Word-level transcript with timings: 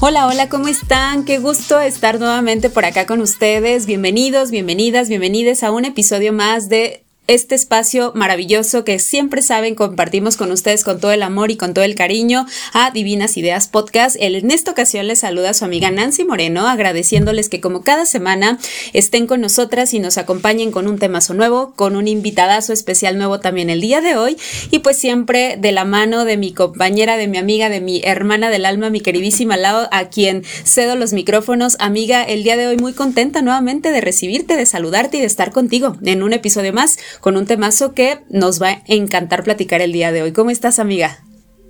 Hola, 0.00 0.28
hola, 0.28 0.48
¿cómo 0.48 0.68
están? 0.68 1.24
Qué 1.24 1.38
gusto 1.38 1.80
estar 1.80 2.20
nuevamente 2.20 2.70
por 2.70 2.84
acá 2.84 3.04
con 3.04 3.20
ustedes. 3.20 3.86
Bienvenidos, 3.86 4.50
bienvenidas, 4.50 5.08
bienvenides 5.08 5.64
a 5.64 5.72
un 5.72 5.84
episodio 5.84 6.32
más 6.32 6.68
de 6.68 7.04
este 7.28 7.54
espacio 7.54 8.12
maravilloso 8.14 8.84
que 8.84 8.98
siempre 8.98 9.42
saben 9.42 9.74
compartimos 9.74 10.38
con 10.38 10.50
ustedes 10.50 10.82
con 10.82 10.98
todo 10.98 11.12
el 11.12 11.22
amor 11.22 11.50
y 11.50 11.58
con 11.58 11.74
todo 11.74 11.84
el 11.84 11.94
cariño 11.94 12.46
a 12.72 12.90
Divinas 12.90 13.36
Ideas 13.36 13.68
Podcast. 13.68 14.16
En 14.18 14.50
esta 14.50 14.70
ocasión 14.70 15.06
les 15.06 15.20
saluda 15.20 15.52
su 15.52 15.66
amiga 15.66 15.90
Nancy 15.90 16.24
Moreno, 16.24 16.66
agradeciéndoles 16.66 17.50
que 17.50 17.60
como 17.60 17.82
cada 17.82 18.06
semana 18.06 18.58
estén 18.94 19.26
con 19.26 19.42
nosotras 19.42 19.92
y 19.92 19.98
nos 19.98 20.16
acompañen 20.16 20.70
con 20.70 20.88
un 20.88 20.98
temazo 20.98 21.34
nuevo, 21.34 21.74
con 21.76 21.96
un 21.96 22.08
invitadazo 22.08 22.72
especial 22.72 23.18
nuevo 23.18 23.40
también 23.40 23.68
el 23.68 23.82
día 23.82 24.00
de 24.00 24.16
hoy 24.16 24.38
y 24.70 24.78
pues 24.78 24.96
siempre 24.96 25.58
de 25.58 25.72
la 25.72 25.84
mano 25.84 26.24
de 26.24 26.38
mi 26.38 26.54
compañera, 26.54 27.18
de 27.18 27.28
mi 27.28 27.36
amiga, 27.36 27.68
de 27.68 27.82
mi 27.82 28.00
hermana 28.04 28.48
del 28.48 28.64
alma, 28.64 28.88
mi 28.88 29.02
queridísima 29.02 29.56
Lao, 29.58 29.86
a 29.92 30.08
quien 30.08 30.44
cedo 30.64 30.96
los 30.96 31.12
micrófonos. 31.12 31.76
Amiga, 31.78 32.22
el 32.22 32.42
día 32.42 32.56
de 32.56 32.68
hoy 32.68 32.78
muy 32.78 32.94
contenta 32.94 33.42
nuevamente 33.42 33.92
de 33.92 34.00
recibirte, 34.00 34.56
de 34.56 34.64
saludarte 34.64 35.18
y 35.18 35.20
de 35.20 35.26
estar 35.26 35.52
contigo 35.52 35.98
en 36.02 36.22
un 36.22 36.32
episodio 36.32 36.72
más 36.72 36.96
con 37.20 37.36
un 37.36 37.46
temazo 37.46 37.94
que 37.94 38.20
nos 38.28 38.60
va 38.60 38.68
a 38.68 38.82
encantar 38.86 39.44
platicar 39.44 39.80
el 39.80 39.92
día 39.92 40.12
de 40.12 40.22
hoy. 40.22 40.32
¿Cómo 40.32 40.50
estás, 40.50 40.78
amiga? 40.78 41.22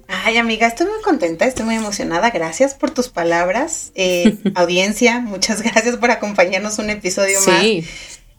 Ay, 0.09 0.39
amiga, 0.39 0.67
estoy 0.67 0.87
muy 0.87 1.03
contenta, 1.03 1.45
estoy 1.45 1.67
muy 1.67 1.75
emocionada. 1.75 2.31
Gracias 2.31 2.75
por 2.75 2.91
tus 2.91 3.09
palabras. 3.09 3.93
Eh, 3.95 4.39
audiencia, 4.55 5.21
muchas 5.21 5.63
gracias 5.63 5.97
por 5.97 6.11
acompañarnos 6.11 6.79
un 6.79 6.89
episodio 6.91 7.39
sí. 7.41 7.51
más. 7.51 7.89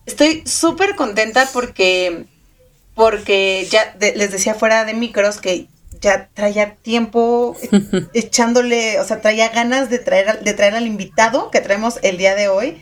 Estoy 0.08 0.42
súper 0.48 0.96
contenta 0.96 1.48
porque, 1.54 2.26
porque 2.96 3.68
ya 3.70 3.96
les 4.00 4.32
decía 4.32 4.56
fuera 4.56 4.84
de 4.84 4.96
micros 4.96 5.40
que 5.40 5.68
ya 6.02 6.30
traía 6.34 6.76
tiempo 6.76 7.56
echándole, 8.14 9.00
o 9.00 9.06
sea, 9.06 9.22
traía 9.22 9.50
ganas 9.50 9.92
de 9.92 10.00
traer, 10.00 10.42
de 10.42 10.54
traer 10.54 10.76
al 10.76 10.88
invitado 10.88 11.52
que 11.52 11.62
traemos 11.62 12.00
el 12.02 12.18
día 12.18 12.36
de 12.36 12.48
hoy. 12.48 12.78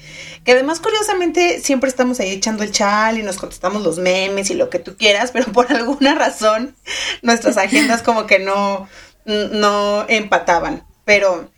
Que 0.47 0.53
además, 0.53 0.79
curiosamente, 0.79 1.59
siempre 1.59 1.89
estamos 1.89 2.21
ahí 2.21 2.29
echando 2.29 2.63
el 2.63 2.71
chal 2.71 3.17
y 3.17 3.21
nos 3.21 3.35
contestamos 3.35 3.83
los 3.83 3.99
memes 3.99 4.49
y 4.49 4.53
lo 4.53 4.69
que 4.69 4.79
tú 4.79 4.95
quieras, 4.95 5.31
pero 5.31 5.51
por 5.51 5.69
alguna 5.75 6.15
razón 6.15 6.73
nuestras 7.21 7.57
agendas 7.57 8.01
como 8.01 8.27
que 8.27 8.39
no, 8.39 8.87
no 9.25 10.05
empataban. 10.07 10.87
Pero 11.03 11.51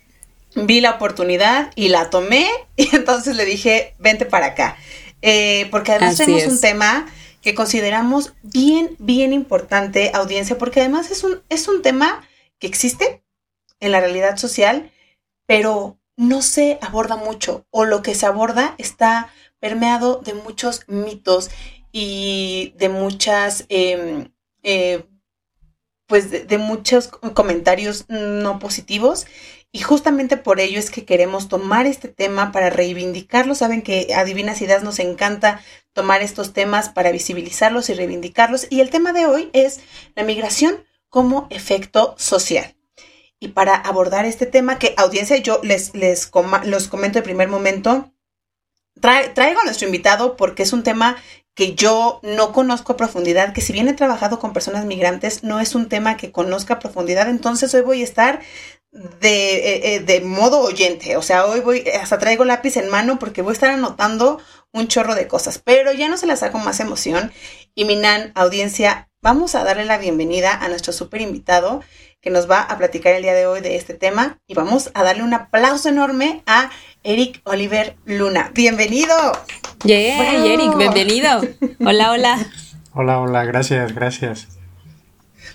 vi 0.56 0.80
la 0.80 0.90
oportunidad 0.90 1.70
y 1.76 1.86
la 1.86 2.10
tomé 2.10 2.50
y 2.74 2.88
entonces 2.96 3.36
le 3.36 3.44
dije, 3.44 3.94
vente 4.00 4.26
para 4.26 4.46
acá. 4.46 4.76
Eh, 5.22 5.68
porque 5.70 5.92
además 5.92 6.16
tenemos 6.16 6.46
un 6.46 6.60
tema 6.60 7.06
que 7.42 7.54
consideramos 7.54 8.32
bien, 8.42 8.96
bien 8.98 9.32
importante, 9.32 10.10
audiencia, 10.14 10.58
porque 10.58 10.80
además 10.80 11.12
es 11.12 11.22
un, 11.22 11.40
es 11.48 11.68
un 11.68 11.82
tema 11.82 12.26
que 12.58 12.66
existe 12.66 13.22
en 13.78 13.92
la 13.92 14.00
realidad 14.00 14.36
social, 14.36 14.90
pero 15.46 15.99
no 16.20 16.42
se 16.42 16.78
aborda 16.82 17.16
mucho 17.16 17.64
o 17.70 17.86
lo 17.86 18.02
que 18.02 18.14
se 18.14 18.26
aborda 18.26 18.74
está 18.76 19.32
permeado 19.58 20.20
de 20.22 20.34
muchos 20.34 20.82
mitos 20.86 21.50
y 21.92 22.74
de 22.76 22.90
muchas, 22.90 23.64
em, 23.70 24.30
eh, 24.62 25.06
pues 26.06 26.30
de, 26.30 26.58
muchos 26.58 27.08
comentarios 27.08 28.04
no 28.10 28.58
positivos 28.58 29.26
y 29.72 29.78
justamente 29.78 30.36
por 30.36 30.60
ello 30.60 30.78
es 30.78 30.90
que 30.90 31.06
queremos 31.06 31.48
tomar 31.48 31.86
este 31.86 32.08
tema 32.08 32.52
para 32.52 32.68
reivindicarlo. 32.68 33.54
Saben 33.54 33.80
que 33.80 34.12
a 34.14 34.24
Divinas 34.24 34.60
Ideas 34.60 34.82
nos 34.82 34.98
encanta 34.98 35.62
tomar 35.94 36.20
estos 36.20 36.52
temas 36.52 36.90
para 36.90 37.12
visibilizarlos 37.12 37.88
y 37.88 37.94
reivindicarlos. 37.94 38.66
Y 38.68 38.80
el 38.80 38.90
tema 38.90 39.14
de 39.14 39.24
hoy 39.24 39.48
es 39.54 39.80
la 40.16 40.24
migración 40.24 40.84
como 41.08 41.46
efecto 41.50 42.14
social. 42.18 42.74
Y 43.40 43.48
para 43.48 43.74
abordar 43.74 44.26
este 44.26 44.44
tema, 44.44 44.78
que 44.78 44.94
audiencia, 44.98 45.38
yo 45.38 45.60
les, 45.62 45.94
les 45.94 46.30
los 46.64 46.88
comento 46.88 47.18
de 47.18 47.22
primer 47.22 47.48
momento, 47.48 48.12
traigo 49.00 49.60
a 49.60 49.64
nuestro 49.64 49.86
invitado 49.86 50.36
porque 50.36 50.62
es 50.62 50.74
un 50.74 50.82
tema 50.82 51.16
que 51.54 51.74
yo 51.74 52.20
no 52.22 52.52
conozco 52.52 52.92
a 52.92 52.96
profundidad, 52.96 53.52
que 53.52 53.62
si 53.62 53.72
bien 53.72 53.88
he 53.88 53.94
trabajado 53.94 54.38
con 54.38 54.52
personas 54.52 54.84
migrantes, 54.84 55.42
no 55.42 55.58
es 55.58 55.74
un 55.74 55.88
tema 55.88 56.16
que 56.16 56.32
conozca 56.32 56.74
a 56.74 56.78
profundidad, 56.78 57.28
entonces 57.28 57.74
hoy 57.74 57.80
voy 57.80 58.02
a 58.02 58.04
estar 58.04 58.40
de, 58.92 59.54
eh, 59.56 59.94
eh, 59.94 60.00
de 60.00 60.20
modo 60.20 60.60
oyente, 60.60 61.16
o 61.16 61.22
sea, 61.22 61.46
hoy 61.46 61.60
voy, 61.60 61.84
hasta 62.00 62.18
traigo 62.18 62.44
lápiz 62.44 62.76
en 62.76 62.88
mano 62.88 63.18
porque 63.18 63.42
voy 63.42 63.50
a 63.50 63.54
estar 63.54 63.70
anotando 63.70 64.40
un 64.72 64.88
chorro 64.88 65.14
de 65.14 65.28
cosas, 65.28 65.58
pero 65.58 65.92
ya 65.92 66.08
no 66.08 66.16
se 66.16 66.26
las 66.26 66.42
hago 66.42 66.58
más 66.58 66.80
emoción. 66.80 67.32
Y 67.74 67.84
Minan, 67.84 68.32
audiencia, 68.34 69.10
vamos 69.22 69.54
a 69.54 69.64
darle 69.64 69.84
la 69.84 69.98
bienvenida 69.98 70.52
a 70.52 70.68
nuestro 70.68 70.92
súper 70.92 71.20
invitado 71.20 71.82
que 72.20 72.28
nos 72.28 72.50
va 72.50 72.60
a 72.60 72.76
platicar 72.76 73.14
el 73.14 73.22
día 73.22 73.32
de 73.32 73.46
hoy 73.46 73.62
de 73.62 73.76
este 73.76 73.94
tema 73.94 74.38
y 74.46 74.52
vamos 74.52 74.90
a 74.92 75.02
darle 75.02 75.22
un 75.22 75.32
aplauso 75.32 75.88
enorme 75.88 76.42
a 76.46 76.70
Eric 77.02 77.40
Oliver 77.44 77.96
Luna. 78.04 78.50
Bienvenido. 78.52 79.14
Yeah, 79.84 80.34
Eric, 80.44 80.76
bienvenido. 80.76 81.40
Hola, 81.80 82.12
hola. 82.12 82.38
Hola, 82.92 83.20
hola, 83.20 83.44
gracias, 83.44 83.94
gracias. 83.94 84.48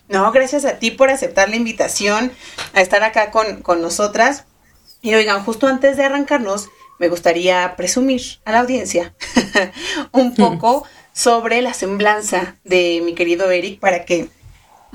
No, 0.09 0.31
gracias 0.31 0.65
a 0.65 0.79
ti 0.79 0.89
por 0.89 1.11
aceptar 1.11 1.49
la 1.49 1.55
invitación 1.55 2.31
a 2.73 2.81
estar 2.81 3.03
acá 3.03 3.29
con, 3.29 3.61
con 3.61 3.83
nosotras. 3.83 4.45
Y 5.03 5.13
oigan, 5.13 5.43
justo 5.43 5.67
antes 5.67 5.97
de 5.97 6.05
arrancarnos, 6.05 6.69
me 6.97 7.09
gustaría 7.09 7.75
presumir 7.77 8.21
a 8.43 8.51
la 8.51 8.61
audiencia 8.61 9.13
un 10.11 10.33
poco 10.33 10.87
sobre 11.13 11.61
la 11.61 11.75
semblanza 11.75 12.55
de 12.63 13.01
mi 13.05 13.13
querido 13.13 13.51
Eric 13.51 13.79
para 13.79 14.03
que 14.05 14.29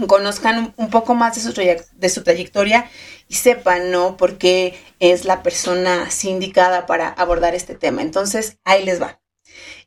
conozcan 0.07 0.75
un, 0.77 0.91
poco 0.91 1.15
más 1.15 1.35
de 1.35 1.41
su, 1.41 1.53
de 1.53 2.09
su 2.09 2.23
trayectoria 2.23 2.91
y 3.29 3.35
sepan, 3.35 3.91
¿no? 3.91 4.17
Por 4.17 4.39
qué 4.39 4.79
es 4.99 5.25
la 5.25 5.43
persona 5.43 6.05
así 6.05 6.29
indicada 6.31 6.87
para 6.87 7.09
abordar 7.09 7.55
este 7.55 7.75
tema. 7.75 8.03
Entonces, 8.03 8.59
ahí 8.65 8.85
les 8.85 9.01
va. 9.01 9.21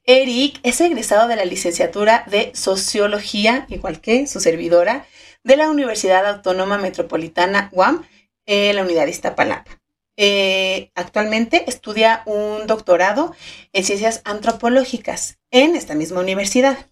Eric 0.05 0.59
es 0.63 0.81
egresado 0.81 1.27
de 1.27 1.35
la 1.35 1.45
licenciatura 1.45 2.25
de 2.27 2.51
Sociología, 2.55 3.65
igual 3.69 4.01
que 4.01 4.27
su 4.27 4.39
servidora, 4.39 5.05
de 5.43 5.57
la 5.57 5.69
Universidad 5.69 6.25
Autónoma 6.25 6.77
Metropolitana 6.77 7.69
UAM, 7.71 8.05
en 8.45 8.75
la 8.75 8.83
Unidad 8.83 9.05
de 9.05 9.11
Iztapalapa. 9.11 9.79
Eh, 10.15 10.91
actualmente 10.95 11.67
estudia 11.67 12.21
un 12.25 12.67
doctorado 12.67 13.33
en 13.71 13.83
ciencias 13.83 14.21
antropológicas 14.25 15.39
en 15.49 15.75
esta 15.75 15.95
misma 15.95 16.19
universidad. 16.19 16.89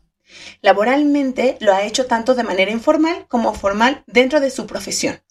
Laboralmente 0.62 1.58
lo 1.60 1.74
ha 1.74 1.84
hecho 1.84 2.06
tanto 2.06 2.36
de 2.36 2.44
manera 2.44 2.72
informal 2.72 3.26
como 3.28 3.54
formal 3.54 4.04
dentro 4.08 4.40
de 4.40 4.50
su 4.50 4.68
profesión. 4.68 5.22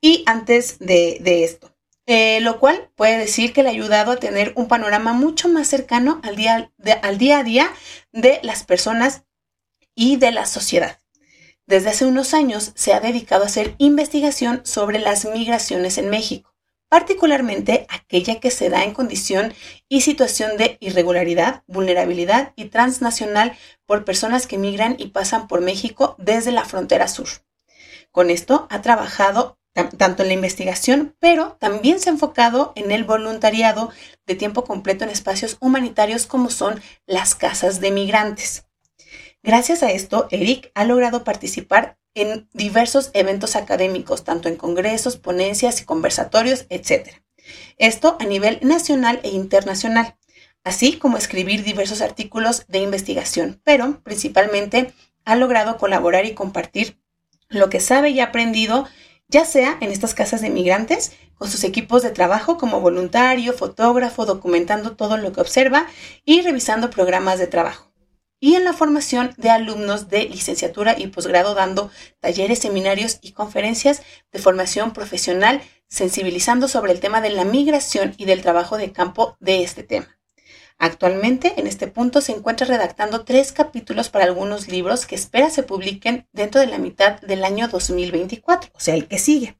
Y 0.00 0.22
antes 0.26 0.78
de, 0.78 1.44
esto, 1.44 1.74
eh, 2.06 2.40
lo 2.40 2.58
cual 2.60 2.90
puede 2.94 3.18
decir 3.18 3.52
que 3.52 3.62
le 3.62 3.68
ha 3.68 3.72
ayudado 3.72 4.12
a 4.12 4.16
tener 4.16 4.52
un 4.56 4.68
panorama 4.68 5.12
mucho 5.12 5.48
más 5.48 5.68
cercano 5.68 6.20
al 6.22 6.36
día, 6.36 6.72
al 7.02 7.18
día 7.18 7.38
a 7.38 7.44
día 7.44 7.72
de 8.12 8.40
las 8.42 8.64
personas 8.64 9.24
y 9.94 10.16
de 10.16 10.32
la 10.32 10.46
sociedad. 10.46 10.98
Desde 11.66 11.90
hace 11.90 12.04
unos 12.04 12.34
años 12.34 12.72
se 12.76 12.92
ha 12.92 13.00
dedicado 13.00 13.42
a 13.42 13.46
hacer 13.46 13.74
investigación 13.78 14.60
sobre 14.64 14.98
las 14.98 15.24
migraciones 15.24 15.98
en 15.98 16.10
México 16.10 16.55
particularmente 16.88 17.86
aquella 17.88 18.40
que 18.40 18.50
se 18.50 18.70
da 18.70 18.84
en 18.84 18.92
condición 18.92 19.54
y 19.88 20.02
situación 20.02 20.56
de 20.56 20.78
irregularidad, 20.80 21.62
vulnerabilidad 21.66 22.52
y 22.56 22.66
transnacional 22.66 23.56
por 23.86 24.04
personas 24.04 24.46
que 24.46 24.58
migran 24.58 24.96
y 24.98 25.08
pasan 25.08 25.48
por 25.48 25.60
México 25.60 26.14
desde 26.18 26.52
la 26.52 26.64
frontera 26.64 27.08
sur. 27.08 27.28
Con 28.12 28.30
esto 28.30 28.66
ha 28.70 28.82
trabajado 28.82 29.58
tanto 29.98 30.22
en 30.22 30.28
la 30.28 30.34
investigación, 30.34 31.14
pero 31.18 31.56
también 31.60 32.00
se 32.00 32.08
ha 32.08 32.12
enfocado 32.12 32.72
en 32.76 32.90
el 32.90 33.04
voluntariado 33.04 33.90
de 34.26 34.34
tiempo 34.34 34.64
completo 34.64 35.04
en 35.04 35.10
espacios 35.10 35.58
humanitarios 35.60 36.26
como 36.26 36.48
son 36.48 36.80
las 37.06 37.34
casas 37.34 37.80
de 37.80 37.90
migrantes. 37.90 38.64
Gracias 39.42 39.82
a 39.82 39.90
esto, 39.90 40.28
Eric 40.30 40.70
ha 40.74 40.84
logrado 40.84 41.24
participar 41.24 41.98
en 42.16 42.48
diversos 42.54 43.10
eventos 43.12 43.56
académicos, 43.56 44.24
tanto 44.24 44.48
en 44.48 44.56
congresos, 44.56 45.18
ponencias 45.18 45.80
y 45.82 45.84
conversatorios, 45.84 46.64
etc. 46.70 47.10
Esto 47.76 48.16
a 48.18 48.24
nivel 48.24 48.58
nacional 48.62 49.20
e 49.22 49.28
internacional, 49.28 50.16
así 50.64 50.98
como 50.98 51.18
escribir 51.18 51.62
diversos 51.62 52.00
artículos 52.00 52.64
de 52.68 52.78
investigación, 52.78 53.60
pero 53.64 54.00
principalmente 54.02 54.94
ha 55.26 55.36
logrado 55.36 55.76
colaborar 55.76 56.24
y 56.24 56.34
compartir 56.34 56.98
lo 57.48 57.68
que 57.68 57.80
sabe 57.80 58.10
y 58.10 58.20
ha 58.20 58.24
aprendido, 58.24 58.88
ya 59.28 59.44
sea 59.44 59.76
en 59.82 59.92
estas 59.92 60.14
casas 60.14 60.40
de 60.40 60.48
migrantes, 60.48 61.12
con 61.34 61.50
sus 61.50 61.64
equipos 61.64 62.02
de 62.02 62.10
trabajo 62.10 62.56
como 62.56 62.80
voluntario, 62.80 63.52
fotógrafo, 63.52 64.24
documentando 64.24 64.96
todo 64.96 65.18
lo 65.18 65.32
que 65.32 65.42
observa 65.42 65.86
y 66.24 66.40
revisando 66.40 66.88
programas 66.88 67.38
de 67.38 67.46
trabajo 67.46 67.85
y 68.40 68.54
en 68.54 68.64
la 68.64 68.72
formación 68.72 69.32
de 69.36 69.50
alumnos 69.50 70.08
de 70.08 70.24
licenciatura 70.24 70.94
y 70.98 71.08
posgrado 71.08 71.54
dando 71.54 71.90
talleres, 72.20 72.58
seminarios 72.58 73.18
y 73.22 73.32
conferencias 73.32 74.02
de 74.32 74.38
formación 74.38 74.92
profesional 74.92 75.62
sensibilizando 75.88 76.68
sobre 76.68 76.92
el 76.92 77.00
tema 77.00 77.20
de 77.20 77.30
la 77.30 77.44
migración 77.44 78.14
y 78.18 78.24
del 78.24 78.42
trabajo 78.42 78.76
de 78.76 78.92
campo 78.92 79.36
de 79.40 79.62
este 79.62 79.82
tema. 79.82 80.18
Actualmente, 80.78 81.54
en 81.56 81.66
este 81.66 81.86
punto, 81.86 82.20
se 82.20 82.32
encuentra 82.32 82.66
redactando 82.66 83.24
tres 83.24 83.52
capítulos 83.52 84.10
para 84.10 84.26
algunos 84.26 84.68
libros 84.68 85.06
que 85.06 85.14
espera 85.14 85.48
se 85.48 85.62
publiquen 85.62 86.28
dentro 86.32 86.60
de 86.60 86.66
la 86.66 86.78
mitad 86.78 87.20
del 87.22 87.44
año 87.44 87.68
2024, 87.68 88.72
o 88.74 88.80
sea, 88.80 88.94
el 88.94 89.08
que 89.08 89.18
sigue. 89.18 89.58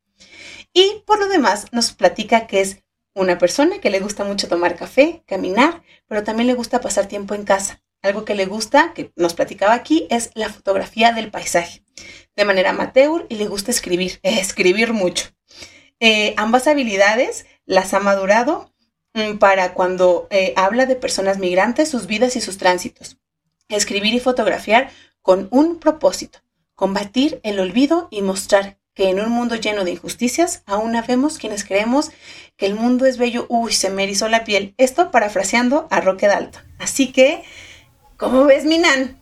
Y 0.75 1.03
por 1.07 1.19
lo 1.19 1.29
demás, 1.29 1.73
nos 1.73 1.93
platica 1.93 2.47
que 2.47 2.61
es 2.61 2.83
una 3.15 3.39
persona 3.39 3.81
que 3.81 3.89
le 3.89 4.01
gusta 4.01 4.25
mucho 4.25 4.47
tomar 4.47 4.77
café, 4.77 5.23
caminar, 5.27 5.83
pero 6.07 6.23
también 6.23 6.49
le 6.49 6.55
gusta 6.55 6.83
pasar 6.83 7.07
tiempo 7.07 7.35
en 7.35 7.45
casa. 7.45 7.83
Algo 8.03 8.25
que 8.25 8.35
le 8.35 8.47
gusta, 8.47 8.93
que 8.95 9.13
nos 9.17 9.35
platicaba 9.35 9.75
aquí, 9.75 10.07
es 10.11 10.31
la 10.35 10.49
fotografía 10.49 11.13
del 11.13 11.31
paisaje. 11.31 11.83
De 12.37 12.45
manera 12.45 12.71
amateur 12.71 13.27
y 13.29 13.37
le 13.37 13.47
gusta 13.47 13.71
escribir, 13.71 14.21
escribir 14.23 14.93
mucho. 14.93 15.29
Eh, 16.01 16.35
ambas 16.37 16.67
habilidades 16.67 17.47
las 17.65 17.95
ha 17.95 18.01
madurado 18.01 18.73
mm, 19.15 19.39
para 19.39 19.73
cuando 19.75 20.29
eh, 20.31 20.53
habla 20.57 20.87
de 20.87 20.97
personas 20.97 21.39
migrantes, 21.39 21.89
sus 21.89 22.07
vidas 22.07 22.37
y 22.37 22.41
sus 22.41 22.59
tránsitos. 22.59 23.19
Escribir 23.69 24.15
y 24.15 24.21
fotografiar 24.21 24.91
con 25.23 25.49
un 25.51 25.81
propósito, 25.81 26.41
combatir 26.75 27.41
el 27.43 27.59
olvido 27.59 28.09
y 28.11 28.23
mostrar 28.23 28.79
que 28.97 29.11
en 29.11 29.21
un 29.21 29.31
mundo 29.31 29.57
lleno 29.57 29.85
de 29.85 29.91
injusticias 29.91 30.63
aún 30.65 30.97
habemos 30.97 31.39
quienes 31.39 31.65
creemos 31.65 32.11
que 32.57 32.67
el 32.67 32.75
mundo 32.75 33.05
es 33.05 33.19
bello. 33.19 33.47
Uy, 33.51 33.73
se 33.73 33.91
me 33.91 34.05
erizó 34.05 34.29
la 34.29 34.45
piel. 34.45 34.75
Esto 34.79 35.11
parafraseando 35.11 35.87
a 35.91 36.01
Roque 36.01 36.27
Dalton. 36.27 36.63
Así 36.79 37.13
que, 37.13 37.45
¿cómo 38.17 38.45
ves, 38.45 38.65
Minan? 38.65 39.21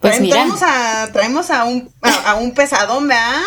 Pues 0.00 0.18
traemos, 0.18 0.62
a, 0.62 1.10
traemos 1.12 1.50
a 1.50 1.64
un, 1.64 1.92
a, 2.02 2.30
a 2.30 2.34
un 2.36 2.52
pesadón, 2.52 3.08
¿verdad? 3.08 3.40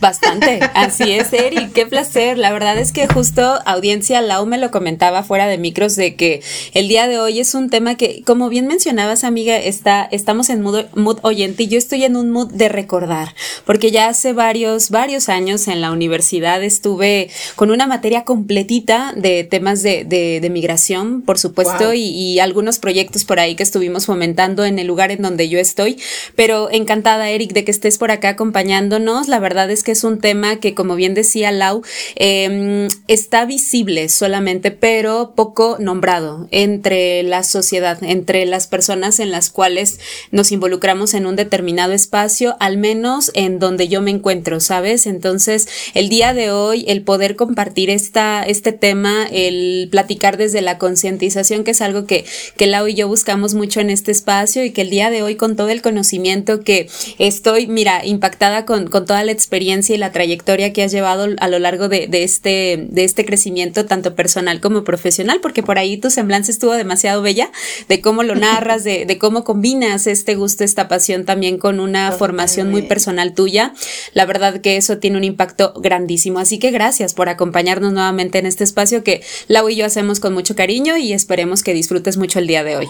Bastante, 0.00 0.60
así 0.74 1.12
es, 1.12 1.32
Eri, 1.32 1.68
qué 1.68 1.86
placer. 1.86 2.38
La 2.38 2.52
verdad 2.52 2.78
es 2.78 2.92
que 2.92 3.08
justo 3.08 3.60
audiencia 3.64 4.20
Lau 4.20 4.46
me 4.46 4.58
lo 4.58 4.70
comentaba 4.70 5.22
fuera 5.22 5.46
de 5.46 5.58
micros 5.58 5.96
de 5.96 6.16
que 6.16 6.42
el 6.74 6.88
día 6.88 7.08
de 7.08 7.18
hoy 7.18 7.40
es 7.40 7.54
un 7.54 7.70
tema 7.70 7.96
que, 7.96 8.22
como 8.24 8.48
bien 8.48 8.66
mencionabas, 8.66 9.24
amiga, 9.24 9.56
está, 9.56 10.08
estamos 10.10 10.50
en 10.50 10.62
mood, 10.62 10.86
mood 10.94 11.18
oyente 11.22 11.64
y 11.64 11.68
yo 11.68 11.78
estoy 11.78 12.04
en 12.04 12.16
un 12.16 12.30
mood 12.30 12.52
de 12.52 12.68
recordar, 12.68 13.34
porque 13.64 13.90
ya 13.90 14.08
hace 14.08 14.32
varios, 14.32 14.90
varios 14.90 15.28
años 15.28 15.68
en 15.68 15.80
la 15.80 15.90
universidad 15.90 16.62
estuve 16.62 17.30
con 17.54 17.70
una 17.70 17.86
materia 17.86 18.24
completita 18.24 19.12
de 19.16 19.44
temas 19.44 19.82
de, 19.82 20.04
de, 20.04 20.50
migración, 20.50 21.22
por 21.22 21.38
supuesto, 21.38 21.92
y, 21.92 22.02
y 22.02 22.38
algunos 22.40 22.78
proyectos 22.78 23.24
por 23.24 23.40
ahí 23.40 23.56
que 23.56 23.62
estuvimos 23.62 24.06
fomentando 24.06 24.64
en 24.64 24.78
el 24.78 24.86
lugar 24.86 25.10
en 25.10 25.22
donde 25.22 25.48
yo 25.48 25.58
estoy, 25.58 25.98
pero 26.34 26.70
encantada, 26.70 27.30
Eric, 27.30 27.52
de 27.52 27.64
que 27.64 27.70
estés 27.70 27.98
por 27.98 28.10
acá 28.10 28.30
acompañándonos. 28.30 29.28
La 29.28 29.38
verdad 29.38 29.70
es 29.70 29.82
que 29.86 29.92
es 29.92 30.02
un 30.02 30.18
tema 30.18 30.56
que, 30.56 30.74
como 30.74 30.96
bien 30.96 31.14
decía 31.14 31.52
Lau, 31.52 31.82
eh, 32.16 32.88
está 33.06 33.44
visible 33.44 34.08
solamente, 34.08 34.72
pero 34.72 35.34
poco 35.36 35.76
nombrado 35.78 36.48
entre 36.50 37.22
la 37.22 37.44
sociedad, 37.44 38.02
entre 38.02 38.46
las 38.46 38.66
personas 38.66 39.20
en 39.20 39.30
las 39.30 39.48
cuales 39.48 40.00
nos 40.32 40.50
involucramos 40.50 41.14
en 41.14 41.24
un 41.24 41.36
determinado 41.36 41.92
espacio, 41.92 42.56
al 42.58 42.78
menos 42.78 43.30
en 43.34 43.60
donde 43.60 43.86
yo 43.86 44.02
me 44.02 44.10
encuentro, 44.10 44.58
¿sabes? 44.58 45.06
Entonces, 45.06 45.68
el 45.94 46.08
día 46.08 46.34
de 46.34 46.50
hoy, 46.50 46.84
el 46.88 47.02
poder 47.02 47.36
compartir 47.36 47.88
esta, 47.88 48.42
este 48.42 48.72
tema, 48.72 49.28
el 49.30 49.86
platicar 49.92 50.36
desde 50.36 50.62
la 50.62 50.78
concientización, 50.78 51.62
que 51.62 51.70
es 51.70 51.80
algo 51.80 52.06
que, 52.06 52.24
que 52.56 52.66
Lau 52.66 52.88
y 52.88 52.94
yo 52.94 53.06
buscamos 53.06 53.54
mucho 53.54 53.78
en 53.78 53.90
este 53.90 54.10
espacio 54.10 54.64
y 54.64 54.72
que 54.72 54.82
el 54.82 54.90
día 54.90 55.10
de 55.10 55.22
hoy, 55.22 55.36
con 55.36 55.54
todo 55.54 55.68
el 55.68 55.80
conocimiento 55.80 56.62
que 56.62 56.88
estoy, 57.20 57.68
mira, 57.68 58.04
impactada 58.04 58.66
con, 58.66 58.88
con 58.88 59.06
toda 59.06 59.22
la 59.22 59.30
experiencia, 59.30 59.75
y 59.94 59.96
la 59.96 60.12
trayectoria 60.12 60.72
que 60.72 60.82
has 60.82 60.92
llevado 60.92 61.28
a 61.38 61.48
lo 61.48 61.58
largo 61.58 61.88
de, 61.88 62.08
este, 62.12 62.86
de 62.90 63.04
este 63.04 63.24
crecimiento, 63.24 63.86
tanto 63.86 64.14
personal 64.14 64.60
como 64.60 64.84
profesional, 64.84 65.40
porque 65.40 65.62
por 65.62 65.78
ahí 65.78 65.96
tu 65.96 66.10
semblanza 66.10 66.50
estuvo 66.50 66.72
demasiado 66.72 67.22
bella, 67.22 67.50
de 67.88 68.00
cómo 68.00 68.22
lo 68.22 68.34
narras, 68.34 68.84
de, 68.84 69.18
cómo 69.20 69.44
combinas 69.44 70.06
este 70.06 70.34
gusto, 70.34 70.64
esta 70.64 70.88
pasión 70.88 71.24
también 71.24 71.58
con 71.58 71.80
una 71.80 72.12
formación 72.12 72.70
muy 72.70 72.82
personal 72.82 73.34
tuya. 73.34 73.72
La 74.14 74.26
verdad 74.26 74.60
que 74.60 74.76
eso 74.76 74.98
tiene 74.98 75.18
un 75.18 75.24
impacto 75.24 75.72
grandísimo. 75.76 76.38
Así 76.38 76.58
que 76.58 76.70
gracias 76.70 77.14
por 77.14 77.28
acompañarnos 77.28 77.92
nuevamente 77.92 78.38
en 78.38 78.46
este 78.46 78.64
espacio 78.64 79.04
que 79.04 79.22
Lau 79.48 79.68
y 79.68 79.76
yo 79.76 79.86
hacemos 79.86 80.20
con 80.20 80.32
mucho 80.32 80.56
cariño 80.56 80.96
y 80.96 81.12
esperemos 81.12 81.62
que 81.62 81.74
disfrutes 81.74 82.16
mucho 82.16 82.38
el 82.38 82.46
día 82.46 82.64
de 82.64 82.76
hoy. 82.76 82.88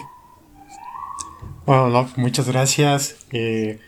Bueno, 1.66 2.08
muchas 2.16 2.48
gracias. 2.48 3.16
Eh, 3.32 3.80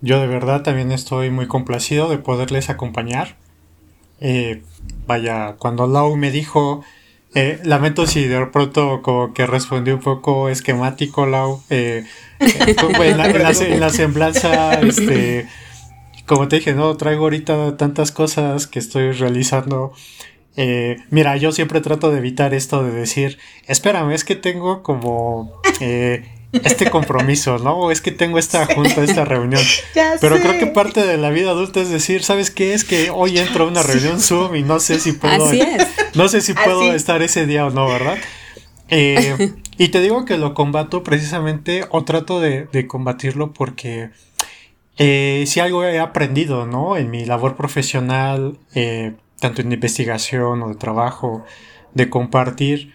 yo 0.00 0.20
de 0.20 0.26
verdad 0.26 0.62
también 0.62 0.92
estoy 0.92 1.30
muy 1.30 1.46
complacido 1.46 2.08
de 2.08 2.18
poderles 2.18 2.68
acompañar. 2.70 3.36
Eh, 4.20 4.62
vaya, 5.06 5.56
cuando 5.58 5.86
Lau 5.86 6.16
me 6.16 6.30
dijo, 6.30 6.84
eh, 7.34 7.60
lamento 7.64 8.06
si 8.06 8.24
de 8.24 8.46
pronto 8.46 9.02
como 9.02 9.32
que 9.32 9.46
respondí 9.46 9.90
un 9.90 10.00
poco 10.00 10.48
esquemático, 10.48 11.26
Lau. 11.26 11.62
Eh, 11.70 12.04
en, 12.40 13.80
la, 13.80 13.90
semblanza, 13.90 14.74
este, 14.80 15.48
como 16.26 16.48
te 16.48 16.56
dije, 16.56 16.74
no, 16.74 16.96
traigo 16.96 17.24
ahorita 17.24 17.76
tantas 17.76 18.12
cosas 18.12 18.66
que 18.66 18.78
estoy 18.78 19.12
realizando. 19.12 19.92
mira, 21.10 21.36
yo 21.36 21.52
siempre 21.52 21.80
trato 21.80 22.10
de 22.10 22.18
evitar 22.18 22.54
esto 22.54 22.82
de 22.84 22.92
decir, 22.92 23.38
espérame, 23.66 24.12
es 24.12 24.24
que 24.24 24.36
tengo 24.36 24.82
como 24.82 25.60
este 26.64 26.90
compromiso, 26.90 27.58
¿no? 27.58 27.90
Es 27.90 28.00
que 28.00 28.12
tengo 28.12 28.38
esta 28.38 28.66
junta, 28.66 29.02
esta 29.02 29.24
reunión. 29.24 29.62
Pero 30.20 30.36
creo 30.36 30.58
que 30.58 30.66
parte 30.66 31.06
de 31.06 31.16
la 31.16 31.30
vida 31.30 31.50
adulta 31.50 31.80
es 31.80 31.90
decir, 31.90 32.22
¿sabes 32.22 32.50
qué? 32.50 32.74
Es 32.74 32.84
que 32.84 33.10
hoy 33.10 33.38
entro 33.38 33.64
a 33.64 33.68
una 33.68 33.82
reunión 33.82 34.20
Zoom 34.20 34.56
y 34.56 34.62
no 34.62 34.80
sé 34.80 35.00
si 35.00 35.12
puedo. 35.12 35.50
No 36.14 36.28
sé 36.28 36.40
si 36.40 36.54
puedo 36.54 36.94
estar 36.94 37.20
ese 37.20 37.44
día 37.44 37.66
o 37.66 37.70
no, 37.70 37.86
¿verdad? 37.88 38.16
Eh, 38.88 39.52
y 39.76 39.88
te 39.88 40.00
digo 40.00 40.24
que 40.24 40.38
lo 40.38 40.54
combato 40.54 41.02
precisamente, 41.02 41.84
o 41.90 42.04
trato 42.04 42.40
de, 42.40 42.86
combatirlo 42.86 43.52
porque 43.52 44.10
eh, 44.96 45.44
si 45.46 45.60
algo 45.60 45.84
he 45.84 45.98
aprendido, 45.98 46.66
¿no? 46.66 46.96
En 46.96 47.10
mi 47.10 47.26
labor 47.26 47.56
profesional, 47.56 48.58
eh, 48.74 49.14
tanto 49.40 49.60
en 49.60 49.72
investigación 49.72 50.62
o 50.62 50.68
de 50.68 50.76
trabajo, 50.76 51.44
de 51.92 52.08
compartir 52.08 52.94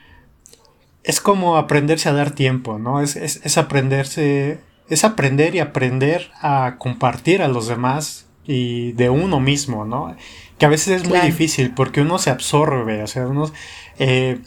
es 1.04 1.22
como 1.22 1.58
aprenderse 1.58 2.10
a 2.10 2.14
dar 2.14 2.32
tiempo, 2.32 2.78
¿no? 2.78 3.02
Es, 3.02 3.16
es, 3.16 3.58
aprenderse, 3.58 4.60
es 4.88 5.04
aprender 5.04 5.56
y 5.56 5.60
aprender 5.60 6.32
a 6.42 6.76
compartir 6.78 7.42
a 7.42 7.48
los 7.48 7.68
demás 7.68 8.28
y 8.46 8.92
de 8.94 9.10
uno 9.10 9.40
mismo, 9.40 9.86
¿no? 9.86 10.16
Que 10.58 10.66
a 10.66 10.70
veces 10.70 11.02
es 11.02 11.10
muy 11.10 11.20
difícil 11.20 11.74
porque 11.74 12.02
uno 12.02 12.18
se 12.20 12.30
absorbe, 12.30 13.04
o 13.04 13.08
sea, 13.08 13.28
uno... 13.28 13.52
Eh, 13.98 14.40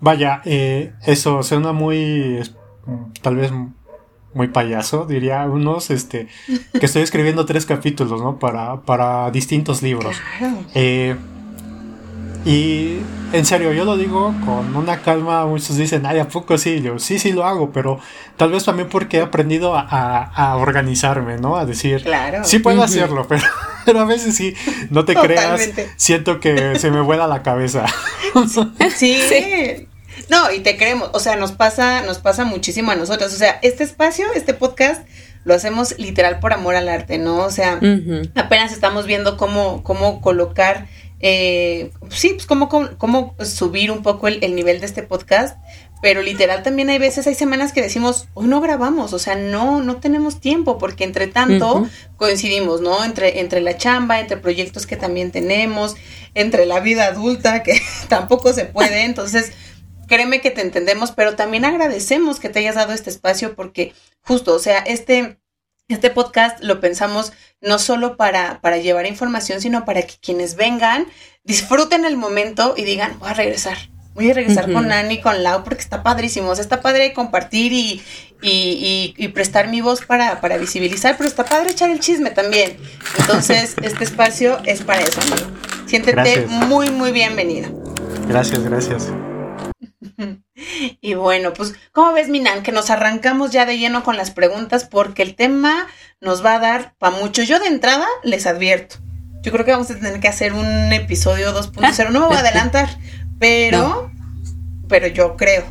vaya, 0.00 0.42
eh, 0.44 0.92
eso 1.04 1.42
suena 1.42 1.72
muy, 1.72 2.40
tal 3.22 3.36
vez 3.36 3.52
muy 4.34 4.48
payaso, 4.48 5.06
diría 5.06 5.44
unos, 5.46 5.90
este, 5.90 6.28
que 6.78 6.86
estoy 6.86 7.02
escribiendo 7.02 7.46
tres 7.46 7.64
capítulos, 7.64 8.20
¿no? 8.20 8.38
Para, 8.38 8.82
para 8.82 9.30
distintos 9.30 9.82
libros. 9.82 10.16
Eh, 10.74 11.16
y 12.44 12.98
en 13.32 13.44
serio, 13.44 13.72
yo 13.72 13.84
lo 13.84 13.96
digo 13.96 14.34
con 14.44 14.74
una 14.76 15.00
calma. 15.00 15.46
Muchos 15.46 15.76
dicen, 15.76 16.06
ay, 16.06 16.18
¿a 16.18 16.28
poco 16.28 16.58
sí? 16.58 16.80
Yo, 16.80 16.98
sí, 16.98 17.18
sí 17.18 17.32
lo 17.32 17.44
hago, 17.44 17.72
pero 17.72 17.98
tal 18.36 18.52
vez 18.52 18.64
también 18.64 18.88
porque 18.88 19.18
he 19.18 19.22
aprendido 19.22 19.74
a, 19.76 20.56
organizarme, 20.56 21.38
¿no? 21.38 21.56
A 21.56 21.66
decir, 21.66 22.02
claro. 22.02 22.44
sí 22.44 22.58
puedo 22.58 22.82
hacerlo, 22.82 23.26
pero, 23.28 23.44
pero 23.84 24.00
a 24.00 24.04
veces 24.04 24.36
sí, 24.36 24.54
no 24.90 25.04
te 25.04 25.14
creas, 25.14 25.70
siento 25.96 26.40
que 26.40 26.78
se 26.78 26.90
me 26.90 27.00
vuela 27.00 27.26
la 27.26 27.42
cabeza. 27.42 27.86
sí. 28.96 29.20
sí. 29.28 29.88
No, 30.28 30.50
y 30.50 30.60
te 30.60 30.76
creemos, 30.76 31.10
o 31.12 31.20
sea, 31.20 31.36
nos 31.36 31.52
pasa, 31.52 32.02
nos 32.02 32.18
pasa 32.18 32.44
muchísimo 32.44 32.90
a 32.90 32.96
nosotros. 32.96 33.32
O 33.32 33.36
sea, 33.36 33.58
este 33.62 33.84
espacio, 33.84 34.26
este 34.34 34.54
podcast, 34.54 35.06
lo 35.44 35.54
hacemos 35.54 35.96
literal 35.98 36.40
por 36.40 36.52
amor 36.52 36.74
al 36.74 36.88
arte, 36.88 37.18
¿no? 37.18 37.38
O 37.38 37.50
sea, 37.50 37.78
apenas 38.34 38.72
estamos 38.72 39.06
viendo 39.06 39.36
cómo, 39.36 39.84
cómo 39.84 40.20
colocar 40.20 40.88
eh, 41.20 41.92
sí, 42.10 42.30
pues 42.34 42.46
cómo, 42.46 42.68
cómo, 42.68 43.34
subir 43.44 43.90
un 43.90 44.02
poco 44.02 44.28
el, 44.28 44.54
nivel 44.54 44.80
de 44.80 44.86
este 44.86 45.02
podcast, 45.02 45.58
pero 46.02 46.22
literal 46.22 46.62
también 46.62 46.90
hay 46.90 46.98
veces, 46.98 47.26
hay 47.26 47.34
semanas 47.34 47.72
que 47.72 47.80
decimos, 47.80 48.28
hoy 48.34 48.48
no 48.48 48.60
grabamos, 48.60 49.12
o 49.12 49.18
sea, 49.18 49.34
no, 49.34 49.82
no 49.82 49.96
tenemos 49.96 50.40
tiempo, 50.40 50.76
porque 50.78 51.04
entre 51.04 51.26
tanto 51.26 51.88
coincidimos, 52.16 52.82
¿no? 52.82 53.02
Entre, 53.02 53.40
entre 53.40 53.60
la 53.60 53.76
chamba, 53.76 54.20
entre 54.20 54.36
proyectos 54.36 54.86
que 54.86 54.96
también 54.96 55.30
tenemos, 55.30 55.96
entre 56.34 56.66
la 56.66 56.80
vida 56.80 57.06
adulta, 57.06 57.62
que 57.62 57.80
tampoco 58.08 58.52
se 58.52 58.66
puede, 58.66 59.04
entonces... 59.04 59.52
Créeme 60.08 60.40
que 60.40 60.52
te 60.52 60.60
entendemos, 60.60 61.10
pero 61.10 61.34
también 61.34 61.64
agradecemos 61.64 62.38
que 62.38 62.48
te 62.48 62.60
hayas 62.60 62.76
dado 62.76 62.92
este 62.92 63.10
espacio 63.10 63.56
porque 63.56 63.92
justo, 64.22 64.54
o 64.54 64.60
sea, 64.60 64.78
este, 64.78 65.40
este 65.88 66.10
podcast 66.10 66.62
lo 66.62 66.80
pensamos 66.80 67.32
no 67.60 67.78
solo 67.78 68.16
para, 68.16 68.60
para 68.60 68.78
llevar 68.78 69.06
información, 69.06 69.60
sino 69.60 69.84
para 69.84 70.02
que 70.02 70.14
quienes 70.20 70.56
vengan 70.56 71.06
disfruten 71.44 72.04
el 72.04 72.16
momento 72.16 72.74
y 72.76 72.84
digan, 72.84 73.16
voy 73.20 73.30
a 73.30 73.34
regresar, 73.34 73.76
voy 74.14 74.30
a 74.30 74.34
regresar 74.34 74.72
con 74.72 74.88
Nani, 74.88 75.20
con 75.20 75.42
Lau, 75.44 75.62
porque 75.62 75.82
está 75.82 76.02
padrísimo, 76.02 76.52
está 76.54 76.80
padre 76.80 77.12
compartir 77.12 77.72
y, 77.72 78.02
y, 78.42 79.28
prestar 79.28 79.68
mi 79.68 79.80
voz 79.80 80.04
para, 80.04 80.40
para, 80.40 80.58
visibilizar, 80.58 81.16
pero 81.16 81.28
está 81.28 81.44
padre 81.44 81.70
echar 81.70 81.90
el 81.90 82.00
chisme 82.00 82.30
también. 82.30 82.76
Entonces, 83.18 83.76
este 83.82 84.04
espacio 84.04 84.58
es 84.64 84.82
para 84.82 85.02
eso, 85.02 85.20
amigo. 85.20 85.46
Siéntete 85.86 86.46
muy, 86.46 86.90
muy 86.90 87.12
bienvenido. 87.12 87.70
Gracias, 88.26 88.64
gracias. 88.64 89.12
Y 91.00 91.14
bueno, 91.14 91.52
pues, 91.52 91.74
¿cómo 91.92 92.12
ves, 92.12 92.28
Minan? 92.28 92.62
Que 92.62 92.72
nos 92.72 92.90
arrancamos 92.90 93.50
ya 93.50 93.66
de 93.66 93.78
lleno 93.78 94.02
con 94.02 94.16
las 94.16 94.30
preguntas 94.30 94.84
porque 94.84 95.22
el 95.22 95.34
tema 95.34 95.86
nos 96.20 96.44
va 96.44 96.54
a 96.54 96.58
dar 96.58 96.94
para 96.98 97.16
mucho. 97.16 97.42
Yo 97.42 97.58
de 97.60 97.66
entrada 97.66 98.06
les 98.22 98.46
advierto. 98.46 98.96
Yo 99.42 99.52
creo 99.52 99.64
que 99.64 99.72
vamos 99.72 99.90
a 99.90 99.94
tener 99.96 100.18
que 100.18 100.28
hacer 100.28 100.54
un 100.54 100.92
episodio 100.92 101.54
2.0. 101.54 102.10
No 102.10 102.20
me 102.20 102.26
voy 102.26 102.36
a 102.36 102.40
adelantar, 102.46 102.88
pero, 103.38 104.10
pero 104.88 105.06
yo 105.08 105.36
creo 105.36 105.64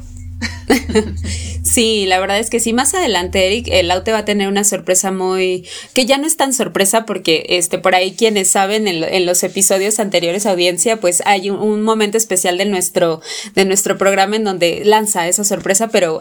sí, 1.63 2.05
la 2.07 2.19
verdad 2.19 2.39
es 2.39 2.49
que 2.49 2.59
sí. 2.59 2.73
Más 2.73 2.93
adelante, 2.93 3.45
Eric, 3.45 3.67
el 3.71 3.91
Aute 3.91 4.11
va 4.11 4.19
a 4.19 4.25
tener 4.25 4.47
una 4.47 4.63
sorpresa 4.63 5.11
muy. 5.11 5.67
que 5.93 6.05
ya 6.05 6.17
no 6.17 6.27
es 6.27 6.37
tan 6.37 6.53
sorpresa 6.53 7.05
porque 7.05 7.45
este, 7.49 7.77
por 7.77 7.95
ahí 7.95 8.13
quienes 8.13 8.49
saben 8.49 8.87
en, 8.87 9.25
los 9.25 9.43
episodios 9.43 9.99
anteriores, 9.99 10.45
audiencia, 10.45 10.97
pues 10.97 11.21
hay 11.25 11.49
un, 11.49 11.83
momento 11.83 12.17
especial 12.17 12.57
de 12.57 12.65
nuestro, 12.65 13.21
de 13.53 13.65
nuestro 13.65 13.97
programa 13.97 14.35
en 14.35 14.43
donde 14.43 14.83
lanza 14.85 15.27
esa 15.27 15.43
sorpresa, 15.43 15.89
pero 15.89 16.19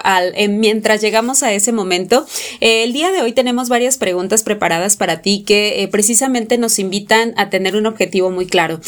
mientras 0.49 1.01
llegamos 1.01 1.43
a 1.43 1.53
ese 1.53 1.73
momento, 1.73 2.27
eh, 2.61 2.85
el 2.85 2.93
día 2.93 3.11
de 3.11 3.23
hoy 3.23 3.33
tenemos 3.33 3.69
varias 3.69 3.99
preguntas 3.99 4.43
preparadas 4.43 4.97
para 4.97 5.23
ti 5.23 5.45
que 5.47 5.83
eh, 5.83 5.89
precisamente 5.89 6.59
nos 6.59 6.79
invitan 6.79 7.35
a 7.37 7.51
tener 7.51 7.77
un 7.77 7.87
objetivo 7.87 8.31
muy 8.31 8.47
claro 8.47 8.81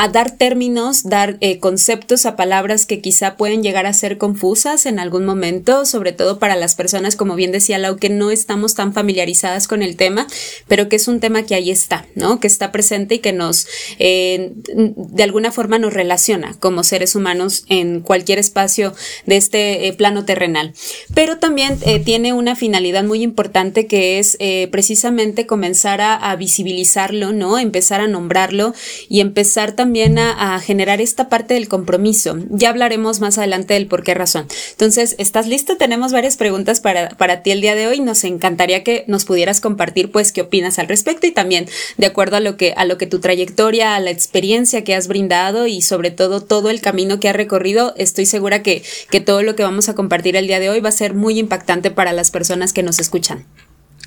a 0.00 0.08
dar 0.08 0.30
términos, 0.30 1.02
dar 1.02 1.36
eh, 1.42 1.58
conceptos 1.58 2.24
a 2.24 2.34
palabras 2.34 2.86
que 2.86 3.02
quizá 3.02 3.36
pueden 3.36 3.62
llegar 3.62 3.84
a 3.84 3.92
ser 3.92 4.16
confusas 4.16 4.86
en 4.86 4.98
algún 4.98 5.26
momento, 5.26 5.84
sobre 5.84 6.12
todo 6.12 6.38
para 6.38 6.56
las 6.56 6.74
personas, 6.74 7.16
como 7.16 7.34
bien 7.34 7.52
decía 7.52 7.76
Lau, 7.76 7.98
que 7.98 8.08
no 8.08 8.30
estamos 8.30 8.74
tan 8.74 8.94
familiarizadas 8.94 9.68
con 9.68 9.82
el 9.82 9.96
tema, 9.96 10.26
pero 10.68 10.88
que 10.88 10.96
es 10.96 11.06
un 11.06 11.20
tema 11.20 11.42
que 11.42 11.54
ahí 11.54 11.70
está, 11.70 12.06
¿no? 12.14 12.40
Que 12.40 12.46
está 12.46 12.72
presente 12.72 13.16
y 13.16 13.18
que 13.18 13.34
nos, 13.34 13.66
eh, 13.98 14.52
de 14.54 15.22
alguna 15.22 15.52
forma 15.52 15.78
nos 15.78 15.92
relaciona 15.92 16.54
como 16.58 16.82
seres 16.82 17.14
humanos 17.14 17.66
en 17.68 18.00
cualquier 18.00 18.38
espacio 18.38 18.94
de 19.26 19.36
este 19.36 19.86
eh, 19.86 19.92
plano 19.92 20.24
terrenal. 20.24 20.72
Pero 21.14 21.36
también 21.36 21.78
tiene 22.06 22.32
una 22.32 22.56
finalidad 22.56 23.04
muy 23.04 23.22
importante 23.22 23.86
que 23.86 24.18
es 24.18 24.38
precisamente 24.70 25.46
comenzar 25.46 26.00
a, 26.00 26.14
a 26.14 26.36
visibilizarlo, 26.36 27.34
¿no? 27.34 27.58
Empezar 27.58 28.00
a 28.00 28.06
nombrarlo 28.06 28.72
y 29.10 29.20
empezar 29.20 29.72
también 29.72 29.89
también 29.90 30.20
a, 30.20 30.60
generar 30.60 31.00
esta 31.00 31.28
parte 31.28 31.54
del 31.54 31.66
compromiso. 31.66 32.38
Ya 32.48 32.68
hablaremos 32.68 33.18
más 33.18 33.38
adelante 33.38 33.74
del 33.74 33.88
por 33.88 34.04
qué 34.04 34.14
razón. 34.14 34.46
Entonces, 34.70 35.16
¿estás 35.18 35.48
listo? 35.48 35.78
Tenemos 35.78 36.12
varias 36.12 36.36
preguntas 36.36 36.78
para, 36.78 37.08
para 37.08 37.42
ti 37.42 37.50
el 37.50 37.60
día 37.60 37.74
de 37.74 37.88
hoy. 37.88 37.98
Nos 37.98 38.22
encantaría 38.22 38.84
que 38.84 39.02
nos 39.08 39.24
pudieras 39.24 39.60
compartir, 39.60 40.12
pues, 40.12 40.30
qué 40.30 40.42
opinas 40.42 40.78
al 40.78 40.86
respecto 40.86 41.26
y 41.26 41.32
también 41.32 41.66
de 41.96 42.06
acuerdo 42.06 42.36
a 42.36 42.40
lo 42.40 42.56
que, 42.56 42.72
a 42.76 42.84
lo 42.84 42.98
que 42.98 43.08
tu 43.08 43.18
trayectoria, 43.18 43.96
a 43.96 44.00
la 44.00 44.10
experiencia 44.10 44.84
que 44.84 44.94
has 44.94 45.08
brindado 45.08 45.66
y 45.66 45.82
sobre 45.82 46.12
todo 46.12 46.40
todo 46.40 46.70
el 46.70 46.80
camino 46.80 47.18
que 47.18 47.28
has 47.28 47.34
recorrido, 47.34 47.92
estoy 47.96 48.26
segura 48.26 48.62
que, 48.62 48.84
que 49.10 49.20
todo 49.20 49.42
lo 49.42 49.56
que 49.56 49.64
vamos 49.64 49.88
a 49.88 49.96
compartir 49.96 50.36
el 50.36 50.46
día 50.46 50.60
de 50.60 50.70
hoy 50.70 50.78
va 50.78 50.90
a 50.90 50.92
ser 50.92 51.14
muy 51.14 51.36
impactante 51.36 51.90
para 51.90 52.12
las 52.12 52.30
personas 52.30 52.72
que 52.72 52.84
nos 52.84 53.00
escuchan. 53.00 53.44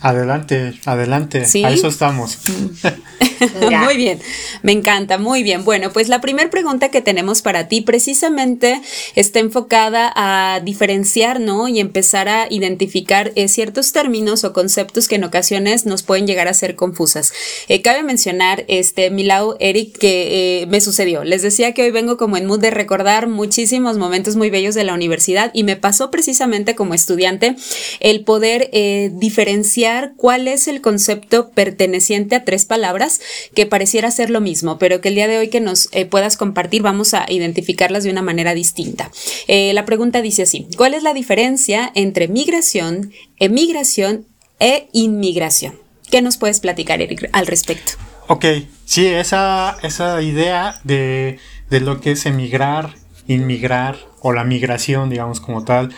Adelante, 0.03 0.73
adelante. 0.83 1.45
A 1.63 1.71
eso 1.71 1.87
estamos. 1.87 2.37
muy 3.85 3.95
bien, 3.95 4.19
me 4.61 4.73
encanta, 4.73 5.17
muy 5.17 5.43
bien. 5.43 5.63
Bueno, 5.63 5.93
pues 5.93 6.09
la 6.09 6.19
primera 6.19 6.49
pregunta 6.49 6.89
que 6.89 7.01
tenemos 7.01 7.41
para 7.41 7.69
ti 7.69 7.79
precisamente 7.79 8.81
está 9.15 9.39
enfocada 9.39 10.11
a 10.13 10.59
diferenciar, 10.59 11.39
¿no? 11.39 11.69
Y 11.69 11.79
empezar 11.79 12.27
a 12.27 12.47
identificar 12.49 13.31
eh, 13.35 13.47
ciertos 13.47 13.93
términos 13.93 14.43
o 14.43 14.51
conceptos 14.51 15.07
que 15.07 15.15
en 15.15 15.23
ocasiones 15.23 15.85
nos 15.85 16.03
pueden 16.03 16.27
llegar 16.27 16.49
a 16.49 16.53
ser 16.53 16.75
confusas. 16.75 17.31
Eh, 17.69 17.81
cabe 17.81 18.03
mencionar, 18.03 18.65
este, 18.67 19.09
Milau, 19.09 19.55
Eric, 19.61 19.97
que 19.97 20.63
eh, 20.63 20.65
me 20.65 20.81
sucedió. 20.81 21.23
Les 21.23 21.43
decía 21.43 21.73
que 21.73 21.83
hoy 21.83 21.91
vengo 21.91 22.17
como 22.17 22.35
en 22.35 22.45
mood 22.45 22.59
de 22.59 22.71
recordar 22.71 23.27
muchísimos 23.27 23.97
momentos 23.97 24.35
muy 24.35 24.49
bellos 24.49 24.75
de 24.75 24.83
la 24.83 24.95
universidad 24.95 25.49
y 25.53 25.63
me 25.63 25.77
pasó 25.77 26.11
precisamente 26.11 26.75
como 26.75 26.93
estudiante 26.93 27.55
el 28.01 28.25
poder 28.25 28.69
diferenciar 29.13 29.92
cuál 30.17 30.47
es 30.47 30.67
el 30.67 30.81
concepto 30.81 31.49
perteneciente 31.51 32.35
a 32.35 32.43
tres 32.43 32.65
palabras 32.65 33.21
que 33.55 33.65
pareciera 33.65 34.11
ser 34.11 34.29
lo 34.29 34.41
mismo, 34.41 34.77
pero 34.77 35.01
que 35.01 35.09
el 35.09 35.15
día 35.15 35.27
de 35.27 35.37
hoy 35.37 35.49
que 35.49 35.61
nos 35.61 35.89
eh, 35.91 36.05
puedas 36.05 36.37
compartir 36.37 36.81
vamos 36.81 37.13
a 37.13 37.25
identificarlas 37.29 38.03
de 38.03 38.11
una 38.11 38.21
manera 38.21 38.53
distinta. 38.53 39.11
Eh, 39.47 39.73
la 39.73 39.85
pregunta 39.85 40.21
dice 40.21 40.43
así, 40.43 40.67
¿cuál 40.77 40.93
es 40.93 41.03
la 41.03 41.13
diferencia 41.13 41.91
entre 41.95 42.27
migración, 42.27 43.11
emigración 43.39 44.25
e 44.59 44.87
inmigración? 44.91 45.75
¿Qué 46.09 46.21
nos 46.21 46.37
puedes 46.37 46.59
platicar, 46.59 46.99
al 47.31 47.47
respecto? 47.47 47.93
Ok, 48.27 48.45
sí, 48.85 49.07
esa, 49.07 49.77
esa 49.83 50.21
idea 50.21 50.79
de, 50.83 51.39
de 51.69 51.79
lo 51.79 51.99
que 51.99 52.11
es 52.11 52.25
emigrar, 52.25 52.95
inmigrar 53.27 53.97
o 54.21 54.31
la 54.31 54.43
migración, 54.43 55.09
digamos 55.09 55.39
como 55.39 55.63
tal, 55.63 55.93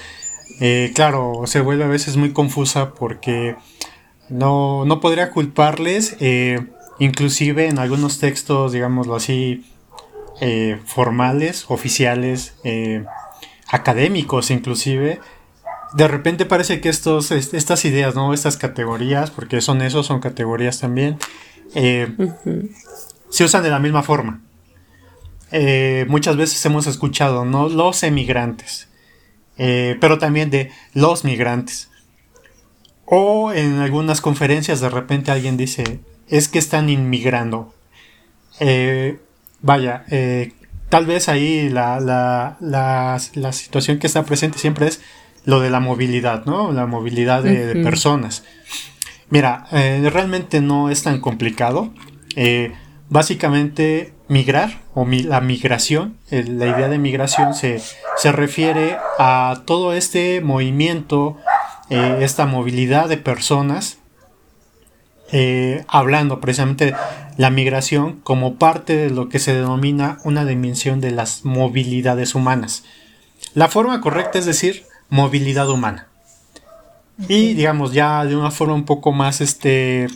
eh, 0.59 0.91
claro, 0.95 1.43
se 1.45 1.59
vuelve 1.59 1.83
a 1.83 1.87
veces 1.87 2.15
muy 2.17 2.31
confusa 2.31 2.93
porque 2.93 3.55
no, 4.29 4.85
no 4.85 4.99
podría 4.99 5.31
culparles, 5.31 6.17
eh, 6.19 6.65
inclusive 6.99 7.67
en 7.67 7.79
algunos 7.79 8.19
textos, 8.19 8.71
digámoslo 8.71 9.15
así, 9.15 9.65
eh, 10.41 10.79
formales, 10.85 11.65
oficiales, 11.69 12.55
académicos 13.67 14.51
inclusive, 14.51 15.19
de 15.93 16.07
repente 16.07 16.45
parece 16.45 16.81
que 16.81 16.89
estos, 16.89 17.31
estas 17.31 17.85
ideas, 17.85 18.15
¿no? 18.15 18.33
Estas 18.33 18.57
categorías, 18.57 19.31
porque 19.31 19.61
son 19.61 19.81
eso, 19.81 20.03
son 20.03 20.19
categorías 20.19 20.79
también, 20.79 21.17
se 21.73 23.43
usan 23.43 23.63
de 23.63 23.69
la 23.69 23.79
misma 23.79 24.03
forma. 24.03 24.41
muchas 26.07 26.35
veces 26.35 26.65
hemos 26.65 26.87
escuchado, 26.87 27.45
¿no? 27.45 27.69
Los 27.69 28.03
emigrantes. 28.03 28.89
Eh, 29.57 29.97
pero 30.01 30.17
también 30.17 30.49
de 30.49 30.71
los 30.93 31.23
migrantes. 31.23 31.89
O 33.05 33.51
en 33.51 33.79
algunas 33.79 34.21
conferencias 34.21 34.81
de 34.81 34.89
repente 34.89 35.31
alguien 35.31 35.57
dice, 35.57 35.99
es 36.27 36.47
que 36.47 36.59
están 36.59 36.89
inmigrando. 36.89 37.73
Eh, 38.59 39.19
vaya, 39.61 40.05
eh, 40.09 40.53
tal 40.89 41.05
vez 41.05 41.29
ahí 41.29 41.69
la, 41.69 41.99
la, 41.99 42.57
la, 42.59 43.53
situación 43.53 43.99
que 43.99 44.07
está 44.07 44.23
presente 44.23 44.57
siempre 44.57 44.87
es 44.87 45.01
lo 45.43 45.59
de 45.59 45.69
la 45.69 45.79
movilidad, 45.79 46.45
¿no? 46.45 46.71
La 46.71 46.87
movilidad 46.87 47.43
de, 47.43 47.75
personas. 47.83 48.43
Mira, 49.29 49.67
realmente 49.71 50.61
no 50.61 50.89
es 50.89 51.03
tan 51.03 51.19
complicado. 51.19 51.93
básicamente 53.09 54.15
migrar 54.27 54.81
o 54.93 55.05
la 55.05 55.41
migración, 55.41 56.17
la 56.29 56.67
idea 56.67 56.87
de 56.87 56.97
migración 56.97 57.53
se, 57.53 57.81
refiere 58.31 58.97
a 59.19 59.61
todo 59.65 59.93
este 59.93 60.41
movimiento, 60.41 61.37
eh, 61.89 62.19
esta 62.21 62.45
movilidad 62.45 63.09
de 63.09 63.17
personas, 63.17 63.99
eh, 65.31 65.83
hablando 65.87 66.39
precisamente 66.39 66.95
la 67.37 67.49
migración 67.49 68.19
como 68.21 68.55
parte 68.55 68.95
de 68.95 69.09
lo 69.09 69.29
que 69.29 69.39
se 69.39 69.53
denomina 69.53 70.19
una 70.23 70.45
dimensión 70.45 71.01
de 71.01 71.11
las 71.11 71.45
movilidades 71.45 72.35
humanas. 72.35 72.83
La 73.53 73.67
forma 73.67 74.01
correcta 74.01 74.39
es 74.39 74.45
decir 74.45 74.83
movilidad 75.09 75.69
humana. 75.69 76.07
Y 77.27 77.53
digamos 77.53 77.93
ya 77.93 78.25
de 78.25 78.35
una 78.35 78.51
forma 78.51 78.73
un 78.73 78.85
poco 78.85 79.11
más, 79.11 79.39
este, 79.39 80.07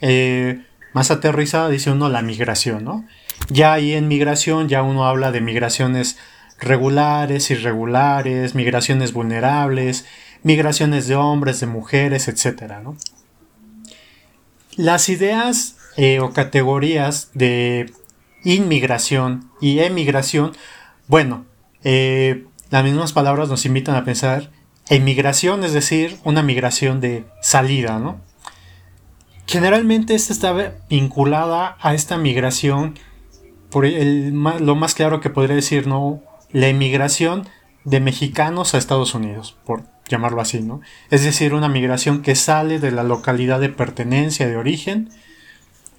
eh, 0.00 0.62
más 0.94 1.10
aterrizada 1.10 1.68
dice 1.68 1.90
uno 1.90 2.08
la 2.08 2.22
migración, 2.22 2.84
¿no? 2.84 3.04
Ya 3.48 3.74
ahí 3.74 3.92
en 3.92 4.08
migración 4.08 4.68
ya 4.68 4.82
uno 4.82 5.06
habla 5.06 5.32
de 5.32 5.40
migraciones 5.40 6.16
regulares, 6.58 7.50
irregulares, 7.50 8.54
migraciones 8.54 9.12
vulnerables, 9.12 10.06
migraciones 10.46 11.08
de 11.08 11.16
hombres, 11.16 11.58
de 11.58 11.66
mujeres, 11.66 12.28
etc. 12.28 12.74
Las 14.76 15.08
ideas 15.08 15.76
eh, 15.96 16.20
o 16.20 16.32
categorías 16.32 17.30
de 17.34 17.92
inmigración 18.44 19.50
y 19.60 19.80
emigración, 19.80 20.52
bueno, 21.08 21.46
eh, 21.82 22.44
las 22.70 22.84
mismas 22.84 23.12
palabras 23.12 23.48
nos 23.48 23.66
invitan 23.66 23.96
a 23.96 24.04
pensar 24.04 24.52
emigración, 24.88 25.64
es 25.64 25.72
decir, 25.72 26.16
una 26.22 26.44
migración 26.44 27.00
de 27.00 27.24
salida, 27.42 27.98
¿no? 27.98 28.20
Generalmente 29.48 30.14
esta 30.14 30.32
está 30.32 30.76
vinculada 30.88 31.76
a 31.80 31.92
esta 31.92 32.18
migración 32.18 32.96
por 33.68 33.84
el, 33.84 34.30
lo 34.30 34.76
más 34.76 34.94
claro 34.94 35.20
que 35.20 35.28
podría 35.28 35.56
decir, 35.56 35.88
¿no? 35.88 36.22
La 36.52 36.68
emigración 36.68 37.48
de 37.82 37.98
mexicanos 37.98 38.74
a 38.74 38.78
Estados 38.78 39.12
Unidos, 39.12 39.56
por 39.64 39.95
llamarlo 40.08 40.40
así, 40.40 40.60
¿no? 40.60 40.80
Es 41.10 41.24
decir, 41.24 41.54
una 41.54 41.68
migración 41.68 42.22
que 42.22 42.34
sale 42.34 42.78
de 42.78 42.90
la 42.92 43.02
localidad 43.02 43.60
de 43.60 43.68
pertenencia, 43.68 44.46
de 44.46 44.56
origen, 44.56 45.10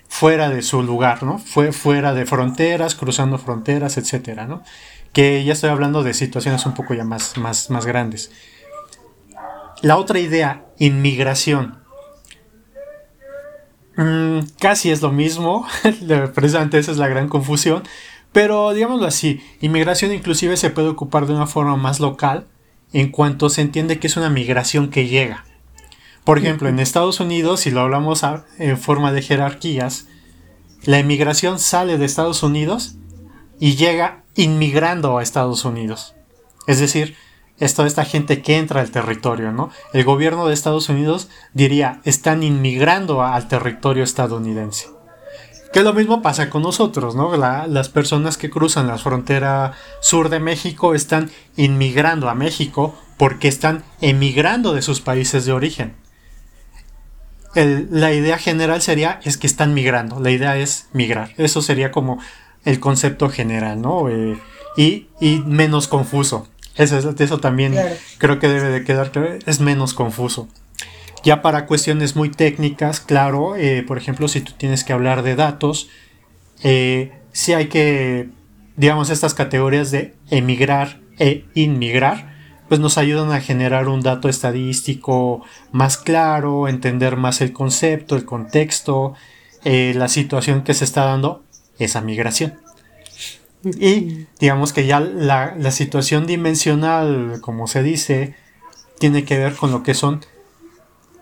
fuera 0.08 0.50
de 0.50 0.62
su 0.62 0.82
lugar, 0.82 1.24
¿no? 1.24 1.38
Fue 1.38 1.72
fuera 1.72 2.14
de 2.14 2.26
fronteras, 2.26 2.96
cruzando 2.96 3.38
fronteras, 3.38 3.98
etcétera, 3.98 4.48
¿no? 4.48 4.64
Que 5.14 5.44
ya 5.44 5.54
estoy 5.54 5.70
hablando 5.70 6.04
de 6.04 6.14
situaciones 6.14 6.66
un 6.66 6.74
poco 6.74 6.94
ya 6.94 7.04
más, 7.04 7.38
más, 7.38 7.70
más 7.70 7.86
grandes. 7.86 8.32
La 9.82 9.98
otra 9.98 10.20
idea, 10.20 10.66
inmigración. 10.80 11.80
Mm, 13.96 14.40
casi 14.60 14.92
es 14.92 15.02
lo 15.02 15.12
mismo, 15.12 15.68
precisamente 16.34 16.78
esa 16.78 16.92
es 16.92 16.98
la 16.98 17.08
gran 17.08 17.28
confusión, 17.28 17.84
Pero 18.32 18.74
digámoslo 18.74 19.08
así, 19.08 19.42
inmigración 19.62 20.14
inclusive 20.14 20.58
se 20.58 20.70
puede 20.70 20.90
ocupar 20.90 21.26
de 21.26 21.34
una 21.34 21.48
forma 21.48 21.76
más 21.76 22.00
local 22.00 22.46
en 22.94 23.12
cuanto 23.12 23.50
se 23.50 23.62
entiende 23.62 24.00
que 24.00 24.08
es 24.08 24.18
una 24.18 24.30
migración 24.30 24.90
que 24.90 25.08
llega. 25.08 25.46
Por 26.24 26.38
ejemplo, 26.38 26.68
en 26.68 26.80
Estados 26.80 27.20
Unidos, 27.20 27.62
si 27.62 27.72
lo 27.72 27.82
hablamos 27.82 28.22
en 28.60 28.78
forma 28.78 29.12
de 29.12 29.22
jerarquías, 29.22 30.08
la 30.84 31.00
inmigración 31.00 31.60
sale 31.60 31.98
de 31.98 32.06
Estados 32.06 32.44
Unidos 32.44 32.96
y 33.60 33.76
llega 33.76 34.24
inmigrando 34.36 35.18
a 35.18 35.24
Estados 35.24 35.66
Unidos. 35.66 36.16
Es 36.68 36.80
decir, 36.80 37.16
es 37.60 37.74
toda 37.74 37.88
esta 37.88 38.06
gente 38.06 38.42
que 38.42 38.58
entra 38.58 38.82
al 38.82 38.92
territorio, 38.92 39.52
¿no? 39.52 39.72
El 39.94 40.04
gobierno 40.04 40.48
de 40.48 40.54
Estados 40.54 40.90
Unidos 40.90 41.30
diría, 41.54 42.02
están 42.04 42.44
inmigrando 42.44 43.24
al 43.24 43.48
territorio 43.48 44.04
estadounidense. 44.04 44.97
Que 45.74 45.84
lo 45.84 45.94
mismo 45.94 46.22
pasa 46.22 46.50
con 46.50 46.64
nosotros, 46.64 47.16
¿no? 47.16 47.36
las 47.36 47.90
personas 47.90 48.38
que 48.38 48.50
cruzan 48.50 48.88
la 48.88 48.98
frontera 48.98 49.74
sur 50.00 50.30
de 50.30 50.40
México 50.40 50.96
están 50.96 51.30
inmigrando 51.56 52.30
a 52.30 52.36
México 52.36 52.96
porque 53.18 53.48
están 53.48 53.84
emigrando 54.02 54.74
de 54.74 54.82
sus 54.82 55.02
países 55.02 55.46
de 55.46 55.54
origen. 55.54 55.96
la 57.56 58.14
idea 58.14 58.38
general 58.38 58.82
sería 58.82 59.20
es 59.24 59.38
que 59.38 59.48
están 59.48 59.74
migrando, 59.74 60.20
la 60.20 60.32
idea 60.32 60.58
es 60.58 60.88
migrar. 60.94 61.34
Eso 61.38 61.62
sería 61.62 61.92
como 61.92 62.20
el 62.64 62.80
concepto 62.80 63.30
general, 63.30 63.82
¿no? 63.82 64.10
Eh, 64.10 64.38
y, 64.78 65.08
menos 65.46 65.88
confuso. 65.88 66.48
Eso, 66.76 67.14
eso 67.18 67.40
también 67.40 67.76
creo 68.20 68.40
que 68.40 68.48
debe 68.48 68.70
de 68.70 68.84
quedar 68.84 69.12
claro, 69.12 69.40
es 69.46 69.60
menos 69.60 69.96
confuso. 69.96 70.48
Ya 71.28 71.42
para 71.42 71.66
cuestiones 71.66 72.16
muy 72.16 72.30
técnicas, 72.30 73.02
claro, 73.02 73.58
eh, 73.58 73.84
por 73.86 73.98
ejemplo, 73.98 74.30
si 74.30 74.40
tú 74.40 74.54
tienes 74.58 74.86
que 74.86 74.94
hablar 74.94 75.24
de 75.24 75.36
datos, 75.36 75.90
eh, 76.64 77.20
sí 77.34 77.52
hay 77.52 77.68
que, 77.68 78.30
digamos, 78.78 79.10
estas 79.10 79.34
categorías 79.34 79.92
de 79.92 80.14
emigrar 80.30 81.02
e 81.20 81.44
inmigrar, 81.54 82.34
pues 82.70 82.80
nos 82.80 82.98
ayudan 82.98 83.34
a 83.34 83.42
generar 83.42 83.90
un 83.90 84.00
dato 84.00 84.30
estadístico 84.30 85.44
más 85.74 85.98
claro, 85.98 86.70
entender 86.70 87.18
más 87.18 87.42
el 87.42 87.52
concepto, 87.52 88.16
el 88.16 88.24
contexto, 88.24 89.14
eh, 89.66 89.92
la 89.98 90.08
situación 90.08 90.64
que 90.64 90.74
se 90.74 90.86
está 90.86 91.04
dando, 91.04 91.44
esa 91.78 92.00
migración. 92.00 92.54
Y 93.66 94.28
digamos 94.40 94.72
que 94.72 94.88
ya 94.88 95.02
la 95.02 95.72
situación 95.72 96.26
dimensional, 96.26 97.40
como 97.42 97.68
se 97.68 97.84
dice, 97.84 98.34
tiene 98.98 99.26
que 99.26 99.38
ver 99.38 99.56
con 99.56 99.72
lo 99.74 99.84
que 99.84 99.94
son 99.94 100.22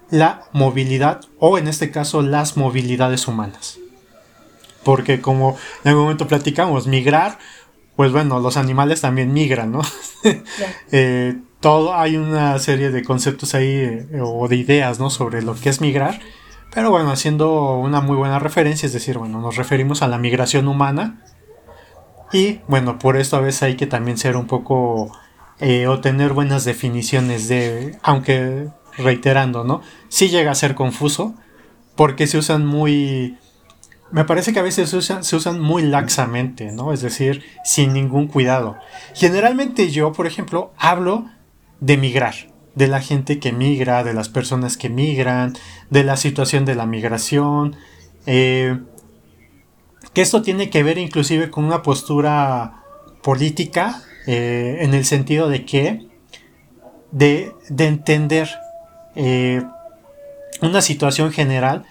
la 0.10 0.44
movilidad 0.52 1.22
o 1.40 1.58
en 1.58 1.68
este 1.68 1.92
caso 1.92 2.22
las 2.22 2.58
movilidades 2.58 3.28
humanas. 3.28 3.80
Porque 4.84 5.22
como 5.22 5.58
en 5.84 5.90
algún 5.90 6.04
momento 6.04 6.28
platicamos, 6.28 6.88
migrar, 6.88 7.40
pues 7.96 8.12
bueno, 8.12 8.40
los 8.40 8.58
animales 8.58 9.02
también 9.02 9.34
migran, 9.34 9.72
¿no? 9.72 9.82
Eh, 10.92 11.36
todo, 11.60 11.96
hay 11.96 12.18
una 12.18 12.58
serie 12.60 12.92
de 12.92 13.04
conceptos 13.04 13.56
ahí 13.56 13.68
eh, 13.68 14.22
o 14.22 14.48
de 14.48 14.56
ideas, 14.56 15.00
¿no? 15.00 15.10
Sobre 15.10 15.42
lo 15.42 15.56
que 15.56 15.70
es 15.70 15.82
migrar. 15.82 16.20
Pero 16.74 16.92
bueno, 16.92 17.12
haciendo 17.12 17.78
una 17.78 18.02
muy 18.02 18.18
buena 18.18 18.38
referencia, 18.40 18.86
es 18.86 18.94
decir, 18.94 19.18
bueno, 19.18 19.40
nos 19.40 19.56
referimos 19.56 20.02
a 20.02 20.08
la 20.08 20.18
migración 20.18 20.68
humana. 20.68 21.22
Y 22.34 22.60
bueno, 22.68 23.00
por 23.00 23.18
esto 23.18 23.38
a 23.38 23.40
veces 23.40 23.64
hay 23.64 23.76
que 23.76 23.88
también 23.88 24.18
ser 24.18 24.36
un 24.36 24.46
poco 24.46 25.12
eh, 25.60 25.88
o 25.88 26.02
tener 26.02 26.34
buenas 26.34 26.66
definiciones 26.66 27.48
de, 27.48 27.98
aunque 28.04 28.68
reiterando, 28.98 29.64
¿no? 29.64 29.82
Sí 30.10 30.30
llega 30.30 30.52
a 30.52 30.56
ser 30.56 30.76
confuso 30.76 31.36
porque 31.96 32.28
se 32.28 32.38
usan 32.38 32.66
muy... 32.66 33.38
Me 34.12 34.24
parece 34.24 34.54
que 34.54 34.60
a 34.60 34.64
veces 34.64 34.90
se 34.90 35.36
usan, 35.36 35.60
muy 35.60 35.82
laxamente, 35.82 36.72
¿no? 36.72 36.94
Es 36.94 37.02
decir, 37.02 37.44
sin 37.64 37.92
ningún 37.92 38.28
cuidado. 38.28 38.78
Generalmente 39.14 39.90
yo, 39.90 40.14
por 40.14 40.28
ejemplo, 40.28 40.72
hablo 40.78 41.26
de 41.80 41.98
migrar, 41.98 42.36
de 42.76 42.88
la 42.88 43.02
gente 43.02 43.40
que 43.40 43.52
migra, 43.52 44.04
de 44.04 44.14
las 44.14 44.30
personas 44.30 44.78
que 44.78 44.90
migran, 44.90 45.54
de 45.90 46.04
la 46.04 46.18
situación 46.18 46.66
de 46.66 46.76
la 46.76 46.86
migración, 46.86 47.76
eh, 48.26 48.80
que 50.14 50.22
esto 50.22 50.42
tiene 50.44 50.70
que 50.70 50.84
ver 50.84 50.98
inclusive 50.98 51.50
con 51.50 51.66
una 51.66 51.82
postura 51.82 52.84
política, 53.22 54.02
eh, 54.28 54.78
en 54.82 54.94
el 54.94 55.04
sentido 55.04 55.50
de 55.50 55.66
que, 55.66 56.08
de 57.12 57.54
entender 57.70 58.50
eh, 59.16 59.64
una 60.62 60.82
situación 60.82 61.32
general 61.32 61.86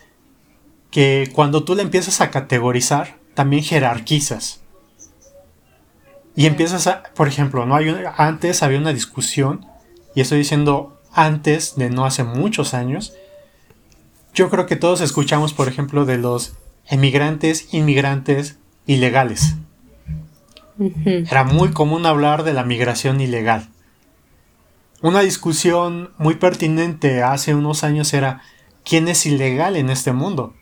que 0.91 1.31
cuando 1.35 1.65
tú 1.65 1.75
la 1.75 1.83
empiezas 1.83 2.21
a 2.21 2.31
categorizar, 2.31 3.17
también 3.35 3.65
jerarquizas. 3.65 4.61
Y 6.37 6.47
empiezas 6.47 6.87
a, 6.87 7.03
por 7.15 7.29
ejemplo, 7.29 7.67
¿no? 7.67 7.77
Hay 7.77 7.95
antes 8.17 8.63
había 8.63 8.79
una 8.79 8.93
discusión, 8.93 9.67
y 10.15 10.21
estoy 10.21 10.39
diciendo 10.39 11.01
antes 11.13 11.77
de 11.77 11.91
no 11.91 12.05
hace 12.05 12.25
muchos 12.25 12.75
años, 12.75 13.15
yo 14.35 14.51
creo 14.51 14.67
que 14.67 14.77
todos 14.77 15.01
escuchamos, 15.01 15.53
por 15.53 15.69
ejemplo, 15.69 16.05
de 16.05 16.19
los 16.19 16.55
emigrantes, 16.87 17.73
inmigrantes 17.73 18.59
ilegales. 18.87 19.55
Era 21.05 21.45
muy 21.45 21.71
común 21.71 22.05
hablar 22.05 22.43
de 22.43 22.53
la 22.53 22.65
migración 22.65 23.21
ilegal. 23.21 23.69
Una 25.05 25.21
discusión 25.21 26.13
muy 26.17 26.37
pertinente 26.37 27.23
hace 27.23 27.55
unos 27.55 27.85
años 27.85 28.15
era 28.15 28.41
¿quién 28.87 29.07
es 29.07 29.27
ilegal 29.27 29.77
en 29.77 29.91
este 29.91 30.15
mundo? 30.15 30.55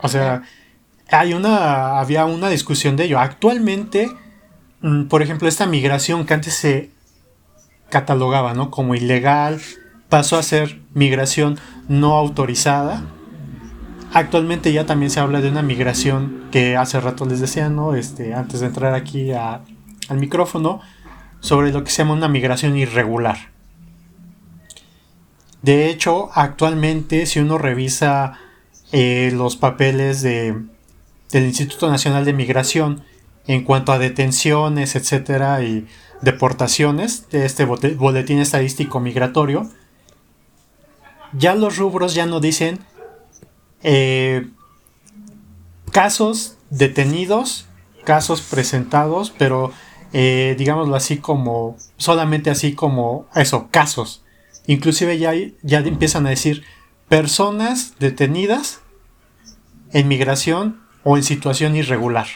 O 0.00 0.08
sea, 0.08 0.40
hay 1.10 1.34
una, 1.34 2.00
había 2.00 2.24
una 2.24 2.48
discusión 2.48 2.96
de 2.96 3.04
ello. 3.04 3.20
Actualmente, 3.20 4.10
mm, 4.80 5.02
por 5.08 5.20
ejemplo, 5.20 5.46
esta 5.48 5.66
migración 5.66 6.24
que 6.24 6.32
antes 6.32 6.54
se 6.54 6.92
catalogaba 7.90 8.54
¿no? 8.54 8.70
como 8.70 8.94
ilegal, 8.94 9.60
pasó 10.08 10.38
a 10.38 10.42
ser 10.42 10.80
migración 10.94 11.58
no 11.88 12.16
autorizada. 12.16 13.04
Actualmente 14.14 14.72
ya 14.72 14.86
también 14.86 15.10
se 15.10 15.20
habla 15.20 15.42
de 15.42 15.50
una 15.50 15.60
migración 15.60 16.48
que 16.50 16.74
hace 16.74 16.98
rato 17.00 17.26
les 17.26 17.40
decía, 17.40 17.68
¿no? 17.68 17.94
Este, 17.94 18.32
antes 18.32 18.60
de 18.60 18.68
entrar 18.68 18.94
aquí 18.94 19.32
al 19.32 19.60
micrófono, 20.18 20.80
sobre 21.42 21.72
lo 21.72 21.84
que 21.84 21.90
se 21.90 21.98
llama 21.98 22.14
una 22.14 22.28
migración 22.28 22.78
irregular. 22.78 23.50
De 25.60 25.90
hecho, 25.90 26.30
actualmente 26.34 27.26
si 27.26 27.40
uno 27.40 27.58
revisa 27.58 28.38
eh, 28.92 29.30
los 29.34 29.56
papeles 29.56 30.22
del 30.22 30.64
Instituto 31.32 31.90
Nacional 31.90 32.24
de 32.24 32.32
Migración 32.32 33.02
en 33.46 33.64
cuanto 33.64 33.92
a 33.92 33.98
detenciones, 33.98 34.94
etcétera, 34.94 35.62
y 35.62 35.86
deportaciones 36.20 37.28
de 37.30 37.44
este 37.44 37.64
boletín 37.64 38.38
estadístico 38.38 39.00
migratorio, 39.00 39.68
ya 41.32 41.54
los 41.54 41.76
rubros 41.76 42.14
ya 42.14 42.26
no 42.26 42.38
dicen 42.38 42.78
eh, 43.82 44.48
casos 45.90 46.56
detenidos, 46.70 47.66
casos 48.04 48.42
presentados, 48.42 49.32
pero 49.36 49.72
eh, 50.12 50.54
digámoslo 50.58 50.94
así 50.94 51.18
como, 51.18 51.76
solamente 51.96 52.50
así 52.50 52.74
como 52.74 53.26
eso, 53.34 53.68
casos. 53.70 54.22
Inclusive 54.66 55.18
ya, 55.18 55.32
ya 55.62 55.78
empiezan 55.78 56.26
a 56.26 56.30
decir 56.30 56.64
personas 57.08 57.94
detenidas 57.98 58.80
en 59.92 60.08
migración 60.08 60.80
o 61.04 61.16
en 61.16 61.22
situación 61.22 61.76
irregular. 61.76 62.26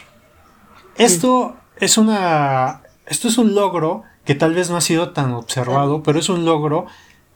Esto 0.97 1.55
es 1.79 1.97
una, 1.97 2.81
esto 3.05 3.27
es 3.27 3.37
un 3.37 3.55
logro 3.55 4.03
que 4.25 4.35
tal 4.35 4.53
vez 4.53 4.69
no 4.69 4.77
ha 4.77 4.81
sido 4.81 5.11
tan 5.11 5.33
observado, 5.33 6.03
pero 6.03 6.19
es 6.19 6.29
un 6.29 6.43
logro 6.43 6.85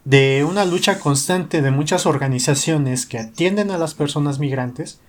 de 0.04 0.44
una 0.48 0.64
lucha 0.64 0.98
constante 0.98 1.62
de 1.62 1.70
muchas 1.70 2.06
organizaciones 2.06 3.06
que 3.06 3.18
atienden 3.18 3.70
a 3.70 3.78
las 3.78 3.94
personas 3.94 4.38
migrantes 4.38 5.00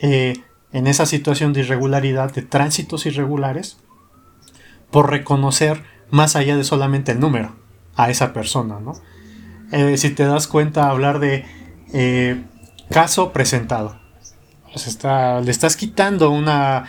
eh, 0.00 0.34
en 0.72 0.86
esa 0.86 1.06
situación 1.06 1.52
de 1.52 1.60
irregularidad, 1.60 2.32
de 2.32 2.42
tránsitos 2.42 3.06
irregulares, 3.06 3.78
por 4.90 5.10
reconocer 5.10 5.82
más 6.10 6.36
allá 6.36 6.56
de 6.56 6.64
solamente 6.64 7.12
el 7.12 7.20
número 7.20 7.54
a 7.96 8.10
esa 8.10 8.32
persona, 8.32 8.78
¿no? 8.80 8.94
Eh, 9.72 9.98
si 9.98 10.10
te 10.10 10.24
das 10.24 10.46
cuenta, 10.46 10.88
hablar 10.88 11.18
de 11.18 11.44
eh, 11.92 12.42
caso 12.90 13.32
presentado. 13.32 13.98
Pues 14.72 14.86
está, 14.86 15.40
le 15.40 15.50
estás 15.50 15.76
quitando 15.76 16.30
una, 16.30 16.84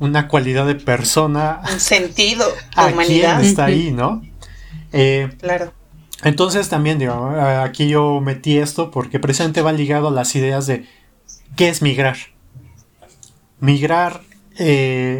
una 0.00 0.26
cualidad 0.28 0.66
de 0.66 0.74
persona. 0.74 1.60
Un 1.70 1.80
sentido 1.80 2.44
a 2.76 2.86
humanidad. 2.86 3.36
Quien 3.36 3.48
está 3.48 3.66
ahí, 3.66 3.92
¿no? 3.92 4.22
Eh, 4.92 5.30
claro. 5.40 5.72
Entonces 6.22 6.68
también, 6.68 6.98
digo, 6.98 7.28
aquí 7.60 7.88
yo 7.88 8.20
metí 8.20 8.56
esto 8.56 8.90
porque 8.90 9.18
precisamente 9.18 9.60
va 9.60 9.72
ligado 9.72 10.08
a 10.08 10.10
las 10.10 10.34
ideas 10.34 10.66
de 10.66 10.86
qué 11.54 11.68
es 11.68 11.82
migrar. 11.82 12.16
Migrar, 13.60 14.22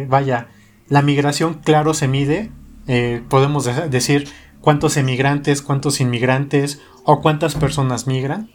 vaya, 0.07 0.47
la 0.87 1.01
migración, 1.01 1.55
claro, 1.55 1.93
se 1.93 2.07
mide. 2.07 2.51
Eh, 2.87 3.23
podemos 3.29 3.65
decir 3.89 4.27
cuántos 4.61 4.97
emigrantes, 4.97 5.61
cuántos 5.61 5.99
inmigrantes 5.99 6.81
o 7.03 7.21
cuántas 7.21 7.55
personas 7.55 8.07
migran. 8.07 8.49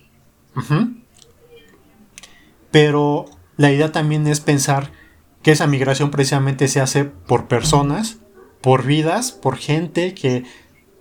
Pero 2.71 3.27
la 3.57 3.73
idea 3.73 3.93
también 3.93 4.27
es 4.27 4.41
pensar 4.41 4.91
que 5.43 5.53
esa 5.53 5.67
migración 5.67 6.11
precisamente 6.11 6.69
se 6.69 6.81
hace 6.81 7.05
por 7.05 7.49
personas, 7.49 8.19
por 8.61 8.85
vidas, 8.85 9.33
por 9.33 9.57
gente 9.57 10.15
que 10.15 10.45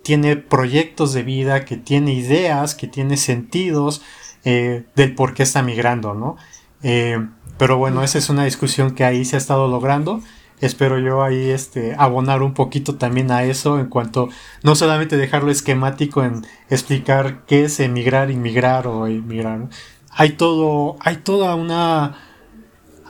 tiene 0.02 0.36
proyectos 0.36 1.12
de 1.12 1.22
vida, 1.22 1.64
que 1.64 1.76
tiene 1.76 2.14
ideas, 2.14 2.74
que 2.74 2.86
tiene 2.86 3.16
sentidos 3.16 4.02
eh, 4.44 4.84
del 4.96 5.14
por 5.14 5.34
qué 5.34 5.42
está 5.42 5.62
migrando, 5.62 6.14
¿no? 6.14 6.36
Eh, 6.82 7.18
pero 7.58 7.76
bueno, 7.76 8.02
esa 8.02 8.18
es 8.18 8.30
una 8.30 8.44
discusión 8.44 8.94
que 8.94 9.04
ahí 9.04 9.24
se 9.24 9.36
ha 9.36 9.38
estado 9.38 9.68
logrando. 9.68 10.22
Espero 10.60 10.98
yo 10.98 11.22
ahí 11.22 11.50
este, 11.50 11.94
abonar 11.98 12.42
un 12.42 12.52
poquito 12.52 12.96
también 12.96 13.30
a 13.30 13.44
eso 13.44 13.80
en 13.80 13.86
cuanto 13.86 14.28
no 14.62 14.74
solamente 14.74 15.16
dejarlo 15.16 15.50
esquemático 15.50 16.22
en 16.22 16.46
explicar 16.68 17.46
qué 17.46 17.64
es 17.64 17.80
emigrar, 17.80 18.30
inmigrar 18.30 18.86
o 18.86 19.08
inmigrar. 19.08 19.68
Hay 20.10 20.30
todo, 20.30 20.96
hay 21.00 21.16
toda 21.16 21.54
una, 21.54 22.16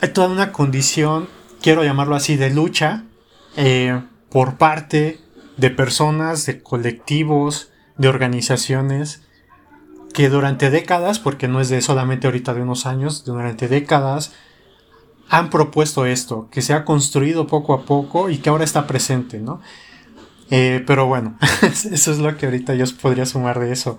hay 0.01 0.11
toda 0.11 0.29
una 0.29 0.53
condición, 0.53 1.29
quiero 1.61 1.83
llamarlo 1.83 2.15
así, 2.15 2.37
de 2.37 2.51
lucha 2.51 3.05
eh, 3.57 4.01
por 4.31 4.57
parte 4.57 5.19
de 5.57 5.71
personas, 5.71 6.47
de 6.47 6.63
colectivos, 6.63 7.71
de 7.97 8.09
organizaciones 8.09 9.23
que 10.15 10.29
durante 10.29 10.71
décadas, 10.71 11.19
porque 11.19 11.49
no 11.49 11.61
es 11.61 11.69
de 11.69 11.81
solamente 11.83 12.27
ahorita 12.27 12.55
de 12.55 12.63
unos 12.63 12.87
años, 12.87 13.25
durante 13.25 13.67
décadas 13.67 14.33
han 15.31 15.49
propuesto 15.49 16.07
esto, 16.07 16.49
que 16.51 16.61
se 16.61 16.75
ha 16.75 16.85
construido 16.85 17.47
poco 17.47 17.73
a 17.73 17.85
poco 17.87 18.31
y 18.31 18.38
que 18.38 18.51
ahora 18.51 18.64
está 18.64 18.87
presente, 18.88 19.38
¿no? 19.38 19.62
Eh, 20.51 20.83
pero 20.87 21.07
bueno, 21.07 21.38
eso 21.62 22.11
es 22.11 22.19
lo 22.19 22.37
que 22.37 22.47
ahorita 22.47 22.75
yo 22.75 22.85
podría 23.01 23.25
sumar 23.25 23.61
de 23.61 23.73
eso. 23.73 23.99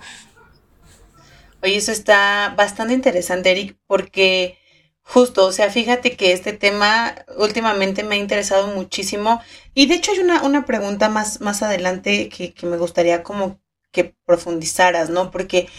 Oye, 1.64 1.78
eso 1.78 1.94
está 1.94 2.54
bastante 2.58 2.94
interesante, 2.94 3.52
Eric, 3.52 3.78
porque 3.88 4.58
justo, 5.04 5.46
o 5.46 5.52
sea, 5.54 5.70
fíjate 5.70 6.18
que 6.18 6.34
este 6.34 6.52
tema 6.52 7.16
últimamente 7.38 8.04
me 8.04 8.16
ha 8.16 8.18
interesado 8.20 8.68
muchísimo 8.68 9.42
y 9.74 9.86
de 9.86 9.96
hecho 9.96 10.12
hay 10.12 10.20
una, 10.20 10.44
una 10.44 10.66
pregunta 10.66 11.08
más, 11.08 11.40
más 11.40 11.64
adelante 11.64 12.28
que, 12.28 12.54
que 12.54 12.66
me 12.66 12.78
gustaría 12.78 13.24
como 13.24 13.62
que 13.92 14.16
profundizaras, 14.26 15.10
¿no? 15.10 15.32
Porque 15.32 15.70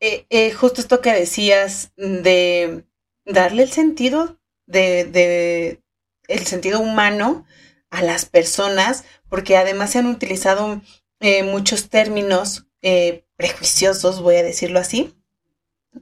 eh, 0.00 0.24
eh, 0.30 0.52
justo 0.52 0.80
esto 0.80 1.02
que 1.02 1.12
decías 1.12 1.92
de 1.96 2.86
darle 3.26 3.64
el 3.64 3.70
sentido 3.70 4.38
de, 4.66 5.04
de, 5.04 5.82
el 6.28 6.46
sentido 6.46 6.80
humano 6.80 7.46
a 7.90 8.02
las 8.02 8.24
personas, 8.24 9.04
porque 9.28 9.56
además 9.56 9.90
se 9.90 9.98
han 9.98 10.06
utilizado 10.06 10.80
eh, 11.20 11.42
muchos 11.42 11.88
términos 11.88 12.66
prejuiciosos, 13.36 14.22
voy 14.22 14.36
a 14.36 14.44
decirlo 14.44 14.78
así, 14.78 15.12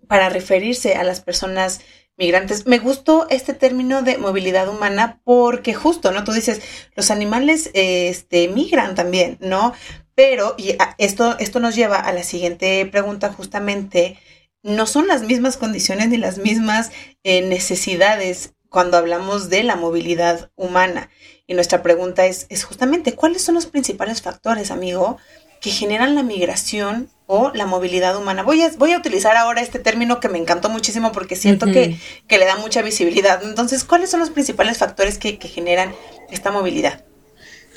para 0.06 0.28
referirse 0.28 0.96
a 0.96 1.04
las 1.04 1.20
personas 1.20 1.80
migrantes. 2.16 2.66
Me 2.66 2.78
gustó 2.78 3.26
este 3.30 3.54
término 3.54 4.02
de 4.02 4.18
movilidad 4.18 4.68
humana 4.68 5.20
porque 5.24 5.74
justo, 5.74 6.12
¿no? 6.12 6.24
Tú 6.24 6.32
dices, 6.32 6.60
los 6.94 7.10
animales 7.10 7.70
este, 7.74 8.48
migran 8.48 8.94
también, 8.94 9.38
¿no? 9.40 9.72
Pero, 10.14 10.54
y 10.58 10.76
esto, 10.98 11.36
esto 11.38 11.58
nos 11.58 11.74
lleva 11.74 11.98
a 11.98 12.12
la 12.12 12.22
siguiente 12.22 12.86
pregunta 12.86 13.32
justamente, 13.32 14.18
no 14.62 14.86
son 14.86 15.08
las 15.08 15.22
mismas 15.22 15.56
condiciones 15.56 16.08
ni 16.08 16.16
las 16.16 16.38
mismas 16.38 16.90
eh, 17.24 17.42
necesidades 17.42 18.53
cuando 18.74 18.96
hablamos 18.96 19.50
de 19.50 19.62
la 19.62 19.76
movilidad 19.76 20.50
humana. 20.56 21.08
Y 21.46 21.54
nuestra 21.54 21.80
pregunta 21.80 22.26
es, 22.26 22.46
es 22.48 22.64
justamente, 22.64 23.14
¿cuáles 23.14 23.40
son 23.40 23.54
los 23.54 23.66
principales 23.66 24.20
factores, 24.20 24.72
amigo, 24.72 25.16
que 25.60 25.70
generan 25.70 26.16
la 26.16 26.24
migración 26.24 27.08
o 27.28 27.52
la 27.54 27.66
movilidad 27.66 28.16
humana? 28.16 28.42
Voy 28.42 28.62
a, 28.62 28.72
voy 28.76 28.90
a 28.90 28.98
utilizar 28.98 29.36
ahora 29.36 29.60
este 29.60 29.78
término 29.78 30.18
que 30.18 30.28
me 30.28 30.38
encantó 30.38 30.70
muchísimo 30.70 31.12
porque 31.12 31.36
siento 31.36 31.66
que, 31.66 32.00
que, 32.26 32.38
le 32.38 32.46
da 32.46 32.56
mucha 32.56 32.82
visibilidad. 32.82 33.44
Entonces, 33.44 33.84
¿cuáles 33.84 34.10
son 34.10 34.18
los 34.18 34.30
principales 34.30 34.76
factores 34.76 35.18
que, 35.18 35.38
que 35.38 35.46
generan 35.46 35.94
esta 36.32 36.50
movilidad? 36.50 37.04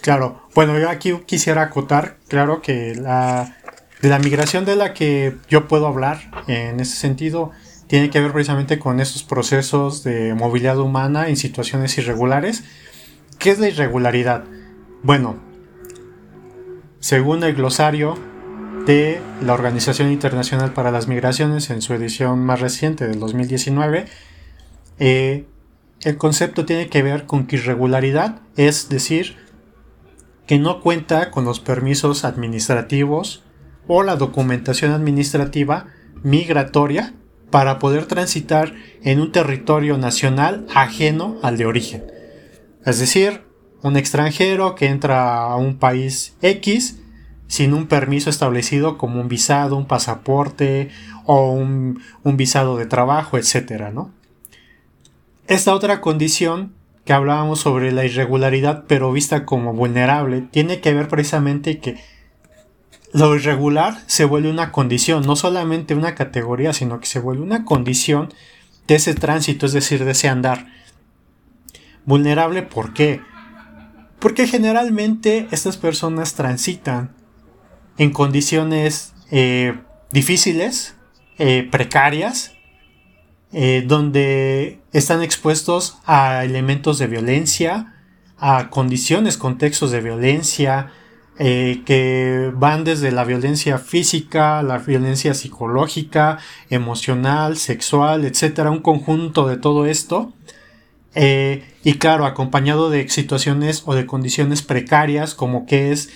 Claro, 0.02 0.50
bueno, 0.56 0.80
yo 0.80 0.90
aquí 0.90 1.14
quisiera 1.28 1.62
acotar, 1.62 2.18
claro 2.28 2.64
que 2.64 2.96
la, 2.96 3.56
de 4.02 4.10
la 4.10 4.18
migración 4.18 4.66
de 4.66 4.76
la 4.76 4.96
que 4.96 5.36
yo 5.48 5.68
puedo 5.68 5.86
hablar 5.86 6.44
en 6.48 6.80
ese 6.80 6.96
sentido 6.96 7.52
tiene 7.88 8.10
que 8.10 8.20
ver 8.20 8.34
precisamente 8.34 8.80
con 8.80 9.00
esos 9.00 9.24
procesos 9.24 10.04
de 10.04 10.34
movilidad 10.34 10.80
humana 10.80 11.30
en 11.30 11.38
situaciones 11.38 11.98
irregulares. 11.98 12.64
¿Qué 13.40 13.52
es 13.52 13.60
la 13.60 13.70
irregularidad? 13.70 14.44
Bueno, 15.04 15.38
según 17.00 17.44
el 17.44 17.56
glosario 17.56 18.18
de 18.86 19.22
la 19.42 19.54
Organización 19.54 20.12
Internacional 20.12 20.74
para 20.74 20.92
las 20.92 21.08
Migraciones 21.08 21.70
en 21.70 21.82
su 21.82 21.94
edición 21.94 22.40
más 22.46 22.60
reciente 22.60 23.08
del 23.08 23.20
2019, 23.20 24.06
eh, 25.00 25.46
el 26.02 26.18
concepto 26.18 26.66
tiene 26.66 26.90
que 26.90 27.04
ver 27.04 27.26
con 27.26 27.48
que 27.48 27.58
irregularidad 27.58 28.42
es 28.56 28.90
decir, 28.90 29.38
que 30.46 30.60
no 30.60 30.82
cuenta 30.82 31.32
con 31.32 31.46
los 31.46 31.60
permisos 31.60 32.24
administrativos 32.24 33.44
o 33.88 34.04
la 34.04 34.16
documentación 34.16 34.92
administrativa 34.92 35.88
migratoria 36.24 37.14
para 37.50 37.80
poder 37.80 38.06
transitar 38.06 38.74
en 39.04 39.20
un 39.20 39.32
territorio 39.32 39.98
nacional 39.98 40.66
ajeno 40.74 41.38
al 41.42 41.58
de 41.58 41.66
origen. 41.66 42.04
Es 42.86 43.00
decir, 43.00 43.44
un 43.82 43.98
extranjero 43.98 44.76
que 44.76 44.88
entra 44.88 45.44
a 45.44 45.56
un 45.56 45.78
país 45.78 46.36
X 46.42 47.00
sin 47.48 47.74
un 47.74 47.88
permiso 47.88 48.30
establecido 48.30 48.98
como 48.98 49.22
un 49.22 49.30
visado, 49.30 49.78
un 49.78 49.88
pasaporte 49.88 50.90
o 51.26 51.52
un, 51.52 52.02
visado 52.24 52.78
de 52.78 52.86
trabajo, 52.86 53.38
etc. 53.38 53.90
¿no? 53.94 54.12
Esta 55.48 55.74
otra 55.74 56.02
condición 56.02 56.74
que 57.06 57.14
hablábamos 57.14 57.62
sobre 57.62 57.94
la 57.94 58.04
irregularidad 58.04 58.84
pero 58.88 59.14
vista 59.14 59.46
como 59.46 59.74
vulnerable, 59.74 60.42
tiene 60.42 60.82
que 60.82 60.94
ver 60.94 61.08
precisamente 61.08 61.80
que 61.80 61.96
lo 63.18 63.36
irregular 63.36 64.04
se 64.06 64.26
vuelve 64.26 64.50
una 64.50 64.72
condición, 64.72 65.26
no 65.26 65.36
solamente 65.36 65.96
una 65.96 66.14
categoría, 66.14 66.72
sino 66.74 67.00
que 67.00 67.08
se 67.08 67.20
vuelve 67.20 67.42
una 67.42 67.66
condición 67.66 68.32
de 68.88 68.96
ese 68.96 69.16
tránsito, 69.16 69.66
es 69.66 69.74
decir, 69.74 70.06
de 70.06 70.12
ese 70.12 70.30
andar. 70.30 70.68
Vulnerable, 72.06 72.62
¿por 72.62 72.94
qué? 72.94 73.22
Porque 74.20 74.48
generalmente 74.48 75.48
estas 75.52 75.78
personas 75.78 76.36
transitan 76.36 77.16
en 77.98 78.12
condiciones 78.12 79.14
eh, 79.32 79.80
difíciles, 80.12 80.96
eh, 81.40 81.68
precarias, 81.70 82.54
eh, 83.52 83.84
donde 83.86 84.80
están 84.94 85.24
expuestos 85.24 85.98
a 86.06 86.46
elementos 86.46 87.00
de 87.00 87.08
violencia, 87.08 87.96
a 88.38 88.70
condiciones, 88.70 89.38
contextos 89.38 89.92
de 89.92 90.02
violencia, 90.02 90.92
eh, 91.40 91.84
que 91.86 92.52
van 92.56 92.84
desde 92.84 93.12
la 93.12 93.24
violencia 93.24 93.78
física, 93.78 94.64
la 94.64 94.80
violencia 94.80 95.34
psicológica, 95.34 96.40
emocional, 96.70 97.58
sexual, 97.58 98.26
etcétera, 98.26 98.72
un 98.72 98.82
conjunto 98.82 99.48
de 99.48 99.58
todo 99.58 99.86
esto. 99.86 100.34
Eh, 101.16 101.64
y 101.84 101.96
claro, 101.96 102.26
acompañado 102.26 102.90
de 102.90 103.08
situaciones 103.10 103.84
o 103.86 103.96
de 103.96 104.06
condiciones 104.06 104.62
precarias, 104.62 105.34
como 105.34 105.66
que 105.66 105.92
es 105.92 106.10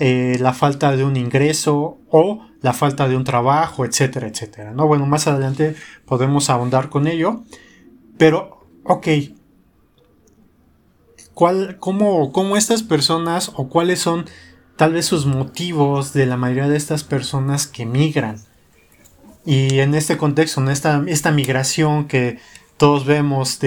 la 0.00 0.52
falta 0.52 0.96
de 0.96 1.02
un 1.02 1.16
ingreso 1.16 1.98
o 2.08 2.46
la 2.60 2.72
falta 2.72 3.08
de 3.08 3.16
un 3.16 3.24
trabajo, 3.24 3.84
etcétera, 3.84 4.28
etcétera. 4.28 4.72
¿no? 4.72 4.86
Bueno, 4.86 5.06
más 5.06 5.26
adelante 5.26 5.74
podemos 6.06 6.50
ahondar 6.50 6.88
con 6.88 7.06
ello, 7.06 7.42
pero, 8.16 8.66
ok, 8.84 9.08
¿cuál, 11.34 11.76
cómo, 11.78 12.32
cómo 12.32 12.56
estas 12.56 12.82
personas 12.82 13.52
o 13.54 13.68
cuáles 13.68 14.00
son 14.00 14.26
tal 14.78 14.94
vez 14.94 15.04
sus 15.04 15.26
motivos 15.26 16.14
de 16.14 16.24
la 16.24 16.38
mayoría 16.38 16.68
de 16.68 16.78
estas 16.78 17.04
personas 17.04 17.66
que 17.66 17.84
migran? 17.84 18.40
Y 19.44 19.80
en 19.80 19.94
este 19.94 20.16
contexto, 20.16 20.62
en 20.62 20.68
esta, 20.68 21.02
esta 21.06 21.30
migración 21.30 22.08
que 22.08 22.38
todos 22.78 23.04
vemos. 23.04 23.58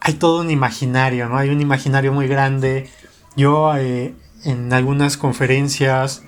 Hay 0.00 0.12
todo 0.18 0.42
un 0.42 0.50
imaginario, 0.50 1.28
¿no? 1.28 1.38
Hay 1.38 1.48
un 1.48 1.60
imaginario 1.60 2.12
muy 2.12 2.28
grande. 2.28 2.88
Yo 3.36 3.74
eh, 3.76 4.14
en 4.44 4.72
algunas 4.72 5.16
conferencias 5.16 6.22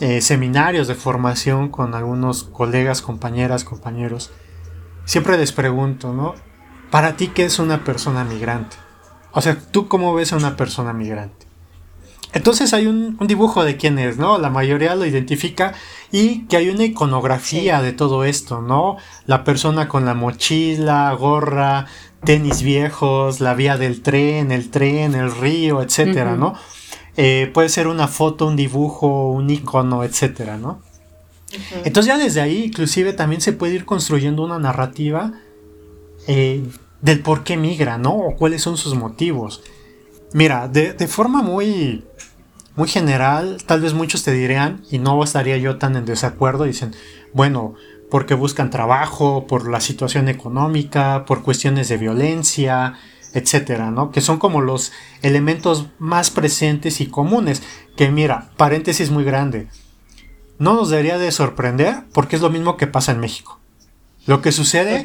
eh, 0.00 0.20
seminarios 0.20 0.88
de 0.88 0.96
formación 0.96 1.68
con 1.70 1.94
algunos 1.94 2.44
colegas, 2.44 3.00
compañeras, 3.00 3.64
compañeros, 3.64 4.32
siempre 5.04 5.38
les 5.38 5.52
pregunto, 5.52 6.12
¿no? 6.12 6.34
¿Para 6.90 7.16
ti 7.16 7.28
qué 7.28 7.44
es 7.44 7.58
una 7.58 7.84
persona 7.84 8.24
migrante? 8.24 8.76
O 9.30 9.40
sea, 9.40 9.56
¿tú 9.56 9.88
cómo 9.88 10.12
ves 10.14 10.32
a 10.32 10.36
una 10.36 10.56
persona 10.56 10.92
migrante? 10.92 11.51
Entonces 12.34 12.72
hay 12.72 12.86
un, 12.86 13.18
dibujo 13.26 13.62
de 13.64 13.76
quién 13.76 13.98
es, 13.98 14.16
¿no? 14.16 14.38
La 14.38 14.48
mayoría 14.48 14.94
lo 14.94 15.04
identifica 15.04 15.74
y 16.10 16.46
que 16.46 16.56
hay 16.56 16.70
una 16.70 16.84
iconografía 16.84 17.82
de 17.82 17.92
todo 17.92 18.24
esto, 18.24 18.62
¿no? 18.62 18.96
La 19.26 19.44
persona 19.44 19.88
con 19.88 20.04
la 20.06 20.14
mochila, 20.14 21.12
gorra, 21.12 21.86
tenis 22.24 22.62
viejos, 22.62 23.40
la 23.40 23.54
vía 23.54 23.76
del 23.76 24.00
tren, 24.00 24.50
el 24.50 24.70
tren, 24.70 25.14
el 25.14 25.34
río, 25.34 25.82
etcétera, 25.82 26.36
¿no? 26.36 26.54
Eh, 27.18 27.50
puede 27.52 27.68
ser 27.68 27.86
una 27.86 28.08
foto, 28.08 28.46
un 28.46 28.56
dibujo, 28.56 29.30
un 29.30 29.50
icono, 29.50 30.02
etcétera, 30.02 30.56
¿no? 30.56 30.80
Entonces 31.84 32.06
ya 32.06 32.16
desde 32.16 32.40
ahí 32.40 32.64
inclusive 32.64 33.12
también 33.12 33.42
se 33.42 33.52
puede 33.52 33.74
ir 33.74 33.84
construyendo 33.84 34.42
una 34.42 34.58
narrativa 34.58 35.32
eh, 36.26 36.64
del 37.02 37.20
por 37.20 37.44
qué 37.44 37.58
migra, 37.58 37.98
¿no? 37.98 38.14
O 38.14 38.36
cuáles 38.36 38.62
son 38.62 38.78
sus 38.78 38.94
motivos. 38.94 39.62
Mira, 40.34 40.66
de, 40.68 40.94
forma 41.08 41.42
muy, 41.42 42.04
muy 42.76 42.88
general, 42.88 43.58
tal 43.66 43.80
vez 43.80 43.94
muchos 43.94 44.22
te 44.22 44.32
dirían, 44.32 44.82
y 44.90 44.98
no 44.98 45.22
estaría 45.22 45.56
yo 45.58 45.78
tan 45.78 45.96
en 45.96 46.04
desacuerdo, 46.04 46.64
dicen, 46.64 46.94
bueno, 47.32 47.74
porque 48.10 48.34
buscan 48.34 48.70
trabajo, 48.70 49.46
por 49.46 49.70
la 49.70 49.80
situación 49.80 50.28
económica, 50.28 51.24
por 51.26 51.42
cuestiones 51.42 51.88
de 51.88 51.96
violencia, 51.96 52.94
etcétera, 53.32 53.90
¿no? 53.90 54.10
Que 54.10 54.20
son 54.20 54.38
como 54.38 54.60
los 54.60 54.92
elementos 55.22 55.86
más 55.98 56.30
presentes 56.30 57.00
y 57.00 57.06
comunes. 57.06 57.62
Que 57.96 58.10
mira, 58.10 58.50
paréntesis 58.56 59.10
muy 59.10 59.24
grande. 59.24 59.68
No 60.58 60.74
nos 60.74 60.90
debería 60.90 61.18
de 61.18 61.32
sorprender 61.32 62.04
porque 62.12 62.36
es 62.36 62.42
lo 62.42 62.50
mismo 62.50 62.76
que 62.76 62.86
pasa 62.86 63.12
en 63.12 63.20
México. 63.20 63.58
Lo 64.26 64.40
que 64.40 64.52
sucede 64.52 65.02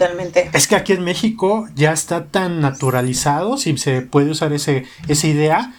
es 0.53 0.67
que 0.67 0.75
aquí 0.75 0.93
en 0.93 1.03
México 1.03 1.67
ya 1.75 1.91
está 1.91 2.25
tan 2.25 2.61
naturalizado, 2.61 3.57
si 3.57 3.75
se 3.77 4.01
puede 4.01 4.29
usar 4.29 4.53
ese, 4.53 4.85
esa 5.07 5.27
idea. 5.27 5.73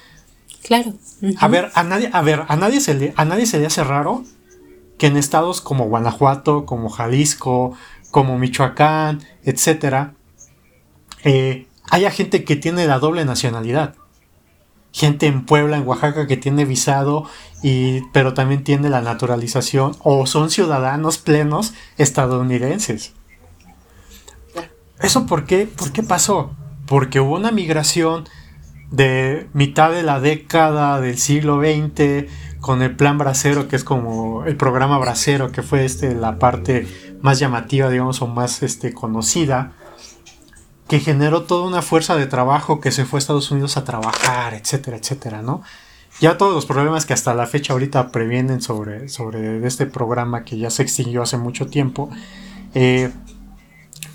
Claro. 0.69 0.93
A 1.39 1.49
ver, 1.49 1.71
a 1.75 1.83
nadie, 1.83 2.11
a 2.13 2.21
ver, 2.21 2.45
a 2.47 2.55
nadie 2.57 2.83
se 2.83 2.93
le, 2.93 3.15
a 3.17 3.25
nadie 3.25 3.47
se 3.47 3.59
le 3.59 3.65
hace 3.65 3.83
raro 3.83 4.23
que 4.99 5.07
en 5.07 5.17
estados 5.17 5.63
como 5.63 5.89
Guanajuato, 5.89 6.67
como 6.67 6.91
Jalisco, 6.91 7.73
como 8.11 8.39
Michoacán, 8.39 9.23
etcétera, 9.45 10.13
eh, 11.25 11.69
haya 11.91 12.11
gente 12.11 12.45
que 12.45 12.55
tiene 12.55 12.87
la 12.87 12.99
doble 12.99 13.25
nacionalidad. 13.25 13.95
Gente 14.93 15.27
en 15.27 15.47
Puebla, 15.47 15.79
en 15.79 15.89
Oaxaca, 15.89 16.27
que 16.27 16.37
tiene 16.37 16.67
visado, 16.67 17.25
y, 17.63 18.03
pero 18.13 18.35
también 18.35 18.63
tiene 18.63 18.91
la 18.91 19.01
naturalización, 19.01 19.97
o 20.01 20.27
son 20.27 20.51
ciudadanos 20.51 21.17
plenos 21.17 21.73
estadounidenses. 21.97 23.15
¿Eso 25.01 25.25
por 25.25 25.47
qué? 25.47 25.67
¿Por 25.67 25.93
qué 25.93 26.03
pasó? 26.03 26.51
Porque 26.85 27.21
hubo 27.21 27.37
una 27.37 27.53
migración 27.53 28.29
de 28.91 29.49
mitad 29.53 29.91
de 29.91 30.03
la 30.03 30.21
década 30.21 31.01
del 31.01 31.19
siglo 31.19 31.61
XX 31.61 32.31
con 32.61 32.83
el 32.83 32.97
plan 32.97 33.19
Bracero, 33.19 33.69
que 33.69 33.77
es 33.77 33.85
como 33.85 34.45
el 34.45 34.57
programa 34.57 34.99
Bracero, 34.99 35.53
que 35.53 35.63
fue 35.63 35.85
este, 35.85 36.15
la 36.15 36.39
parte 36.39 36.87
más 37.21 37.39
llamativa, 37.39 37.91
digamos, 37.91 38.23
o 38.23 38.27
más 38.27 38.63
este, 38.63 38.93
conocida, 38.93 39.73
que 40.89 41.01
generó 41.01 41.43
toda 41.43 41.67
una 41.67 41.83
fuerza 41.83 42.17
de 42.17 42.27
trabajo 42.27 42.81
que 42.81 42.91
se 42.91 43.05
fue 43.05 43.19
a 43.19 43.21
Estados 43.21 43.51
Unidos 43.51 43.77
a 43.77 43.85
trabajar, 43.85 44.55
etcétera, 44.55 44.97
etcétera, 44.97 45.43
¿no? 45.43 45.63
Ya 46.21 46.37
todos 46.37 46.53
los 46.53 46.67
problemas 46.67 47.07
que 47.07 47.13
hasta 47.13 47.33
la 47.35 47.47
fecha 47.47 47.75
ahorita 47.75 48.11
previenen 48.11 48.61
sobre, 48.61 49.09
sobre 49.09 49.65
este 49.65 49.87
programa 49.87 50.43
que 50.43 50.59
ya 50.59 50.71
se 50.71 50.83
extinguió 50.83 51.23
hace 51.23 51.37
mucho 51.37 51.67
tiempo, 51.67 52.11
eh, 52.75 53.13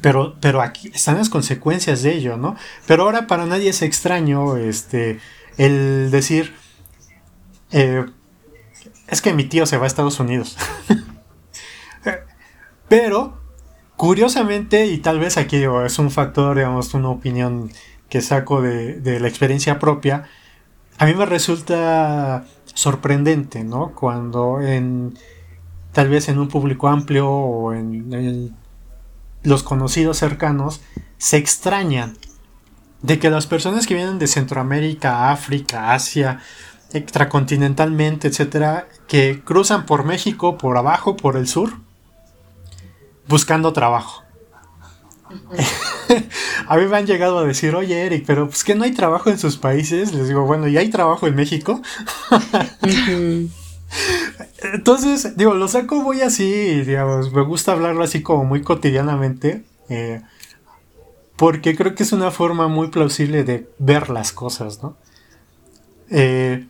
pero, 0.03 0.35
pero 0.41 0.61
aquí 0.61 0.91
están 0.93 1.17
las 1.17 1.29
consecuencias 1.29 2.03
de 2.03 2.13
ello, 2.13 2.35
¿no? 2.35 2.57
Pero 2.85 3.03
ahora 3.03 3.25
para 3.25 3.45
nadie 3.45 3.69
es 3.69 3.81
extraño 3.81 4.57
este, 4.57 5.21
el 5.57 6.11
decir, 6.11 6.53
eh, 7.71 8.05
es 9.07 9.21
que 9.21 9.33
mi 9.33 9.45
tío 9.45 9.65
se 9.65 9.77
va 9.77 9.85
a 9.85 9.87
Estados 9.87 10.19
Unidos. 10.19 10.57
pero, 12.89 13.39
curiosamente, 13.95 14.87
y 14.87 14.97
tal 14.97 15.19
vez 15.19 15.37
aquí 15.37 15.63
es 15.85 15.97
un 15.97 16.11
factor, 16.11 16.57
digamos, 16.57 16.93
una 16.93 17.07
opinión 17.07 17.71
que 18.09 18.19
saco 18.19 18.61
de, 18.61 18.99
de 18.99 19.21
la 19.21 19.29
experiencia 19.29 19.79
propia, 19.79 20.27
a 20.97 21.05
mí 21.05 21.13
me 21.13 21.25
resulta 21.25 22.43
sorprendente, 22.65 23.63
¿no? 23.63 23.95
Cuando 23.95 24.59
en 24.59 25.17
tal 25.93 26.09
vez 26.09 26.27
en 26.27 26.39
un 26.39 26.49
público 26.49 26.89
amplio 26.89 27.29
o 27.29 27.73
en, 27.73 28.13
en 28.13 28.62
los 29.43 29.63
conocidos 29.63 30.17
cercanos 30.17 30.82
se 31.17 31.38
extrañan 31.38 32.17
de 33.01 33.19
que 33.19 33.29
las 33.29 33.47
personas 33.47 33.86
que 33.86 33.95
vienen 33.95 34.17
de 34.17 34.27
Centroamérica, 34.27 35.32
África, 35.32 35.93
Asia, 35.93 36.39
extracontinentalmente, 36.93 38.27
etcétera, 38.27 38.88
que 39.08 39.41
cruzan 39.43 39.86
por 39.86 40.06
México, 40.06 40.58
por 40.58 40.77
abajo, 40.77 41.17
por 41.17 41.36
el 41.36 41.47
sur, 41.47 41.73
buscando 43.27 43.73
trabajo. 43.73 44.23
a 46.67 46.77
mí 46.77 46.86
me 46.86 46.97
han 46.97 47.08
llegado 47.08 47.39
a 47.39 47.43
decir, 47.43 47.75
oye 47.75 48.06
Eric, 48.06 48.23
pero 48.25 48.47
pues 48.47 48.63
que 48.63 48.75
no 48.75 48.84
hay 48.84 48.91
trabajo 48.91 49.29
en 49.29 49.39
sus 49.39 49.58
países. 49.58 50.13
Les 50.13 50.27
digo, 50.27 50.45
bueno, 50.45 50.67
¿y 50.67 50.77
hay 50.77 50.89
trabajo 50.89 51.27
en 51.27 51.36
México? 51.36 51.82
Entonces, 54.73 55.36
digo, 55.38 55.53
lo 55.53 55.67
saco 55.67 56.01
muy 56.01 56.21
así, 56.21 56.82
digamos, 56.82 57.32
me 57.32 57.41
gusta 57.41 57.73
hablarlo 57.73 58.03
así 58.03 58.21
como 58.21 58.45
muy 58.45 58.62
cotidianamente, 58.62 59.63
eh, 59.89 60.21
porque 61.36 61.75
creo 61.75 61.95
que 61.95 62.03
es 62.03 62.12
una 62.12 62.32
forma 62.32 62.67
muy 62.67 62.88
plausible 62.88 63.43
de 63.43 63.69
ver 63.79 64.10
las 64.10 64.32
cosas, 64.32 64.82
¿no? 64.82 64.95
Eh, 66.10 66.67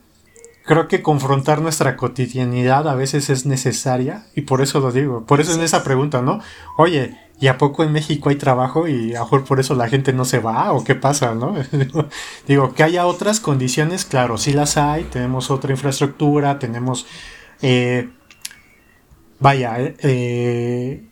creo 0.64 0.88
que 0.88 1.02
confrontar 1.02 1.60
nuestra 1.60 1.96
cotidianidad 1.96 2.88
a 2.88 2.94
veces 2.94 3.30
es 3.30 3.46
necesaria 3.46 4.26
y 4.34 4.42
por 4.42 4.62
eso 4.62 4.80
lo 4.80 4.90
digo, 4.90 5.24
por 5.24 5.40
eso 5.40 5.52
en 5.54 5.60
esa 5.60 5.84
pregunta, 5.84 6.22
¿no? 6.22 6.40
Oye, 6.76 7.18
¿y 7.40 7.48
a 7.48 7.58
poco 7.58 7.84
en 7.84 7.92
México 7.92 8.28
hay 8.30 8.36
trabajo 8.36 8.88
y 8.88 9.14
a 9.14 9.18
lo 9.18 9.24
mejor 9.24 9.44
por 9.44 9.60
eso 9.60 9.74
la 9.74 9.88
gente 9.88 10.12
no 10.12 10.24
se 10.24 10.38
va 10.38 10.72
o 10.72 10.84
qué 10.84 10.94
pasa, 10.94 11.34
¿no? 11.34 11.54
digo, 12.46 12.74
que 12.74 12.82
haya 12.82 13.06
otras 13.06 13.40
condiciones, 13.40 14.04
claro, 14.04 14.38
sí 14.38 14.52
las 14.52 14.76
hay, 14.76 15.04
tenemos 15.04 15.50
otra 15.50 15.72
infraestructura, 15.72 16.58
tenemos 16.58 17.06
eh, 17.62 18.08
vaya, 19.40 19.76
eh, 19.78 21.04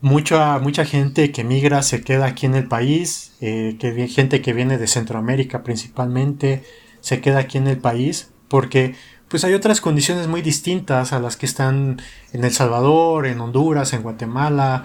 mucha, 0.00 0.58
mucha 0.58 0.84
gente 0.84 1.32
que 1.32 1.44
migra 1.44 1.82
se 1.82 2.02
queda 2.02 2.26
aquí 2.26 2.46
en 2.46 2.54
el 2.54 2.68
país, 2.68 3.34
eh, 3.40 3.76
que, 3.78 4.08
gente 4.08 4.42
que 4.42 4.52
viene 4.52 4.78
de 4.78 4.86
Centroamérica 4.86 5.62
principalmente 5.62 6.62
se 7.00 7.20
queda 7.20 7.40
aquí 7.40 7.58
en 7.58 7.66
el 7.66 7.78
país 7.78 8.30
porque 8.48 8.94
pues 9.28 9.44
hay 9.44 9.54
otras 9.54 9.80
condiciones 9.80 10.28
muy 10.28 10.42
distintas 10.42 11.12
a 11.12 11.18
las 11.18 11.36
que 11.36 11.46
están 11.46 12.00
en 12.32 12.44
El 12.44 12.52
Salvador, 12.52 13.26
en 13.26 13.40
Honduras, 13.40 13.92
en 13.92 14.02
Guatemala, 14.02 14.84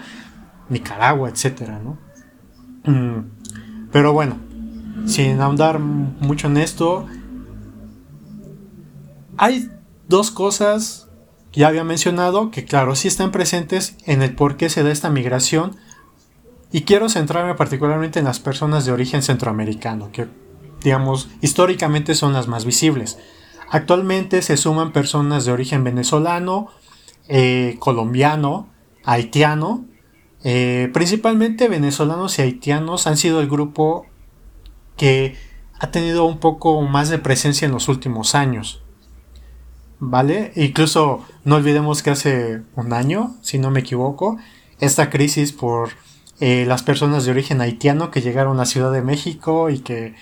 Nicaragua, 0.70 1.28
etcétera, 1.28 1.78
¿no? 1.78 1.98
Mm, 2.90 3.88
pero 3.92 4.12
bueno, 4.12 4.38
sin 5.06 5.40
ahondar 5.40 5.78
mucho 5.78 6.46
en 6.46 6.56
esto, 6.56 7.06
hay 9.36 9.68
dos 10.08 10.30
cosas 10.30 11.08
ya 11.52 11.68
había 11.68 11.84
mencionado 11.84 12.50
que 12.50 12.64
claro, 12.64 12.94
sí 12.94 13.08
están 13.08 13.32
presentes 13.32 13.96
en 14.06 14.22
el 14.22 14.34
por 14.34 14.56
qué 14.56 14.68
se 14.68 14.82
da 14.82 14.92
esta 14.92 15.10
migración 15.10 15.76
y 16.72 16.82
quiero 16.82 17.08
centrarme 17.08 17.54
particularmente 17.54 18.20
en 18.20 18.24
las 18.24 18.38
personas 18.38 18.84
de 18.84 18.92
origen 18.92 19.22
centroamericano, 19.22 20.10
que 20.12 20.28
digamos 20.82 21.28
históricamente 21.40 22.14
son 22.14 22.32
las 22.32 22.46
más 22.46 22.64
visibles. 22.64 23.18
Actualmente 23.70 24.42
se 24.42 24.56
suman 24.56 24.92
personas 24.92 25.44
de 25.44 25.52
origen 25.52 25.82
venezolano, 25.84 26.68
eh, 27.28 27.76
colombiano, 27.78 28.68
haitiano, 29.04 29.84
eh, 30.44 30.90
principalmente 30.92 31.68
venezolanos 31.68 32.38
y 32.38 32.42
haitianos 32.42 33.06
han 33.06 33.16
sido 33.16 33.40
el 33.40 33.48
grupo 33.48 34.06
que 34.96 35.36
ha 35.78 35.90
tenido 35.90 36.24
un 36.24 36.38
poco 36.38 36.80
más 36.82 37.08
de 37.08 37.18
presencia 37.18 37.66
en 37.66 37.72
los 37.72 37.88
últimos 37.88 38.34
años. 38.34 38.82
¿vale? 40.00 40.52
Incluso 40.56 41.24
no 41.44 41.56
olvidemos 41.56 42.02
que 42.02 42.10
hace 42.10 42.62
un 42.74 42.92
año, 42.92 43.36
si 43.42 43.58
no 43.58 43.70
me 43.70 43.80
equivoco, 43.80 44.38
esta 44.80 45.10
crisis 45.10 45.52
por 45.52 45.90
eh, 46.40 46.64
las 46.66 46.82
personas 46.82 47.24
de 47.24 47.30
origen 47.30 47.60
haitiano 47.60 48.10
que 48.10 48.22
llegaron 48.22 48.58
a 48.58 48.66
Ciudad 48.66 48.90
de 48.90 49.02
México 49.02 49.70
y 49.70 49.80
que 49.80 50.14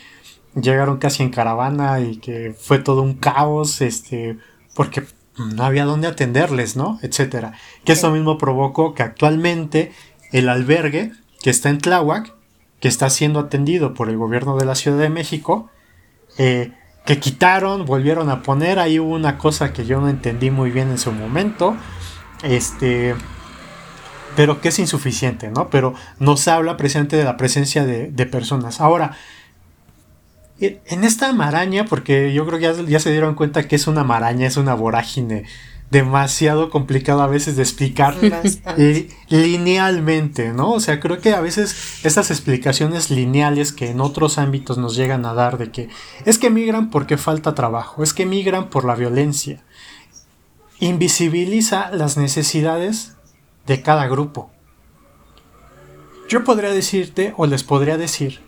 llegaron 0.60 0.98
casi 0.98 1.22
en 1.22 1.30
caravana 1.30 2.00
y 2.00 2.16
que 2.16 2.54
fue 2.58 2.80
todo 2.80 3.02
un 3.02 3.14
caos, 3.14 3.80
este, 3.80 4.36
porque 4.74 5.04
no 5.38 5.62
había 5.62 5.84
dónde 5.84 6.08
atenderles, 6.08 6.74
¿no? 6.74 6.98
Etcétera. 7.02 7.52
Que 7.84 7.92
esto 7.92 8.10
mismo 8.10 8.36
provocó 8.36 8.94
que 8.94 9.04
actualmente 9.04 9.92
el 10.32 10.48
albergue 10.48 11.12
que 11.42 11.50
está 11.50 11.70
en 11.70 11.78
Tláhuac, 11.78 12.32
que 12.80 12.88
está 12.88 13.10
siendo 13.10 13.40
atendido 13.40 13.94
por 13.94 14.08
el 14.08 14.16
gobierno 14.16 14.56
de 14.56 14.66
la 14.66 14.74
Ciudad 14.74 14.98
de 14.98 15.08
México, 15.08 15.70
eh, 16.36 16.72
que 17.04 17.18
quitaron, 17.18 17.86
volvieron 17.86 18.30
a 18.30 18.42
poner. 18.42 18.78
Ahí 18.78 18.98
hubo 19.00 19.14
una 19.14 19.38
cosa 19.38 19.72
que 19.72 19.86
yo 19.86 20.00
no 20.00 20.08
entendí 20.08 20.50
muy 20.50 20.70
bien 20.70 20.90
en 20.90 20.98
su 20.98 21.12
momento. 21.12 21.76
Este. 22.42 23.14
Pero 24.36 24.60
que 24.60 24.68
es 24.68 24.78
insuficiente, 24.78 25.50
¿no? 25.50 25.68
Pero 25.70 25.94
nos 26.20 26.46
habla 26.46 26.76
precisamente 26.76 27.16
de 27.16 27.24
la 27.24 27.36
presencia 27.36 27.84
de, 27.84 28.26
personas. 28.26 28.80
Ahora, 28.80 29.16
en 30.60 31.02
esta 31.02 31.32
maraña, 31.32 31.86
porque 31.86 32.32
yo 32.32 32.46
creo 32.46 32.58
que 32.58 32.82
ya, 32.82 32.88
ya 32.88 33.00
se 33.00 33.10
dieron 33.10 33.34
cuenta 33.34 33.66
que 33.66 33.74
es 33.74 33.88
una 33.88 34.04
maraña, 34.04 34.46
es 34.46 34.56
una 34.56 34.74
vorágine 34.74 35.44
demasiado 35.90 36.68
complicado 36.68 37.22
a 37.22 37.26
veces 37.26 37.56
de 37.56 37.62
explicar 37.62 38.16
linealmente, 39.28 40.52
¿no? 40.52 40.72
O 40.72 40.80
sea, 40.80 41.00
creo 41.00 41.20
que 41.20 41.32
a 41.32 41.40
veces 41.40 42.04
estas 42.04 42.30
explicaciones 42.30 43.10
lineales 43.10 43.72
que 43.72 43.90
en 43.90 44.00
otros 44.00 44.36
ámbitos 44.36 44.76
nos 44.76 44.96
llegan 44.96 45.24
a 45.24 45.32
dar 45.32 45.56
de 45.56 45.70
que 45.70 45.88
es 46.26 46.38
que 46.38 46.50
migran 46.50 46.90
porque 46.90 47.16
falta 47.16 47.54
trabajo, 47.54 48.02
es 48.02 48.12
que 48.12 48.26
migran 48.26 48.68
por 48.68 48.84
la 48.84 48.94
violencia, 48.96 49.64
invisibiliza 50.78 51.90
las 51.90 52.16
necesidades 52.16 53.14
de 53.66 53.80
cada 53.82 54.06
grupo. 54.08 54.50
Yo 56.28 56.44
podría 56.44 56.70
decirte 56.70 57.32
o 57.38 57.46
les 57.46 57.64
podría 57.64 57.96
decir 57.96 58.40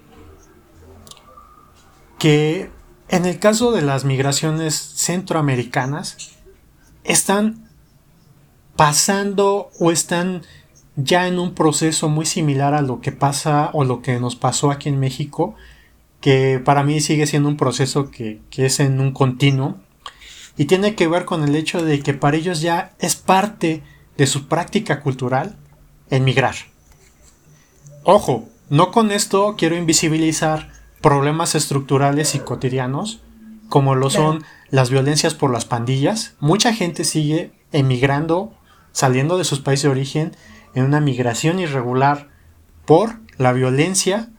que 2.18 2.70
en 3.08 3.24
el 3.24 3.38
caso 3.38 3.72
de 3.72 3.80
las 3.80 4.04
migraciones 4.04 4.74
centroamericanas, 4.74 6.39
están 7.04 7.68
pasando 8.76 9.70
o 9.78 9.90
están 9.90 10.42
ya 10.96 11.26
en 11.28 11.38
un 11.38 11.54
proceso 11.54 12.08
muy 12.08 12.26
similar 12.26 12.74
a 12.74 12.82
lo 12.82 13.00
que 13.00 13.12
pasa 13.12 13.70
o 13.72 13.84
lo 13.84 14.02
que 14.02 14.18
nos 14.20 14.36
pasó 14.36 14.70
aquí 14.70 14.88
en 14.88 14.98
México, 14.98 15.54
que 16.20 16.60
para 16.64 16.82
mí 16.82 17.00
sigue 17.00 17.26
siendo 17.26 17.48
un 17.48 17.56
proceso 17.56 18.10
que, 18.10 18.40
que 18.50 18.66
es 18.66 18.80
en 18.80 19.00
un 19.00 19.12
continuo 19.12 19.78
y 20.56 20.66
tiene 20.66 20.94
que 20.94 21.08
ver 21.08 21.24
con 21.24 21.42
el 21.42 21.56
hecho 21.56 21.82
de 21.82 22.00
que 22.00 22.14
para 22.14 22.36
ellos 22.36 22.60
ya 22.60 22.92
es 22.98 23.16
parte 23.16 23.82
de 24.16 24.26
su 24.26 24.48
práctica 24.48 25.00
cultural 25.00 25.56
emigrar. 26.10 26.54
Ojo, 28.04 28.48
no 28.68 28.90
con 28.90 29.10
esto 29.10 29.54
quiero 29.56 29.76
invisibilizar 29.76 30.70
problemas 31.00 31.54
estructurales 31.54 32.34
y 32.34 32.40
cotidianos 32.40 33.20
como 33.68 33.94
lo 33.94 34.10
son 34.10 34.44
las 34.70 34.90
violencias 34.90 35.34
por 35.34 35.52
las 35.52 35.64
pandillas. 35.64 36.34
Mucha 36.40 36.72
gente 36.72 37.04
sigue 37.04 37.52
emigrando, 37.72 38.52
saliendo 38.92 39.38
de 39.38 39.44
sus 39.44 39.60
países 39.60 39.84
de 39.84 39.90
origen 39.90 40.36
en 40.74 40.84
una 40.84 41.00
migración 41.00 41.58
irregular 41.58 42.28
por 42.86 43.18
la 43.36 43.52
violencia 43.52 44.30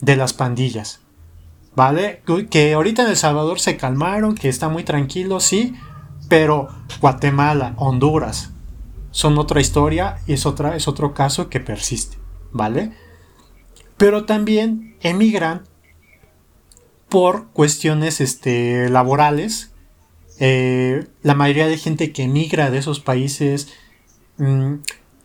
de 0.00 0.16
las 0.16 0.32
pandillas. 0.32 1.00
¿Vale? 1.74 2.22
Que 2.50 2.74
ahorita 2.74 3.02
en 3.02 3.10
El 3.10 3.16
Salvador 3.16 3.60
se 3.60 3.76
calmaron, 3.76 4.34
que 4.34 4.48
está 4.48 4.68
muy 4.68 4.82
tranquilo, 4.82 5.38
sí, 5.38 5.74
pero 6.28 6.68
Guatemala, 7.00 7.74
Honduras, 7.76 8.50
son 9.10 9.38
otra 9.38 9.60
historia 9.60 10.18
y 10.26 10.32
es, 10.32 10.44
otra, 10.44 10.76
es 10.76 10.88
otro 10.88 11.14
caso 11.14 11.48
que 11.48 11.60
persiste, 11.60 12.18
¿vale? 12.52 12.92
Pero 13.96 14.24
también 14.24 14.96
emigran 15.02 15.67
por 17.08 17.48
cuestiones 17.48 18.20
este, 18.20 18.88
laborales. 18.88 19.72
Eh, 20.40 21.06
la 21.22 21.34
mayoría 21.34 21.66
de 21.66 21.78
gente 21.78 22.12
que 22.12 22.24
emigra 22.24 22.70
de 22.70 22.78
esos 22.78 23.00
países 23.00 23.68
mm, 24.36 24.74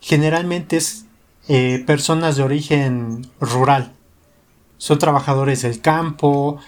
generalmente 0.00 0.76
es 0.76 1.06
eh, 1.48 1.82
personas 1.86 2.36
de 2.36 2.42
origen 2.42 3.26
rural. 3.40 3.92
Son 4.78 4.98
trabajadores 4.98 5.62
del 5.62 5.80
campo, 5.80 6.58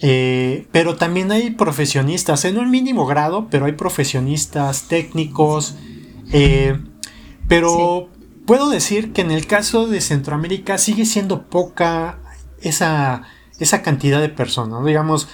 eh, 0.00 0.66
pero 0.72 0.96
también 0.96 1.30
hay 1.30 1.50
profesionistas, 1.50 2.44
en 2.44 2.58
un 2.58 2.70
mínimo 2.70 3.06
grado, 3.06 3.48
pero 3.50 3.66
hay 3.66 3.72
profesionistas 3.72 4.88
técnicos, 4.88 5.74
pero 7.48 8.08
puedo 8.46 8.70
decir 8.70 9.12
que 9.12 9.20
en 9.20 9.30
el 9.30 9.46
caso 9.46 9.88
de 9.88 10.00
Centroamérica 10.00 10.78
sigue 10.78 11.04
siendo 11.04 11.48
poca 11.48 12.18
esa, 12.62 13.24
esa 13.60 13.82
cantidad 13.82 14.20
de 14.20 14.28
personas. 14.28 14.84
Digamos, 14.84 15.28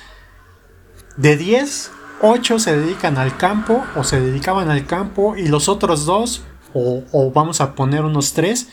de 1.17 1.37
10, 1.37 1.91
8 2.23 2.59
se 2.59 2.77
dedican 2.77 3.17
al 3.19 3.37
campo 3.37 3.85
o 3.97 4.05
se 4.05 4.21
dedicaban 4.21 4.71
al 4.71 4.87
campo 4.87 5.37
y 5.37 5.49
los 5.49 5.69
otros 5.69 6.05
dos, 6.05 6.43
o, 6.75 7.33
vamos 7.33 7.61
a 7.63 7.75
poner 7.75 8.05
unos 8.05 8.35
3, 8.35 8.69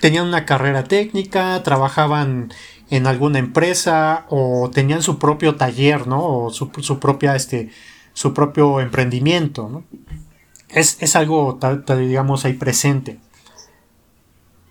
tenían 0.00 0.26
una 0.26 0.44
carrera 0.44 0.84
técnica, 0.84 1.62
trabajaban 1.62 2.52
en 2.90 3.06
alguna 3.06 3.38
empresa 3.38 4.26
o 4.28 4.70
tenían 4.72 5.02
su 5.02 5.18
propio 5.18 5.54
taller, 5.54 6.08
¿no? 6.08 6.24
O 6.24 6.50
su, 6.50 6.70
su 6.80 6.98
propia, 6.98 7.36
este, 7.36 7.70
su 8.12 8.34
propio 8.34 8.80
emprendimiento, 8.80 9.68
¿no? 9.68 9.84
es, 10.72 11.16
algo, 11.16 11.58
digamos, 11.86 12.44
ahí 12.44 12.54
presente. 12.54 13.18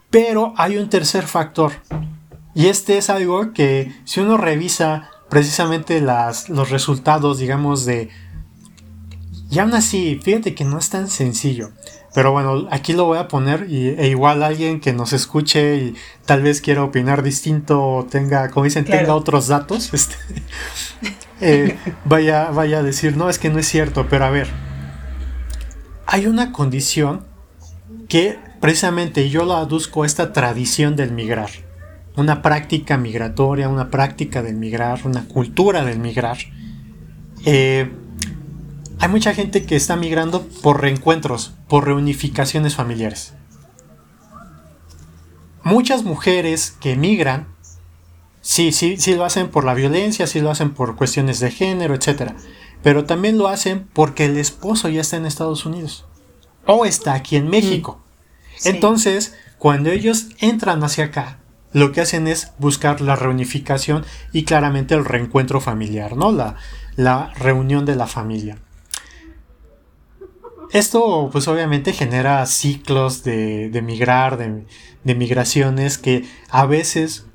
Pero 0.10 0.54
hay 0.58 0.78
un 0.78 0.90
tercer 0.90 1.26
factor. 1.26 1.72
Y 2.54 2.68
este 2.68 2.98
es 2.98 3.10
algo 3.10 3.54
que 3.54 3.94
si 4.04 4.20
uno 4.20 4.38
revisa 4.38 5.10
precisamente 5.30 6.02
las, 6.02 6.50
los 6.50 6.70
resultados, 6.70 7.40
digamos, 7.40 7.86
de... 7.86 8.10
Y 9.50 9.60
aún 9.60 9.74
así, 9.74 10.20
fíjate 10.22 10.56
que 10.56 10.66
no 10.66 10.78
es 10.78 10.90
tan 10.90 11.08
sencillo. 11.08 11.72
Pero 12.14 12.34
bueno, 12.34 12.68
aquí 12.72 12.92
lo 12.92 13.06
voy 13.06 13.18
a 13.18 13.30
poner 13.30 13.68
y, 13.70 13.88
e 13.88 14.10
igual 14.10 14.44
alguien 14.44 14.82
que 14.82 14.92
nos 14.92 15.14
escuche 15.14 15.78
y 15.78 15.96
tal 16.26 16.42
vez 16.42 16.60
quiera 16.60 16.84
opinar 16.84 17.24
distinto 17.24 17.82
o 17.82 18.06
tenga, 18.06 18.50
como 18.50 18.66
dicen, 18.66 18.84
tenga 18.84 19.16
otros 19.16 19.48
datos, 19.48 19.94
este, 19.94 20.16
eh, 21.42 21.78
vaya, 22.04 22.52
vaya 22.52 22.80
a 22.80 22.84
decir, 22.84 23.16
no, 23.16 23.30
es 23.30 23.40
que 23.40 23.50
no 23.50 23.60
es 23.60 23.68
cierto, 23.68 24.08
pero 24.10 24.26
a 24.26 24.30
ver, 24.30 24.50
hay 26.06 26.28
una 26.28 26.52
condición 26.52 27.26
que 28.10 28.38
precisamente 28.60 29.30
yo 29.30 29.46
lo 29.46 29.56
aduzco 29.56 30.04
a 30.04 30.06
esta 30.06 30.34
tradición 30.34 30.98
del 30.98 31.12
migrar. 31.14 31.50
Una 32.16 32.42
práctica 32.42 32.98
migratoria, 32.98 33.70
una 33.70 33.90
práctica 33.90 34.42
del 34.42 34.56
migrar, 34.56 35.02
una 35.06 35.28
cultura 35.28 35.84
del 35.84 36.00
migrar. 36.00 36.38
Eh, 37.46 37.92
hay 39.00 39.10
mucha 39.10 39.34
gente 39.34 39.66
que 39.66 39.76
está 39.76 39.96
migrando 39.96 40.48
por 40.62 40.82
reencuentros, 40.82 41.54
por 41.68 41.86
reunificaciones 41.86 42.76
familiares. 42.76 43.34
Muchas 45.64 46.04
mujeres 46.04 46.76
que 46.80 46.96
migran, 46.96 47.48
sí, 48.42 48.72
sí, 48.72 48.98
sí 48.98 49.16
lo 49.16 49.26
hacen 49.26 49.50
por 49.50 49.64
la 49.64 49.74
violencia, 49.74 50.28
sí 50.28 50.42
lo 50.42 50.52
hacen 50.52 50.72
por 50.72 50.96
cuestiones 50.96 51.40
de 51.40 51.52
género, 51.52 51.94
etc 51.96 52.34
pero 52.84 53.06
también 53.06 53.38
lo 53.38 53.48
hacen 53.48 53.88
porque 53.94 54.26
el 54.26 54.38
esposo 54.38 54.90
ya 54.90 55.02
está 55.02 55.18
en 55.18 55.26
Estados 55.26 55.66
Unidos 55.66 56.06
o 56.66 56.86
está 56.86 57.14
aquí 57.14 57.36
en 57.36 57.50
México. 57.50 58.02
Entonces, 58.64 59.36
cuando 59.58 59.90
ellos 59.90 60.28
entran 60.40 60.84
hacia 60.84 61.06
acá, 61.06 61.40
lo 61.74 61.92
que 61.92 62.02
hacen 62.02 62.28
es 62.28 62.52
buscar 62.58 63.02
la 63.02 63.16
reunificación 63.16 64.06
y 64.32 64.44
claramente 64.44 64.96
el 64.96 65.06
reencuentro 65.06 65.62
familiar, 65.62 66.16
¿no? 66.16 66.32
La, 66.32 66.56
la 66.96 67.34
reunión 67.36 67.86
de 67.86 67.96
la 67.96 68.08
familia. 68.08 68.58
Esto, 70.72 71.30
pues 71.32 71.48
obviamente 71.48 71.92
genera 71.92 72.46
ciclos 72.46 73.24
de, 73.24 73.70
de 73.70 73.82
migrar, 73.82 74.38
de, 74.38 74.66
de 75.04 75.16
migraciones 75.16 75.98
que 75.98 76.26
a 76.50 76.66
veces, 76.66 77.26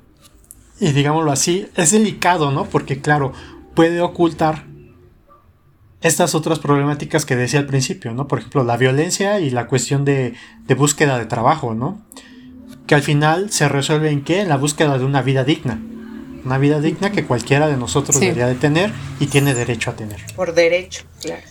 y 0.79 0.91
digámoslo 0.91 1.31
así, 1.31 1.67
es 1.75 1.91
delicado, 1.91 2.51
¿no? 2.51 2.65
Porque 2.65 2.99
claro, 2.99 3.33
puede 3.75 4.01
ocultar 4.01 4.65
estas 6.01 6.35
otras 6.35 6.59
problemáticas 6.59 7.25
que 7.25 7.35
decía 7.35 7.59
al 7.59 7.65
principio, 7.65 8.13
¿no? 8.13 8.27
Por 8.27 8.39
ejemplo, 8.39 8.63
la 8.63 8.77
violencia 8.77 9.39
y 9.39 9.49
la 9.49 9.67
cuestión 9.67 10.05
de, 10.05 10.33
búsqueda 10.77 11.17
de 11.17 11.25
trabajo, 11.25 11.73
¿no? 11.73 12.01
Que 12.87 12.95
al 12.95 13.03
final 13.03 13.51
se 13.51 13.67
resuelve 13.67 14.09
en 14.09 14.23
qué? 14.23 14.41
En 14.41 14.49
la 14.49 14.57
búsqueda 14.57 14.97
de 14.97 15.05
una 15.05 15.21
vida 15.21 15.43
digna. 15.43 15.79
Una 16.45 16.57
vida 16.57 16.79
digna 16.79 17.11
que 17.11 17.25
cualquiera 17.25 17.67
de 17.67 17.77
nosotros 17.77 18.19
debería 18.19 18.47
de 18.47 18.55
tener 18.55 18.91
y 19.19 19.27
tiene 19.27 19.53
derecho 19.53 19.91
a 19.91 19.95
tener. 19.95 20.21
Por 20.35 20.53
derecho, 20.53 21.03
claro. 21.21 21.43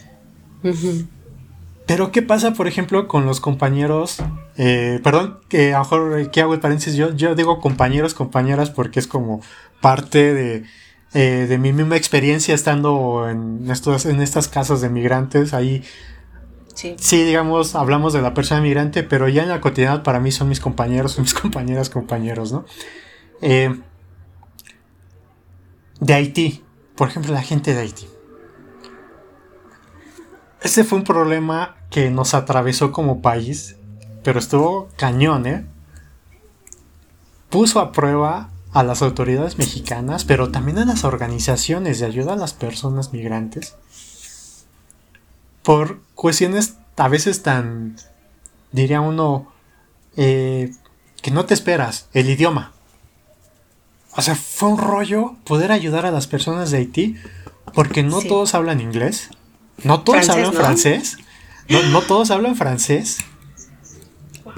Pero 1.87 2.11
¿qué 2.11 2.23
pasa, 2.23 2.55
por 2.55 2.67
ejemplo, 2.67 3.07
con 3.07 3.27
los 3.27 3.41
compañeros? 3.41 4.17
Eh, 4.57 5.01
perdón, 5.05 5.39
que 5.49 5.73
a 5.75 5.79
lo 5.79 5.85
mejor 5.85 6.31
que 6.31 6.41
hago 6.41 6.55
el 6.55 6.61
paréntesis, 6.61 6.95
yo, 6.95 7.15
yo 7.15 7.35
digo 7.35 7.61
compañeros, 7.61 8.15
compañeras, 8.15 8.71
porque 8.71 8.99
es 8.99 9.07
como 9.07 9.41
parte 9.81 10.35
de, 10.35 10.65
eh, 11.15 11.47
de 11.49 11.59
mi 11.59 11.73
misma 11.73 11.97
experiencia 11.97 12.55
estando 12.55 13.29
en, 13.29 13.71
estos, 13.71 14.05
en 14.07 14.21
estas 14.21 14.49
casas 14.49 14.81
de 14.81 14.89
migrantes, 14.89 15.55
ahí 15.55 15.85
sí. 16.77 17.25
digamos, 17.25 17.75
hablamos 17.75 18.13
de 18.13 18.23
la 18.23 18.35
persona 18.35 18.61
migrante, 18.61 19.03
pero 19.03 19.29
ya 19.29 19.43
en 19.43 19.49
la 19.49 19.61
cotidianidad 19.61 20.03
para 20.03 20.21
mí 20.21 20.31
son 20.31 20.49
mis 20.49 20.61
compañeros, 20.61 21.19
mis 21.19 21.35
compañeras, 21.35 21.91
compañeros, 21.91 22.53
¿no? 22.53 22.65
Eh, 23.41 23.81
de 26.01 26.15
Haití, 26.15 26.63
por 26.95 27.09
ejemplo, 27.09 27.33
la 27.33 27.43
gente 27.43 27.75
de 27.75 27.81
Haití. 27.81 28.07
Ese 30.63 30.85
fue 30.85 30.99
un 30.99 31.05
problema 31.05 31.77
que 31.91 32.11
nos 32.11 32.35
atravesó 32.35 32.93
como 32.93 33.23
país, 33.23 33.77
pero 34.23 34.39
estuvo 34.39 34.89
cañón, 34.97 35.47
¿eh? 35.47 35.67
Puso 37.51 37.81
a 37.81 37.93
prueba 37.93 38.51
a 38.73 38.83
las 38.83 39.01
autoridades 39.01 39.59
mexicanas, 39.59 40.25
pero 40.25 40.51
también 40.51 40.79
a 40.79 40.85
las 40.85 41.05
organizaciones 41.05 42.01
de 42.01 42.07
ayuda 42.07 42.35
a 42.35 42.37
las 42.37 42.53
personas 42.53 43.13
migrantes, 43.13 43.77
por 45.67 46.01
cuestiones 46.15 46.77
a 46.97 47.09
veces 47.09 47.43
tan, 47.43 47.97
diría 48.71 49.01
uno, 49.01 49.53
eh, 50.17 50.71
que 51.21 51.33
no 51.33 51.45
te 51.45 51.55
esperas, 51.55 52.07
el 52.13 52.31
idioma. 52.31 52.71
O 54.13 54.23
sea, 54.23 54.37
fue 54.37 54.69
un 54.69 54.79
rollo 54.79 55.35
poder 55.43 55.73
ayudar 55.73 56.07
a 56.07 56.13
las 56.13 56.29
personas 56.29 56.71
de 56.71 56.79
Haití, 56.79 57.17
porque 57.75 58.05
no 58.05 58.23
todos 58.23 58.55
hablan 58.55 58.81
inglés, 58.81 59.31
no 59.83 60.03
todos 60.03 60.29
hablan 60.29 60.53
francés, 60.53 61.17
no, 61.69 61.83
no 61.83 62.01
todos 62.01 62.31
hablan 62.31 62.55
francés. 62.55 63.19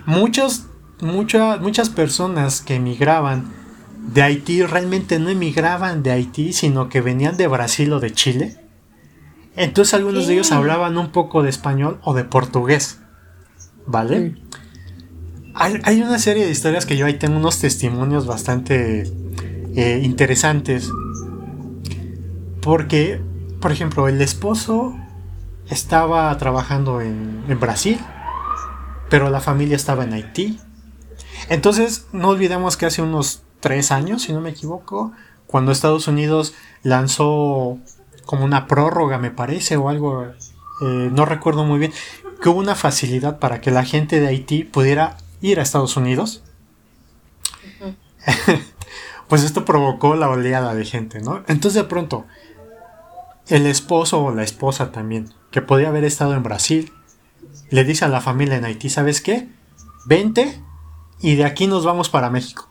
Muchos, 0.05 0.67
muchas 1.01 1.59
muchas 1.63 1.89
personas 1.89 2.61
que 2.61 2.75
emigraban 2.75 3.51
de 3.97 4.21
Haití 4.21 4.63
realmente 4.63 5.19
no 5.19 5.31
emigraban 5.31 6.03
de 6.03 6.11
Haití, 6.11 6.53
sino 6.53 6.91
que 6.91 7.01
venían 7.01 7.39
de 7.39 7.47
Brasil 7.47 7.95
o 7.95 7.99
de 7.99 8.13
Chile. 8.13 8.68
Entonces 9.59 9.93
algunos 9.95 10.29
de 10.29 10.35
ellos 10.35 10.53
hablaban 10.53 10.97
un 10.97 11.11
poco 11.11 11.43
de 11.43 11.51
español 11.51 11.99
o 12.05 12.15
de 12.15 12.23
portugués. 12.23 13.01
¿Vale? 13.87 14.37
Hay, 15.53 16.01
una 16.01 16.21
serie 16.21 16.45
de 16.45 16.53
historias 16.53 16.87
que 16.87 16.97
yo 16.97 17.07
ahí 17.07 17.15
tengo 17.15 17.37
unos 17.37 17.59
testimonios 17.59 18.27
bastante 18.27 19.13
eh, 19.75 20.01
interesantes 20.05 20.93
Porque, 22.61 23.21
por 23.61 23.73
ejemplo, 23.73 24.07
el 24.07 24.21
esposo 24.23 24.95
estaba 25.69 26.39
trabajando 26.39 27.01
en, 27.01 27.43
en 27.49 27.59
Brasil, 27.59 27.99
pero 29.11 29.29
la 29.29 29.41
familia 29.41 29.75
estaba 29.75 30.05
en 30.05 30.13
Haití. 30.13 30.61
Entonces, 31.49 32.07
no 32.13 32.29
olvidemos 32.29 32.77
que 32.77 32.87
hace 32.87 33.03
unos 33.03 33.43
tres 33.59 33.91
años, 33.91 34.23
si 34.23 34.33
no 34.33 34.41
me 34.41 34.51
equivoco, 34.51 35.11
cuando 35.49 35.73
Estados 35.73 36.07
Unidos 36.07 36.55
lanzó 36.85 37.81
como 38.29 38.45
una 38.45 38.67
prórroga, 38.67 39.17
me 39.17 39.31
parece, 39.31 39.79
o 39.79 39.89
algo, 39.89 40.23
eh, 40.23 41.09
no 41.11 41.25
recuerdo 41.25 41.65
muy 41.65 41.79
bien, 41.79 41.95
que 42.43 42.51
hubo 42.51 42.59
una 42.59 42.75
facilidad 42.75 43.39
para 43.39 43.63
que 43.63 43.71
la 43.71 43.87
gente 43.87 44.21
de 44.21 44.27
Haití 44.27 44.65
pudiera 44.65 45.17
ir 45.41 45.59
a 45.59 45.63
Estados 45.63 45.97
Unidos. 45.97 46.43
pues 49.29 49.45
esto 49.45 49.65
provocó 49.65 50.15
la 50.15 50.29
oleada 50.29 50.75
de 50.75 50.85
gente, 50.85 51.23
¿no? 51.23 51.43
Entonces 51.49 51.73
de 51.73 51.85
pronto, 51.85 52.27
el 53.47 53.65
esposo 53.65 54.23
o 54.23 54.35
la 54.35 54.43
esposa 54.43 54.93
también, 54.93 55.33
que 55.51 55.63
podía 55.63 55.89
haber 55.89 56.05
estado 56.05 56.35
en 56.35 56.43
Brasil, 56.43 56.93
le 57.71 57.83
dice 57.85 58.05
a 58.05 58.09
la 58.09 58.21
familia 58.21 58.57
en 58.57 58.67
Haití, 58.67 58.91
¿sabes 58.91 59.23
qué? 59.23 59.49
Vente 60.05 60.61
y 61.19 61.37
de 61.37 61.47
aquí 61.47 61.67
nos 61.67 61.87
vamos 61.87 62.11
para 62.11 62.29
México. 62.29 62.68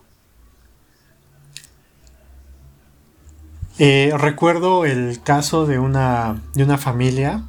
Eh, 3.79 4.11
recuerdo 4.17 4.85
el 4.85 5.21
caso 5.21 5.67
de 5.67 5.77
una, 5.77 6.41
de 6.55 6.63
una 6.63 6.79
familia, 6.79 7.43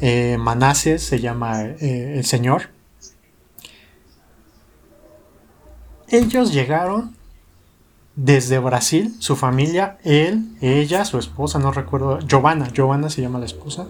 eh, 0.00 0.36
Manases 0.38 1.04
se 1.04 1.20
llama 1.20 1.62
eh, 1.62 2.14
el 2.16 2.24
señor. 2.24 2.70
Ellos 6.08 6.52
llegaron 6.52 7.16
desde 8.16 8.58
Brasil, 8.58 9.14
su 9.20 9.36
familia, 9.36 9.98
él, 10.02 10.48
ella, 10.60 11.04
su 11.04 11.18
esposa, 11.18 11.60
no 11.60 11.70
recuerdo, 11.70 12.18
Giovanna, 12.26 12.68
Giovanna 12.72 13.08
se 13.08 13.22
llama 13.22 13.38
la 13.38 13.46
esposa, 13.46 13.86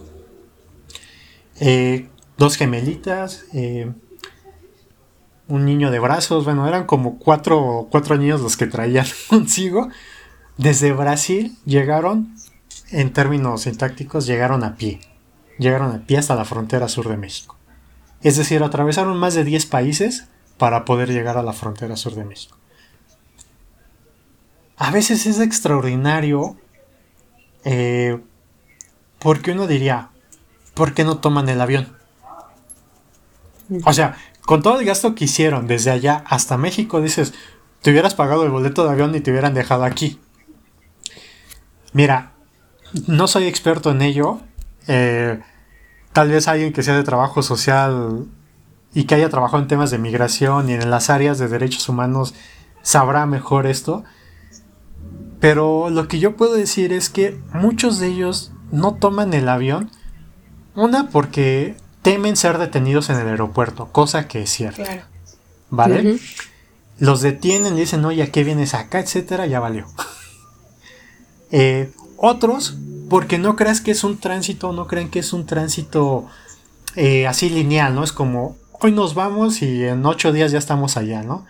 dos 2.37 2.57
gemelitas, 2.57 3.47
un 5.49 5.65
niño 5.65 5.91
de 5.91 5.99
brazos, 5.99 6.45
bueno, 6.45 6.69
eran 6.69 6.85
como 6.85 7.19
cuatro, 7.19 7.89
cuatro 7.91 8.17
niños 8.17 8.41
los 8.41 8.57
que 8.57 8.67
traían 8.67 9.07
consigo. 9.29 9.89
Desde 10.57 10.93
Brasil 10.93 11.57
llegaron, 11.65 12.35
en 12.91 13.13
términos 13.13 13.63
sintácticos, 13.63 14.27
llegaron 14.27 14.65
a 14.65 14.77
pie. 14.77 15.01
Llegaron 15.59 15.93
a 15.95 16.07
pie 16.07 16.19
hasta 16.19 16.35
la 16.35 16.45
frontera 16.45 16.89
sur 16.89 17.09
de 17.09 17.17
México. 17.17 17.57
Es 18.23 18.37
decir, 18.37 18.63
atravesaron 18.63 19.17
más 19.19 19.35
de 19.35 19.45
10 19.45 19.67
países 19.67 20.29
para 20.59 20.85
poder 20.85 21.09
llegar 21.11 21.39
a 21.39 21.43
la 21.43 21.53
frontera 21.53 21.97
sur 21.97 22.15
de 22.15 22.25
México. 22.25 22.57
A 24.77 24.91
veces 24.91 25.27
es 25.27 25.41
extraordinario 25.41 26.57
eh, 27.65 28.21
porque 29.19 29.53
uno 29.53 29.67
diría, 29.67 30.11
¿por 30.75 30.95
qué 30.95 31.05
no 31.05 31.19
toman 31.19 31.49
el 31.49 31.61
avión? 31.61 31.97
O 33.85 33.93
sea, 33.93 34.17
con 34.45 34.63
todo 34.63 34.81
el 34.81 34.87
gasto 34.87 35.15
que 35.15 35.25
hicieron 35.25 35.67
desde 35.67 35.91
allá 35.91 36.25
hasta 36.27 36.59
México, 36.59 37.01
dices, 37.01 37.33
te 37.81 37.91
hubieras 37.91 38.15
pagado 38.15 38.45
el 38.45 38.51
boleto 38.51 38.85
de 38.85 38.91
avión 38.91 39.15
y 39.15 39.21
te 39.21 39.31
hubieran 39.31 39.55
dejado 39.55 39.85
aquí. 39.85 40.21
Mira, 41.93 42.33
no 43.07 43.27
soy 43.27 43.45
experto 43.45 43.91
en 43.91 44.03
ello. 44.03 44.41
Eh, 44.89 45.41
tal 46.13 46.31
vez 46.31 46.49
alguien 46.49 46.73
que 46.73 46.83
sea 46.83 46.97
de 46.97 47.05
trabajo 47.05 47.43
social 47.43 48.27
y 48.95 49.05
que 49.05 49.15
haya 49.15 49.31
trabajado 49.31 49.63
en 49.63 49.69
temas 49.69 49.91
de 49.91 49.99
migración 49.99 50.69
y 50.69 50.75
en 50.75 50.91
las 50.91 51.11
áreas 51.11 51.39
de 51.39 51.49
derechos 51.49 51.89
humanos 51.89 52.35
sabrá 52.83 53.27
mejor 53.27 53.67
esto. 53.67 54.05
Pero 55.41 55.91
lo 55.91 56.09
que 56.09 56.19
yo 56.19 56.37
puedo 56.37 56.55
decir 56.55 56.93
es 56.93 57.11
que 57.11 57.41
muchos 57.53 57.99
de 57.99 58.09
ellos 58.09 58.53
no 58.71 58.95
toman 58.95 59.35
el 59.35 59.49
avión. 59.49 59.91
Una, 60.75 61.09
porque 61.11 61.77
temen 62.03 62.37
ser 62.37 62.59
detenidos 62.59 63.11
en 63.11 63.17
el 63.17 63.29
aeropuerto, 63.29 63.89
cosa 63.93 64.29
que 64.29 64.43
es 64.43 64.51
cierta. 64.51 65.09
¿Vale? 65.71 66.19
Los 66.99 67.23
detienen, 67.23 67.75
le 67.75 67.81
dicen, 67.81 68.05
oye, 68.05 68.23
¿a 68.23 68.31
qué 68.31 68.45
vienes 68.45 68.75
acá? 68.75 69.01
etcétera, 69.01 69.47
ya 69.47 69.59
valió. 69.59 69.87
Eh, 71.53 71.93
otros, 72.17 72.77
porque 73.09 73.39
no 73.39 73.57
creas 73.57 73.81
que 73.81 73.91
es 73.91 74.05
un 74.05 74.19
tránsito, 74.19 74.73
no 74.73 74.87
creen 74.87 75.11
que 75.11 75.19
es 75.19 75.33
un 75.33 75.47
tránsito 75.47 76.27
eh, 76.97 77.27
así 77.27 77.51
lineal, 77.51 77.95
¿no? 77.95 78.03
Es 78.03 78.13
como, 78.13 78.57
hoy 78.81 78.91
nos 78.91 79.15
vamos 79.15 79.63
y 79.63 79.85
en 79.85 80.05
ocho 80.05 80.33
días 80.33 80.51
ya 80.51 80.59
estamos 80.59 80.97
allá, 80.97 81.23
¿no? 81.23 81.45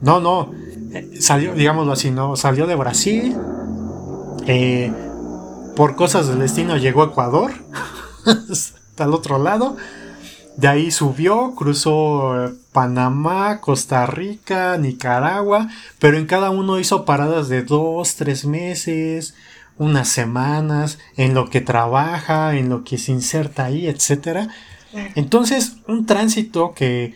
No, 0.00 0.20
no, 0.20 0.50
eh, 0.92 1.18
salió, 1.20 1.54
digámoslo 1.54 1.92
así, 1.92 2.10
¿no? 2.10 2.34
Salió 2.36 2.66
de 2.66 2.74
Brasil, 2.74 3.36
por 5.76 5.94
cosas 5.94 6.26
del 6.26 6.40
destino 6.40 6.76
llegó 6.76 7.02
a 7.02 7.06
Ecuador, 7.06 7.52
hasta 8.50 9.04
el 9.04 9.14
otro 9.14 9.38
lado, 9.38 9.76
de 10.60 10.68
ahí 10.68 10.90
subió, 10.90 11.54
cruzó 11.54 12.52
Panamá, 12.72 13.62
Costa 13.62 14.04
Rica, 14.04 14.76
Nicaragua, 14.76 15.70
pero 15.98 16.18
en 16.18 16.26
cada 16.26 16.50
uno 16.50 16.78
hizo 16.78 17.06
paradas 17.06 17.48
de 17.48 17.62
dos, 17.62 18.16
tres 18.16 18.44
meses, 18.44 19.34
unas 19.78 20.08
semanas, 20.08 20.98
en 21.16 21.32
lo 21.32 21.48
que 21.48 21.62
trabaja, 21.62 22.56
en 22.56 22.68
lo 22.68 22.84
que 22.84 22.98
se 22.98 23.10
inserta 23.10 23.64
ahí, 23.64 23.86
etc. 23.86 24.50
Entonces, 25.14 25.76
un 25.88 26.04
tránsito 26.04 26.74
que, 26.74 27.14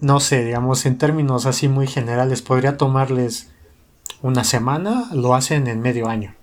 no 0.00 0.18
sé, 0.18 0.42
digamos, 0.42 0.86
en 0.86 0.96
términos 0.96 1.44
así 1.44 1.68
muy 1.68 1.86
generales, 1.86 2.40
podría 2.40 2.78
tomarles 2.78 3.50
una 4.22 4.44
semana, 4.44 5.10
lo 5.12 5.34
hacen 5.34 5.66
en 5.66 5.82
medio 5.82 6.08
año 6.08 6.34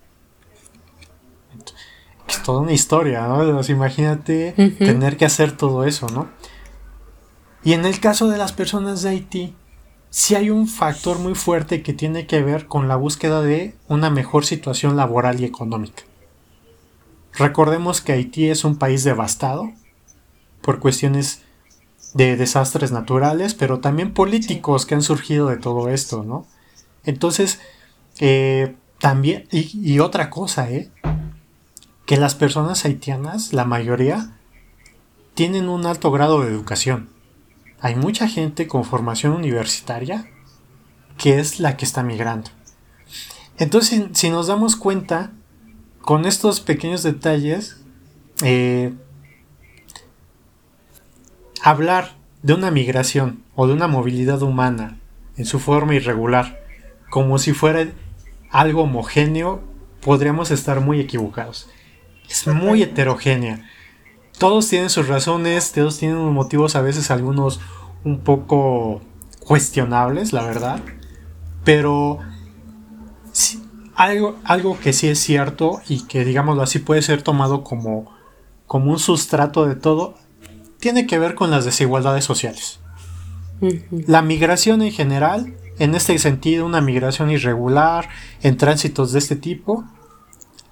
es 2.30 2.44
toda 2.44 2.62
una 2.62 2.74
historia, 2.74 3.28
¿no? 3.28 3.62
imagínate 3.64 4.54
tener 4.78 5.18
que 5.18 5.26
hacer 5.26 5.56
todo 5.56 5.84
eso, 5.84 6.08
¿no? 6.10 6.30
Y 7.64 7.74
en 7.74 7.86
el 7.86 8.00
caso 8.00 8.30
de 8.30 8.38
las 8.38 8.54
personas 8.54 9.02
de 9.02 9.10
Haití, 9.10 9.56
sí 10.10 10.36
hay 10.36 10.50
un 10.50 10.68
factor 10.68 11.20
muy 11.20 11.36
fuerte 11.36 11.84
que 11.84 11.94
tiene 11.94 12.26
que 12.26 12.42
ver 12.42 12.68
con 12.68 12.88
la 12.88 12.96
búsqueda 12.96 13.42
de 13.42 13.76
una 13.88 14.10
mejor 14.10 14.46
situación 14.46 14.96
laboral 14.96 15.40
y 15.40 15.46
económica. 15.46 16.04
Recordemos 17.34 18.02
que 18.02 18.14
Haití 18.14 18.50
es 18.50 18.64
un 18.64 18.78
país 18.78 19.04
devastado 19.04 19.72
por 20.62 20.80
cuestiones 20.80 21.44
de 22.14 22.36
desastres 22.38 22.92
naturales, 22.92 23.54
pero 23.54 23.80
también 23.80 24.14
políticos 24.14 24.86
que 24.86 24.96
han 24.96 25.02
surgido 25.02 25.48
de 25.48 25.58
todo 25.58 25.90
esto, 25.90 26.24
¿no? 26.24 26.48
Entonces, 27.04 27.60
eh, 28.20 28.76
también, 29.00 29.48
y, 29.52 29.70
y, 29.94 30.00
otra 30.00 30.30
cosa, 30.30 30.70
¿eh? 30.70 30.92
Que 32.10 32.18
las 32.18 32.34
personas 32.34 32.86
haitianas, 32.86 33.54
la 33.54 33.66
mayoría, 33.66 34.32
tienen 35.36 35.70
un 35.70 35.86
alto 35.86 36.10
grado 36.10 36.42
de 36.42 36.48
educación. 36.48 37.08
Hay 37.82 37.96
mucha 37.96 38.28
gente 38.28 38.66
con 38.66 38.84
formación 38.84 39.34
universitaria 39.34 40.28
que 41.20 41.40
es 41.40 41.60
la 41.60 41.78
que 41.78 41.86
está 41.86 42.02
migrando. 42.02 42.50
Entonces, 43.60 44.06
si 44.14 44.32
nos 44.32 44.48
damos 44.48 44.76
cuenta, 44.76 45.34
con 46.02 46.26
estos 46.26 46.62
pequeños 46.62 47.04
detalles, 47.04 47.80
eh, 48.42 48.92
hablar 51.62 52.16
de 52.42 52.56
una 52.56 52.72
migración 52.72 53.44
o 53.54 53.68
de 53.68 53.74
una 53.74 53.88
movilidad 53.88 54.42
humana 54.42 54.98
en 55.38 55.46
su 55.46 55.60
forma 55.60 55.94
irregular, 55.94 56.60
como 57.12 57.38
si 57.38 57.54
fuera 57.54 57.88
algo 58.50 58.82
homogéneo, 58.82 59.62
podríamos 60.02 60.50
estar 60.50 60.82
muy 60.82 61.00
equivocados 61.00 61.70
es 62.30 62.48
muy 62.48 62.84
heterogénea. 62.84 63.68
Todos 64.38 64.70
tienen 64.70 64.90
sus 64.90 65.08
razones, 65.08 65.72
todos 65.72 65.98
tienen 65.98 66.18
motivos 66.18 66.76
a 66.76 66.82
veces 66.82 67.12
algunos 67.12 67.60
un 68.04 68.20
poco 68.20 69.02
cuestionables, 69.40 70.32
la 70.32 70.44
verdad. 70.44 70.80
Pero 71.64 72.20
algo, 73.96 74.38
algo 74.44 74.80
que 74.80 74.94
sí 74.94 75.08
es 75.08 75.20
cierto 75.20 75.82
y 75.88 76.06
que 76.06 76.24
digámoslo 76.24 76.62
así 76.62 76.80
puede 76.80 77.02
ser 77.02 77.22
tomado 77.22 77.64
como, 77.64 78.16
como 78.66 78.92
un 78.92 79.00
sustrato 79.00 79.66
de 79.66 79.76
todo, 79.76 80.16
tiene 80.80 81.06
que 81.06 81.20
ver 81.20 81.36
con 81.36 81.52
las 81.52 81.66
desigualdades 81.66 82.24
sociales. 82.24 82.80
La 83.92 84.22
migración 84.22 84.82
en 84.82 84.94
general, 84.94 85.54
en 85.80 85.96
este 85.96 86.18
sentido, 86.18 86.66
una 86.66 86.80
migración 86.80 87.30
irregular, 87.30 88.08
en 88.42 88.56
tránsitos 88.56 89.12
de 89.12 89.20
este 89.20 89.36
tipo, 89.36 89.84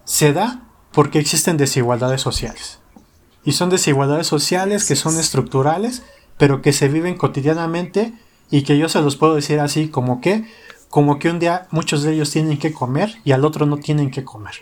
se 0.05 0.31
da 0.31 0.66
porque 0.97 1.19
existen 1.19 1.57
desigualdades 1.57 2.21
sociales. 2.21 2.79
Y 3.45 3.51
son 3.51 3.69
desigualdades 3.69 4.25
sociales 4.25 4.87
que 4.87 4.95
son 4.95 5.19
estructurales, 5.19 6.01
pero 6.39 6.63
que 6.63 6.73
se 6.73 6.87
viven 6.87 7.17
cotidianamente 7.17 8.15
y 8.49 8.63
que 8.63 8.79
yo 8.79 8.89
se 8.89 9.03
los 9.03 9.15
puedo 9.15 9.35
decir 9.35 9.59
así 9.59 9.89
como 9.89 10.21
que, 10.21 10.45
como 10.89 11.19
que 11.19 11.29
un 11.29 11.37
día 11.37 11.67
muchos 11.69 12.01
de 12.01 12.13
ellos 12.13 12.31
tienen 12.31 12.57
que 12.57 12.73
comer 12.73 13.13
y 13.23 13.33
al 13.33 13.45
otro 13.45 13.67
no 13.67 13.77
tienen 13.77 14.09
que 14.09 14.23
comer. 14.23 14.55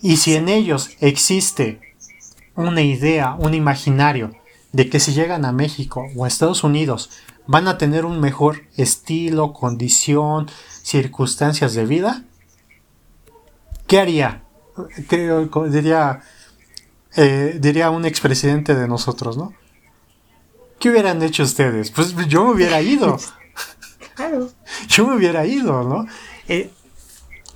Y 0.00 0.16
si 0.16 0.34
en 0.34 0.48
ellos 0.48 0.92
existe 0.98 1.78
una 2.54 2.80
idea, 2.80 3.34
un 3.38 3.52
imaginario 3.52 4.32
de 4.72 4.88
que 4.88 4.98
si 4.98 5.12
llegan 5.12 5.44
a 5.44 5.52
México 5.52 6.06
o 6.16 6.24
a 6.24 6.28
Estados 6.28 6.64
Unidos 6.64 7.10
van 7.46 7.68
a 7.68 7.76
tener 7.76 8.06
un 8.06 8.18
mejor 8.18 8.62
estilo, 8.78 9.52
condición, 9.52 10.48
circunstancias 10.82 11.74
de 11.74 11.84
vida, 11.84 12.24
¿qué 13.86 14.00
haría? 14.00 14.47
Diría, 15.70 16.20
eh, 17.16 17.58
diría 17.60 17.90
un 17.90 18.04
expresidente 18.04 18.74
de 18.74 18.88
nosotros, 18.88 19.36
¿no? 19.36 19.52
¿Qué 20.78 20.90
hubieran 20.90 21.22
hecho 21.22 21.42
ustedes? 21.42 21.90
Pues 21.90 22.14
yo 22.28 22.44
me 22.44 22.52
hubiera 22.52 22.80
ido. 22.80 23.18
Claro. 24.14 24.50
Yo 24.88 25.06
me 25.06 25.14
hubiera 25.14 25.46
ido, 25.46 25.84
¿no? 25.84 26.04
Eh, 26.48 26.72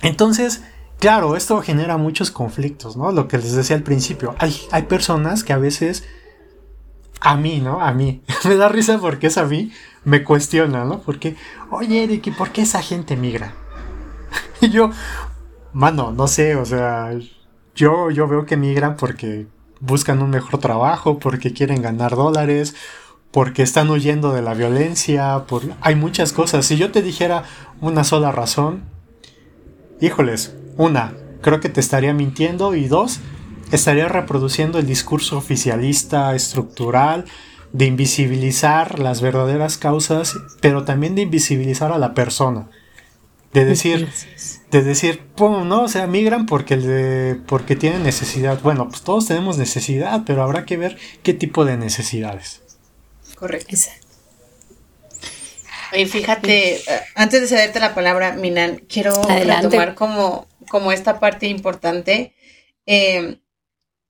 entonces, 0.01 0.63
claro, 0.97 1.35
esto 1.35 1.61
genera 1.61 1.97
muchos 1.97 2.31
conflictos, 2.31 2.95
¿no? 2.95 3.11
Lo 3.11 3.27
que 3.27 3.37
les 3.37 3.51
decía 3.51 3.75
al 3.75 3.83
principio. 3.83 4.33
Hay, 4.39 4.55
hay 4.71 4.83
personas 4.83 5.43
que 5.43 5.51
a 5.51 5.57
veces, 5.57 6.05
a 7.19 7.35
mí, 7.35 7.59
¿no? 7.59 7.81
A 7.81 7.91
mí, 7.91 8.23
me 8.45 8.55
da 8.55 8.69
risa 8.69 8.97
porque 8.99 9.27
es 9.27 9.37
a 9.37 9.43
mí, 9.43 9.73
me 10.05 10.23
cuestiona, 10.23 10.85
¿no? 10.85 11.01
Porque, 11.01 11.35
oye, 11.69 12.05
Eric, 12.05 12.27
¿y 12.27 12.31
por 12.31 12.51
qué 12.51 12.61
esa 12.61 12.81
gente 12.81 13.17
migra? 13.17 13.53
y 14.61 14.69
yo, 14.69 14.91
mano, 15.73 16.11
no 16.11 16.27
sé, 16.27 16.55
o 16.55 16.65
sea, 16.65 17.11
yo, 17.75 18.11
yo 18.11 18.27
veo 18.27 18.45
que 18.45 18.57
migran 18.57 18.95
porque 18.95 19.47
buscan 19.79 20.21
un 20.21 20.29
mejor 20.29 20.59
trabajo, 20.59 21.19
porque 21.19 21.53
quieren 21.53 21.81
ganar 21.81 22.15
dólares, 22.15 22.75
porque 23.31 23.63
están 23.63 23.89
huyendo 23.89 24.31
de 24.31 24.41
la 24.41 24.53
violencia, 24.53 25.45
por... 25.47 25.63
hay 25.81 25.95
muchas 25.95 26.31
cosas. 26.33 26.65
Si 26.65 26.77
yo 26.77 26.91
te 26.91 27.01
dijera 27.01 27.43
una 27.81 28.03
sola 28.03 28.31
razón, 28.31 28.83
híjoles, 29.99 30.55
una, 30.77 31.13
creo 31.41 31.59
que 31.59 31.69
te 31.69 31.79
estaría 31.79 32.13
mintiendo 32.13 32.75
y 32.75 32.87
dos, 32.87 33.19
estaría 33.71 34.07
reproduciendo 34.07 34.77
el 34.77 34.85
discurso 34.85 35.37
oficialista 35.37 36.35
estructural 36.35 37.25
de 37.71 37.85
invisibilizar 37.87 38.99
las 38.99 39.19
verdaderas 39.21 39.77
causas, 39.77 40.35
pero 40.61 40.83
también 40.85 41.15
de 41.15 41.23
invisibilizar 41.23 41.91
a 41.91 41.97
la 41.97 42.13
persona. 42.13 42.69
De 43.53 43.65
decir, 43.65 44.09
de 44.71 44.81
decir, 44.81 45.19
pum, 45.35 45.67
no, 45.67 45.83
o 45.83 45.87
sea, 45.87 46.07
migran 46.07 46.47
porque, 46.47 46.77
de, 46.77 47.35
porque 47.35 47.75
tienen 47.75 48.01
necesidad. 48.01 48.59
Bueno, 48.61 48.89
pues 48.89 49.03
todos 49.03 49.27
tenemos 49.27 49.57
necesidad, 49.57 50.23
pero 50.25 50.41
habrá 50.41 50.65
que 50.65 50.77
ver 50.77 50.97
qué 51.21 51.35
tipo 51.35 51.63
de 51.63 51.77
necesidades. 51.77 52.61
Correcto. 53.35 53.75
Y 55.95 56.05
fíjate, 56.05 56.77
eh, 56.77 56.81
antes 57.13 57.41
de 57.41 57.47
cederte 57.47 57.79
la 57.79 57.93
palabra, 57.93 58.33
Minan, 58.33 58.77
quiero 58.89 59.21
retomar 59.21 59.93
como, 59.93 60.47
como 60.69 60.91
esta 60.91 61.19
parte 61.19 61.45
importante. 61.47 62.33
Eh, 62.87 63.37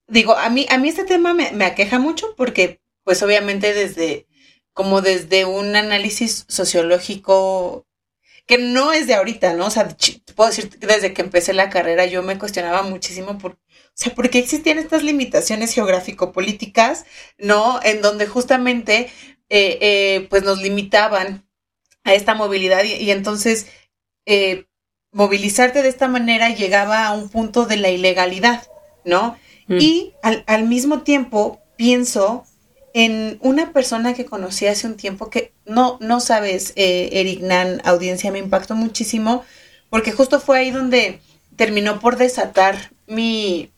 digo, 0.08 0.38
a 0.38 0.50
mí, 0.50 0.66
a 0.70 0.78
mí 0.78 0.88
este 0.88 1.04
tema 1.04 1.34
me, 1.34 1.52
me, 1.52 1.66
aqueja 1.66 2.00
mucho 2.00 2.36
porque, 2.38 2.80
pues 3.04 3.22
obviamente 3.22 3.74
desde, 3.74 4.28
como 4.74 5.02
desde 5.02 5.44
un 5.44 5.76
análisis 5.76 6.46
sociológico 6.48 7.86
que 8.46 8.58
no 8.58 8.92
es 8.92 9.08
de 9.08 9.16
ahorita, 9.16 9.54
¿no? 9.54 9.68
O 9.68 9.70
sea, 9.70 9.96
puedo 10.36 10.50
decir 10.50 10.70
que 10.70 10.86
desde 10.86 11.14
que 11.14 11.22
empecé 11.22 11.54
la 11.54 11.70
carrera 11.70 12.06
yo 12.06 12.24
me 12.24 12.38
cuestionaba 12.38 12.84
muchísimo 12.84 13.38
por, 13.38 13.54
o 13.54 13.58
sea, 13.94 14.14
¿por 14.14 14.30
qué 14.30 14.40
existían 14.40 14.80
estas 14.80 15.04
limitaciones 15.04 15.74
geográfico-políticas, 15.74 17.06
¿no? 17.38 17.80
En 17.84 18.02
donde 18.02 18.28
justamente, 18.28 19.10
eh, 19.50 19.78
eh, 19.82 20.28
pues 20.30 20.44
nos 20.44 20.62
limitaban 20.62 21.48
a 22.04 22.14
esta 22.14 22.34
movilidad 22.34 22.84
y, 22.84 23.12
entonces 23.12 23.68
eh, 24.26 24.66
movilizarte 25.12 25.82
de 25.82 25.90
esta 25.90 26.08
manera 26.08 26.50
llegaba 26.50 27.06
a 27.06 27.14
un 27.14 27.30
punto 27.30 27.66
de 27.66 27.78
la 27.78 27.90
ilegalidad, 27.90 28.68
¿no? 29.06 29.38
Mm. 29.68 29.78
Y 29.80 30.14
al, 30.22 30.44
al 30.48 30.68
mismo 30.68 31.04
tiempo 31.04 31.62
pienso 31.78 32.46
en 32.94 33.40
una 33.42 33.74
persona 33.74 34.14
que 34.14 34.26
conocí 34.26 34.68
hace 34.68 34.88
un 34.88 34.96
tiempo 34.96 35.30
que 35.30 35.52
no, 35.66 35.98
no 36.00 36.20
sabes, 36.20 36.74
eh, 36.76 37.10
Eric 37.14 37.42
Nan, 37.42 37.82
audiencia, 37.84 38.32
me 38.32 38.40
impactó 38.40 38.76
muchísimo, 38.76 39.44
porque 39.90 40.12
justo 40.12 40.40
fue 40.40 40.60
ahí 40.60 40.72
donde 40.72 41.20
terminó 41.56 42.00
por 42.00 42.18
desatar 42.18 42.92
mi, 43.08 43.72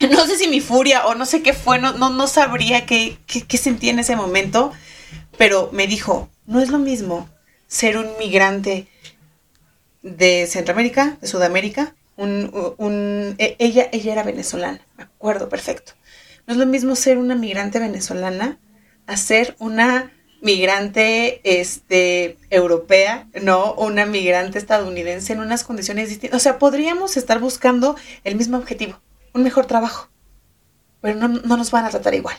no 0.00 0.26
sé 0.26 0.36
si 0.36 0.48
mi 0.48 0.60
furia 0.60 1.06
o 1.06 1.14
no 1.14 1.26
sé 1.26 1.42
qué 1.42 1.52
fue, 1.52 1.78
no, 1.78 1.92
no, 1.92 2.26
sabría 2.26 2.86
qué, 2.86 3.18
qué, 3.26 3.58
sentí 3.58 3.90
en 3.90 3.98
ese 3.98 4.16
momento, 4.16 4.72
pero 5.36 5.68
me 5.72 5.86
dijo, 5.86 6.30
no 6.46 6.60
es 6.60 6.70
lo 6.70 6.78
mismo 6.78 7.28
ser 7.66 7.98
un 7.98 8.08
migrante 8.18 8.88
de 10.02 10.46
Centroamérica, 10.46 11.18
de 11.20 11.28
Sudamérica, 11.28 11.94
un, 12.16 12.74
un, 12.78 13.34
e, 13.38 13.56
ella, 13.58 13.88
ella 13.92 14.12
era 14.12 14.22
venezolana, 14.22 14.80
me 14.96 15.04
acuerdo 15.04 15.50
perfecto. 15.50 15.92
No 16.50 16.54
es 16.54 16.58
lo 16.58 16.66
mismo 16.66 16.96
ser 16.96 17.16
una 17.16 17.36
migrante 17.36 17.78
venezolana 17.78 18.58
a 19.06 19.16
ser 19.16 19.54
una 19.60 20.10
migrante 20.42 21.40
este, 21.44 22.38
europea, 22.50 23.28
¿no? 23.40 23.74
Una 23.74 24.04
migrante 24.04 24.58
estadounidense 24.58 25.32
en 25.32 25.38
unas 25.38 25.62
condiciones 25.62 26.08
distintas. 26.08 26.36
O 26.36 26.42
sea, 26.42 26.58
podríamos 26.58 27.16
estar 27.16 27.38
buscando 27.38 27.94
el 28.24 28.34
mismo 28.34 28.56
objetivo, 28.56 29.00
un 29.32 29.44
mejor 29.44 29.66
trabajo, 29.66 30.10
pero 31.00 31.14
no, 31.14 31.28
nos 31.28 31.70
van 31.70 31.84
a 31.84 31.90
tratar 31.90 32.14
igual. 32.14 32.36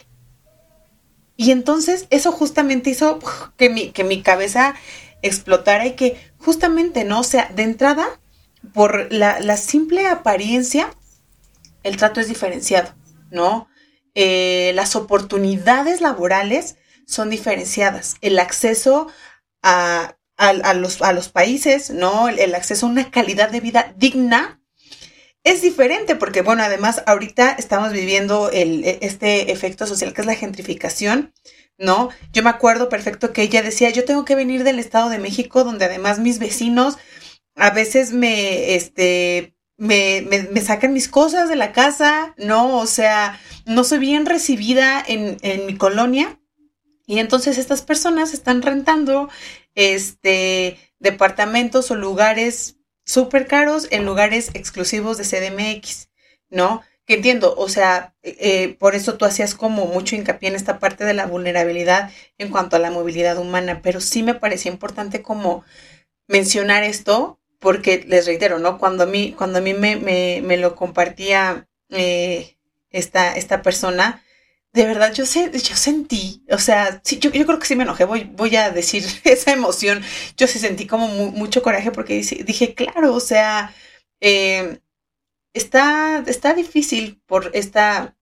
Y 1.37 1.51
entonces 1.51 2.07
eso 2.09 2.33
justamente 2.33 2.89
hizo 2.89 3.17
que 3.55 3.69
mi, 3.69 3.91
que 3.91 4.03
mi 4.03 4.21
cabeza 4.21 4.75
explotara 5.21 5.85
y 5.85 5.95
que 5.95 6.19
justamente, 6.37 7.05
¿no? 7.05 7.21
O 7.21 7.23
sea, 7.23 7.49
de 7.55 7.63
entrada, 7.63 8.19
por 8.73 9.09
la, 9.13 9.39
la 9.39 9.55
simple 9.55 10.05
apariencia, 10.05 10.89
el 11.83 11.95
trato 11.95 12.19
es 12.19 12.27
diferenciado, 12.27 12.93
¿no? 13.29 13.70
Eh, 14.15 14.71
las 14.75 14.95
oportunidades 14.95 16.01
laborales 16.01 16.77
son 17.05 17.29
diferenciadas. 17.29 18.15
El 18.21 18.39
acceso 18.39 19.07
a, 19.61 20.17
los, 20.75 21.01
a 21.01 21.13
los, 21.13 21.29
países, 21.29 21.91
¿no? 21.91 22.29
El, 22.29 22.55
acceso 22.55 22.85
a 22.85 22.89
una 22.89 23.11
calidad 23.11 23.49
de 23.49 23.59
vida 23.59 23.93
digna 23.97 24.61
es 25.43 25.61
diferente 25.61 26.15
porque, 26.15 26.41
bueno, 26.41 26.63
además 26.63 27.03
ahorita 27.05 27.51
estamos 27.51 27.91
viviendo 27.93 28.49
el, 28.51 28.83
e, 28.83 28.99
este 29.01 29.51
efecto 29.51 29.87
social 29.87 30.13
que 30.13 30.21
es 30.21 30.27
la 30.27 30.35
gentrificación, 30.35 31.33
¿no? 31.77 32.09
Yo 32.31 32.43
me 32.43 32.49
acuerdo 32.49 32.89
perfecto 32.89 33.33
que 33.33 33.43
ella 33.43 33.63
decía, 33.63 33.89
yo 33.89 34.05
tengo 34.05 34.25
que 34.25 34.35
venir 34.35 34.63
del 34.63 34.79
Estado 34.79 35.09
de 35.09 35.19
México, 35.19 35.63
donde 35.63 35.85
además 35.85 36.19
mis 36.19 36.39
vecinos 36.39 36.97
a 37.55 37.71
veces 37.71 38.11
me, 38.11 38.75
este, 38.75 39.55
me, 39.81 40.21
me, 40.51 40.61
sacan 40.61 40.93
mis 40.93 41.07
cosas 41.07 41.49
de 41.49 41.55
la 41.55 41.71
casa, 41.71 42.35
¿no? 42.37 42.77
O 42.77 42.85
sea, 42.85 43.39
no 43.65 43.83
soy 43.83 43.97
bien 43.97 44.27
recibida 44.27 45.03
en, 45.07 45.37
en 45.41 45.65
mi 45.65 45.75
colonia. 45.75 46.39
Y 47.07 47.17
entonces 47.17 47.57
estas 47.57 47.81
personas 47.81 48.35
están 48.35 48.61
rentando 48.61 49.27
este 49.73 50.77
departamentos 50.99 51.89
o 51.89 51.95
lugares 51.95 52.75
súper 53.05 53.47
caros 53.47 53.87
en 53.89 54.05
lugares 54.05 54.51
exclusivos 54.53 55.17
de 55.17 55.23
CDMX, 55.23 56.09
¿no? 56.51 56.83
Que 57.07 57.15
entiendo, 57.15 57.55
o 57.57 57.67
sea, 57.67 58.13
eh, 58.21 58.75
por 58.77 58.93
eso 58.93 59.17
tú 59.17 59.25
hacías 59.25 59.55
como 59.55 59.87
mucho 59.87 60.15
hincapié 60.15 60.49
en 60.49 60.55
esta 60.55 60.77
parte 60.77 61.05
de 61.05 61.15
la 61.15 61.25
vulnerabilidad 61.25 62.11
en 62.37 62.51
cuanto 62.51 62.75
a 62.75 62.79
la 62.79 62.91
movilidad 62.91 63.39
humana, 63.39 63.81
pero 63.81 63.99
sí 63.99 64.21
me 64.21 64.35
parecía 64.35 64.71
importante 64.71 65.23
como 65.23 65.65
mencionar 66.27 66.83
esto 66.83 67.40
porque 67.61 68.03
les 68.07 68.25
reitero, 68.25 68.59
¿no? 68.59 68.79
Cuando 68.79 69.03
a 69.03 69.05
mí, 69.05 69.33
cuando 69.37 69.59
a 69.59 69.61
mí 69.61 69.75
me, 69.75 69.95
me, 69.95 70.41
me 70.43 70.57
lo 70.57 70.75
compartía 70.75 71.69
eh, 71.89 72.57
esta, 72.89 73.35
esta 73.35 73.61
persona, 73.61 74.23
de 74.73 74.85
verdad 74.87 75.13
yo, 75.13 75.25
sé, 75.27 75.51
yo 75.51 75.75
sentí, 75.75 76.43
o 76.49 76.57
sea, 76.57 77.01
sí, 77.03 77.19
yo, 77.19 77.29
yo, 77.31 77.45
creo 77.45 77.59
que 77.59 77.67
sí 77.67 77.75
me 77.75 77.83
enojé, 77.83 78.05
voy, 78.05 78.23
voy 78.23 78.55
a 78.55 78.71
decir 78.71 79.05
esa 79.25 79.51
emoción, 79.53 80.03
yo 80.37 80.47
sí 80.47 80.57
sentí 80.59 80.87
como 80.87 81.07
mucho 81.07 81.61
coraje 81.61 81.91
porque 81.91 82.15
dije, 82.45 82.73
claro, 82.73 83.13
o 83.13 83.19
sea, 83.19 83.75
eh, 84.21 84.79
está, 85.53 86.23
está 86.27 86.53
difícil 86.55 87.21
por 87.27 87.51
esta, 87.53 88.17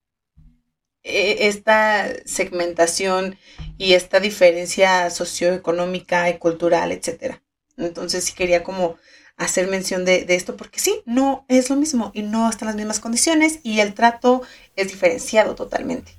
e, 1.02 1.48
esta 1.48 2.08
segmentación 2.26 3.38
y 3.78 3.94
esta 3.94 4.20
diferencia 4.20 5.08
socioeconómica 5.10 6.28
y 6.28 6.38
cultural, 6.38 6.92
etcétera. 6.92 7.42
Entonces 7.78 8.24
sí 8.24 8.34
quería 8.34 8.62
como 8.62 8.98
hacer 9.40 9.68
mención 9.68 10.04
de, 10.04 10.26
esto 10.28 10.56
porque 10.56 10.78
sí, 10.78 11.00
no 11.06 11.44
es 11.48 11.70
lo 11.70 11.76
mismo 11.76 12.12
y 12.14 12.22
no 12.22 12.48
están 12.48 12.66
las 12.66 12.76
mismas 12.76 13.00
condiciones 13.00 13.58
y 13.62 13.80
el 13.80 13.94
trato 13.94 14.42
es 14.76 14.88
diferenciado 14.88 15.54
totalmente. 15.54 16.12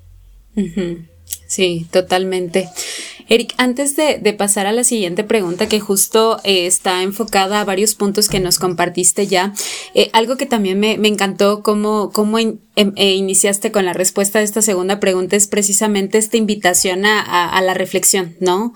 Sí, 1.48 1.88
totalmente. 1.92 2.70
Eric, 3.30 3.54
antes 3.58 3.96
de, 3.96 4.34
pasar 4.34 4.66
a 4.66 4.72
la 4.72 4.84
siguiente 4.84 5.24
pregunta 5.24 5.70
que 5.70 5.80
justo 5.80 6.40
eh, 6.44 6.66
está 6.66 7.04
enfocada 7.04 7.62
a 7.62 7.66
varios 7.66 7.94
puntos 7.94 8.28
que 8.28 8.40
nos 8.40 8.58
compartiste 8.58 9.28
ya, 9.28 9.54
eh, 9.94 10.10
algo 10.14 10.36
que 10.36 10.48
también 10.48 10.80
me, 10.80 10.94
encantó 11.08 11.62
cómo, 11.62 12.12
cómo 12.12 12.40
eh, 12.76 13.14
iniciaste 13.14 13.72
con 13.72 13.86
la 13.86 13.94
respuesta 13.94 14.40
a 14.40 14.42
esta 14.42 14.62
segunda 14.62 15.00
pregunta 15.00 15.36
es 15.36 15.48
precisamente 15.48 16.18
esta 16.18 16.38
invitación 16.38 17.06
a, 17.06 17.62
la 17.62 17.74
reflexión, 17.74 18.36
¿no? 18.40 18.74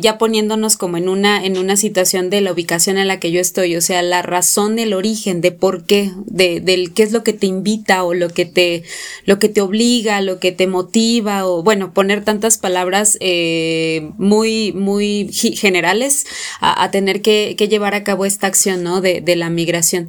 ya 0.00 0.18
poniéndonos 0.18 0.76
como 0.76 0.96
en 0.96 1.08
una, 1.08 1.44
en 1.44 1.56
una 1.56 1.76
situación 1.76 2.30
de 2.30 2.40
la 2.40 2.52
ubicación 2.52 2.98
en 2.98 3.06
la 3.06 3.20
que 3.20 3.30
yo 3.30 3.40
estoy, 3.40 3.76
o 3.76 3.80
sea, 3.80 4.02
la 4.02 4.22
razón, 4.22 4.78
el 4.78 4.92
origen 4.92 5.40
de 5.40 5.52
por 5.52 5.84
qué, 5.84 6.10
de, 6.26 6.60
del 6.60 6.94
qué 6.94 7.02
es 7.02 7.12
lo 7.12 7.22
que 7.22 7.32
te 7.32 7.46
invita 7.46 8.02
o 8.02 8.14
lo 8.14 8.28
que 8.28 8.44
te, 8.44 8.82
lo 9.24 9.38
que 9.38 9.48
te 9.48 9.60
obliga, 9.60 10.20
lo 10.20 10.40
que 10.40 10.52
te 10.52 10.66
motiva 10.66 11.46
o 11.46 11.62
bueno, 11.62 11.92
poner 11.92 12.24
tantas 12.24 12.58
palabras 12.58 13.16
eh, 13.20 14.10
muy, 14.18 14.72
muy 14.72 15.30
generales 15.32 16.26
a, 16.60 16.90
tener 16.90 17.22
que, 17.22 17.54
llevar 17.54 17.94
a 17.94 18.04
cabo 18.04 18.24
esta 18.24 18.46
acción, 18.46 18.82
¿no? 18.82 19.00
De, 19.00 19.36
la 19.36 19.50
migración. 19.50 20.08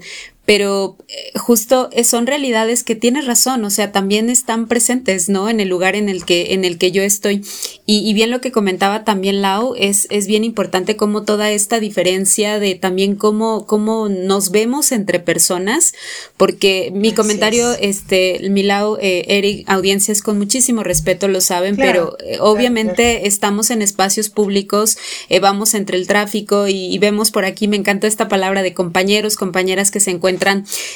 Pero 0.50 0.97
eh, 1.08 1.38
justo 1.38 1.89
eh, 1.91 2.04
son 2.04 2.26
realidades 2.26 2.84
que 2.84 2.95
tienes 2.95 3.28
razón, 3.28 3.64
o 3.66 3.70
sea, 3.70 3.91
también 3.91 4.32
están 4.32 4.68
presentes, 4.68 5.30
¿no? 5.30 5.47
En 5.47 5.60
el 5.60 5.70
lugar 5.70 5.95
en 5.95 6.10
el 6.10 6.26
que, 6.26 6.56
en 6.56 6.66
el 6.66 6.80
que 6.80 6.91
yo 6.91 7.04
estoy. 7.04 7.45
Y, 7.86 8.12
bien 8.16 8.32
lo 8.32 8.41
que 8.41 8.52
comentaba 8.52 9.04
también 9.04 9.43
Lau, 9.43 9.76
es, 9.78 10.08
es 10.10 10.26
bien 10.26 10.43
importante 10.43 10.95
cómo 10.95 11.22
toda 11.22 11.52
esta 11.52 11.80
diferencia 11.80 12.60
de 12.60 12.74
también 12.74 13.16
cómo, 13.16 13.68
cómo 13.68 14.10
nos 14.10 14.50
vemos 14.50 14.91
entre 14.91 15.20
personas, 15.20 15.93
porque 16.36 16.91
mi 16.95 17.14
comentario, 17.14 17.72
este, 17.80 18.50
mi 18.50 18.64
Lau, 18.64 18.97
eh, 19.00 19.26
Eric, 19.28 19.70
audiencias 19.70 20.24
con 20.24 20.39
muchísimo 20.39 20.84
respeto 20.84 21.28
lo 21.28 21.41
saben, 21.41 21.76
pero 21.76 22.18
obviamente 22.39 23.28
estamos 23.28 23.70
en 23.70 23.84
espacios 23.84 24.30
públicos, 24.30 24.97
vamos 25.41 25.76
entre 25.76 25.97
el 25.97 26.08
tráfico 26.08 26.68
y, 26.68 26.93
y 26.93 26.97
vemos 26.97 27.30
por 27.30 27.45
aquí, 27.45 27.68
me 27.68 27.78
encanta 27.78 28.08
esta 28.08 28.28
palabra 28.28 28.64
de 28.64 28.74
compañeros, 28.74 29.36
compañeras 29.36 29.91
que 29.91 30.00
se 30.00 30.10
encuentran 30.10 30.38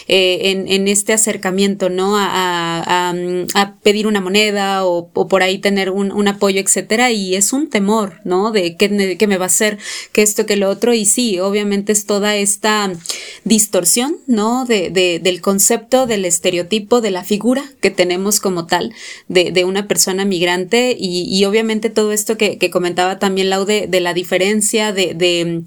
eh, 0.08 0.66
en, 0.68 0.88
este 0.88 1.14
acercamiento, 1.14 1.90
¿no? 1.90 2.16
A, 2.18 3.14
pedir 3.84 4.08
una 4.08 4.22
moneda 4.22 4.86
o, 4.86 5.10
por 5.10 5.44
ahí 5.44 5.58
tener 5.58 5.90
un, 5.90 6.28
apoyo, 6.28 6.60
etcétera, 6.60 7.12
y 7.12 7.36
es 7.36 7.54
un 7.54 7.70
temor, 7.70 8.22
¿no? 8.24 8.52
De 8.52 8.76
qué, 8.76 8.90
me 8.90 9.38
va 9.38 9.46
a 9.46 9.48
hacer, 9.48 9.78
que 10.12 10.22
esto, 10.22 10.46
que 10.46 10.56
lo 10.56 10.70
otro, 10.70 10.94
y 10.94 11.06
sí, 11.06 11.40
obviamente 11.40 11.92
es 11.92 12.06
toda 12.06 12.36
esta 12.36 12.92
distorsión, 13.44 14.18
¿no? 14.28 14.66
De, 14.66 14.90
del 15.22 15.42
concepto, 15.42 16.08
del 16.08 16.26
estereotipo, 16.26 17.02
de 17.02 17.12
la 17.12 17.24
figura 17.24 17.64
que 17.82 17.90
tenemos 17.90 18.40
como 18.40 18.66
tal 18.66 18.94
de, 19.28 19.66
una 19.66 19.88
persona 19.88 20.26
migrante 20.26 20.96
y, 20.98 21.44
obviamente 21.46 21.90
todo 21.90 22.12
esto 22.12 22.38
que, 22.38 22.60
comentaba 22.72 23.20
también 23.20 23.50
Laude 23.50 23.88
de 23.88 24.00
la 24.00 24.14
diferencia 24.14 24.94
de, 24.94 25.14
de 25.14 25.64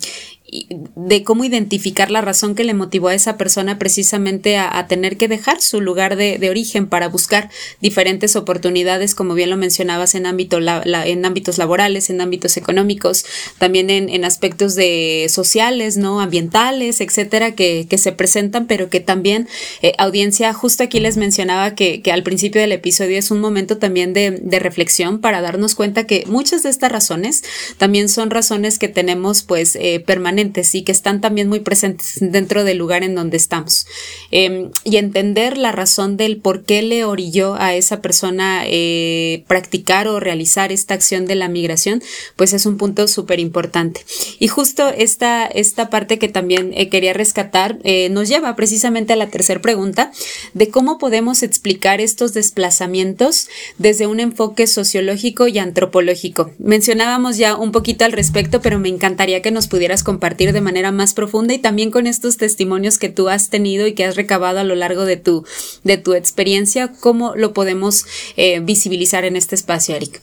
cómo 1.24 1.44
identificar 1.44 2.10
la 2.10 2.20
razón 2.20 2.54
que 2.54 2.64
le 2.64 2.74
motivó 2.74 3.08
a 3.08 3.14
esa 3.14 3.36
persona 3.36 3.78
precisamente 3.78 4.56
a, 4.56 4.86
tener 4.86 5.16
que 5.16 5.28
dejar 5.28 5.60
su 5.60 5.80
lugar 5.80 6.16
de, 6.16 6.48
origen 6.48 6.86
para 6.86 7.08
buscar 7.08 7.50
diferentes 7.80 8.36
oportunidades, 8.36 9.14
como 9.14 9.34
bien 9.34 9.50
lo 9.50 9.56
mencionabas, 9.56 10.14
en, 10.14 10.26
ámbito 10.26 10.58
en 10.58 11.24
ámbitos 11.24 11.58
laborales, 11.58 12.10
en 12.10 12.20
ámbitos 12.20 12.56
económicos, 12.56 13.24
también 13.58 13.90
en, 13.90 14.24
aspectos 14.24 14.74
de 14.74 15.26
sociales, 15.28 15.96
¿no? 15.96 16.20
ambientales, 16.20 17.00
etcétera, 17.00 17.52
que, 17.52 17.86
se 17.96 18.12
presentan, 18.12 18.66
pero 18.66 18.90
que 18.90 19.00
también, 19.00 19.48
eh, 19.82 19.94
audiencia, 19.98 20.52
justo 20.52 20.82
aquí 20.82 21.00
les 21.00 21.16
mencionaba 21.16 21.74
que, 21.74 22.02
al 22.12 22.22
principio 22.22 22.60
del 22.60 22.72
episodio 22.72 23.18
es 23.18 23.30
un 23.30 23.40
momento 23.40 23.78
también 23.78 24.12
de, 24.12 24.30
de 24.30 24.58
reflexión 24.58 25.20
para 25.20 25.40
darnos 25.40 25.74
cuenta 25.74 26.06
que 26.06 26.24
muchas 26.26 26.62
de 26.62 26.70
estas 26.70 26.92
razones 26.92 27.42
también 27.78 28.08
son 28.08 28.30
razones 28.30 28.78
que 28.78 28.88
tenemos 28.88 29.42
pues 29.42 29.76
eh, 29.76 30.02
permanentemente 30.36 30.66
y 30.72 30.82
que 30.82 30.92
están 30.92 31.20
también 31.20 31.48
muy 31.48 31.60
presentes 31.60 32.16
dentro 32.20 32.64
del 32.64 32.78
lugar 32.78 33.02
en 33.02 33.14
donde 33.14 33.36
estamos. 33.36 33.86
Em, 34.30 34.70
y 34.84 34.96
entender 34.96 35.56
la 35.56 35.72
razón 35.72 36.16
del 36.16 36.36
por 36.36 36.62
qué 36.62 36.82
le 36.82 37.04
orilló 37.04 37.54
a 37.54 37.74
esa 37.74 38.00
persona 38.00 38.62
eh, 38.66 39.44
practicar 39.48 40.08
o 40.08 40.20
realizar 40.20 40.72
esta 40.72 40.94
acción 40.94 41.26
de 41.26 41.34
la 41.34 41.48
migración, 41.48 42.02
pues 42.36 42.52
es 42.52 42.66
un 42.66 42.76
punto 42.76 43.08
súper 43.08 43.40
importante. 43.40 44.04
Y 44.38 44.48
justo 44.48 44.88
esta, 44.88 45.46
esta 45.46 45.88
parte 45.88 46.18
que 46.18 46.28
también 46.28 46.72
eh, 46.74 46.88
quería 46.88 47.12
rescatar 47.12 47.78
eh, 47.84 48.08
nos 48.10 48.28
lleva 48.28 48.54
precisamente 48.56 49.12
a 49.12 49.16
la 49.16 49.28
tercera 49.28 49.60
pregunta 49.60 50.10
de 50.54 50.68
cómo 50.68 50.98
podemos 50.98 51.42
explicar 51.42 52.00
estos 52.00 52.34
desplazamientos 52.34 53.48
desde 53.78 54.06
un 54.06 54.20
enfoque 54.20 54.66
sociológico 54.66 55.48
y 55.48 55.58
antropológico. 55.58 56.50
Mencionábamos 56.58 57.36
ya 57.36 57.56
un 57.56 57.72
poquito 57.72 58.04
al 58.04 58.12
respecto, 58.12 58.60
pero 58.60 58.78
me 58.78 58.88
encantaría 58.88 59.42
que 59.42 59.50
nos 59.50 59.68
pudieras 59.68 60.02
compartir 60.02 60.25
de 60.34 60.60
manera 60.60 60.90
más 60.90 61.14
profunda 61.14 61.54
y 61.54 61.58
también 61.58 61.90
con 61.90 62.06
estos 62.06 62.36
testimonios 62.36 62.98
que 62.98 63.08
tú 63.08 63.28
has 63.28 63.48
tenido 63.48 63.86
y 63.86 63.94
que 63.94 64.04
has 64.04 64.16
recabado 64.16 64.58
a 64.58 64.64
lo 64.64 64.74
largo 64.74 65.04
de 65.04 65.16
tu, 65.16 65.46
de 65.84 65.98
tu 65.98 66.14
experiencia, 66.14 66.92
¿cómo 67.00 67.34
lo 67.36 67.52
podemos 67.52 68.06
eh, 68.36 68.60
visibilizar 68.60 69.24
en 69.24 69.36
este 69.36 69.54
espacio, 69.54 69.94
Eric? 69.94 70.20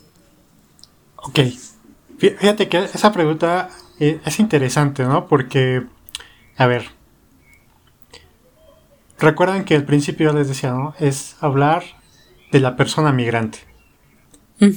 Ok, 1.15 1.39
fíjate 2.17 2.67
que 2.67 2.79
esa 2.79 3.13
pregunta 3.13 3.69
eh, 3.99 4.19
es 4.25 4.39
interesante, 4.39 5.03
¿no? 5.03 5.27
Porque, 5.27 5.83
a 6.57 6.67
ver, 6.67 6.89
recuerdan 9.19 9.63
que 9.63 9.75
al 9.75 9.85
principio 9.85 10.33
les 10.33 10.49
decía, 10.49 10.71
¿no? 10.71 10.93
Es 10.99 11.37
hablar 11.39 11.83
de 12.51 12.59
la 12.59 12.75
persona 12.75 13.11
migrante. 13.11 13.59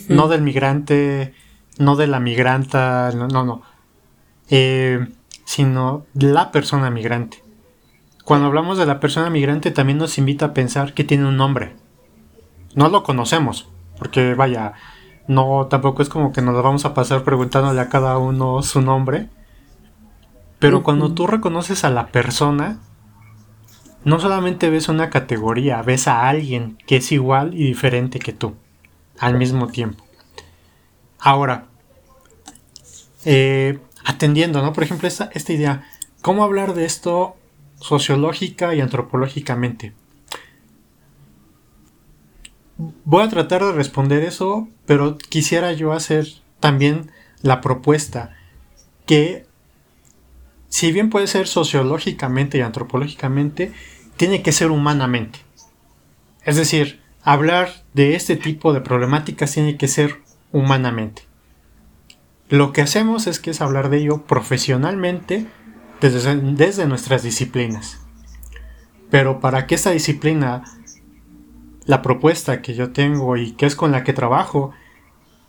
No 0.08 0.26
del 0.26 0.42
migrante, 0.42 1.32
no 1.78 1.94
de 1.94 2.08
la 2.08 2.18
migranta, 2.18 3.12
no, 3.14 3.28
no, 3.28 3.44
no. 3.44 3.62
Eh, 4.50 5.06
sino 5.46 6.04
la 6.12 6.50
persona 6.50 6.90
migrante. 6.90 7.42
Cuando 8.24 8.48
hablamos 8.48 8.76
de 8.76 8.84
la 8.84 9.00
persona 9.00 9.30
migrante 9.30 9.70
también 9.70 9.98
nos 9.98 10.18
invita 10.18 10.46
a 10.46 10.54
pensar 10.54 10.92
que 10.92 11.04
tiene 11.04 11.26
un 11.26 11.36
nombre. 11.36 11.76
No 12.74 12.88
lo 12.88 13.04
conocemos, 13.04 13.68
porque 13.96 14.34
vaya, 14.34 14.74
no 15.28 15.68
tampoco 15.70 16.02
es 16.02 16.08
como 16.08 16.32
que 16.32 16.42
nos 16.42 16.54
lo 16.54 16.62
vamos 16.62 16.84
a 16.84 16.92
pasar 16.92 17.22
preguntándole 17.22 17.80
a 17.80 17.88
cada 17.88 18.18
uno 18.18 18.60
su 18.62 18.82
nombre. 18.82 19.30
Pero 20.58 20.82
cuando 20.82 21.14
tú 21.14 21.28
reconoces 21.28 21.84
a 21.84 21.90
la 21.90 22.08
persona, 22.08 22.80
no 24.04 24.18
solamente 24.18 24.68
ves 24.68 24.88
una 24.88 25.10
categoría, 25.10 25.80
ves 25.82 26.08
a 26.08 26.28
alguien 26.28 26.76
que 26.86 26.96
es 26.96 27.12
igual 27.12 27.54
y 27.54 27.68
diferente 27.68 28.18
que 28.18 28.32
tú, 28.32 28.56
al 29.20 29.38
mismo 29.38 29.68
tiempo. 29.68 30.04
Ahora, 31.20 31.66
eh, 33.24 33.78
atendiendo, 34.06 34.62
¿no? 34.62 34.72
Por 34.72 34.84
ejemplo, 34.84 35.08
esta, 35.08 35.30
esta 35.34 35.52
idea, 35.52 35.84
¿cómo 36.22 36.44
hablar 36.44 36.74
de 36.74 36.84
esto 36.84 37.36
sociológica 37.80 38.74
y 38.74 38.80
antropológicamente? 38.80 39.92
Voy 43.04 43.24
a 43.24 43.28
tratar 43.28 43.64
de 43.64 43.72
responder 43.72 44.22
eso, 44.22 44.68
pero 44.86 45.18
quisiera 45.18 45.72
yo 45.72 45.92
hacer 45.92 46.28
también 46.60 47.10
la 47.42 47.60
propuesta 47.60 48.36
que, 49.06 49.44
si 50.68 50.92
bien 50.92 51.10
puede 51.10 51.26
ser 51.26 51.48
sociológicamente 51.48 52.58
y 52.58 52.60
antropológicamente, 52.60 53.72
tiene 54.16 54.40
que 54.40 54.52
ser 54.52 54.70
humanamente. 54.70 55.40
Es 56.44 56.54
decir, 56.54 57.00
hablar 57.22 57.82
de 57.92 58.14
este 58.14 58.36
tipo 58.36 58.72
de 58.72 58.82
problemáticas 58.82 59.52
tiene 59.52 59.76
que 59.76 59.88
ser 59.88 60.22
humanamente. 60.52 61.25
Lo 62.48 62.72
que 62.72 62.82
hacemos 62.82 63.26
es 63.26 63.40
que 63.40 63.50
es 63.50 63.60
hablar 63.60 63.90
de 63.90 63.98
ello 63.98 64.22
profesionalmente 64.22 65.46
desde, 66.00 66.36
desde 66.36 66.86
nuestras 66.86 67.22
disciplinas. 67.22 68.00
Pero 69.10 69.40
para 69.40 69.66
que 69.66 69.74
esta 69.74 69.90
disciplina, 69.90 70.64
la 71.84 72.02
propuesta 72.02 72.62
que 72.62 72.74
yo 72.74 72.92
tengo 72.92 73.36
y 73.36 73.52
que 73.52 73.66
es 73.66 73.76
con 73.76 73.92
la 73.92 74.04
que 74.04 74.12
trabajo, 74.12 74.72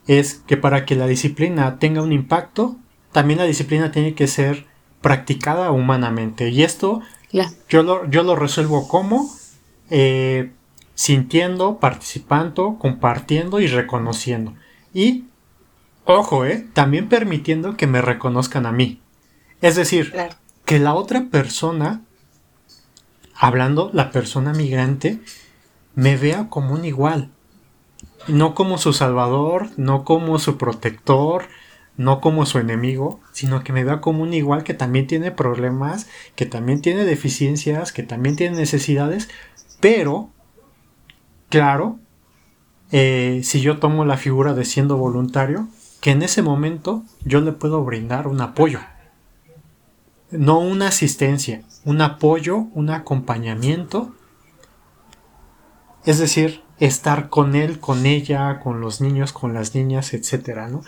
es 0.07 0.35
que 0.47 0.57
para 0.57 0.85
que 0.85 0.95
la 0.95 1.07
disciplina 1.07 1.79
tenga 1.79 2.01
un 2.01 2.13
impacto, 2.13 2.77
también 3.11 3.39
la 3.39 3.45
disciplina 3.45 3.91
tiene 3.91 4.15
que 4.15 4.27
ser 4.27 4.65
practicada 5.01 5.71
humanamente. 5.71 6.49
Y 6.49 6.63
esto 6.63 7.01
yo, 7.69 7.83
lo, 7.83 8.09
yo 8.09 8.23
lo 8.23 8.35
resuelvo 8.35 8.87
como 8.87 9.29
eh, 9.89 10.51
sintiendo, 10.95 11.79
participando, 11.79 12.77
compartiendo 12.79 13.59
y 13.59 13.67
reconociendo. 13.67 14.53
Y 14.93 15.25
Ojo, 16.09 16.45
¿eh? 16.45 16.65
También 16.71 17.09
permitiendo 17.09 17.75
que 17.75 17.85
me 17.85 18.01
reconozcan 18.01 18.65
a 18.65 18.71
mí. 18.71 19.01
Es 19.61 19.75
decir, 19.75 20.15
que 20.63 20.79
la 20.79 20.93
otra 20.93 21.25
persona, 21.29 22.01
hablando 23.35 23.91
la 23.91 24.09
persona 24.11 24.53
migrante, 24.53 25.19
me 25.95 26.15
vea 26.15 26.47
como 26.49 26.75
un 26.75 26.85
igual. 26.85 27.29
No 28.29 28.55
como 28.55 28.77
su 28.77 28.93
salvador, 28.93 29.69
no 29.75 30.05
como 30.05 30.39
su 30.39 30.57
protector, 30.57 31.49
no 31.97 32.21
como 32.21 32.45
su 32.45 32.59
enemigo, 32.59 33.19
sino 33.33 33.65
que 33.65 33.73
me 33.73 33.83
vea 33.83 33.99
como 33.99 34.23
un 34.23 34.33
igual 34.33 34.63
que 34.63 34.73
también 34.73 35.07
tiene 35.07 35.31
problemas, 35.31 36.07
que 36.35 36.45
también 36.45 36.81
tiene 36.81 37.03
deficiencias, 37.03 37.91
que 37.91 38.03
también 38.03 38.37
tiene 38.37 38.55
necesidades, 38.55 39.27
pero, 39.81 40.29
claro, 41.49 41.99
eh, 42.93 43.41
si 43.43 43.59
yo 43.59 43.79
tomo 43.79 44.05
la 44.05 44.15
figura 44.15 44.53
de 44.53 44.63
siendo 44.63 44.95
voluntario, 44.95 45.67
que 46.01 46.11
en 46.11 46.21
ese 46.21 46.41
momento 46.41 47.03
yo 47.23 47.41
le 47.41 47.51
puedo 47.51 47.83
brindar 47.83 48.27
un 48.27 48.41
apoyo. 48.41 48.79
No 50.31 50.59
una 50.59 50.89
asistencia, 50.89 51.63
un 51.85 52.01
apoyo, 52.01 52.57
un 52.73 52.89
acompañamiento. 52.89 54.13
Es 56.05 56.19
decir, 56.19 56.61
estar 56.79 57.29
con 57.29 57.55
él, 57.55 57.79
con 57.79 58.05
ella, 58.05 58.59
con 58.59 58.81
los 58.81 59.01
niños, 59.01 59.33
con 59.33 59.53
las 59.53 59.73
niñas, 59.73 60.13
etcétera, 60.13 60.67
¿no? 60.67 60.81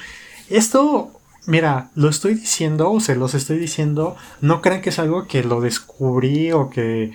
Esto, 0.50 1.12
mira, 1.46 1.90
lo 1.96 2.10
estoy 2.10 2.36
diciendo 2.36 2.92
o 2.92 3.00
se 3.00 3.16
los 3.16 3.34
estoy 3.34 3.58
diciendo, 3.58 4.16
no 4.42 4.62
crean 4.62 4.82
que 4.82 4.90
es 4.90 5.00
algo 5.00 5.28
que 5.28 5.44
lo 5.44 5.62
descubrí 5.62 6.52
o 6.52 6.70
que 6.70 7.14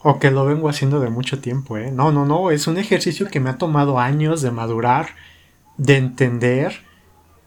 o 0.00 0.20
que 0.20 0.30
lo 0.30 0.46
vengo 0.46 0.68
haciendo 0.68 1.00
de 1.00 1.10
mucho 1.10 1.40
tiempo, 1.40 1.76
¿eh? 1.76 1.90
No, 1.90 2.12
no, 2.12 2.24
no, 2.24 2.52
es 2.52 2.68
un 2.68 2.78
ejercicio 2.78 3.26
que 3.26 3.40
me 3.40 3.50
ha 3.50 3.58
tomado 3.58 3.98
años 3.98 4.42
de 4.42 4.52
madurar, 4.52 5.08
de 5.76 5.96
entender 5.96 6.87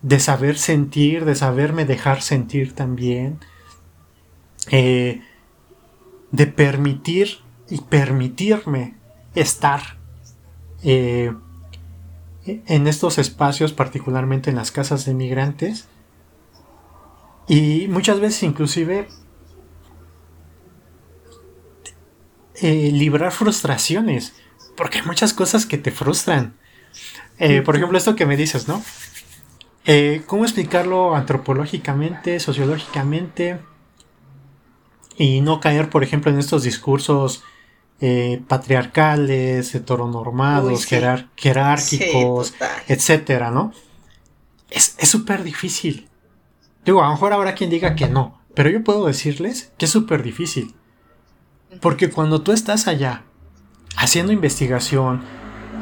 de 0.01 0.19
saber 0.19 0.57
sentir, 0.57 1.25
de 1.25 1.35
saberme 1.35 1.85
dejar 1.85 2.21
sentir 2.21 2.73
también. 2.73 3.39
Eh, 4.69 5.21
de 6.31 6.47
permitir 6.47 7.39
y 7.69 7.81
permitirme 7.81 8.95
estar 9.35 9.97
eh, 10.83 11.33
en 12.45 12.87
estos 12.87 13.17
espacios, 13.17 13.73
particularmente 13.73 14.49
en 14.49 14.55
las 14.55 14.71
casas 14.71 15.05
de 15.05 15.13
migrantes, 15.13 15.87
y 17.47 17.87
muchas 17.89 18.19
veces 18.19 18.43
inclusive 18.43 19.09
eh, 22.55 22.91
librar 22.93 23.31
frustraciones, 23.31 24.33
porque 24.77 24.99
hay 24.99 25.05
muchas 25.05 25.33
cosas 25.33 25.65
que 25.65 25.77
te 25.77 25.91
frustran. 25.91 26.55
Por 27.65 27.75
ejemplo, 27.75 27.97
esto 27.97 28.15
que 28.15 28.27
me 28.27 28.37
dices, 28.37 28.67
¿no? 28.67 28.83
Eh, 29.85 30.23
¿Cómo 30.27 30.43
explicarlo 30.43 31.15
antropológicamente, 31.15 32.39
sociológicamente? 32.39 33.59
Y 35.17 35.41
no 35.41 35.59
caer, 35.59 35.89
por 35.89 36.03
ejemplo, 36.03 36.31
en 36.31 36.39
estos 36.39 36.63
discursos 36.63 37.43
patriarcales, 38.47 39.75
heteronormados, 39.75 40.85
jerárquicos, 41.35 42.55
etcétera, 42.87 43.51
¿no? 43.51 43.73
Es 44.71 44.95
súper 45.03 45.43
difícil. 45.43 46.09
Digo, 46.83 47.03
a 47.03 47.05
lo 47.05 47.11
mejor 47.11 47.33
habrá 47.33 47.53
quien 47.53 47.69
diga 47.69 47.95
que 47.95 48.07
no, 48.07 48.41
pero 48.55 48.71
yo 48.71 48.83
puedo 48.83 49.05
decirles 49.05 49.71
que 49.77 49.85
es 49.85 49.91
súper 49.91 50.23
difícil. 50.23 50.73
Porque 51.79 52.09
cuando 52.09 52.41
tú 52.41 52.51
estás 52.53 52.87
allá, 52.87 53.23
haciendo 53.95 54.33
investigación, 54.33 55.21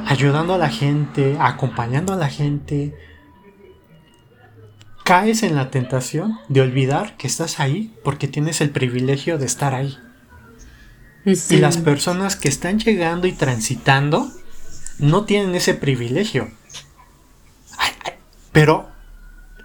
ayudando 0.05 0.53
a 0.53 0.57
la 0.57 0.69
gente, 0.69 1.37
acompañando 1.39 2.11
a 2.11 2.17
la 2.17 2.27
gente, 2.27 2.93
caes 5.09 5.41
en 5.41 5.55
la 5.55 5.71
tentación 5.71 6.37
de 6.49 6.61
olvidar 6.61 7.17
que 7.17 7.25
estás 7.25 7.59
ahí 7.59 7.91
porque 8.03 8.27
tienes 8.27 8.61
el 8.61 8.69
privilegio 8.69 9.39
de 9.39 9.47
estar 9.47 9.73
ahí. 9.73 9.97
Y 11.25 11.57
las 11.57 11.77
personas 11.77 12.35
que 12.35 12.47
están 12.47 12.77
llegando 12.77 13.25
y 13.25 13.31
transitando 13.31 14.31
no 14.99 15.25
tienen 15.25 15.55
ese 15.55 15.73
privilegio. 15.73 16.51
Pero 18.51 18.87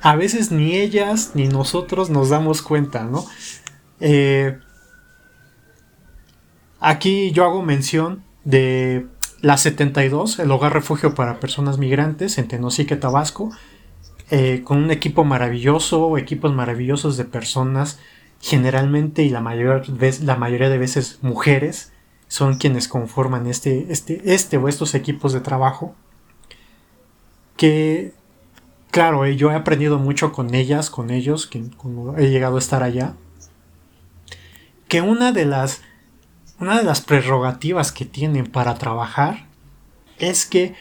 a 0.00 0.16
veces 0.16 0.50
ni 0.50 0.76
ellas 0.76 1.32
ni 1.34 1.46
nosotros 1.46 2.08
nos 2.08 2.30
damos 2.30 2.62
cuenta, 2.62 3.04
¿no? 3.04 3.26
Eh, 4.00 4.58
aquí 6.80 7.32
yo 7.32 7.44
hago 7.44 7.62
mención 7.62 8.24
de 8.44 9.08
la 9.42 9.58
72, 9.58 10.38
el 10.38 10.50
hogar 10.50 10.72
refugio 10.72 11.14
para 11.14 11.38
personas 11.38 11.76
migrantes 11.76 12.38
en 12.38 12.48
Tenosique, 12.48 12.96
Tabasco, 12.96 13.50
eh, 14.30 14.62
con 14.64 14.78
un 14.78 14.90
equipo 14.90 15.24
maravilloso, 15.24 16.16
equipos 16.18 16.52
maravillosos 16.52 17.16
de 17.16 17.24
personas, 17.24 17.98
generalmente 18.40 19.22
y 19.22 19.30
la, 19.30 19.40
mayor 19.40 19.90
vez, 19.92 20.20
la 20.22 20.36
mayoría 20.36 20.68
de 20.68 20.78
veces 20.78 21.18
mujeres, 21.22 21.92
son 22.28 22.58
quienes 22.58 22.88
conforman 22.88 23.46
este, 23.46 23.86
este, 23.90 24.20
este 24.34 24.56
o 24.56 24.68
estos 24.68 24.94
equipos 24.94 25.32
de 25.32 25.40
trabajo, 25.40 25.94
que 27.56 28.12
claro, 28.90 29.24
eh, 29.24 29.36
yo 29.36 29.50
he 29.50 29.54
aprendido 29.54 29.98
mucho 29.98 30.32
con 30.32 30.54
ellas, 30.54 30.90
con 30.90 31.10
ellos, 31.10 31.46
que 31.46 31.64
he 32.18 32.30
llegado 32.30 32.56
a 32.56 32.58
estar 32.58 32.82
allá. 32.82 33.14
Que 34.88 35.00
una 35.00 35.32
de 35.32 35.46
las 35.46 35.82
una 36.60 36.78
de 36.78 36.84
las 36.84 37.00
prerrogativas 37.00 37.92
que 37.92 38.04
tienen 38.04 38.46
para 38.46 38.76
trabajar 38.76 39.46
es 40.18 40.46
que 40.46 40.74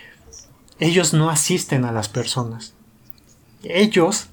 ellos 0.80 1.14
no 1.14 1.30
asisten 1.30 1.86
a 1.86 1.92
las 1.92 2.10
personas. 2.10 2.73
Ellos 3.64 4.28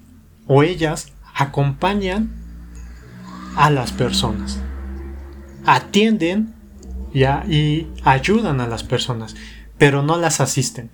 o 0.47 0.62
ellas 0.62 1.12
acompañan 1.35 2.31
a 3.57 3.70
las 3.70 3.93
personas. 3.93 4.61
Atienden 5.66 6.55
ya 7.12 7.45
y 7.49 7.89
ayudan 8.05 8.61
a 8.61 8.66
las 8.66 8.83
personas, 8.83 9.35
pero 9.78 10.03
no 10.03 10.16
las 10.16 10.41
asisten. 10.41 10.91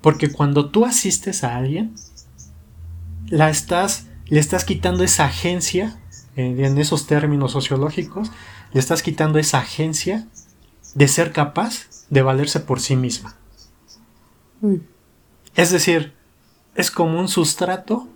Porque 0.00 0.30
cuando 0.30 0.70
tú 0.70 0.84
asistes 0.84 1.44
a 1.44 1.56
alguien, 1.56 1.94
la 3.28 3.50
estás, 3.50 4.06
le 4.26 4.40
estás 4.40 4.64
quitando 4.64 5.04
esa 5.04 5.26
agencia, 5.26 5.98
en 6.36 6.78
esos 6.78 7.08
términos 7.08 7.50
sociológicos, 7.50 8.30
le 8.72 8.80
estás 8.80 9.02
quitando 9.02 9.38
esa 9.38 9.58
agencia 9.58 10.28
de 10.94 11.08
ser 11.08 11.32
capaz 11.32 11.88
de 12.10 12.22
valerse 12.22 12.60
por 12.60 12.80
sí 12.80 12.96
misma. 12.96 13.36
Mm. 14.60 14.76
Es 15.56 15.70
decir, 15.70 16.14
es 16.78 16.92
como 16.92 17.18
un 17.18 17.26
sustrato 17.26 18.06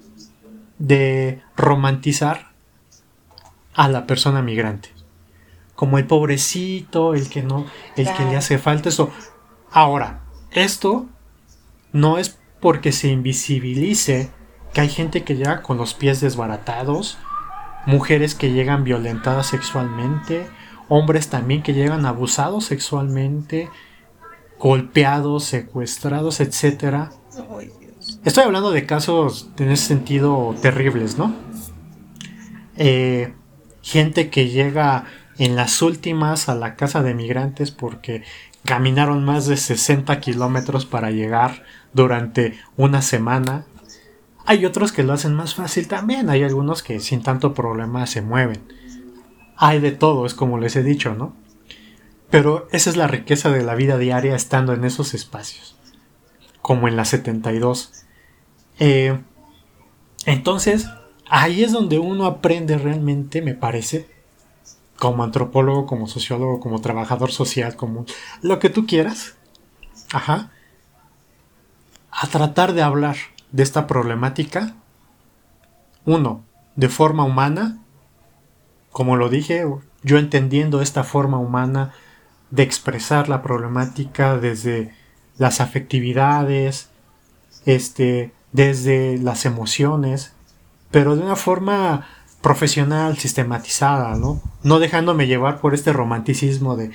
de 0.79 1.43
romantizar 1.57 2.53
a 3.75 3.89
la 3.89 4.07
persona 4.07 4.41
migrante. 4.41 4.91
Como 5.75 5.99
el 5.99 6.07
pobrecito, 6.07 7.15
el 7.15 7.29
que 7.29 7.43
no, 7.43 7.67
el 7.97 8.13
que 8.15 8.25
le 8.25 8.37
hace 8.37 8.59
falta 8.59 8.89
eso. 8.89 9.11
Ahora, 9.73 10.21
esto 10.53 11.07
no 11.93 12.19
es 12.19 12.39
porque 12.61 12.93
se 12.93 13.09
invisibilice 13.09 14.31
que 14.73 14.83
hay 14.83 14.89
gente 14.89 15.25
que 15.25 15.35
llega 15.35 15.63
con 15.63 15.77
los 15.77 15.95
pies 15.95 16.21
desbaratados, 16.21 17.19
mujeres 17.85 18.37
que 18.37 18.53
llegan 18.53 18.85
violentadas 18.85 19.49
sexualmente, 19.49 20.47
hombres 20.89 21.31
también 21.31 21.65
que 21.65 21.75
llegan 21.75 22.07
abusados 22.07 22.67
sexualmente, 22.67 23.69
golpeados, 24.61 25.43
secuestrados, 25.43 26.39
etc. 26.39 27.11
Estoy 28.25 28.45
hablando 28.45 28.70
de 28.70 28.87
casos 28.87 29.51
en 29.59 29.70
ese 29.70 29.87
sentido 29.87 30.55
terribles, 30.62 31.18
¿no? 31.18 31.35
Eh, 32.77 33.35
gente 33.83 34.31
que 34.31 34.49
llega 34.49 35.05
en 35.39 35.57
las 35.57 35.83
últimas 35.83 36.49
a 36.49 36.55
la 36.55 36.77
casa 36.77 37.03
de 37.03 37.14
migrantes 37.14 37.70
porque 37.70 38.23
caminaron 38.64 39.25
más 39.25 39.47
de 39.47 39.57
60 39.57 40.20
kilómetros 40.20 40.87
para 40.87 41.11
llegar 41.11 41.64
durante 41.93 42.59
una 42.77 43.03
semana 43.03 43.66
hay 44.45 44.64
otros 44.64 44.93
que 44.93 45.03
lo 45.03 45.12
hacen 45.12 45.35
más 45.35 45.55
fácil 45.55 45.87
también, 45.87 46.29
hay 46.29 46.43
algunos 46.43 46.83
que 46.83 46.99
sin 47.01 47.23
tanto 47.23 47.55
problema 47.55 48.07
se 48.07 48.23
mueven. 48.23 48.61
Hay 49.57 49.81
de 49.81 49.93
todo, 49.93 50.27
es 50.27 50.35
como 50.35 50.59
les 50.59 50.75
he 50.75 50.83
dicho, 50.83 51.14
¿no? 51.14 51.35
Pero 52.31 52.66
esa 52.73 52.91
es 52.91 52.97
la 52.97 53.07
riqueza 53.07 53.51
de 53.51 53.62
la 53.62 53.75
vida 53.75 53.99
diaria 53.99 54.35
estando 54.35 54.73
en 54.73 54.85
esos 54.85 55.14
espacios, 55.14 55.77
como 56.61 56.89
en 56.89 56.97
la 56.97 57.05
72. 57.05 58.02
Eh, 58.85 59.16
entonces, 60.26 60.89
ahí 61.30 61.62
es 61.62 61.70
donde 61.70 62.01
uno 62.01 62.26
aprende 62.26 62.76
realmente, 62.78 63.41
me 63.41 63.55
parece, 63.55 64.09
como 64.99 65.22
antropólogo, 65.22 65.87
como 65.87 66.09
sociólogo, 66.09 66.59
como 66.59 66.80
trabajador 66.80 67.30
social, 67.30 67.76
como 67.76 68.07
lo 68.41 68.59
que 68.59 68.70
tú 68.70 68.85
quieras, 68.85 69.37
ajá, 70.12 70.51
a 72.11 72.26
tratar 72.26 72.72
de 72.72 72.83
hablar 72.83 73.14
de 73.53 73.62
esta 73.62 73.87
problemática? 73.87 74.74
Uno, 76.05 76.43
de 76.74 76.89
forma 76.89 77.22
humana, 77.22 77.78
como 78.91 79.14
lo 79.14 79.28
dije, 79.28 79.64
yo 80.03 80.18
entendiendo 80.18 80.83
esta 80.83 81.05
forma 81.05 81.39
humana 81.39 81.95
de 82.51 82.64
expresar 82.64 83.28
la 83.28 83.43
problemática 83.43 84.39
desde 84.39 84.93
las 85.39 85.61
afectividades, 85.61 86.91
este, 87.64 88.33
desde 88.53 89.19
las 89.19 89.45
emociones, 89.45 90.33
pero 90.91 91.17
de 91.17 91.23
una 91.23 91.37
forma 91.37 92.07
profesional, 92.41 93.19
sistematizada, 93.19 94.17
¿no? 94.17 94.41
No 94.63 94.79
dejándome 94.79 95.27
llevar 95.27 95.61
por 95.61 95.75
este 95.75 95.93
romanticismo 95.93 96.77
de 96.77 96.91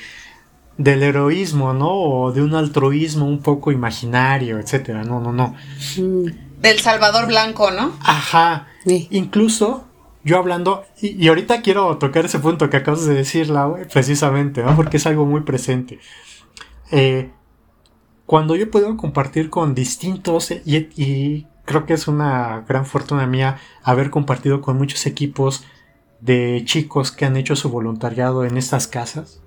del 0.77 1.01
heroísmo, 1.01 1.73
¿no? 1.73 1.89
O 1.91 2.31
de 2.31 2.43
un 2.43 2.53
altruismo 2.53 3.25
un 3.25 3.41
poco 3.41 3.71
imaginario, 3.71 4.59
etcétera. 4.59 5.03
No, 5.03 5.19
no, 5.19 5.33
no. 5.33 5.55
Mm 5.97 6.47
del 6.61 6.79
Salvador 6.79 7.27
Blanco, 7.27 7.71
¿no? 7.71 7.93
Ajá. 8.01 8.67
Incluso 8.85 9.85
yo 10.23 10.37
hablando, 10.37 10.85
y, 11.01 11.27
ahorita 11.27 11.61
quiero 11.61 11.97
tocar 11.97 12.25
ese 12.25 12.39
punto 12.39 12.69
que 12.69 12.77
acabas 12.77 13.05
de 13.05 13.13
decir, 13.13 13.51
precisamente, 13.91 14.63
¿no? 14.63 14.75
Porque 14.75 14.97
es 14.97 15.05
algo 15.05 15.25
muy 15.25 15.41
presente. 15.41 15.99
Eh, 16.91 17.29
cuando 18.27 18.57
yo 18.57 18.69
puedo 18.69 18.97
compartir 18.97 19.49
con 19.49 19.73
distintos, 19.73 20.51
y, 20.51 21.47
creo 21.63 21.85
que 21.85 21.93
es 21.93 22.07
una 22.07 22.65
gran 22.67 22.85
fortuna 22.85 23.25
mía 23.25 23.57
haber 23.83 24.09
compartido 24.09 24.61
con 24.61 24.77
muchos 24.77 25.05
equipos 25.05 25.65
de 26.19 26.61
chicos 26.65 27.11
que 27.11 27.25
han 27.25 27.37
hecho 27.37 27.55
su 27.55 27.69
voluntariado 27.69 28.43
en 28.43 28.57
estas 28.57 28.87
casas. 28.87 29.41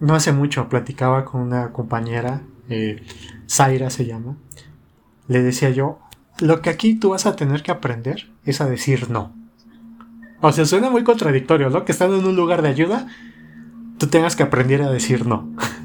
No 0.00 0.14
hace 0.14 0.32
mucho 0.32 0.70
platicaba 0.70 1.26
con 1.26 1.42
una 1.42 1.72
compañera, 1.72 2.42
eh, 2.70 3.02
Zaira 3.48 3.90
se 3.90 4.06
llama, 4.06 4.36
le 5.28 5.42
decía 5.42 5.68
yo, 5.68 5.98
lo 6.40 6.62
que 6.62 6.70
aquí 6.70 6.94
tú 6.94 7.10
vas 7.10 7.26
a 7.26 7.36
tener 7.36 7.62
que 7.62 7.72
aprender 7.72 8.30
es 8.46 8.62
a 8.62 8.66
decir 8.66 9.10
no. 9.10 9.34
O 10.40 10.50
sea, 10.50 10.64
suena 10.64 10.88
muy 10.88 11.04
contradictorio, 11.04 11.68
¿no? 11.68 11.84
Que 11.84 11.92
estando 11.92 12.18
en 12.18 12.24
un 12.24 12.36
lugar 12.36 12.62
de 12.62 12.68
ayuda, 12.68 13.06
tú 13.98 14.06
tengas 14.06 14.34
que 14.34 14.42
aprender 14.42 14.80
a 14.82 14.90
decir 14.90 15.26
no. 15.26 15.52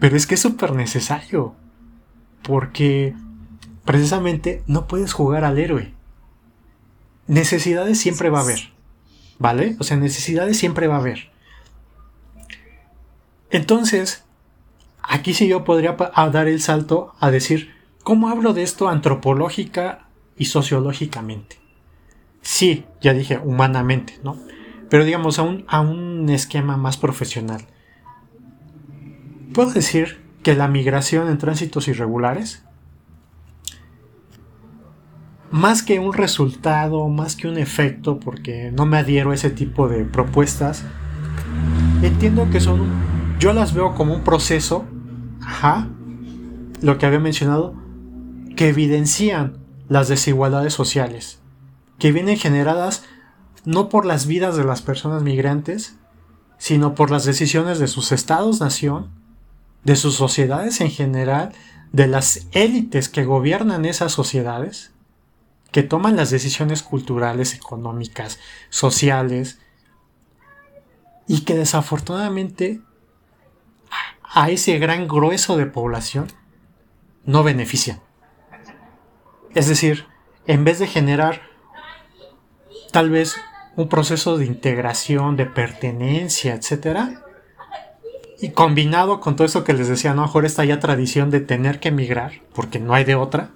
Pero 0.00 0.16
es 0.16 0.26
que 0.26 0.34
es 0.34 0.40
súper 0.40 0.72
necesario. 0.72 1.54
Porque 2.42 3.14
precisamente 3.84 4.62
no 4.66 4.88
puedes 4.88 5.12
jugar 5.12 5.44
al 5.44 5.58
héroe. 5.58 5.94
Necesidades 7.26 8.00
siempre 8.00 8.30
va 8.30 8.40
a 8.40 8.42
haber. 8.42 8.72
¿Vale? 9.38 9.76
O 9.78 9.84
sea, 9.84 9.96
necesidades 9.96 10.58
siempre 10.58 10.86
va 10.86 10.96
a 10.96 11.00
haber. 11.00 11.30
Entonces, 13.50 14.24
aquí 15.02 15.34
sí 15.34 15.48
yo 15.48 15.64
podría 15.64 15.96
dar 16.32 16.48
el 16.48 16.60
salto 16.60 17.14
a 17.20 17.30
decir, 17.30 17.74
¿cómo 18.02 18.28
hablo 18.28 18.52
de 18.52 18.62
esto 18.62 18.88
antropológica 18.88 20.06
y 20.36 20.46
sociológicamente? 20.46 21.58
Sí, 22.42 22.84
ya 23.00 23.12
dije, 23.12 23.38
humanamente, 23.42 24.18
¿no? 24.22 24.38
Pero 24.88 25.04
digamos, 25.04 25.38
a 25.38 25.42
un, 25.42 25.64
a 25.68 25.80
un 25.80 26.28
esquema 26.30 26.76
más 26.76 26.96
profesional. 26.96 27.66
Puedo 29.52 29.72
decir 29.72 30.20
que 30.42 30.54
la 30.54 30.68
migración 30.68 31.28
en 31.28 31.38
tránsitos 31.38 31.88
irregulares, 31.88 32.62
más 35.50 35.82
que 35.82 35.98
un 35.98 36.12
resultado, 36.12 37.08
más 37.08 37.34
que 37.34 37.48
un 37.48 37.58
efecto, 37.58 38.20
porque 38.20 38.70
no 38.72 38.86
me 38.86 38.98
adhiero 38.98 39.32
a 39.32 39.34
ese 39.34 39.50
tipo 39.50 39.88
de 39.88 40.04
propuestas, 40.04 40.84
entiendo 42.02 42.48
que 42.50 42.60
son, 42.60 42.88
yo 43.40 43.52
las 43.52 43.74
veo 43.74 43.94
como 43.94 44.14
un 44.14 44.22
proceso, 44.22 44.84
ajá, 45.42 45.88
lo 46.80 46.98
que 46.98 47.06
había 47.06 47.18
mencionado, 47.18 47.74
que 48.56 48.68
evidencian 48.68 49.58
las 49.88 50.06
desigualdades 50.06 50.72
sociales, 50.72 51.40
que 51.98 52.12
vienen 52.12 52.36
generadas 52.36 53.04
no 53.64 53.88
por 53.88 54.06
las 54.06 54.26
vidas 54.26 54.56
de 54.56 54.64
las 54.64 54.80
personas 54.80 55.22
migrantes, 55.22 55.98
sino 56.56 56.94
por 56.94 57.10
las 57.10 57.24
decisiones 57.24 57.78
de 57.78 57.88
sus 57.88 58.12
estados-nación, 58.12 59.19
de 59.84 59.96
sus 59.96 60.14
sociedades 60.14 60.80
en 60.80 60.90
general, 60.90 61.52
de 61.92 62.06
las 62.06 62.46
élites 62.52 63.08
que 63.08 63.24
gobiernan 63.24 63.84
esas 63.84 64.12
sociedades, 64.12 64.92
que 65.72 65.82
toman 65.82 66.16
las 66.16 66.30
decisiones 66.30 66.82
culturales, 66.82 67.54
económicas, 67.54 68.38
sociales, 68.68 69.58
y 71.26 71.42
que 71.42 71.54
desafortunadamente 71.54 72.80
a 74.22 74.50
ese 74.50 74.78
gran 74.78 75.06
grueso 75.06 75.56
de 75.56 75.66
población 75.66 76.26
no 77.24 77.42
benefician. 77.42 78.00
Es 79.54 79.68
decir, 79.68 80.06
en 80.46 80.64
vez 80.64 80.78
de 80.78 80.86
generar 80.86 81.42
tal 82.92 83.10
vez 83.10 83.36
un 83.76 83.88
proceso 83.88 84.38
de 84.38 84.46
integración, 84.46 85.36
de 85.36 85.46
pertenencia, 85.46 86.54
etcétera, 86.54 87.24
y 88.40 88.50
combinado 88.50 89.20
con 89.20 89.36
todo 89.36 89.46
eso 89.46 89.64
que 89.64 89.74
les 89.74 89.88
decía, 89.88 90.14
¿no? 90.14 90.22
mejor 90.22 90.46
esta 90.46 90.64
ya 90.64 90.80
tradición 90.80 91.30
de 91.30 91.40
tener 91.40 91.78
que 91.78 91.88
emigrar, 91.88 92.40
porque 92.54 92.78
no 92.78 92.94
hay 92.94 93.04
de 93.04 93.14
otra. 93.14 93.50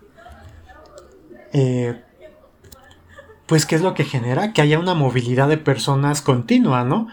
Eh, 1.52 2.02
pues, 3.46 3.64
¿qué 3.64 3.76
es 3.76 3.82
lo 3.82 3.94
que 3.94 4.04
genera? 4.04 4.52
Que 4.52 4.60
haya 4.60 4.78
una 4.78 4.94
movilidad 4.94 5.48
de 5.48 5.56
personas 5.56 6.20
continua, 6.20 6.84
¿no? 6.84 7.08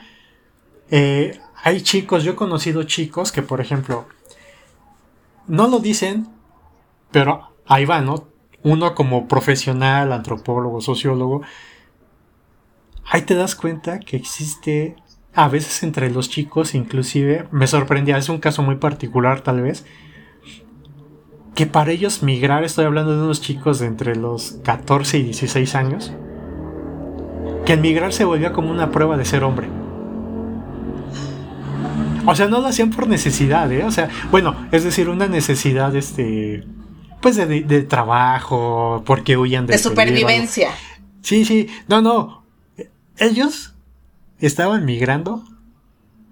Eh, 0.89 1.39
hay 1.63 1.82
chicos, 1.82 2.24
yo 2.24 2.34
he 2.34 2.36
conocido 2.36 2.84
chicos 2.84 3.32
que, 3.32 3.41
por 3.41 3.61
ejemplo, 3.61 4.05
no 5.47 5.67
lo 5.67 5.80
dicen, 5.80 6.28
pero 7.11 7.53
ahí 7.65 7.86
va, 7.86 8.01
¿no? 8.01 8.28
Uno 8.63 8.95
como 8.95 9.28
profesional, 9.28 10.11
antropólogo, 10.11 10.82
sociólogo, 10.82 11.41
ahí 13.05 13.22
te 13.22 13.36
das 13.36 13.55
cuenta 13.55 13.99
que 13.99 14.17
existe 14.17 14.95
a 15.34 15.48
veces 15.48 15.84
entre 15.84 16.10
los 16.10 16.30
chicos, 16.30 16.76
inclusive, 16.76 17.46
me 17.52 17.68
sorprendía, 17.68 18.18
es 18.18 18.30
un 18.30 18.40
caso 18.40 18.64
muy 18.64 18.76
particular 18.76 19.42
tal 19.42 19.62
vez, 19.62 19.86
que 21.56 21.66
para 21.66 21.92
ellos 21.92 22.24
migrar, 22.24 22.64
estoy 22.64 22.86
hablando 22.86 23.16
de 23.16 23.24
unos 23.24 23.42
chicos 23.42 23.80
de 23.80 23.88
entre 23.88 24.16
los 24.16 24.60
14 24.64 25.20
y 25.20 25.24
16 25.24 25.76
años, 25.76 26.14
que 27.66 27.74
el 27.74 27.82
migrar 27.82 28.14
se 28.14 28.26
volvía 28.26 28.52
como 28.52 28.72
una 28.72 28.92
prueba 28.92 29.18
de 29.18 29.26
ser 29.26 29.44
hombre. 29.44 29.68
O 32.26 32.36
sea, 32.36 32.48
no 32.48 32.62
lo 32.62 32.68
hacían 32.68 32.92
por 32.92 33.08
necesidad, 33.08 33.72
¿eh? 33.72 33.84
O 33.84 33.92
sea, 33.92 34.10
bueno, 34.30 34.56
es 34.72 34.84
decir, 34.84 35.10
una 35.10 35.28
necesidad, 35.28 35.96
este, 35.96 36.64
pues 37.20 37.36
de, 37.36 37.82
trabajo, 37.84 39.04
porque 39.06 39.38
huían 39.38 39.66
de... 39.66 39.74
De 39.74 39.80
supervivencia. 39.80 40.70
Sí, 41.22 41.46
sí, 41.46 41.68
no, 41.88 42.02
no. 42.02 42.44
Ellos 43.18 43.70
estaban 44.42 44.86
migrando, 44.86 45.44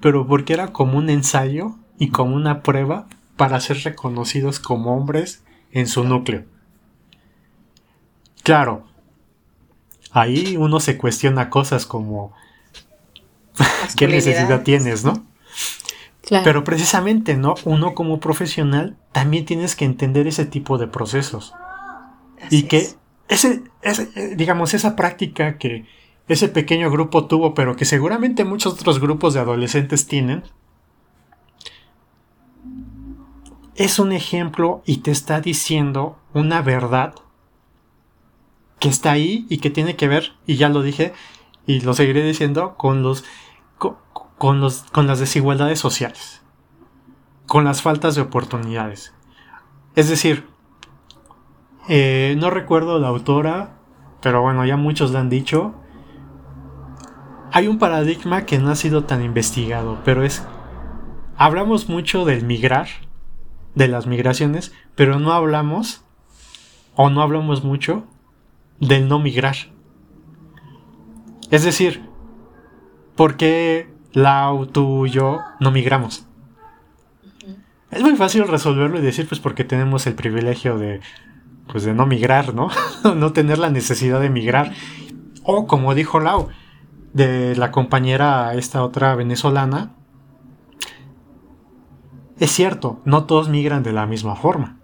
pero 0.01 0.27
porque 0.27 0.53
era 0.53 0.73
como 0.73 0.97
un 0.97 1.09
ensayo 1.09 1.75
y 1.97 2.09
como 2.09 2.35
una 2.35 2.63
prueba 2.63 3.07
para 3.37 3.59
ser 3.59 3.77
reconocidos 3.83 4.59
como 4.59 4.95
hombres 4.95 5.43
en 5.71 5.87
su 5.87 6.03
núcleo. 6.03 6.45
Claro, 8.43 8.85
ahí 10.11 10.57
uno 10.57 10.79
se 10.79 10.97
cuestiona 10.97 11.49
cosas 11.49 11.85
como 11.85 12.33
qué 13.97 14.07
necesidad 14.07 14.63
tienes, 14.63 15.03
¿no? 15.03 15.25
Pero 16.43 16.63
precisamente, 16.63 17.35
¿no? 17.37 17.55
Uno 17.65 17.95
como 17.95 18.19
profesional 18.19 18.97
también 19.11 19.45
tienes 19.45 19.75
que 19.75 19.85
entender 19.85 20.27
ese 20.27 20.45
tipo 20.45 20.77
de 20.77 20.87
procesos. 20.87 21.53
y 22.51 22.63
que 22.63 22.89
ese, 23.27 23.63
ese, 23.81 24.35
digamos, 24.35 24.73
esa 24.73 24.95
práctica 24.95 25.57
que 25.57 25.85
ese 26.29 26.47
pequeño 26.47 26.91
grupo 26.91 27.25
tuvo, 27.25 27.53
pero 27.55 27.75
que 27.75 27.85
seguramente 27.85 28.45
muchos 28.45 28.73
otros 28.73 28.99
grupos 28.99 29.33
de 29.33 29.39
adolescentes 29.39 30.05
tienen, 30.05 30.43
es 33.75 33.97
un 33.97 34.11
ejemplo 34.11 34.83
y 34.85 34.97
te 34.97 35.09
está 35.09 35.41
diciendo 35.41 36.19
una 36.33 36.61
verdad 36.61 37.15
que 38.79 38.89
está 38.89 39.11
ahí 39.11 39.47
y 39.49 39.57
que 39.57 39.71
tiene 39.71 39.95
que 39.95 40.07
ver, 40.07 40.33
y 40.45 40.55
ya 40.57 40.69
lo 40.69 40.83
dije, 40.83 41.13
y 41.65 41.81
lo 41.81 41.93
seguiré 41.93 42.23
diciendo, 42.23 42.75
con 42.77 43.01
los, 43.01 43.25
con, 44.37 44.61
los, 44.61 44.83
con 44.91 45.07
las 45.07 45.19
desigualdades 45.19 45.79
sociales, 45.79 46.43
con 47.47 47.65
las 47.65 47.81
faltas 47.81 48.13
de 48.13 48.21
oportunidades. 48.21 49.13
Es 49.95 50.09
decir, 50.09 50.47
eh, 51.87 52.35
no 52.37 52.51
recuerdo 52.51 52.99
la 52.99 53.07
autora, 53.07 53.79
pero 54.21 54.43
bueno, 54.43 54.63
ya 54.65 54.77
muchos 54.77 55.11
la 55.11 55.21
han 55.21 55.29
dicho, 55.29 55.73
hay 57.51 57.67
un 57.67 57.79
paradigma 57.79 58.45
que 58.45 58.59
no 58.59 58.69
ha 58.69 58.75
sido 58.75 59.03
tan 59.03 59.23
investigado, 59.23 59.99
pero 60.05 60.23
es... 60.23 60.43
Hablamos 61.37 61.87
mucho 61.87 62.25
del 62.25 62.43
migrar, 62.43 62.87
de 63.75 63.87
las 63.87 64.07
migraciones, 64.07 64.73
pero 64.95 65.19
no 65.19 65.31
hablamos, 65.31 66.03
o 66.95 67.09
no 67.09 67.21
hablamos 67.21 67.63
mucho, 67.63 68.05
del 68.79 69.07
no 69.07 69.19
migrar. 69.19 69.55
Es 71.49 71.63
decir, 71.63 72.03
¿por 73.15 73.37
qué 73.37 73.89
Lau, 74.11 74.65
tú 74.65 75.05
y 75.05 75.11
yo 75.11 75.39
no 75.59 75.71
migramos? 75.71 76.25
Es 77.91 78.03
muy 78.03 78.15
fácil 78.15 78.47
resolverlo 78.47 78.99
y 78.99 79.01
decir, 79.01 79.27
pues 79.27 79.39
porque 79.39 79.63
tenemos 79.63 80.05
el 80.05 80.13
privilegio 80.13 80.77
de, 80.77 80.99
pues 81.71 81.83
de 81.83 81.93
no 81.93 82.05
migrar, 82.05 82.53
¿no? 82.53 82.69
no 83.15 83.33
tener 83.33 83.57
la 83.57 83.69
necesidad 83.69 84.19
de 84.19 84.29
migrar. 84.29 84.73
O 85.43 85.65
como 85.65 85.95
dijo 85.95 86.19
Lau, 86.19 86.49
de 87.13 87.55
la 87.55 87.71
compañera, 87.71 88.53
esta 88.55 88.83
otra 88.83 89.15
venezolana, 89.15 89.95
es 92.39 92.51
cierto, 92.51 93.01
no 93.03 93.25
todos 93.25 93.49
migran 93.49 93.83
de 93.83 93.91
la 93.91 94.05
misma 94.05 94.35
forma. 94.35 94.77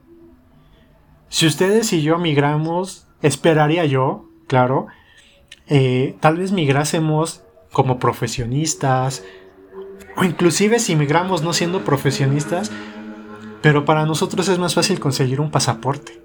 Si 1.30 1.48
ustedes 1.48 1.94
y 1.94 2.02
yo 2.02 2.18
migramos, 2.18 3.08
esperaría 3.22 3.86
yo, 3.86 4.30
claro, 4.48 4.88
eh, 5.68 6.16
tal 6.20 6.38
vez 6.38 6.52
migrásemos 6.52 7.44
como 7.72 7.98
profesionistas, 7.98 9.24
o 10.18 10.24
inclusive 10.24 10.80
si 10.80 10.96
migramos 10.96 11.44
no 11.44 11.54
siendo 11.54 11.84
profesionistas, 11.84 12.72
pero 13.62 13.86
para 13.86 14.06
nosotros 14.06 14.48
es 14.48 14.60
más 14.60 14.76
fácil 14.76 15.00
conseguir 15.00 15.42
un 15.42 15.52
pasaporte. 15.52 16.25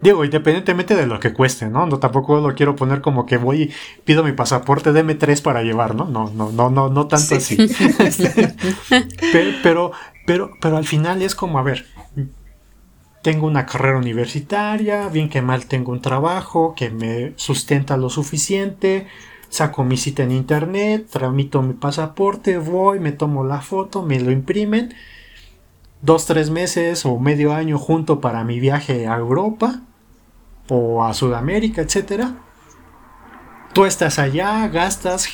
Digo, 0.00 0.24
independientemente 0.24 0.94
de 0.94 1.06
lo 1.06 1.18
que 1.18 1.32
cueste, 1.32 1.68
¿no? 1.68 1.86
No 1.86 1.98
tampoco 1.98 2.38
lo 2.40 2.54
quiero 2.54 2.76
poner 2.76 3.00
como 3.00 3.26
que 3.26 3.36
voy 3.36 3.62
y 3.62 3.70
pido 4.04 4.22
mi 4.22 4.32
pasaporte, 4.32 4.92
deme 4.92 5.16
tres 5.16 5.40
para 5.40 5.62
llevar, 5.62 5.96
¿no? 5.96 6.04
No, 6.04 6.30
no, 6.30 6.52
no, 6.52 6.70
no, 6.70 6.88
no 6.88 7.08
tanto 7.08 7.34
así. 7.34 7.56
pero, 9.62 9.90
pero, 10.24 10.50
pero, 10.60 10.76
al 10.76 10.86
final 10.86 11.20
es 11.22 11.34
como, 11.34 11.58
a 11.58 11.62
ver, 11.62 11.86
tengo 13.22 13.48
una 13.48 13.66
carrera 13.66 13.98
universitaria, 13.98 15.08
bien 15.08 15.28
que 15.28 15.42
mal 15.42 15.66
tengo 15.66 15.90
un 15.90 16.00
trabajo 16.00 16.74
que 16.76 16.90
me 16.90 17.32
sustenta 17.34 17.96
lo 17.96 18.08
suficiente, 18.08 19.08
saco 19.48 19.82
mi 19.82 19.96
cita 19.96 20.22
en 20.22 20.30
internet, 20.30 21.08
tramito 21.10 21.60
mi 21.60 21.74
pasaporte, 21.74 22.58
voy, 22.58 23.00
me 23.00 23.10
tomo 23.10 23.42
la 23.42 23.62
foto, 23.62 24.02
me 24.02 24.20
lo 24.20 24.30
imprimen, 24.30 24.94
dos, 26.02 26.26
tres 26.26 26.50
meses 26.50 27.04
o 27.04 27.18
medio 27.18 27.52
año 27.52 27.78
junto 27.78 28.20
para 28.20 28.44
mi 28.44 28.60
viaje 28.60 29.08
a 29.08 29.16
Europa 29.16 29.82
o 30.68 31.04
a 31.04 31.14
Sudamérica, 31.14 31.82
etcétera. 31.82 32.36
Tú 33.72 33.84
estás 33.84 34.18
allá, 34.18 34.66
gastas 34.68 35.28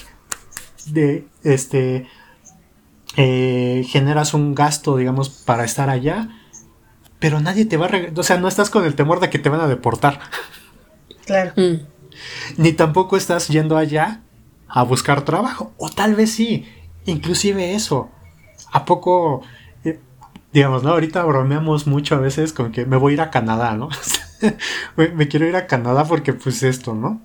de 0.87 1.27
este 1.43 2.09
eh, 3.17 3.85
generas 3.89 4.35
un 4.35 4.55
gasto, 4.55 4.97
digamos, 4.97 5.29
para 5.29 5.65
estar 5.65 5.89
allá, 5.89 6.29
pero 7.21 7.41
nadie 7.41 7.65
te 7.65 7.77
va 7.77 7.87
a, 7.87 7.91
o 8.17 8.23
sea, 8.23 8.39
no 8.39 8.49
estás 8.49 8.71
con 8.71 8.85
el 8.85 8.97
temor 8.97 9.21
de 9.21 9.31
que 9.31 9.39
te 9.39 9.49
van 9.49 9.61
a 9.61 9.69
deportar. 9.69 10.21
Claro. 11.27 11.55
Mm. 11.57 11.87
Ni 12.59 12.75
tampoco 12.75 13.17
estás 13.17 13.49
yendo 13.49 13.79
allá 13.79 14.21
a 14.69 14.83
buscar 14.83 15.23
trabajo, 15.23 15.73
o 15.79 15.89
tal 15.89 16.15
vez 16.15 16.33
sí, 16.33 16.67
inclusive 17.07 17.75
eso. 17.75 18.11
¿A 18.71 18.85
poco, 18.85 19.41
eh, 19.85 19.99
digamos, 20.53 20.83
¿no? 20.83 20.91
Ahorita 20.91 21.25
bromeamos 21.25 21.87
mucho 21.87 22.15
a 22.15 22.19
veces 22.19 22.53
con 22.53 22.73
que 22.73 22.85
me 22.85 22.99
voy 22.99 23.13
a 23.13 23.15
ir 23.15 23.21
a 23.23 23.31
Canadá, 23.31 23.75
¿no? 23.75 23.89
me, 24.97 25.29
quiero 25.29 25.47
ir 25.47 25.57
a 25.57 25.67
Canadá 25.67 26.05
porque 26.05 26.33
pues 26.33 26.63
esto, 26.63 26.95
¿no? 26.95 27.21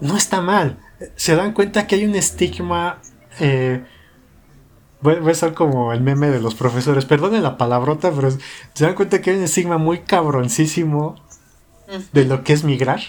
No 0.00 0.16
está 0.16 0.40
mal. 0.40 0.78
Se 1.16 1.36
dan 1.36 1.52
cuenta 1.52 1.86
que 1.86 1.96
hay 1.96 2.04
un 2.04 2.14
estigma... 2.14 3.00
Eh, 3.40 3.84
voy, 5.00 5.16
a 5.26 5.30
estar 5.30 5.54
como 5.54 5.92
el 5.92 6.00
meme 6.00 6.28
de 6.28 6.40
los 6.40 6.54
profesores. 6.54 7.04
Perdone 7.04 7.40
la 7.40 7.56
palabrota, 7.56 8.10
pero 8.10 8.30
se 8.30 8.84
dan 8.84 8.94
cuenta 8.94 9.20
que 9.20 9.30
hay 9.30 9.36
un 9.36 9.44
estigma 9.44 9.78
muy 9.78 10.00
cabroncísimo 10.00 11.16
de 12.12 12.24
lo 12.24 12.42
que 12.42 12.52
es 12.52 12.64
migrar. 12.64 13.00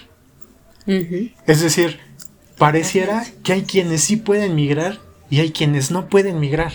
Es 0.86 1.62
decir, 1.62 2.00
pareciera 2.58 3.26
que 3.44 3.54
hay 3.54 3.64
quienes 3.64 4.04
sí 4.04 4.18
pueden 4.18 4.56
migrar 4.56 5.00
y 5.30 5.40
hay 5.40 5.52
quienes 5.52 5.92
no 5.92 6.08
pueden 6.08 6.40
migrar. 6.40 6.74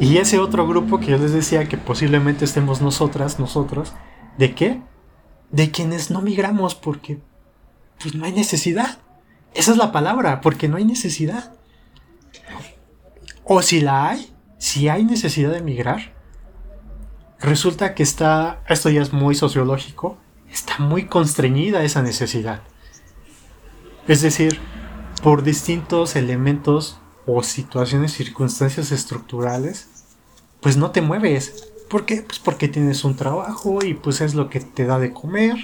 Y 0.00 0.18
ese 0.18 0.38
otro 0.38 0.66
grupo 0.66 0.98
que 1.00 1.06
yo 1.06 1.18
les 1.18 1.32
decía 1.32 1.68
que 1.68 1.78
posiblemente 1.78 2.44
estemos 2.44 2.82
nosotras, 2.82 3.38
nosotros, 3.38 3.94
¿de 4.38 4.54
qué? 4.54 4.82
De 5.50 5.70
quienes 5.70 6.10
no 6.10 6.20
migramos 6.20 6.74
porque 6.74 7.20
pues 8.00 8.14
no 8.14 8.24
hay 8.24 8.32
necesidad. 8.32 8.98
Esa 9.54 9.72
es 9.72 9.76
la 9.78 9.92
palabra, 9.92 10.40
porque 10.40 10.68
no 10.68 10.76
hay 10.76 10.84
necesidad. 10.84 11.54
O 13.44 13.62
si 13.62 13.80
la 13.80 14.08
hay, 14.08 14.34
si 14.58 14.88
hay 14.88 15.04
necesidad 15.04 15.52
de 15.52 15.62
migrar, 15.62 16.12
resulta 17.40 17.94
que 17.94 18.02
está, 18.02 18.62
esto 18.68 18.90
ya 18.90 19.02
es 19.02 19.12
muy 19.12 19.34
sociológico, 19.34 20.18
está 20.50 20.78
muy 20.78 21.06
constreñida 21.06 21.84
esa 21.84 22.02
necesidad. 22.02 22.62
Es 24.08 24.20
decir, 24.20 24.60
por 25.22 25.42
distintos 25.42 26.16
elementos 26.16 26.98
o 27.26 27.42
situaciones, 27.42 28.12
circunstancias 28.12 28.92
estructurales, 28.92 29.88
pues 30.60 30.76
no 30.76 30.90
te 30.90 31.00
mueves. 31.00 31.72
¿Por 31.88 32.04
qué? 32.04 32.22
Pues 32.22 32.38
porque 32.38 32.68
tienes 32.68 33.04
un 33.04 33.16
trabajo 33.16 33.84
y 33.84 33.94
pues 33.94 34.20
es 34.20 34.34
lo 34.34 34.50
que 34.50 34.60
te 34.60 34.86
da 34.86 34.98
de 34.98 35.12
comer, 35.12 35.56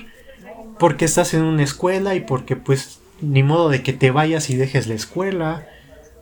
porque 0.79 1.05
estás 1.05 1.35
en 1.35 1.43
una 1.43 1.63
escuela 1.63 2.15
y 2.15 2.21
porque 2.21 2.57
pues 2.57 3.01
ni 3.21 3.43
modo 3.43 3.69
de 3.69 3.83
que 3.83 3.93
te 3.93 4.11
vayas 4.11 4.51
y 4.51 4.57
dejes 4.57 4.87
la 4.87 4.95
escuela, 4.95 5.67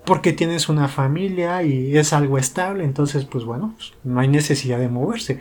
porque 0.04 0.32
tienes 0.32 0.68
una 0.68 0.88
familia 0.88 1.62
y 1.62 1.96
es 1.96 2.12
algo 2.12 2.38
estable, 2.38 2.84
entonces 2.84 3.24
pues 3.24 3.44
bueno, 3.44 3.74
pues, 3.76 3.92
no 4.04 4.20
hay 4.20 4.28
necesidad 4.28 4.78
de 4.78 4.88
moverse. 4.88 5.40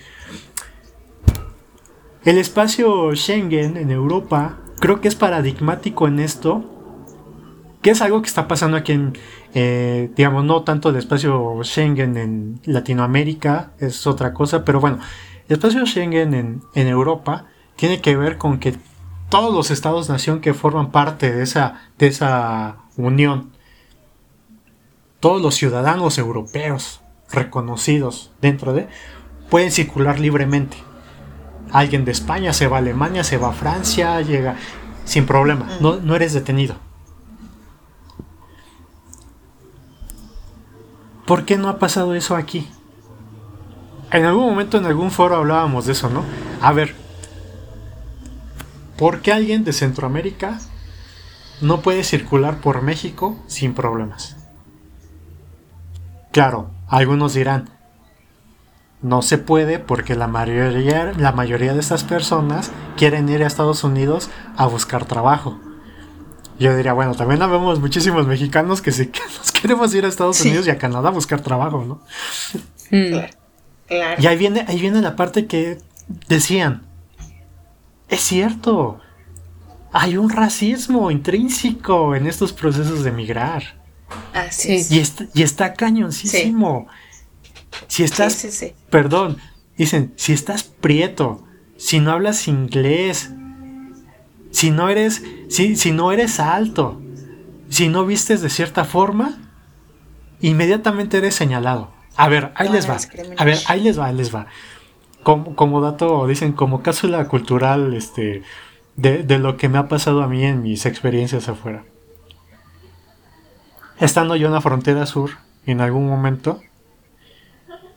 El 2.25 2.37
espacio 2.37 3.15
Schengen 3.15 3.77
en 3.77 3.91
Europa 3.91 4.59
creo 4.79 4.99
que 4.99 5.07
es 5.07 5.15
paradigmático 5.15 6.07
en 6.07 6.19
esto, 6.19 6.78
que 7.81 7.91
es 7.91 8.01
algo 8.01 8.21
que 8.21 8.27
está 8.27 8.47
pasando 8.47 8.77
aquí 8.77 8.91
en, 8.91 9.17
eh, 9.53 10.11
digamos, 10.15 10.43
no 10.43 10.63
tanto 10.63 10.89
el 10.89 10.97
espacio 10.97 11.59
Schengen 11.63 12.17
en 12.17 12.61
Latinoamérica, 12.65 13.71
es 13.79 14.05
otra 14.05 14.33
cosa, 14.33 14.65
pero 14.65 14.79
bueno, 14.79 14.99
el 15.47 15.53
espacio 15.53 15.85
Schengen 15.85 16.33
en, 16.33 16.61
en 16.75 16.87
Europa 16.87 17.45
tiene 17.75 18.01
que 18.01 18.17
ver 18.17 18.37
con 18.37 18.59
que 18.59 18.75
todos 19.29 19.53
los 19.53 19.71
estados-nación 19.71 20.41
que 20.41 20.53
forman 20.53 20.91
parte 20.91 21.31
de 21.31 21.43
esa, 21.43 21.81
de 21.97 22.07
esa 22.07 22.77
unión, 22.97 23.51
todos 25.19 25.41
los 25.41 25.55
ciudadanos 25.55 26.17
europeos 26.17 27.01
reconocidos 27.31 28.31
dentro 28.41 28.73
de, 28.73 28.87
pueden 29.49 29.71
circular 29.71 30.19
libremente. 30.19 30.77
Alguien 31.71 32.03
de 32.03 32.11
España 32.11 32.51
se 32.53 32.67
va 32.67 32.77
a 32.77 32.79
Alemania, 32.79 33.23
se 33.23 33.37
va 33.37 33.49
a 33.49 33.53
Francia, 33.53 34.19
llega 34.21 34.55
sin 35.05 35.25
problema, 35.25 35.67
no, 35.79 35.97
no 35.97 36.15
eres 36.15 36.33
detenido. 36.33 36.88
¿Por 41.29 41.45
qué 41.45 41.59
no 41.59 41.69
ha 41.69 41.77
pasado 41.77 42.15
eso 42.15 42.35
aquí? 42.35 42.67
En 44.11 44.25
algún 44.25 44.47
momento 44.47 44.79
en 44.79 44.87
algún 44.87 45.11
foro 45.11 45.35
hablábamos 45.35 45.85
de 45.85 45.91
eso, 45.91 46.09
¿no? 46.09 46.23
A 46.59 46.73
ver, 46.73 46.95
¿por 48.97 49.21
qué 49.21 49.31
alguien 49.31 49.63
de 49.63 49.71
Centroamérica 49.71 50.57
no 51.61 51.81
puede 51.81 52.03
circular 52.03 52.61
por 52.61 52.81
México 52.81 53.37
sin 53.45 53.75
problemas? 53.75 54.37
Claro, 56.31 56.71
algunos 56.87 57.35
dirán, 57.35 57.69
no 59.03 59.21
se 59.21 59.37
puede 59.37 59.77
porque 59.77 60.15
la 60.15 60.25
mayoría, 60.25 61.13
la 61.15 61.31
mayoría 61.31 61.75
de 61.75 61.79
estas 61.79 62.03
personas 62.03 62.71
quieren 62.97 63.29
ir 63.29 63.43
a 63.43 63.47
Estados 63.47 63.83
Unidos 63.83 64.31
a 64.57 64.65
buscar 64.65 65.05
trabajo. 65.05 65.59
Yo 66.59 66.75
diría, 66.75 66.93
bueno, 66.93 67.15
también 67.15 67.39
vemos 67.39 67.79
muchísimos 67.79 68.27
mexicanos 68.27 68.81
que, 68.81 68.91
se, 68.91 69.09
nos 69.37 69.51
queremos 69.51 69.93
ir 69.95 70.05
a 70.05 70.09
Estados 70.09 70.41
Unidos 70.41 70.67
y 70.67 70.69
a 70.69 70.77
Canadá 70.77 71.09
a 71.09 71.11
buscar 71.11 71.41
trabajo, 71.41 71.85
¿no? 71.85 72.01
Mm. 72.91 73.15
Y 74.19 74.27
ahí 74.27 74.37
viene, 74.37 74.65
ahí 74.67 74.79
viene 74.79 75.01
la 75.01 75.15
parte 75.15 75.47
que 75.47 75.77
decían, 76.27 76.83
es 78.09 78.21
cierto, 78.21 78.99
hay 79.91 80.17
un 80.17 80.29
racismo 80.29 81.09
intrínseco 81.11 82.15
en 82.15 82.27
estos 82.27 82.53
procesos 82.53 83.03
de 83.03 83.11
migrar. 83.11 83.79
Así 84.33 84.75
es. 84.75 84.91
Y 84.91 84.99
está, 84.99 85.25
y 85.33 85.43
está 85.43 85.73
cañoncísimo. 85.73 86.87
Si 87.87 88.03
estás, 88.03 88.47
perdón, 88.89 89.37
dicen, 89.77 90.13
si 90.15 90.33
estás 90.33 90.63
prieto, 90.63 91.43
si 91.77 91.99
no 91.99 92.11
hablas 92.11 92.47
inglés, 92.47 93.31
si 94.51 94.71
no 94.71 94.89
eres, 94.89 95.23
si, 95.49 95.75
si 95.75 95.91
no 95.91 96.11
eres 96.11 96.39
alto, 96.39 97.01
si 97.69 97.87
no 97.87 98.05
vistes 98.05 98.41
de 98.41 98.49
cierta 98.49 98.85
forma, 98.85 99.37
inmediatamente 100.41 101.17
eres 101.17 101.35
señalado. 101.35 101.91
A 102.15 102.27
ver, 102.27 102.51
ahí 102.55 102.69
les 102.69 102.89
va. 102.89 102.97
A 103.37 103.45
ver, 103.45 103.59
ahí 103.67 103.81
les 103.81 103.99
va, 103.99 104.07
ahí 104.07 104.15
les 104.15 104.33
va. 104.33 104.47
Como, 105.23 105.55
como 105.55 105.81
dato, 105.81 106.25
dicen, 106.27 106.53
como 106.53 106.81
cápsula 106.81 107.27
cultural, 107.27 107.93
este, 107.93 108.43
de, 108.95 109.23
de 109.23 109.39
lo 109.39 109.57
que 109.57 109.69
me 109.69 109.77
ha 109.77 109.87
pasado 109.87 110.23
a 110.23 110.27
mí 110.27 110.43
en 110.43 110.61
mis 110.61 110.85
experiencias 110.85 111.47
afuera. 111.47 111.83
Estando 113.99 114.35
yo 114.35 114.47
en 114.47 114.53
la 114.53 114.61
frontera 114.61 115.05
sur, 115.05 115.31
en 115.65 115.81
algún 115.81 116.07
momento, 116.07 116.61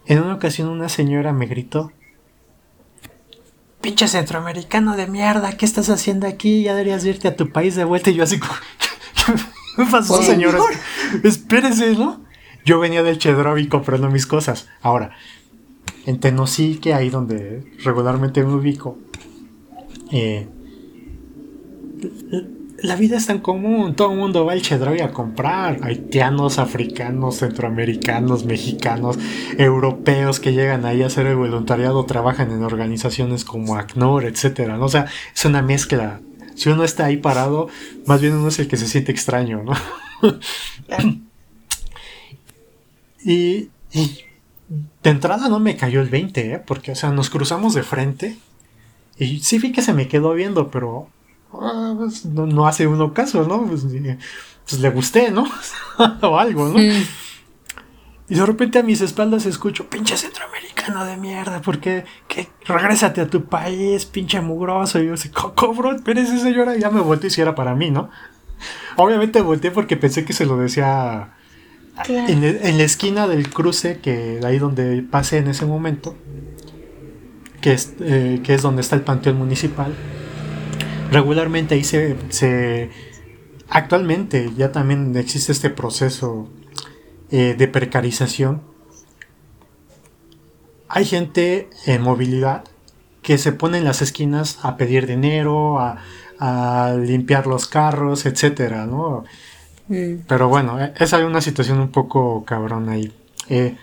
en 0.06 0.20
una 0.20 0.34
ocasión 0.34 0.68
una 0.68 0.88
señora 0.88 1.32
me 1.32 1.46
gritó, 1.46 1.92
pinche 3.82 4.08
centroamericano 4.08 4.96
de 4.96 5.06
mierda, 5.06 5.56
¿qué 5.58 5.66
estás 5.66 5.90
haciendo 5.90 6.26
aquí? 6.26 6.62
Ya 6.62 6.72
deberías 6.72 7.04
irte 7.04 7.28
a 7.28 7.36
tu 7.36 7.50
país 7.50 7.74
de 7.74 7.84
vuelta. 7.84 8.10
Y 8.10 8.14
yo 8.14 8.24
así 8.24 8.38
como, 8.38 8.52
¿qué 9.76 9.84
pasó, 9.90 10.22
señora? 10.22 10.58
Espérese, 11.22 11.94
¿no? 11.96 12.24
Yo 12.64 12.78
venía 12.78 13.02
del 13.02 13.18
Chedrovi 13.18 13.68
comprando 13.68 14.08
mis 14.08 14.24
cosas. 14.24 14.68
Ahora, 14.80 15.10
en 16.06 16.20
Tenosique, 16.20 16.94
ahí 16.94 17.10
donde 17.10 17.64
regularmente 17.84 18.42
me 18.44 18.54
ubico, 18.54 18.98
eh, 20.12 20.46
la 22.82 22.96
vida 22.96 23.16
es 23.16 23.26
tan 23.26 23.38
común, 23.38 23.94
todo 23.94 24.12
el 24.12 24.18
mundo 24.18 24.44
va 24.44 24.52
al 24.52 24.62
Chedraui 24.62 25.00
a 25.00 25.12
comprar. 25.12 25.78
Haitianos, 25.82 26.58
africanos, 26.58 27.38
centroamericanos, 27.38 28.44
mexicanos, 28.44 29.18
europeos 29.56 30.40
que 30.40 30.52
llegan 30.52 30.84
ahí 30.84 31.02
a 31.02 31.06
hacer 31.06 31.26
el 31.26 31.36
voluntariado, 31.36 32.04
trabajan 32.06 32.50
en 32.50 32.64
organizaciones 32.64 33.44
como 33.44 33.76
ACNUR, 33.76 34.24
etcétera. 34.24 34.78
O 34.80 34.88
sea, 34.88 35.06
es 35.34 35.44
una 35.44 35.62
mezcla. 35.62 36.20
Si 36.56 36.68
uno 36.68 36.82
está 36.82 37.06
ahí 37.06 37.16
parado, 37.16 37.68
más 38.06 38.20
bien 38.20 38.34
uno 38.34 38.48
es 38.48 38.58
el 38.58 38.68
que 38.68 38.76
se 38.76 38.88
siente 38.88 39.12
extraño, 39.12 39.62
¿no? 39.62 39.72
y, 43.24 43.70
de 45.02 45.10
entrada 45.10 45.48
no 45.48 45.60
me 45.60 45.76
cayó 45.76 46.00
el 46.00 46.08
20, 46.08 46.54
¿eh? 46.54 46.58
Porque, 46.58 46.92
o 46.92 46.96
sea, 46.96 47.10
nos 47.10 47.30
cruzamos 47.30 47.74
de 47.74 47.82
frente. 47.82 48.36
Y 49.18 49.40
sí 49.40 49.58
vi 49.58 49.72
que 49.72 49.82
se 49.82 49.92
me 49.92 50.08
quedó 50.08 50.32
viendo, 50.34 50.70
pero 50.70 51.08
Ah, 51.54 51.94
pues, 51.96 52.24
no, 52.24 52.66
hace 52.66 52.86
uno 52.86 53.12
caso, 53.12 53.46
¿no? 53.46 53.66
Pues, 53.66 53.84
pues 53.84 54.80
le 54.80 54.90
gusté, 54.90 55.30
¿no? 55.30 55.44
o 56.22 56.38
algo, 56.38 56.68
¿no? 56.68 56.80
Y 56.80 58.34
de 58.34 58.46
repente 58.46 58.78
a 58.78 58.82
mis 58.82 59.00
espaldas 59.00 59.44
escucho, 59.44 59.90
pinche 59.90 60.16
centroamericano 60.16 61.04
de 61.04 61.16
mierda, 61.18 61.60
¿por 61.60 61.80
qué? 61.80 62.04
Regrésate 62.64 63.20
a 63.20 63.26
tu 63.26 63.44
país, 63.44 64.06
pinche 64.06 64.40
mugroso. 64.40 65.00
Y 65.00 65.06
yo 65.06 65.14
así, 65.14 65.28
cobro, 65.28 65.94
espérese 65.94 66.38
señora, 66.38 66.76
ya 66.76 66.90
me 66.90 67.00
volteé 67.00 67.28
si 67.28 67.42
era 67.42 67.54
para 67.54 67.74
mí, 67.74 67.90
¿no? 67.90 68.08
Obviamente 68.96 69.42
volteé 69.42 69.70
porque 69.70 69.96
pensé 69.96 70.24
que 70.24 70.32
se 70.32 70.46
lo 70.46 70.56
decía 70.56 71.34
en, 72.08 72.78
la 72.78 72.84
esquina 72.84 73.26
del 73.26 73.50
cruce, 73.50 73.98
que 73.98 74.40
ahí 74.44 74.58
donde 74.58 75.02
pasé 75.02 75.38
en 75.38 75.48
ese 75.48 75.66
momento, 75.66 76.16
que 77.60 77.72
es, 77.74 77.94
eh, 78.00 78.40
que 78.42 78.54
es 78.54 78.62
donde 78.62 78.80
está 78.80 78.96
el 78.96 79.02
panteón 79.02 79.36
municipal 79.36 79.94
regularmente 81.12 81.74
ahí 81.74 81.84
se, 81.84 82.90
actualmente 83.68 84.50
ya 84.56 84.72
también 84.72 85.14
existe 85.16 85.52
este 85.52 85.70
proceso 85.70 86.48
eh, 87.30 87.54
de 87.56 87.68
precarización. 87.68 88.62
Hay 90.88 91.04
gente 91.04 91.70
en 91.86 92.02
movilidad 92.02 92.64
que 93.22 93.38
se 93.38 93.52
pone 93.52 93.78
en 93.78 93.84
las 93.84 94.02
esquinas 94.02 94.58
a 94.62 94.76
pedir 94.76 95.06
dinero, 95.06 95.78
a, 95.78 95.98
limpiar 96.98 97.46
los 97.46 97.68
carros, 97.68 98.26
etcétera, 98.26 98.84
¿no? 98.84 99.22
Mm. 99.86 100.24
Pero 100.26 100.48
bueno, 100.48 100.80
e, 100.80 100.92
es 100.98 101.12
una 101.12 101.40
situación 101.40 101.78
un 101.78 101.90
poco 101.90 102.44
cabrón 102.44 102.88
ahí. 102.88 103.12
Eh, 103.48 103.76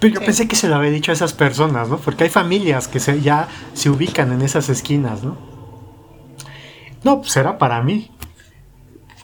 pero 0.00 0.14
yo 0.14 0.20
pensé 0.20 0.48
que 0.48 0.56
se 0.56 0.68
lo 0.68 0.76
había 0.76 0.90
dicho 0.90 1.10
a 1.10 1.14
esas 1.14 1.34
personas, 1.34 1.90
¿no? 1.90 1.98
Porque 1.98 2.24
hay 2.24 2.30
familias 2.30 2.88
que 2.88 3.00
se, 3.00 3.20
ya 3.20 3.48
se 3.74 3.90
ubican 3.90 4.32
en 4.32 4.40
esas 4.40 4.70
esquinas, 4.70 5.22
¿no? 5.24 5.55
No, 7.04 7.20
pues 7.20 7.36
era 7.36 7.58
para 7.58 7.82
mí. 7.82 8.10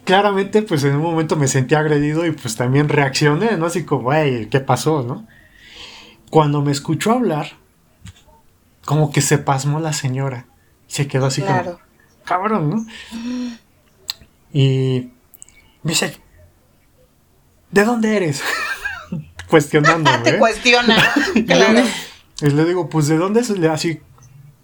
Claramente, 0.05 0.62
pues 0.62 0.83
en 0.85 0.97
un 0.97 1.03
momento 1.03 1.37
me 1.37 1.49
sentí 1.49 1.75
agredido 1.75 2.27
y 2.27 2.33
pues 2.33 2.57
también 2.57 2.89
reaccioné, 2.89 3.57
¿no? 3.57 3.66
Así 3.66 3.85
como, 3.85 4.05
güey, 4.05 4.49
¿qué 4.49 4.61
pasó, 4.61 5.03
no? 5.03 5.27
Cuando 6.31 6.62
me 6.62 6.73
escuchó 6.73 7.12
hablar, 7.12 7.53
como 8.85 9.12
que 9.12 9.20
se 9.20 9.39
pasmó 9.39 9.81
la 9.81 9.93
señora. 9.93 10.47
Se 10.87 11.07
quedó 11.07 11.27
así 11.27 11.43
como, 11.43 11.79
cabrón, 12.25 12.70
¿no? 12.70 12.87
Y 14.53 15.11
me 15.83 15.93
dice, 15.93 16.16
¿de 17.70 17.85
dónde 17.85 18.16
eres? 18.16 18.43
Cuestionando. 19.49 20.11
Te 20.25 20.31
¿eh? 20.31 20.39
cuestiona. 20.39 20.97
claro. 21.47 21.83
Y 22.41 22.47
le 22.51 22.64
digo, 22.64 22.89
pues 22.89 23.09
¿de 23.09 23.16
dónde 23.16 23.41
es? 23.41 23.51
Así, 23.51 24.01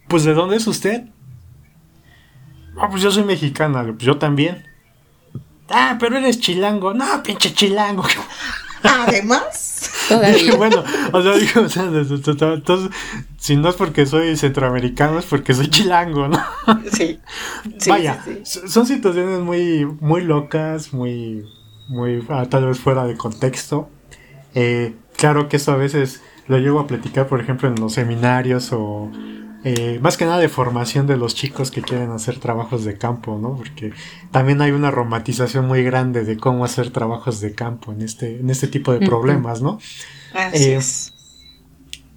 pues 0.08 0.24
¿de 0.24 0.34
dónde 0.34 0.56
es 0.56 0.66
usted? 0.66 1.04
Ah, 2.80 2.88
pues 2.90 3.02
yo 3.02 3.10
soy 3.10 3.24
mexicana, 3.24 3.82
pues 3.84 3.98
yo 3.98 4.18
también. 4.18 4.64
Ah, 5.70 5.96
pero 5.98 6.16
eres 6.16 6.40
chilango. 6.40 6.94
No, 6.94 7.22
pinche 7.22 7.52
chilango. 7.52 8.04
Además. 8.82 9.90
Dije, 10.08 10.52
bueno, 10.56 10.82
o 11.12 11.22
sea, 11.22 11.34
digo, 11.34 11.62
o 11.62 11.68
sea, 11.68 11.84
entonces, 11.84 12.90
si 13.36 13.56
no 13.56 13.68
es 13.68 13.76
porque 13.76 14.06
soy 14.06 14.36
centroamericano, 14.36 15.18
es 15.18 15.26
porque 15.26 15.54
soy 15.54 15.68
chilango, 15.68 16.28
¿no? 16.28 16.42
Sí. 16.92 17.18
Vaya, 17.88 18.24
son 18.44 18.86
situaciones 18.86 19.40
muy, 19.40 19.84
muy 20.00 20.22
locas, 20.22 20.92
muy, 20.92 21.44
muy, 21.88 22.24
ah, 22.28 22.46
tal 22.48 22.66
vez 22.66 22.78
fuera 22.78 23.04
de 23.04 23.16
contexto. 23.16 23.90
Eh, 24.54 24.94
claro 25.16 25.48
que 25.48 25.56
esto 25.56 25.72
a 25.72 25.76
veces 25.76 26.22
lo 26.46 26.58
llevo 26.58 26.80
a 26.80 26.86
platicar, 26.86 27.26
por 27.26 27.40
ejemplo, 27.40 27.68
en 27.68 27.74
los 27.76 27.92
seminarios 27.92 28.72
o 28.72 29.10
eh, 29.64 29.98
más 30.00 30.16
que 30.16 30.24
nada 30.24 30.38
de 30.38 30.48
formación 30.48 31.06
de 31.06 31.16
los 31.16 31.34
chicos 31.34 31.70
que 31.70 31.82
quieren 31.82 32.10
hacer 32.10 32.38
trabajos 32.38 32.84
de 32.84 32.96
campo, 32.96 33.38
¿no? 33.38 33.56
Porque 33.56 33.92
también 34.30 34.60
hay 34.60 34.70
una 34.70 34.90
romantización 34.90 35.66
muy 35.66 35.82
grande 35.82 36.24
de 36.24 36.36
cómo 36.36 36.64
hacer 36.64 36.90
trabajos 36.90 37.40
de 37.40 37.54
campo 37.54 37.92
en 37.92 38.02
este, 38.02 38.38
en 38.38 38.50
este 38.50 38.68
tipo 38.68 38.92
de 38.92 39.04
problemas, 39.04 39.60
¿no? 39.60 39.78
Así 40.32 40.64
eh, 40.64 40.76
es. 40.76 41.12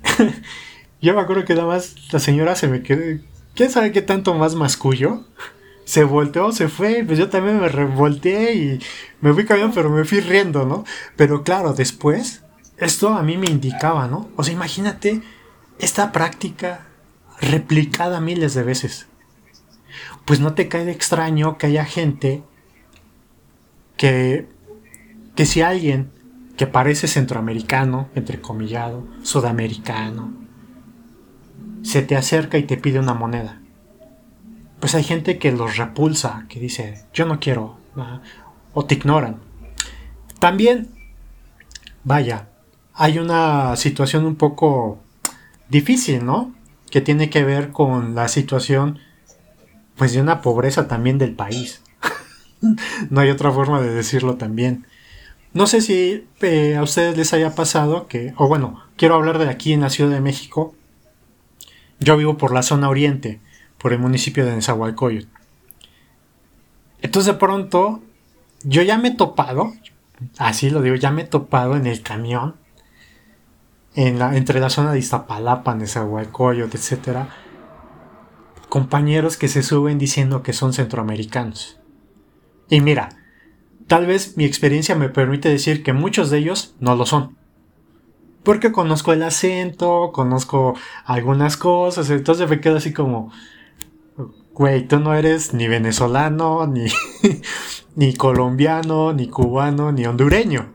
yo 1.02 1.16
me 1.16 1.22
acuerdo 1.22 1.44
que 1.46 1.56
nada 1.56 1.68
más 1.68 1.96
la 2.12 2.20
señora 2.20 2.56
se 2.56 2.68
me 2.68 2.84
quedó. 2.84 3.20
¿Quién 3.56 3.72
sabe 3.72 3.92
qué 3.92 4.04
tanto 4.04 4.36
más 4.36 4.54
mascullo? 4.54 5.26
Se 5.84 6.04
volteó, 6.04 6.52
se 6.52 6.68
fue, 6.68 7.04
pues 7.06 7.18
yo 7.18 7.30
también 7.30 7.60
me 7.60 7.70
revolteé 7.70 8.54
y 8.54 8.80
me 9.20 9.34
fui 9.34 9.46
caminando, 9.46 9.74
pero 9.74 9.89
me 9.89 10.06
fui 10.06 10.20
riendo, 10.20 10.66
¿no? 10.66 10.86
Pero 11.16 11.44
claro, 11.44 11.74
después, 11.74 12.44
esto 12.78 13.10
a 13.10 13.24
mí 13.24 13.36
me 13.38 13.48
indicaba, 13.48 14.08
¿no? 14.08 14.30
O 14.36 14.44
sea, 14.44 14.54
imagínate 14.54 15.22
esta 15.80 16.12
práctica 16.12 16.91
replicada 17.42 18.22
miles 18.22 18.54
de 18.54 18.64
veces. 18.64 19.08
Pues 20.26 20.39
no 20.39 20.54
te 20.54 20.68
cae 20.68 20.86
de 20.86 20.92
extraño 20.92 21.58
que 21.58 21.68
haya 21.68 21.86
gente 21.86 22.44
que, 23.98 24.48
que 25.36 25.46
si 25.46 25.62
alguien 25.62 26.12
que 26.58 26.68
parece 26.68 27.08
centroamericano, 27.08 28.10
entrecomillado, 28.16 29.08
sudamericano, 29.24 30.34
se 31.82 32.04
te 32.04 32.16
acerca 32.16 32.58
y 32.58 32.64
te 32.64 32.78
pide 32.78 33.00
una 33.00 33.14
moneda. 33.14 33.60
Pues 34.80 34.96
hay 34.96 35.04
gente 35.04 35.39
que 35.39 35.52
los 35.52 35.78
repulsa, 35.78 36.46
que 36.50 36.60
dice, 36.60 37.06
yo 37.14 37.26
no 37.26 37.39
quiero, 37.39 37.78
o 38.74 38.86
te 38.86 38.96
ignoran. 38.96 39.38
También, 40.39 40.89
vaya, 42.04 42.50
hay 42.94 43.20
una 43.20 43.76
situación 43.76 44.26
un 44.26 44.36
poco 44.36 45.00
difícil, 45.70 46.26
¿no? 46.26 46.54
Que 46.92 47.02
tiene 47.02 47.30
que 47.30 47.44
ver 47.44 47.72
con 47.72 48.14
la 48.14 48.28
situación 48.28 49.00
pues 49.96 50.14
de 50.14 50.22
una 50.22 50.42
pobreza 50.42 50.88
también 50.88 51.18
del 51.18 51.34
país. 51.34 51.82
no 53.10 53.22
hay 53.22 53.30
otra 53.30 53.52
forma 53.52 53.82
de 53.82 53.94
decirlo 53.94 54.36
también. 54.36 54.86
No 55.54 55.68
sé 55.68 55.82
si 55.82 56.28
eh, 56.42 56.76
a 56.76 56.84
ustedes 56.84 57.18
les 57.18 57.34
haya 57.34 57.56
pasado 57.56 58.08
que, 58.08 58.34
o 58.38 58.48
bueno, 58.48 58.84
quiero 58.96 59.16
hablar 59.16 59.38
de 59.38 59.50
aquí 59.50 59.74
en 59.74 59.82
la 59.82 59.89
Ciudad 59.89 60.12
de 60.12 60.22
México. 60.22 60.76
Yo 62.00 62.18
vivo 62.18 62.38
por 62.38 62.54
la 62.54 62.64
zona 62.64 62.89
oriente, 62.89 63.39
por 63.78 63.94
el 63.94 64.00
municipio 64.00 64.46
de 64.46 64.56
Nezahualcóyotl. 64.56 65.28
Entonces 67.02 67.34
de 67.34 67.39
pronto, 67.39 68.02
yo 68.64 68.82
ya 68.82 68.98
me 68.98 69.10
he 69.10 69.16
topado, 69.16 69.74
así 70.38 70.70
lo 70.70 70.82
digo, 70.82 70.96
ya 70.96 71.12
me 71.12 71.24
he 71.24 71.26
topado 71.26 71.76
en 71.76 71.88
el 71.88 72.02
camión 72.02 72.56
entre 73.96 74.60
la 74.60 74.70
zona 74.70 74.94
de 74.94 75.00
Iztapalapa, 75.00 75.76
Nezahualcóyotl, 75.76 76.78
etc. 76.78 77.26
Compañeros 78.70 79.38
que 79.38 79.48
se 79.48 79.64
suben 79.64 79.98
diciendo 79.98 80.44
que 80.44 80.54
son 80.54 80.74
centroamericanos. 80.74 81.80
Y 82.70 82.80
mira, 82.80 83.10
tal 83.88 84.06
vez 84.06 84.38
mi 84.38 84.46
experiencia 84.46 84.96
me 84.96 85.10
permite 85.10 85.50
decir 85.50 85.84
que 85.84 85.94
muchos 85.94 86.30
de 86.30 86.38
ellos 86.38 86.76
no 86.80 86.96
lo 86.96 87.06
son. 87.06 87.38
Porque 88.44 88.72
conozco 88.72 89.14
el 89.14 89.22
acento, 89.24 90.12
conozco 90.14 90.74
algunas 91.06 91.58
cosas, 91.58 92.10
entonces 92.10 92.50
me 92.50 92.60
quedo 92.60 92.78
así 92.78 92.92
como, 92.94 93.32
güey, 94.54 94.88
tú 94.88 95.00
no 95.00 95.14
eres 95.14 95.54
ni 95.54 95.68
venezolano, 95.68 96.66
ni, 96.66 96.86
ni 97.96 98.14
colombiano, 98.16 99.14
ni 99.14 99.28
cubano, 99.28 99.92
ni 99.92 100.06
hondureño. 100.06 100.74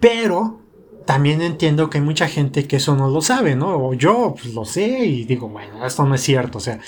Pero 0.00 0.61
también 1.06 1.42
entiendo 1.42 1.90
que 1.90 1.98
hay 1.98 2.04
mucha 2.04 2.28
gente 2.28 2.66
que 2.66 2.76
eso 2.76 2.96
no 2.96 3.10
lo 3.10 3.22
sabe, 3.22 3.56
¿no? 3.56 3.76
O 3.76 3.94
yo 3.94 4.34
pues, 4.40 4.54
lo 4.54 4.64
sé 4.64 5.04
y 5.06 5.24
digo, 5.24 5.48
bueno, 5.48 5.84
esto 5.86 6.04
no 6.04 6.14
es 6.14 6.22
cierto, 6.22 6.58
o 6.58 6.60
sea. 6.60 6.80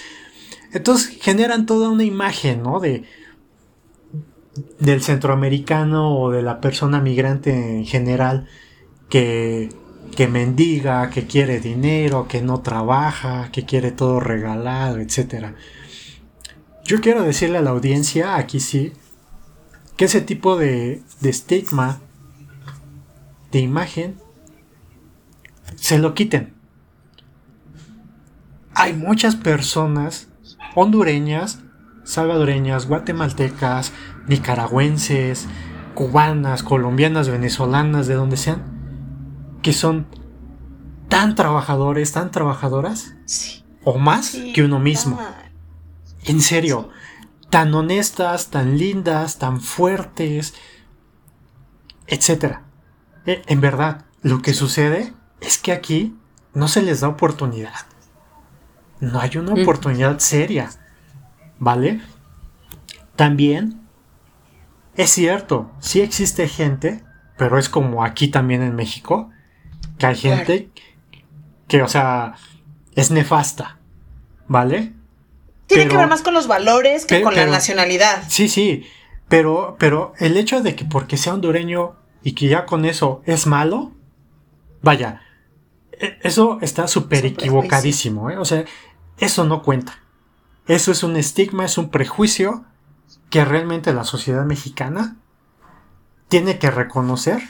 Entonces 0.72 1.18
generan 1.20 1.66
toda 1.66 1.88
una 1.88 2.04
imagen, 2.04 2.62
¿no? 2.62 2.80
De 2.80 3.04
del 4.78 5.02
centroamericano 5.02 6.16
o 6.18 6.30
de 6.30 6.42
la 6.42 6.60
persona 6.60 7.00
migrante 7.00 7.50
en 7.50 7.86
general 7.86 8.46
que, 9.08 9.68
que 10.16 10.28
mendiga, 10.28 11.10
que 11.10 11.26
quiere 11.26 11.60
dinero, 11.60 12.28
que 12.28 12.40
no 12.42 12.60
trabaja, 12.60 13.50
que 13.52 13.64
quiere 13.64 13.90
todo 13.90 14.20
regalado, 14.20 14.98
etc. 14.98 15.54
Yo 16.84 17.00
quiero 17.00 17.22
decirle 17.22 17.58
a 17.58 17.62
la 17.62 17.70
audiencia, 17.70 18.36
aquí 18.36 18.60
sí, 18.60 18.92
que 19.96 20.04
ese 20.06 20.20
tipo 20.20 20.56
de, 20.56 21.02
de 21.20 21.30
estigma 21.30 22.00
de 23.54 23.60
imagen 23.60 24.16
se 25.76 25.98
lo 25.98 26.12
quiten. 26.12 26.54
Hay 28.74 28.92
muchas 28.92 29.36
personas 29.36 30.28
hondureñas, 30.74 31.60
salvadoreñas, 32.02 32.88
guatemaltecas, 32.88 33.92
nicaragüenses, 34.26 35.46
cubanas, 35.94 36.64
colombianas, 36.64 37.28
venezolanas, 37.28 38.08
de 38.08 38.14
donde 38.14 38.36
sean, 38.36 38.62
que 39.62 39.72
son 39.72 40.08
tan 41.08 41.36
trabajadores, 41.36 42.10
tan 42.10 42.32
trabajadoras, 42.32 43.14
o 43.84 43.98
más 43.98 44.36
que 44.52 44.64
uno 44.64 44.80
mismo. 44.80 45.20
En 46.24 46.40
serio, 46.40 46.88
tan 47.50 47.72
honestas, 47.72 48.50
tan 48.50 48.78
lindas, 48.78 49.38
tan 49.38 49.60
fuertes, 49.60 50.54
etcétera. 52.08 52.63
Eh, 53.26 53.42
en 53.46 53.60
verdad, 53.60 54.04
lo 54.22 54.42
que 54.42 54.54
sucede 54.54 55.12
es 55.40 55.58
que 55.58 55.72
aquí 55.72 56.16
no 56.52 56.68
se 56.68 56.82
les 56.82 57.00
da 57.00 57.08
oportunidad. 57.08 57.74
No 59.00 59.20
hay 59.20 59.36
una 59.36 59.54
oportunidad 59.54 60.18
seria. 60.18 60.70
¿Vale? 61.58 62.00
También 63.16 63.84
es 64.96 65.10
cierto, 65.10 65.70
sí 65.80 66.00
existe 66.00 66.48
gente, 66.48 67.02
pero 67.36 67.58
es 67.58 67.68
como 67.68 68.04
aquí 68.04 68.28
también 68.28 68.62
en 68.62 68.76
México, 68.76 69.30
que 69.98 70.06
hay 70.06 70.16
gente 70.16 70.70
que, 71.66 71.82
o 71.82 71.88
sea, 71.88 72.34
es 72.94 73.10
nefasta. 73.10 73.78
¿Vale? 74.46 74.92
Tiene 75.66 75.88
que 75.88 75.96
ver 75.96 76.06
más 76.06 76.22
con 76.22 76.34
los 76.34 76.46
valores 76.46 77.06
que 77.06 77.22
con 77.22 77.34
la 77.34 77.46
nacionalidad. 77.46 78.22
Sí, 78.28 78.48
sí. 78.48 78.86
Pero, 79.28 79.76
pero 79.78 80.12
el 80.18 80.36
hecho 80.36 80.60
de 80.60 80.76
que 80.76 80.84
porque 80.84 81.16
sea 81.16 81.34
hondureño 81.34 81.96
y 82.24 82.32
que 82.32 82.48
ya 82.48 82.64
con 82.64 82.86
eso 82.86 83.22
es 83.26 83.46
malo, 83.46 83.92
vaya, 84.82 85.20
e, 85.92 86.18
eso 86.22 86.58
está 86.62 86.88
súper 86.88 87.26
equivocadísimo, 87.26 88.30
¿eh? 88.30 88.38
O 88.38 88.46
sea, 88.46 88.64
eso 89.18 89.44
no 89.44 89.62
cuenta. 89.62 90.00
Eso 90.66 90.90
es 90.90 91.02
un 91.02 91.16
estigma, 91.16 91.66
es 91.66 91.76
un 91.76 91.90
prejuicio 91.90 92.64
que 93.28 93.44
realmente 93.44 93.92
la 93.92 94.04
sociedad 94.04 94.44
mexicana 94.46 95.18
tiene 96.28 96.58
que 96.58 96.70
reconocer 96.70 97.42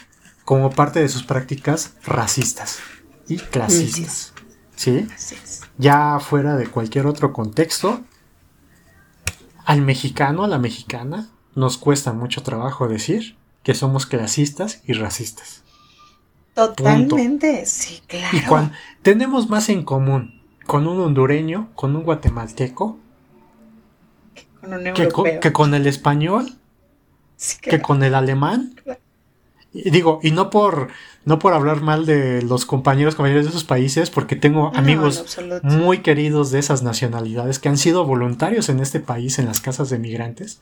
como 0.45 0.71
parte 0.71 1.01
de 1.01 1.09
sus 1.09 1.23
prácticas 1.23 1.95
racistas 2.05 2.81
y 3.29 3.37
clasistas. 3.39 4.35
¿Sí? 4.75 5.07
Ya 5.79 6.19
fuera 6.19 6.57
de 6.57 6.67
cualquier 6.67 7.07
otro 7.07 7.33
contexto, 7.33 8.01
al 9.65 9.83
mexicano, 9.83 10.43
a 10.43 10.49
la 10.49 10.59
mexicana, 10.59 11.31
nos 11.55 11.79
cuesta 11.79 12.13
mucho 12.13 12.43
trabajo 12.43 12.89
decir 12.89 13.37
que 13.65 13.74
somos 13.74 14.07
clasistas 14.07 14.81
y 14.86 14.93
racistas. 14.93 15.62
Totalmente, 16.55 17.66
sí, 17.66 18.01
claro. 18.07 18.36
Y 18.36 18.41
cuando 18.43 18.74
tenemos 19.03 19.51
más 19.51 19.69
en 19.69 19.82
común 19.82 20.41
con 20.66 20.86
un 20.86 21.01
hondureño, 21.01 21.70
con 21.74 21.97
un 21.97 22.05
guatemalteco, 22.05 22.99
con 24.61 24.74
un 24.74 24.95
que, 24.95 25.09
con, 25.09 25.41
que 25.41 25.53
con 25.53 25.74
el 25.74 25.86
español, 25.86 26.57
Sí, 27.36 27.59
que 27.61 27.82
con 27.82 28.03
el 28.05 28.15
alemán. 28.15 28.77
Y 29.73 29.91
digo, 29.91 30.20
y 30.23 30.31
no 30.31 30.51
por 30.51 30.89
no 31.24 31.39
por 31.41 31.53
hablar 31.53 31.81
mal 31.81 32.07
de 32.07 32.43
los 32.43 32.65
compañeros 32.65 33.16
compañeros 33.16 33.45
de 33.45 33.51
esos 33.51 33.65
países, 33.65 34.11
porque 34.11 34.36
tengo 34.36 34.70
No, 34.73 34.78
amigos 34.78 35.39
muy 35.62 35.99
queridos 35.99 36.53
de 36.53 36.61
esas 36.61 36.82
nacionalidades 36.82 37.59
que 37.59 37.69
han 37.69 37.78
sido 37.78 38.05
voluntarios 38.05 38.69
en 38.69 38.78
este 38.78 39.01
país 39.01 39.39
en 39.39 39.47
las 39.47 39.61
casas 39.61 39.91
de 39.91 39.99
migrantes. 39.99 40.61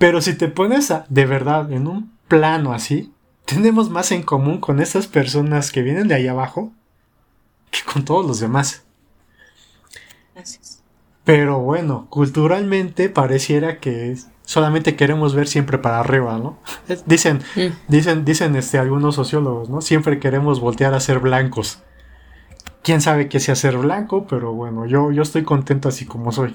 Pero 0.00 0.22
si 0.22 0.32
te 0.32 0.48
pones 0.48 0.90
a- 0.90 1.04
de 1.10 1.26
verdad 1.26 1.70
en 1.70 1.86
un 1.86 2.10
plano 2.26 2.72
así, 2.72 3.12
tenemos 3.44 3.90
más 3.90 4.12
en 4.12 4.22
común 4.22 4.58
con 4.58 4.80
estas 4.80 5.06
personas 5.06 5.70
que 5.70 5.82
vienen 5.82 6.08
de 6.08 6.14
ahí 6.14 6.26
abajo 6.26 6.72
que 7.70 7.80
con 7.84 8.02
todos 8.06 8.24
los 8.26 8.40
demás. 8.40 8.82
Pero 11.24 11.58
bueno, 11.60 12.06
culturalmente 12.08 13.10
pareciera 13.10 13.78
que 13.78 14.16
solamente 14.46 14.96
queremos 14.96 15.34
ver 15.34 15.46
siempre 15.48 15.76
para 15.76 16.00
arriba, 16.00 16.38
¿no? 16.38 16.58
Dicen, 17.06 17.42
Mm. 17.54 17.68
dicen, 17.88 18.24
dicen 18.24 18.56
este, 18.56 18.78
algunos 18.78 19.14
sociólogos, 19.16 19.68
¿no? 19.68 19.82
Siempre 19.82 20.18
queremos 20.18 20.60
voltear 20.60 20.94
a 20.94 21.00
ser 21.00 21.18
blancos. 21.18 21.80
Quién 22.82 23.02
sabe 23.02 23.28
qué 23.28 23.38
sea 23.38 23.54
ser 23.54 23.76
blanco, 23.76 24.26
pero 24.26 24.54
bueno, 24.54 24.86
yo, 24.86 25.12
yo 25.12 25.20
estoy 25.20 25.42
contento 25.44 25.90
así 25.90 26.06
como 26.06 26.32
soy. 26.32 26.54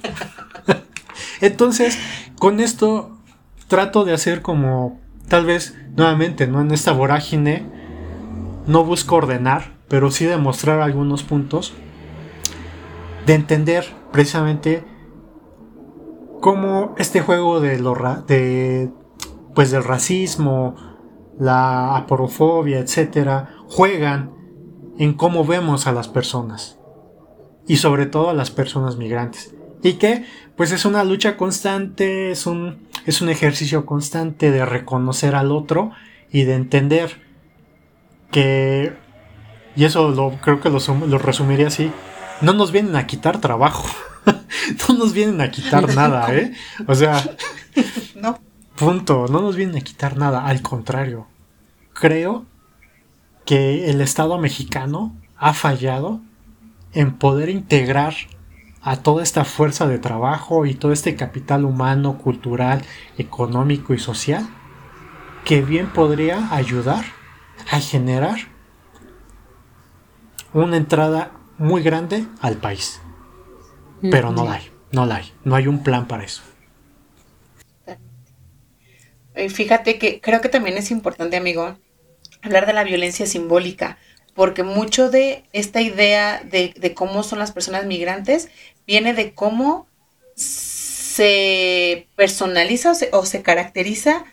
Entonces, 1.41 1.99
con 2.39 2.59
esto 2.59 3.11
trato 3.67 4.05
de 4.05 4.13
hacer 4.13 4.41
como, 4.41 4.99
tal 5.27 5.45
vez, 5.45 5.75
nuevamente, 5.95 6.47
¿no? 6.47 6.61
En 6.61 6.71
esta 6.71 6.91
vorágine, 6.91 7.65
no 8.67 8.83
busco 8.83 9.15
ordenar, 9.15 9.73
pero 9.87 10.11
sí 10.11 10.25
demostrar 10.25 10.81
algunos 10.81 11.23
puntos 11.23 11.73
de 13.25 13.33
entender 13.33 13.85
precisamente 14.11 14.83
cómo 16.41 16.93
este 16.97 17.21
juego 17.21 17.59
de 17.59 17.79
lo 17.79 17.95
de 18.27 18.91
pues 19.55 19.71
del 19.71 19.83
racismo, 19.83 20.75
la 21.39 21.95
aporofobia, 21.95 22.79
etcétera, 22.79 23.55
juegan 23.67 24.31
en 24.97 25.13
cómo 25.13 25.45
vemos 25.45 25.87
a 25.87 25.91
las 25.91 26.07
personas 26.07 26.77
y 27.67 27.77
sobre 27.77 28.05
todo 28.05 28.29
a 28.29 28.33
las 28.33 28.51
personas 28.51 28.97
migrantes. 28.97 29.54
Y 29.83 29.93
que 29.93 30.25
pues 30.55 30.71
es 30.71 30.85
una 30.85 31.03
lucha 31.03 31.37
constante, 31.37 32.31
es 32.31 32.45
un 32.47 32.87
es 33.05 33.21
un 33.21 33.29
ejercicio 33.29 33.85
constante 33.85 34.49
de 34.51 34.65
reconocer 34.65 35.35
al 35.35 35.51
otro 35.51 35.91
y 36.31 36.43
de 36.43 36.55
entender 36.55 37.21
que 38.31 38.93
y 39.75 39.83
eso 39.83 40.09
lo 40.09 40.31
creo 40.41 40.61
que 40.61 40.69
lo, 40.69 40.79
sum- 40.79 41.07
lo 41.07 41.17
resumiría 41.17 41.67
así, 41.67 41.91
no 42.41 42.53
nos 42.53 42.71
vienen 42.71 42.95
a 42.95 43.05
quitar 43.07 43.41
trabajo. 43.41 43.87
no 44.87 44.95
nos 44.95 45.13
vienen 45.13 45.41
a 45.41 45.51
quitar 45.51 45.93
nada, 45.95 46.33
¿eh? 46.35 46.53
O 46.87 46.95
sea, 46.95 47.21
No, 48.15 48.39
Punto, 48.75 49.27
no 49.29 49.41
nos 49.41 49.55
vienen 49.55 49.77
a 49.77 49.81
quitar 49.81 50.17
nada, 50.17 50.45
al 50.45 50.61
contrario. 50.61 51.27
Creo 51.93 52.45
que 53.45 53.89
el 53.89 54.01
Estado 54.01 54.37
mexicano 54.37 55.15
ha 55.37 55.53
fallado 55.53 56.19
en 56.93 57.13
poder 57.17 57.49
integrar 57.49 58.15
a 58.85 58.97
toda 58.97 59.23
esta 59.23 59.45
fuerza 59.45 59.87
de 59.87 59.97
trabajo 59.97 60.67
y 60.67 60.75
todo 60.75 60.91
este 60.91 61.15
capital 61.15 61.65
humano, 61.65 62.19
cultural, 62.19 62.83
económico 63.17 63.95
y 63.95 63.99
social 63.99 64.47
que 65.43 65.61
bien 65.61 65.91
podría 65.91 66.53
ayudar 66.53 67.03
a 67.71 67.79
generar 67.79 68.37
una 70.53 70.77
entrada 70.77 71.31
muy 71.57 71.81
grande 71.81 72.27
al 72.41 72.57
país. 72.57 73.01
Pero 74.11 74.31
no 74.31 74.45
la 74.45 74.53
hay, 74.53 74.71
no 74.91 75.07
la 75.07 75.15
hay, 75.15 75.33
no 75.43 75.55
hay 75.55 75.65
un 75.67 75.81
plan 75.81 76.07
para 76.07 76.23
eso. 76.23 76.43
Y 79.35 79.49
fíjate 79.49 79.97
que 79.97 80.21
creo 80.21 80.41
que 80.41 80.49
también 80.49 80.77
es 80.77 80.91
importante, 80.91 81.37
amigo, 81.37 81.75
hablar 82.43 82.67
de 82.67 82.73
la 82.73 82.83
violencia 82.83 83.25
simbólica, 83.25 83.97
porque 84.35 84.61
mucho 84.61 85.09
de 85.09 85.43
esta 85.53 85.81
idea 85.81 86.39
de, 86.43 86.73
de 86.77 86.93
cómo 86.93 87.23
son 87.23 87.39
las 87.39 87.51
personas 87.51 87.85
migrantes 87.85 88.49
viene 88.87 89.13
de 89.13 89.33
cómo 89.33 89.87
se 90.35 92.09
personaliza 92.15 92.93
o 93.11 93.25
se, 93.25 93.41
caracteriza 93.41 94.25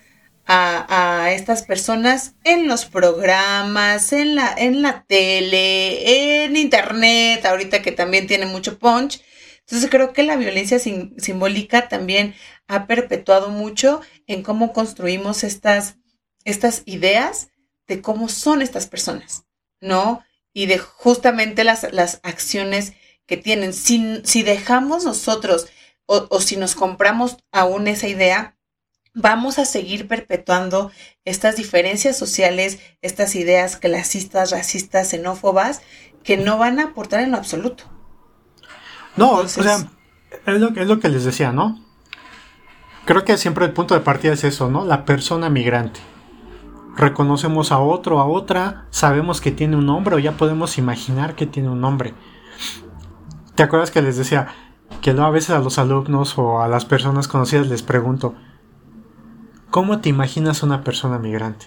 a, 0.46 1.30
estas 1.32 1.62
personas 1.62 2.34
en 2.44 2.66
los 2.66 2.84
programas, 2.84 4.12
en 4.12 4.34
la, 4.34 4.52
en 4.56 4.82
la 4.82 5.04
tele, 5.04 6.44
en 6.44 6.56
internet, 6.56 7.44
ahorita 7.46 7.82
que 7.82 7.92
también 7.92 8.26
tiene 8.26 8.46
mucho 8.46 8.78
punch. 8.78 9.22
Entonces 9.60 9.88
creo 9.90 10.12
que 10.12 10.24
la 10.24 10.36
violencia 10.36 10.78
sim- 10.78 11.14
simbólica 11.18 11.88
también 11.88 12.34
ha 12.66 12.86
perpetuado 12.86 13.50
mucho 13.50 14.00
en 14.26 14.42
cómo 14.42 14.72
construimos 14.72 15.44
estas, 15.44 15.96
estas 16.44 16.82
ideas 16.86 17.48
de 17.86 18.02
cómo 18.02 18.28
son 18.28 18.60
estas 18.60 18.86
personas, 18.86 19.44
¿no? 19.80 20.24
Y 20.52 20.66
de 20.66 20.78
justamente 20.78 21.64
las, 21.64 21.92
las 21.92 22.20
acciones 22.22 22.94
que 23.32 23.38
tienen. 23.38 23.72
Si, 23.72 24.20
si 24.24 24.42
dejamos 24.42 25.06
nosotros 25.06 25.66
o, 26.04 26.26
o 26.28 26.40
si 26.42 26.58
nos 26.58 26.74
compramos 26.74 27.38
aún 27.50 27.88
esa 27.88 28.06
idea, 28.06 28.58
vamos 29.14 29.58
a 29.58 29.64
seguir 29.64 30.06
perpetuando 30.06 30.90
estas 31.24 31.56
diferencias 31.56 32.18
sociales, 32.18 32.78
estas 33.00 33.34
ideas 33.34 33.78
clasistas, 33.78 34.50
racistas, 34.50 35.08
xenófobas, 35.08 35.80
que 36.22 36.36
no 36.36 36.58
van 36.58 36.78
a 36.78 36.88
aportar 36.88 37.22
en 37.22 37.30
lo 37.30 37.38
absoluto. 37.38 37.84
No, 39.16 39.30
Entonces- 39.30 39.58
o 39.58 39.62
sea, 39.62 39.76
es 40.46 40.60
lo, 40.60 40.68
es 40.68 40.86
lo 40.86 41.00
que 41.00 41.08
les 41.08 41.24
decía, 41.24 41.52
¿no? 41.52 41.82
Creo 43.06 43.24
que 43.24 43.38
siempre 43.38 43.64
el 43.64 43.72
punto 43.72 43.94
de 43.94 44.00
partida 44.00 44.34
es 44.34 44.44
eso, 44.44 44.68
¿no? 44.70 44.84
La 44.84 45.06
persona 45.06 45.48
migrante. 45.48 46.00
Reconocemos 46.98 47.72
a 47.72 47.78
otro, 47.78 48.20
a 48.20 48.26
otra, 48.26 48.88
sabemos 48.90 49.40
que 49.40 49.52
tiene 49.52 49.76
un 49.76 49.86
nombre 49.86 50.16
o 50.16 50.18
ya 50.18 50.32
podemos 50.32 50.76
imaginar 50.76 51.34
que 51.34 51.46
tiene 51.46 51.70
un 51.70 51.80
nombre. 51.80 52.12
¿Te 53.54 53.62
acuerdas 53.62 53.90
que 53.90 54.02
les 54.02 54.16
decía 54.16 54.48
que 55.00 55.12
luego 55.12 55.26
a 55.26 55.30
veces 55.30 55.50
a 55.50 55.58
los 55.58 55.78
alumnos 55.78 56.38
o 56.38 56.62
a 56.62 56.68
las 56.68 56.84
personas 56.84 57.28
conocidas 57.28 57.66
les 57.66 57.82
pregunto, 57.82 58.34
¿cómo 59.70 60.00
te 60.00 60.08
imaginas 60.08 60.62
una 60.62 60.84
persona 60.84 61.18
migrante? 61.18 61.66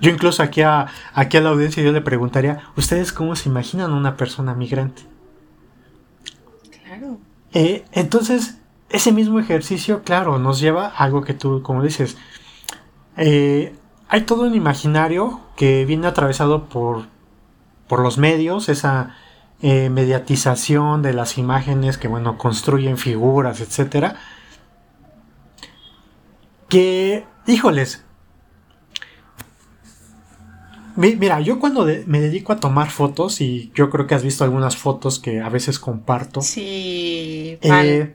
Yo 0.00 0.10
incluso 0.10 0.42
aquí 0.42 0.62
a, 0.62 0.86
aquí 1.12 1.36
a 1.36 1.42
la 1.42 1.50
audiencia 1.50 1.82
yo 1.82 1.92
le 1.92 2.00
preguntaría, 2.00 2.62
¿ustedes 2.76 3.12
cómo 3.12 3.36
se 3.36 3.50
imaginan 3.50 3.92
una 3.92 4.16
persona 4.16 4.54
migrante? 4.54 5.02
Claro. 6.82 7.18
Eh, 7.52 7.84
entonces, 7.92 8.58
ese 8.88 9.12
mismo 9.12 9.38
ejercicio, 9.38 10.02
claro, 10.02 10.38
nos 10.38 10.60
lleva 10.60 10.86
a 10.86 11.04
algo 11.04 11.22
que 11.22 11.34
tú, 11.34 11.62
como 11.62 11.82
dices, 11.82 12.16
eh, 13.18 13.74
hay 14.08 14.22
todo 14.22 14.42
un 14.42 14.54
imaginario 14.54 15.40
que 15.56 15.84
viene 15.84 16.06
atravesado 16.06 16.70
por, 16.70 17.04
por 17.86 18.00
los 18.00 18.16
medios, 18.16 18.70
esa 18.70 19.14
eh, 19.62 19.90
mediatización 19.90 21.02
de 21.02 21.12
las 21.12 21.36
imágenes 21.38 21.98
que, 21.98 22.08
bueno, 22.08 22.38
construyen 22.38 22.96
figuras, 22.98 23.60
etcétera. 23.60 24.16
Que, 26.68 27.24
híjoles, 27.46 28.04
mi- 30.96 31.16
Mira, 31.16 31.40
yo 31.40 31.58
cuando 31.58 31.84
de- 31.84 32.04
me 32.06 32.20
dedico 32.20 32.52
a 32.52 32.56
tomar 32.60 32.90
fotos, 32.90 33.40
y 33.40 33.72
yo 33.74 33.90
creo 33.90 34.06
que 34.06 34.14
has 34.14 34.22
visto 34.22 34.44
algunas 34.44 34.76
fotos 34.76 35.18
que 35.18 35.40
a 35.40 35.48
veces 35.48 35.78
comparto, 35.78 36.40
Sí, 36.42 37.58
eh, 37.62 38.14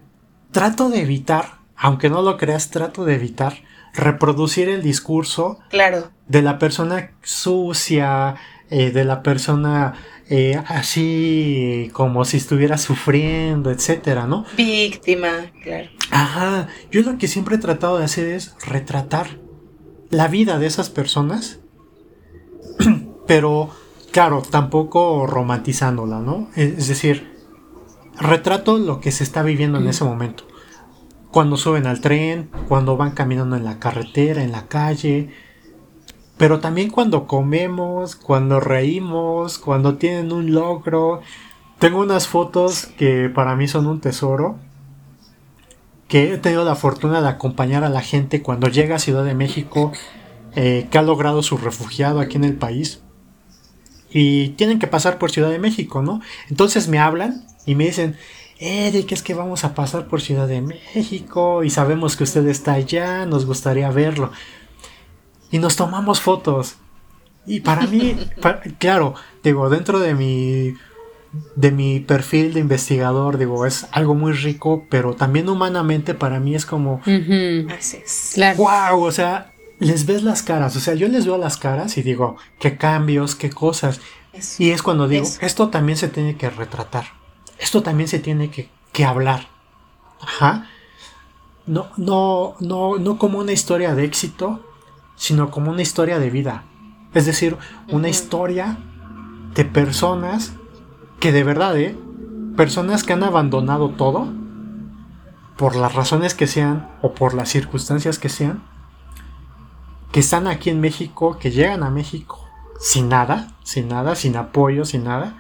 trato 0.52 0.90
de 0.90 1.02
evitar, 1.02 1.60
aunque 1.76 2.10
no 2.10 2.22
lo 2.22 2.38
creas, 2.38 2.70
trato 2.70 3.06
de 3.06 3.16
evitar 3.16 3.54
reproducir 3.94 4.68
el 4.70 4.82
discurso 4.82 5.60
claro. 5.70 6.12
de 6.28 6.42
la 6.42 6.60
persona 6.60 7.12
sucia, 7.24 8.36
eh, 8.70 8.92
de 8.92 9.06
la 9.06 9.24
persona 9.24 9.94
eh, 10.30 10.62
así 10.68 11.90
como 11.94 12.26
si 12.26 12.38
estuviera 12.38 12.78
sufriendo, 12.78 13.70
etcétera, 13.70 14.26
¿no? 14.26 14.46
Víctima, 14.58 15.52
claro. 15.62 15.90
Ajá, 16.12 16.68
yo 16.92 17.02
lo 17.02 17.18
que 17.18 17.28
siempre 17.28 17.56
he 17.56 17.60
tratado 17.60 17.98
de 17.98 18.06
hacer 18.06 18.28
es 18.28 18.56
retratar 18.66 19.40
la 20.10 20.28
vida 20.28 20.58
de 20.58 20.66
esas 20.68 20.90
personas, 20.90 21.60
pero 23.28 23.70
claro, 24.12 24.42
tampoco 24.42 25.28
romantizándola, 25.28 26.20
¿no? 26.20 26.50
Es 26.56 26.88
decir, 26.88 27.36
retrato 28.20 28.78
lo 28.78 29.02
que 29.02 29.12
se 29.12 29.24
está 29.24 29.44
viviendo 29.44 29.78
en 29.78 29.88
ese 29.88 30.06
momento. 30.06 30.48
Cuando 31.32 31.58
suben 31.58 31.86
al 31.86 32.00
tren, 32.02 32.50
cuando 32.68 32.98
van 32.98 33.12
caminando 33.12 33.58
en 33.58 33.66
la 33.66 33.78
carretera, 33.78 34.42
en 34.42 34.54
la 34.54 34.68
calle, 34.68 35.30
pero 36.38 36.60
también 36.60 36.90
cuando 36.90 37.28
comemos, 37.28 38.16
cuando 38.16 38.60
reímos, 38.60 39.58
cuando 39.58 39.96
tienen 39.96 40.32
un 40.32 40.54
logro. 40.54 41.22
Tengo 41.80 42.00
unas 42.00 42.28
fotos 42.28 42.88
que 42.98 43.30
para 43.30 43.56
mí 43.56 43.68
son 43.68 43.86
un 43.88 44.02
tesoro 44.02 44.58
que 46.08 46.34
he 46.34 46.38
tenido 46.38 46.64
la 46.64 46.76
fortuna 46.76 47.22
de 47.22 47.30
acompañar 47.30 47.84
a 47.84 47.90
la 47.90 48.02
gente 48.02 48.42
cuando 48.42 48.68
llega 48.68 48.96
a 48.96 49.00
Ciudad 49.00 49.24
de 49.24 49.34
México 49.34 49.92
eh, 50.56 50.88
que 50.90 50.98
ha 50.98 51.02
logrado 51.02 51.42
su 51.44 51.58
refugiado 51.58 52.20
aquí 52.20 52.38
en 52.38 52.44
el 52.44 52.56
país 52.56 53.02
y 54.10 54.50
tienen 54.50 54.80
que 54.80 54.88
pasar 54.88 55.18
por 55.18 55.32
Ciudad 55.32 55.50
de 55.50 55.60
México, 55.60 56.02
¿no? 56.02 56.22
Entonces 56.50 56.88
me 56.88 57.00
hablan 57.00 57.46
y 57.66 57.76
me 57.76 57.86
dicen, 57.86 58.16
Eric, 58.60 59.12
es 59.12 59.22
que 59.22 59.34
vamos 59.34 59.66
a 59.66 59.76
pasar 59.76 60.08
por 60.08 60.22
Ciudad 60.22 60.48
de 60.48 60.62
México 60.62 61.64
y 61.64 61.70
sabemos 61.70 62.16
que 62.16 62.24
usted 62.24 62.48
está 62.48 62.74
allá, 62.74 63.26
nos 63.26 63.46
gustaría 63.46 63.90
verlo. 63.92 64.32
Y 65.56 65.60
nos 65.60 65.78
tomamos 65.78 66.20
fotos. 66.20 66.76
Y 67.46 67.62
para 67.62 67.88
mí, 67.88 68.14
claro, 68.78 69.16
digo, 69.42 69.70
dentro 69.70 70.00
de 70.00 70.14
mi 70.14 70.74
de 71.56 71.72
mi 71.72 72.02
perfil 72.02 72.54
de 72.54 72.60
investigador, 72.60 73.38
digo, 73.38 73.66
es 73.66 73.88
algo 73.94 74.16
muy 74.16 74.34
rico, 74.34 74.86
pero 74.90 75.14
también 75.14 75.48
humanamente 75.48 76.14
para 76.14 76.42
mí 76.42 76.56
es 76.56 76.66
como, 76.66 77.00
Así 77.06 78.02
es. 78.04 78.32
Claro. 78.34 78.58
wow, 78.58 79.02
o 79.02 79.12
sea, 79.14 79.54
les 79.80 80.06
ves 80.06 80.24
las 80.24 80.44
caras, 80.44 80.76
o 80.76 80.82
sea, 80.82 80.94
yo 80.94 81.08
les 81.08 81.26
veo 81.26 81.38
las 81.38 81.56
caras 81.56 81.98
y 81.98 82.02
digo, 82.02 82.36
qué 82.60 82.76
cambios, 82.76 83.36
qué 83.36 83.50
cosas. 83.50 84.02
Eso. 84.34 84.62
Y 84.62 84.72
es 84.72 84.82
cuando 84.84 85.08
digo, 85.08 85.24
Eso. 85.24 85.40
esto 85.40 85.70
también 85.70 85.98
se 85.98 86.10
tiene 86.10 86.36
que 86.36 86.50
retratar, 86.50 87.06
esto 87.60 87.82
también 87.82 88.10
se 88.10 88.20
tiene 88.20 88.52
que, 88.52 88.68
que 88.92 89.06
hablar. 89.06 89.48
Ajá. 90.20 90.70
No, 91.66 91.88
no, 91.96 92.56
no, 92.60 92.98
no 92.98 93.18
como 93.18 93.40
una 93.40 93.54
historia 93.54 93.96
de 93.96 94.04
éxito, 94.04 94.65
sino 95.16 95.52
como 95.52 95.72
una 95.72 95.82
historia 95.82 96.20
de 96.20 96.30
vida. 96.30 96.64
Es 97.14 97.26
decir, 97.26 97.58
una 97.90 98.10
historia 98.10 98.78
de 99.54 99.66
personas 99.66 100.54
que 101.20 101.32
de 101.32 101.44
verdad, 101.44 101.78
¿eh? 101.78 101.98
Personas 102.58 103.04
que 103.04 103.14
han 103.14 103.24
abandonado 103.24 103.90
todo, 103.90 104.28
por 105.58 105.76
las 105.76 105.96
razones 105.96 106.34
que 106.34 106.48
sean 106.48 106.90
o 107.02 107.14
por 107.14 107.34
las 107.34 107.50
circunstancias 107.50 108.20
que 108.20 108.30
sean, 108.30 108.64
que 110.12 110.20
están 110.20 110.48
aquí 110.48 110.70
en 110.70 110.82
México, 110.82 111.38
que 111.40 111.52
llegan 111.52 111.84
a 111.84 111.90
México 111.90 112.46
sin 112.80 113.10
nada, 113.10 113.48
sin 113.64 113.88
nada, 113.88 114.16
sin 114.16 114.36
apoyo, 114.36 114.86
sin 114.86 115.06
nada, 115.06 115.38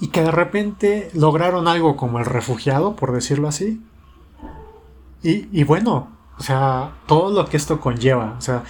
y 0.00 0.08
que 0.08 0.22
de 0.22 0.30
repente 0.30 1.10
lograron 1.14 1.66
algo 1.68 1.96
como 1.96 2.18
el 2.18 2.26
refugiado, 2.26 2.96
por 2.96 3.12
decirlo 3.12 3.48
así. 3.48 3.82
Y, 5.22 5.48
y 5.58 5.64
bueno, 5.64 6.08
o 6.38 6.42
sea, 6.42 6.92
todo 7.06 7.30
lo 7.32 7.48
que 7.48 7.56
esto 7.56 7.80
conlleva, 7.80 8.36
o 8.38 8.40
sea, 8.40 8.62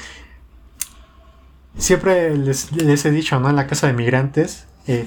siempre 1.76 2.36
les, 2.36 2.72
les 2.72 3.04
he 3.04 3.10
dicho, 3.10 3.38
¿no? 3.40 3.50
En 3.50 3.56
la 3.56 3.66
casa 3.66 3.86
de 3.86 3.92
migrantes, 3.92 4.66
eh, 4.86 5.06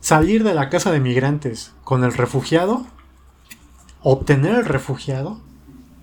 salir 0.00 0.44
de 0.44 0.54
la 0.54 0.68
casa 0.70 0.90
de 0.92 1.00
migrantes 1.00 1.72
con 1.84 2.04
el 2.04 2.12
refugiado, 2.14 2.86
obtener 4.02 4.54
el 4.54 4.64
refugiado, 4.64 5.40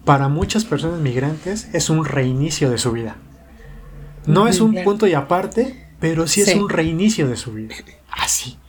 para 0.04 0.28
muchas 0.28 0.66
personas 0.66 1.00
migrantes 1.00 1.70
es 1.74 1.90
un 1.90 2.06
reinicio 2.06 2.70
de 2.70 2.78
su 2.78 2.92
vida. 2.92 3.16
No 4.28 4.48
es 4.48 4.60
un 4.60 4.76
punto 4.84 5.08
y 5.08 5.14
aparte, 5.14 5.88
pero 6.00 6.28
sí 6.28 6.42
es 6.42 6.50
Sí. 6.50 6.60
un 6.60 6.70
reinicio 6.70 7.28
de 7.28 7.38
su 7.38 7.54
vida. 7.54 7.74
Así. 8.12 8.60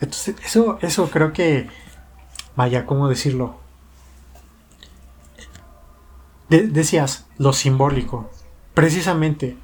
Entonces, 0.00 0.34
eso, 0.44 0.78
eso 0.82 1.08
creo 1.10 1.32
que, 1.32 1.68
vaya, 2.56 2.86
¿cómo 2.86 3.08
decirlo? 3.08 3.60
De- 6.52 6.66
decías, 6.68 7.26
lo 7.38 7.52
simbólico. 7.54 8.30
Precisamente, 8.74 9.56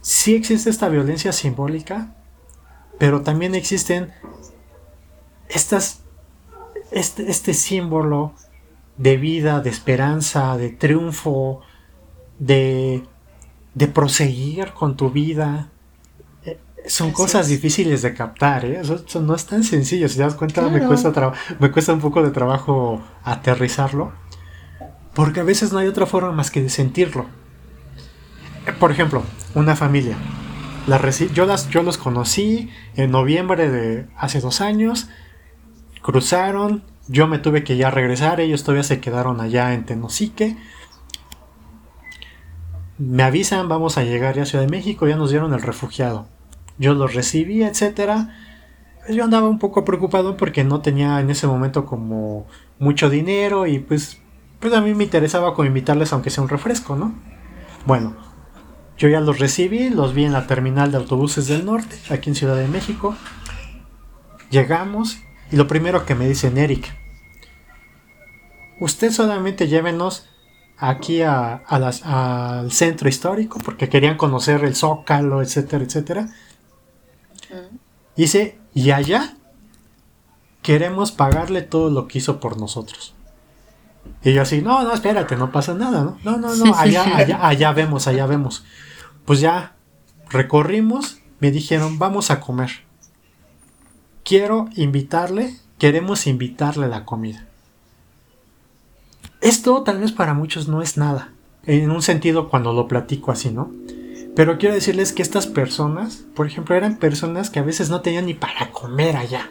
sí 0.00 0.34
existe 0.34 0.70
esta 0.70 0.88
violencia 0.88 1.32
simbólica, 1.32 2.14
pero 2.98 3.22
también 3.22 3.54
existen 3.54 4.12
estas, 5.48 6.02
este, 6.90 7.30
este 7.30 7.54
símbolo 7.54 8.34
de 8.96 9.16
vida, 9.16 9.60
de 9.60 9.70
esperanza, 9.70 10.56
de 10.56 10.70
triunfo, 10.70 11.60
de, 12.38 13.04
de 13.74 13.86
proseguir 13.88 14.72
con 14.72 14.96
tu 14.96 15.10
vida. 15.10 15.68
Eh, 16.44 16.58
Son 16.86 17.12
cosas 17.12 17.42
es. 17.46 17.48
difíciles 17.50 18.02
de 18.02 18.14
captar, 18.14 18.64
¿eh? 18.64 18.80
Eso, 18.80 18.94
eso 19.06 19.20
no 19.20 19.34
es 19.34 19.46
tan 19.46 19.62
sencillo. 19.62 20.08
Si 20.08 20.16
te 20.16 20.22
das 20.22 20.34
cuenta, 20.34 20.62
me, 20.68 20.80
cuesta 20.86 21.12
me 21.60 21.70
cuesta 21.70 21.92
un 21.92 22.00
poco 22.00 22.22
de 22.22 22.30
trabajo 22.30 23.00
aterrizarlo. 23.22 24.12
Porque 25.16 25.40
a 25.40 25.44
veces 25.44 25.72
no 25.72 25.78
hay 25.78 25.88
otra 25.88 26.04
forma 26.04 26.30
más 26.30 26.50
que 26.50 26.62
de 26.62 26.68
sentirlo. 26.68 27.24
Por 28.78 28.92
ejemplo, 28.92 29.22
una 29.54 29.74
familia. 29.74 30.18
Yo, 31.32 31.46
las, 31.46 31.70
yo 31.70 31.82
los 31.82 31.96
conocí 31.96 32.68
en 32.96 33.12
noviembre 33.12 33.70
de 33.70 34.06
hace 34.18 34.40
dos 34.40 34.60
años. 34.60 35.08
Cruzaron. 36.02 36.84
Yo 37.08 37.26
me 37.28 37.38
tuve 37.38 37.64
que 37.64 37.78
ya 37.78 37.90
regresar. 37.90 38.40
Ellos 38.40 38.62
todavía 38.62 38.82
se 38.82 39.00
quedaron 39.00 39.40
allá 39.40 39.72
en 39.72 39.86
Tenosique. 39.86 40.58
Me 42.98 43.22
avisan, 43.22 43.70
vamos 43.70 43.96
a 43.96 44.04
llegar 44.04 44.34
ya 44.34 44.42
a 44.42 44.46
Ciudad 44.46 44.64
de 44.64 44.70
México. 44.70 45.08
Ya 45.08 45.16
nos 45.16 45.30
dieron 45.30 45.54
el 45.54 45.62
refugiado. 45.62 46.28
Yo 46.76 46.92
los 46.92 47.14
recibí, 47.14 47.62
etcétera. 47.62 48.36
Yo 49.08 49.24
andaba 49.24 49.48
un 49.48 49.58
poco 49.58 49.82
preocupado 49.86 50.36
porque 50.36 50.62
no 50.62 50.82
tenía 50.82 51.20
en 51.20 51.30
ese 51.30 51.46
momento 51.46 51.86
como 51.86 52.46
mucho 52.78 53.08
dinero 53.08 53.66
y 53.66 53.78
pues, 53.78 54.20
pues 54.60 54.72
a 54.74 54.80
mí 54.80 54.94
me 54.94 55.04
interesaba 55.04 55.54
como 55.54 55.66
invitarles 55.66 56.12
aunque 56.12 56.30
sea 56.30 56.42
un 56.42 56.48
refresco, 56.48 56.96
¿no? 56.96 57.14
Bueno, 57.86 58.16
yo 58.98 59.08
ya 59.08 59.20
los 59.20 59.38
recibí, 59.38 59.90
los 59.90 60.14
vi 60.14 60.24
en 60.24 60.32
la 60.32 60.46
terminal 60.46 60.90
de 60.90 60.98
autobuses 60.98 61.46
del 61.48 61.64
norte, 61.64 61.96
aquí 62.10 62.30
en 62.30 62.36
Ciudad 62.36 62.56
de 62.56 62.68
México. 62.68 63.14
Llegamos 64.50 65.18
y 65.50 65.56
lo 65.56 65.66
primero 65.68 66.06
que 66.06 66.14
me 66.14 66.28
dicen, 66.28 66.56
Eric, 66.58 66.92
usted 68.80 69.10
solamente 69.12 69.68
llévenos 69.68 70.28
aquí 70.78 71.22
a, 71.22 71.56
a 71.66 71.78
las- 71.78 72.02
al 72.04 72.70
centro 72.72 73.08
histórico 73.08 73.58
porque 73.64 73.88
querían 73.88 74.16
conocer 74.16 74.64
el 74.64 74.74
zócalo, 74.74 75.42
etcétera, 75.42 75.84
etcétera. 75.84 76.28
Dice, 78.16 78.58
y 78.74 78.90
allá 78.92 79.36
queremos 80.62 81.12
pagarle 81.12 81.62
todo 81.62 81.90
lo 81.90 82.08
que 82.08 82.18
hizo 82.18 82.40
por 82.40 82.58
nosotros. 82.58 83.14
Y 84.22 84.32
yo 84.32 84.42
así, 84.42 84.62
no, 84.62 84.82
no, 84.82 84.92
espérate, 84.92 85.36
no 85.36 85.52
pasa 85.52 85.74
nada, 85.74 86.02
¿no? 86.02 86.18
No, 86.24 86.36
no, 86.38 86.54
no, 86.54 86.74
allá, 86.74 87.16
allá, 87.16 87.46
allá 87.46 87.72
vemos, 87.72 88.06
allá 88.06 88.26
vemos. 88.26 88.64
Pues 89.24 89.40
ya 89.40 89.76
recorrimos, 90.30 91.18
me 91.40 91.50
dijeron, 91.50 91.98
vamos 91.98 92.30
a 92.30 92.40
comer. 92.40 92.70
Quiero 94.24 94.68
invitarle, 94.74 95.56
queremos 95.78 96.26
invitarle 96.26 96.88
la 96.88 97.04
comida. 97.04 97.46
Esto 99.40 99.82
tal 99.82 99.98
vez 99.98 100.12
para 100.12 100.34
muchos 100.34 100.66
no 100.66 100.82
es 100.82 100.96
nada, 100.96 101.32
en 101.64 101.90
un 101.90 102.02
sentido 102.02 102.48
cuando 102.48 102.72
lo 102.72 102.88
platico 102.88 103.30
así, 103.30 103.50
¿no? 103.50 103.70
Pero 104.34 104.58
quiero 104.58 104.74
decirles 104.74 105.12
que 105.12 105.22
estas 105.22 105.46
personas, 105.46 106.24
por 106.34 106.46
ejemplo, 106.46 106.74
eran 106.74 106.96
personas 106.96 107.48
que 107.48 107.58
a 107.58 107.62
veces 107.62 107.88
no 107.88 108.02
tenían 108.02 108.26
ni 108.26 108.34
para 108.34 108.70
comer 108.70 109.16
allá. 109.16 109.50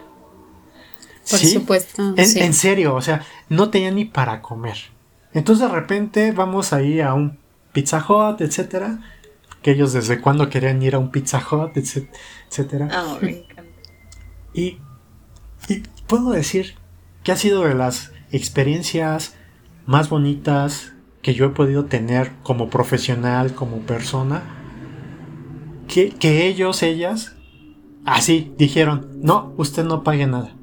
Por 1.28 1.38
¿Sí? 1.38 1.50
supuesto. 1.52 2.14
En, 2.16 2.26
sí. 2.26 2.38
en 2.40 2.54
serio, 2.54 2.94
o 2.94 3.00
sea, 3.00 3.22
no 3.48 3.70
tenían 3.70 3.96
ni 3.96 4.04
para 4.04 4.42
comer. 4.42 4.76
Entonces 5.32 5.68
de 5.68 5.74
repente 5.74 6.32
vamos 6.32 6.72
ahí 6.72 7.00
a 7.00 7.14
un 7.14 7.38
Pizza 7.72 8.04
Hut, 8.08 8.40
etcétera. 8.40 9.00
Que 9.62 9.72
ellos 9.72 9.92
desde 9.92 10.20
cuando 10.20 10.48
querían 10.48 10.80
ir 10.82 10.94
a 10.94 10.98
un 10.98 11.10
Pizza 11.10 11.38
Hut, 11.38 11.76
etc- 11.76 12.08
etcétera. 12.48 12.88
Ah, 12.92 13.18
me 13.20 13.30
encanta. 13.38 13.62
Y, 14.54 14.78
y 15.68 15.82
puedo 16.06 16.30
decir 16.30 16.76
que 17.22 17.32
ha 17.32 17.36
sido 17.36 17.64
de 17.64 17.74
las 17.74 18.12
experiencias 18.30 19.34
más 19.84 20.08
bonitas 20.08 20.92
que 21.20 21.34
yo 21.34 21.44
he 21.44 21.48
podido 21.50 21.84
tener 21.84 22.32
como 22.42 22.70
profesional, 22.70 23.52
como 23.54 23.80
persona. 23.80 24.42
Que, 25.88 26.08
que 26.08 26.46
ellos, 26.46 26.82
ellas, 26.82 27.34
así 28.06 28.54
dijeron, 28.56 29.10
no, 29.20 29.52
usted 29.58 29.84
no 29.84 30.02
pague 30.02 30.26
nada. 30.26 30.55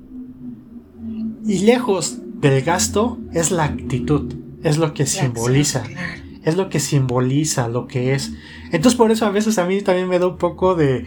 Y 1.46 1.60
lejos 1.60 2.18
del 2.42 2.62
gasto 2.64 3.18
es 3.34 3.52
la 3.52 3.66
actitud, 3.66 4.34
es 4.64 4.78
lo 4.78 4.94
que 4.94 5.04
La 5.04 5.10
simboliza 5.10 5.80
acción, 5.80 5.96
claro. 5.98 6.22
es 6.44 6.58
lo 6.58 6.70
que 6.70 6.80
simboliza 6.80 7.68
lo 7.68 7.88
que 7.88 8.14
es. 8.14 8.32
Entonces 8.72 8.96
por 8.96 9.12
eso 9.12 9.26
a 9.26 9.30
veces 9.30 9.58
a 9.58 9.66
mí 9.66 9.82
también 9.82 10.08
me 10.10 10.20
da 10.20 10.28
un 10.28 10.38
poco 10.38 10.76
de 10.76 11.06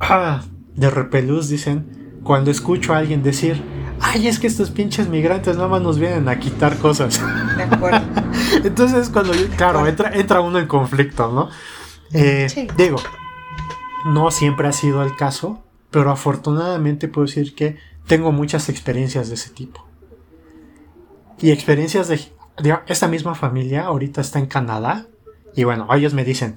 ah, 0.00 0.42
de 0.74 0.90
repelús, 0.90 1.48
dicen, 1.48 2.18
cuando 2.22 2.50
escucho 2.50 2.92
a 2.94 2.98
alguien 2.98 3.22
decir, 3.22 3.62
ay, 4.00 4.28
es 4.28 4.38
que 4.38 4.46
estos 4.46 4.70
pinches 4.70 5.08
migrantes 5.08 5.56
nada 5.56 5.68
más 5.68 5.82
nos 5.82 5.98
vienen 5.98 6.28
a 6.28 6.38
quitar 6.38 6.76
cosas. 6.78 7.20
De 7.56 7.62
acuerdo. 7.62 8.00
Entonces 8.64 9.08
cuando, 9.08 9.32
yo- 9.34 9.48
claro, 9.56 9.86
entra, 9.86 10.10
entra 10.14 10.40
uno 10.40 10.58
en 10.58 10.66
conflicto, 10.66 11.32
¿no? 11.32 11.48
Eh, 12.12 12.48
Sí. 12.50 12.68
Digo, 12.76 12.96
no 14.04 14.30
siempre 14.30 14.68
ha 14.68 14.72
sido 14.72 15.02
el 15.02 15.16
caso, 15.16 15.64
pero 15.90 16.10
afortunadamente 16.10 17.08
puedo 17.08 17.26
decir 17.26 17.54
que 17.54 17.76
tengo 18.06 18.32
muchas 18.32 18.68
experiencias 18.68 19.28
de 19.28 19.34
ese 19.34 19.50
tipo. 19.50 19.86
Y 21.38 21.50
experiencias 21.50 22.08
de, 22.08 22.20
de 22.58 22.78
esta 22.86 23.08
misma 23.08 23.34
familia 23.34 23.84
ahorita 23.84 24.20
está 24.20 24.38
en 24.38 24.46
Canadá. 24.46 25.06
Y 25.54 25.64
bueno, 25.64 25.86
ellos 25.94 26.14
me 26.14 26.24
dicen, 26.24 26.54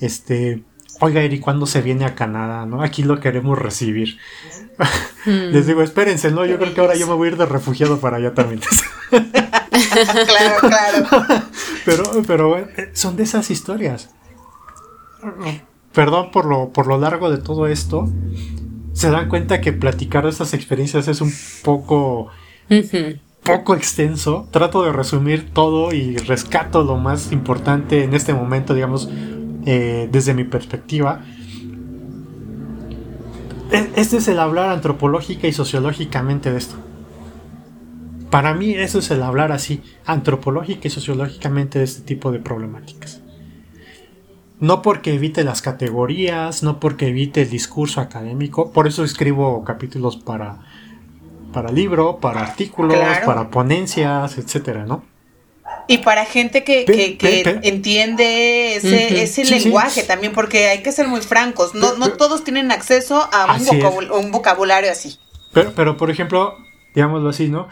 este, 0.00 0.64
oiga 1.00 1.22
Eri, 1.22 1.40
¿cuándo 1.40 1.66
se 1.66 1.82
viene 1.82 2.04
a 2.04 2.14
Canadá? 2.14 2.66
¿no? 2.66 2.82
Aquí 2.82 3.02
lo 3.02 3.20
queremos 3.20 3.58
recibir. 3.58 4.18
Hmm. 5.24 5.30
Les 5.52 5.66
digo, 5.66 5.82
espérense, 5.82 6.30
¿no? 6.30 6.44
Yo 6.44 6.58
creo 6.58 6.74
que 6.74 6.80
ahora 6.80 6.94
yo 6.94 7.06
me 7.06 7.14
voy 7.14 7.28
a 7.28 7.32
ir 7.32 7.36
de 7.36 7.46
refugiado 7.46 7.98
para 7.98 8.18
allá 8.18 8.34
también. 8.34 8.60
claro, 9.10 10.56
claro. 10.60 11.44
Pero, 11.84 12.04
pero 12.26 12.68
son 12.92 13.16
de 13.16 13.24
esas 13.24 13.50
historias. 13.50 14.10
Perdón 15.92 16.30
por 16.30 16.46
lo, 16.46 16.72
por 16.72 16.86
lo 16.86 16.98
largo 16.98 17.30
de 17.30 17.38
todo 17.38 17.66
esto. 17.66 18.08
Se 18.92 19.10
dan 19.10 19.28
cuenta 19.28 19.60
que 19.60 19.72
platicar 19.72 20.24
de 20.24 20.30
estas 20.30 20.54
experiencias 20.54 21.08
es 21.08 21.20
un 21.20 21.32
poco 21.64 22.30
poco 23.42 23.74
extenso. 23.74 24.48
Trato 24.50 24.84
de 24.84 24.92
resumir 24.92 25.50
todo 25.52 25.92
y 25.92 26.16
rescato 26.16 26.84
lo 26.84 26.96
más 26.96 27.32
importante 27.32 28.04
en 28.04 28.14
este 28.14 28.34
momento, 28.34 28.74
digamos, 28.74 29.08
eh, 29.66 30.08
desde 30.10 30.34
mi 30.34 30.44
perspectiva. 30.44 31.24
E, 33.70 33.90
este 33.96 34.18
es 34.18 34.28
el 34.28 34.38
hablar 34.38 34.70
antropológica 34.70 35.46
y 35.46 35.52
sociológicamente 35.52 36.52
de 36.52 36.58
esto. 36.58 36.76
Para 38.30 38.54
mí 38.54 38.72
eso 38.74 38.98
es 38.98 39.10
el 39.10 39.22
hablar 39.22 39.52
así, 39.52 39.82
antropológica 40.06 40.88
y 40.88 40.90
sociológicamente 40.90 41.78
de 41.78 41.84
este 41.84 42.02
tipo 42.02 42.32
de 42.32 42.38
problemáticas. 42.38 43.21
No 44.62 44.80
porque 44.80 45.14
evite 45.14 45.42
las 45.42 45.60
categorías, 45.60 46.62
no 46.62 46.78
porque 46.78 47.08
evite 47.08 47.42
el 47.42 47.50
discurso 47.50 48.00
académico, 48.00 48.70
por 48.70 48.86
eso 48.86 49.02
escribo 49.02 49.64
capítulos 49.64 50.16
para 50.16 50.60
para 51.52 51.70
libro, 51.70 52.18
para 52.18 52.42
artículos, 52.42 52.96
para 53.26 53.50
ponencias, 53.50 54.38
etcétera, 54.38 54.86
¿no? 54.86 55.04
Y 55.88 55.98
para 55.98 56.24
gente 56.24 56.62
que, 56.62 56.84
entiende 57.64 58.76
ese, 58.76 59.44
lenguaje 59.44 60.04
también, 60.04 60.32
porque 60.32 60.68
hay 60.68 60.82
que 60.82 60.92
ser 60.92 61.08
muy 61.08 61.22
francos, 61.22 61.74
no, 61.74 61.96
no 61.96 62.12
todos 62.12 62.44
tienen 62.44 62.70
acceso 62.70 63.28
a 63.32 63.58
un, 64.16 64.30
vocabulario 64.30 64.92
así. 64.92 65.18
Pero, 65.52 65.72
pero, 65.74 65.96
por 65.96 66.08
ejemplo, 66.08 66.56
digámoslo 66.94 67.30
así, 67.30 67.48
¿no? 67.48 67.68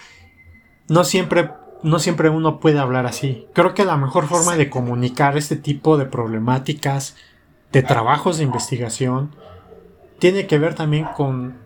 No 0.89 1.05
siempre, 1.05 1.51
no 1.83 1.99
siempre 1.99 2.29
uno 2.29 2.61
puede 2.61 2.79
hablar 2.79 3.07
así. 3.07 3.47
Creo 3.53 3.75
que 3.75 3.85
la 3.85 3.97
mejor 3.97 4.27
forma 4.27 4.57
de 4.57 4.71
comunicar 4.71 5.37
este 5.37 5.57
tipo 5.57 5.97
de 5.97 6.07
problemáticas, 6.07 7.17
de 7.73 7.83
trabajos 7.83 8.39
de 8.39 8.45
investigación, 8.45 9.35
tiene 10.19 10.47
que 10.47 10.59
ver 10.59 10.75
también 10.75 11.07
con 11.17 11.59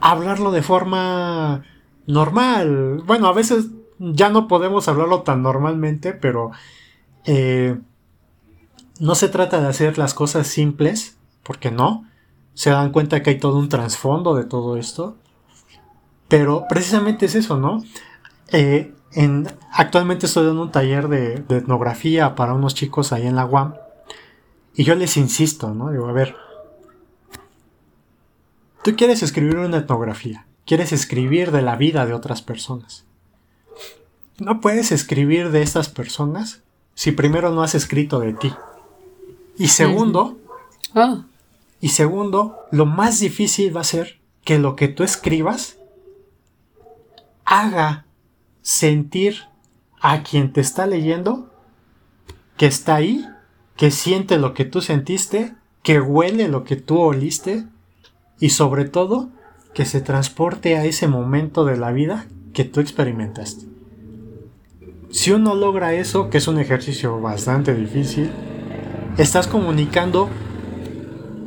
hablarlo 0.00 0.52
de 0.52 0.62
forma 0.62 1.64
normal. 2.06 3.02
Bueno, 3.06 3.28
a 3.28 3.32
veces 3.32 3.68
ya 3.98 4.28
no 4.30 4.48
podemos 4.48 4.88
hablarlo 4.88 5.22
tan 5.22 5.42
normalmente, 5.42 6.12
pero 6.12 6.50
eh, 7.24 7.78
no 9.00 9.14
se 9.14 9.28
trata 9.28 9.60
de 9.60 9.68
hacer 9.68 9.98
las 9.98 10.14
cosas 10.14 10.46
simples, 10.46 11.18
porque 11.42 11.70
no. 11.70 12.04
Se 12.54 12.70
dan 12.70 12.92
cuenta 12.92 13.22
que 13.22 13.30
hay 13.30 13.38
todo 13.38 13.58
un 13.58 13.68
trasfondo 13.68 14.36
de 14.36 14.44
todo 14.44 14.76
esto. 14.76 15.16
Pero 16.28 16.66
precisamente 16.68 17.26
es 17.26 17.34
eso, 17.34 17.58
¿no? 17.58 17.82
Eh, 18.54 18.94
en, 19.12 19.48
actualmente 19.72 20.26
estoy 20.26 20.48
en 20.48 20.58
un 20.58 20.70
taller 20.70 21.08
de, 21.08 21.40
de, 21.40 21.56
etnografía 21.58 22.34
para 22.34 22.54
unos 22.54 22.74
chicos 22.74 23.12
ahí 23.12 23.26
en 23.26 23.36
la 23.36 23.46
UAM. 23.46 23.74
Y 24.74 24.84
yo 24.84 24.94
les 24.94 25.16
insisto, 25.16 25.74
¿no? 25.74 25.90
Digo, 25.90 26.08
a 26.08 26.12
ver, 26.12 26.36
Tú 28.84 28.96
quieres 28.96 29.22
escribir 29.22 29.56
una 29.56 29.78
etnografía, 29.78 30.46
quieres 30.66 30.92
escribir 30.92 31.52
de 31.52 31.62
la 31.62 31.74
vida 31.74 32.04
de 32.04 32.12
otras 32.12 32.42
personas. 32.42 33.06
No 34.36 34.60
puedes 34.60 34.92
escribir 34.92 35.50
de 35.52 35.62
estas 35.62 35.88
personas 35.88 36.60
si 36.94 37.10
primero 37.10 37.50
no 37.50 37.62
has 37.62 37.74
escrito 37.74 38.20
de 38.20 38.34
ti. 38.34 38.52
Y 39.56 39.68
segundo, 39.68 40.36
ah. 40.94 41.24
y 41.80 41.88
segundo, 41.88 42.58
lo 42.72 42.84
más 42.84 43.20
difícil 43.20 43.74
va 43.74 43.80
a 43.80 43.84
ser 43.84 44.20
que 44.44 44.58
lo 44.58 44.76
que 44.76 44.88
tú 44.88 45.02
escribas 45.02 45.78
haga 47.46 48.04
sentir 48.64 49.44
a 50.00 50.22
quien 50.22 50.52
te 50.54 50.62
está 50.62 50.86
leyendo 50.86 51.50
que 52.56 52.66
está 52.66 52.94
ahí, 52.94 53.26
que 53.76 53.90
siente 53.90 54.38
lo 54.38 54.54
que 54.54 54.64
tú 54.64 54.80
sentiste, 54.80 55.54
que 55.82 56.00
huele 56.00 56.48
lo 56.48 56.64
que 56.64 56.76
tú 56.76 56.98
oliste, 56.98 57.66
y 58.40 58.50
sobre 58.50 58.86
todo 58.86 59.28
que 59.74 59.84
se 59.84 60.00
transporte 60.00 60.76
a 60.76 60.84
ese 60.84 61.08
momento 61.08 61.64
de 61.64 61.76
la 61.76 61.92
vida 61.92 62.26
que 62.54 62.64
tú 62.64 62.80
experimentaste. 62.80 63.66
Si 65.10 65.30
uno 65.30 65.54
logra 65.54 65.92
eso, 65.92 66.30
que 66.30 66.38
es 66.38 66.48
un 66.48 66.58
ejercicio 66.58 67.20
bastante 67.20 67.74
difícil, 67.74 68.30
estás 69.18 69.46
comunicando 69.46 70.30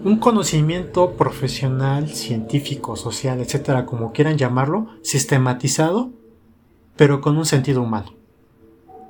un 0.04 0.20
conocimiento 0.20 1.14
profesional, 1.14 2.10
científico, 2.10 2.96
social, 2.96 3.40
etcétera, 3.40 3.86
como 3.86 4.14
quieran 4.14 4.38
llamarlo, 4.38 4.88
sistematizado, 5.02 6.12
pero 6.98 7.22
con 7.22 7.38
un 7.38 7.46
sentido 7.46 7.82
humano. 7.82 8.14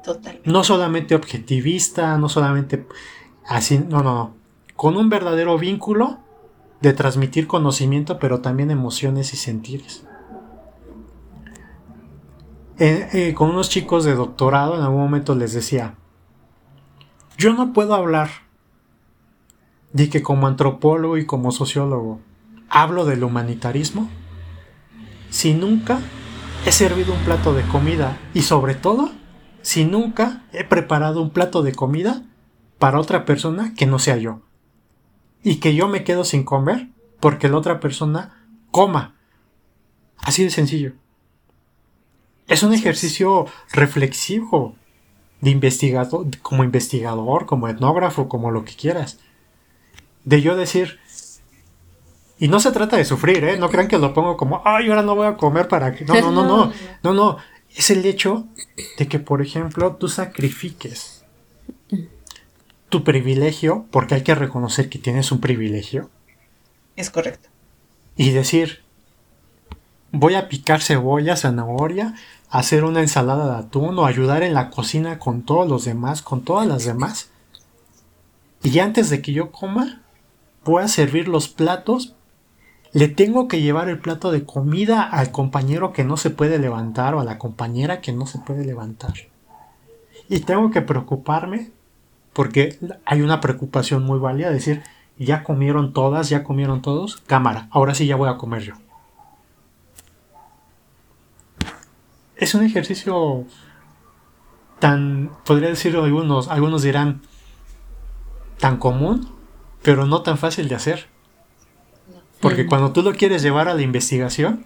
Totalmente. 0.04 0.50
No 0.50 0.64
solamente 0.64 1.16
objetivista, 1.16 2.18
no 2.18 2.30
solamente 2.30 2.88
así, 3.46 3.80
no, 3.80 4.04
no, 4.04 4.14
no. 4.14 4.34
Con 4.76 4.96
un 4.96 5.10
verdadero 5.10 5.58
vínculo 5.58 6.20
de 6.82 6.94
transmitir 6.94 7.48
conocimiento, 7.48 8.20
pero 8.20 8.42
también 8.42 8.70
emociones 8.70 9.34
y 9.34 9.38
sentires. 9.38 10.06
Eh, 12.80 13.10
eh, 13.14 13.34
con 13.34 13.50
unos 13.50 13.70
chicos 13.70 14.04
de 14.06 14.14
doctorado 14.14 14.76
en 14.76 14.82
algún 14.82 15.02
momento 15.02 15.34
les 15.34 15.52
decía, 15.54 15.96
yo 17.36 17.54
no 17.54 17.74
puedo 17.74 17.96
hablar 17.96 18.30
de 19.94 20.10
que 20.10 20.22
como 20.22 20.46
antropólogo 20.46 21.18
y 21.18 21.26
como 21.26 21.52
sociólogo 21.52 22.20
hablo 22.70 23.06
del 23.06 23.24
humanitarismo 23.24 24.10
si 25.30 25.54
nunca 25.54 26.00
he 26.68 26.74
servido 26.74 27.14
un 27.14 27.24
plato 27.24 27.54
de 27.54 27.64
comida 27.64 28.20
y 28.34 28.42
sobre 28.42 28.76
todo 28.76 29.10
si 29.62 29.86
nunca 29.86 30.44
he 30.52 30.66
preparado 30.66 31.22
un 31.22 31.30
plato 31.30 31.64
de 31.64 31.74
comida 31.74 32.26
para 32.78 33.00
otra 33.00 33.24
persona 33.24 33.74
que 33.74 33.86
no 33.86 34.00
sea 34.00 34.18
yo 34.18 34.42
y 35.46 35.62
que 35.62 35.76
yo 35.76 35.88
me 35.88 36.04
quedo 36.04 36.26
sin 36.26 36.44
comer 36.44 36.90
porque 37.22 37.48
la 37.48 37.56
otra 37.56 37.80
persona 37.80 38.46
coma. 38.70 39.16
Así 40.18 40.44
de 40.44 40.50
sencillo. 40.50 40.92
Es 42.50 42.64
un 42.64 42.74
ejercicio 42.74 43.46
reflexivo 43.72 44.76
de 45.40 45.52
investigador, 45.52 46.28
como 46.42 46.66
investigador, 46.66 47.46
como 47.46 47.70
etnógrafo, 47.70 48.28
como 48.28 48.52
lo 48.52 48.66
que 48.66 48.76
quieras. 48.76 49.20
De 50.26 50.42
yo 50.42 50.58
decir, 50.58 51.00
y 52.40 52.48
no 52.48 52.60
se 52.60 52.72
trata 52.72 52.98
de 52.98 53.06
sufrir, 53.06 53.44
¿eh? 53.44 53.58
No 53.58 53.70
crean 53.70 53.88
que 53.88 53.98
lo 53.98 54.14
pongo 54.14 54.38
como, 54.38 54.62
ay, 54.66 54.90
ahora 54.90 55.02
no 55.02 55.16
voy 55.16 55.28
a 55.28 55.38
comer 55.38 55.68
para 55.68 55.94
que... 55.94 56.06
No, 56.06 56.14
no, 56.22 56.32
no, 56.32 56.46
no, 56.46 56.74
no, 57.04 57.14
no. 57.14 57.38
Es 57.76 57.90
el 57.90 58.06
hecho 58.06 58.48
de 58.98 59.08
que, 59.08 59.20
por 59.20 59.42
ejemplo, 59.42 59.96
tú 59.96 60.08
sacrifiques 60.08 61.26
tu 62.90 63.04
privilegio, 63.04 63.86
porque 63.92 64.16
hay 64.16 64.24
que 64.24 64.36
reconocer 64.36 64.90
que 64.90 65.00
tienes 65.00 65.32
un 65.32 65.42
privilegio. 65.42 66.10
Es 66.96 67.10
correcto. 67.10 67.50
Y 68.16 68.32
decir, 68.32 68.84
voy 70.12 70.36
a 70.36 70.48
picar 70.48 70.82
cebolla, 70.82 71.36
zanahoria, 71.36 72.16
hacer 72.50 72.84
una 72.84 73.02
ensalada 73.02 73.54
de 73.54 73.60
atún 73.66 73.98
o 74.00 74.06
ayudar 74.06 74.44
en 74.44 74.54
la 74.54 74.70
cocina 74.70 75.20
con 75.20 75.44
todos 75.44 75.68
los 75.68 75.86
demás, 75.86 76.22
con 76.22 76.44
todas 76.44 76.68
las 76.68 76.86
demás. 76.86 77.30
Y 78.64 78.80
antes 78.80 79.10
de 79.10 79.22
que 79.22 79.34
yo 79.34 79.52
coma, 79.52 80.02
voy 80.64 80.84
a 80.84 80.88
servir 80.88 81.28
los 81.28 81.48
platos. 81.48 82.16
Le 82.94 83.08
tengo 83.08 83.48
que 83.48 83.62
llevar 83.62 83.90
el 83.90 84.00
plato 84.00 84.32
de 84.32 84.46
comida 84.46 85.04
al 85.04 85.32
compañero 85.32 85.94
que 85.94 86.04
no 86.04 86.18
se 86.18 86.30
puede 86.30 86.60
levantar 86.60 87.16
o 87.16 87.20
a 87.20 87.26
la 87.26 87.38
compañera 87.38 88.02
que 88.02 88.14
no 88.14 88.26
se 88.26 88.40
puede 88.40 88.66
levantar. 88.66 89.14
Y 90.30 90.40
tengo 90.42 90.72
que 90.72 90.82
preocuparme 90.82 91.72
porque 92.34 92.78
hay 93.06 93.22
una 93.22 93.42
preocupación 93.42 94.04
muy 94.04 94.20
válida, 94.20 94.52
decir, 94.52 94.84
ya 95.18 95.44
comieron 95.44 95.94
todas, 95.94 96.30
ya 96.30 96.44
comieron 96.44 96.82
todos, 96.82 97.18
cámara, 97.18 97.68
ahora 97.72 97.96
sí 97.96 98.06
ya 98.06 98.16
voy 98.16 98.30
a 98.30 98.38
comer 98.38 98.62
yo. 98.62 98.74
Es 102.36 102.54
un 102.54 102.64
ejercicio 102.64 103.46
tan, 104.78 105.32
podría 105.46 105.70
decir 105.70 105.96
algunos, 105.96 106.50
algunos 106.50 106.84
dirán, 106.84 107.22
tan 108.60 108.78
común, 108.78 109.28
pero 109.82 110.06
no 110.06 110.22
tan 110.22 110.38
fácil 110.38 110.68
de 110.68 110.76
hacer. 110.76 111.08
Porque 112.40 112.64
mm. 112.64 112.68
cuando 112.68 112.92
tú 112.92 113.02
lo 113.02 113.14
quieres 113.14 113.42
llevar 113.42 113.68
a 113.68 113.74
la 113.74 113.82
investigación, 113.82 114.66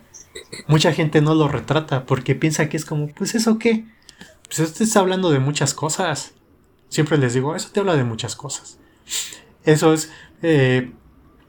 mucha 0.67 0.93
gente 0.93 1.21
no 1.21 1.35
lo 1.35 1.47
retrata 1.47 2.05
porque 2.05 2.35
piensa 2.35 2.69
que 2.69 2.77
es 2.77 2.85
como, 2.85 3.07
pues 3.07 3.35
eso 3.35 3.57
qué, 3.59 3.85
pues 4.45 4.59
usted 4.59 4.83
está 4.83 4.99
hablando 4.99 5.31
de 5.31 5.39
muchas 5.39 5.73
cosas. 5.73 6.33
Siempre 6.89 7.17
les 7.17 7.33
digo, 7.33 7.55
eso 7.55 7.69
te 7.71 7.79
habla 7.79 7.95
de 7.95 8.03
muchas 8.03 8.35
cosas. 8.35 8.77
Eso 9.63 9.93
es, 9.93 10.11
eh, 10.41 10.91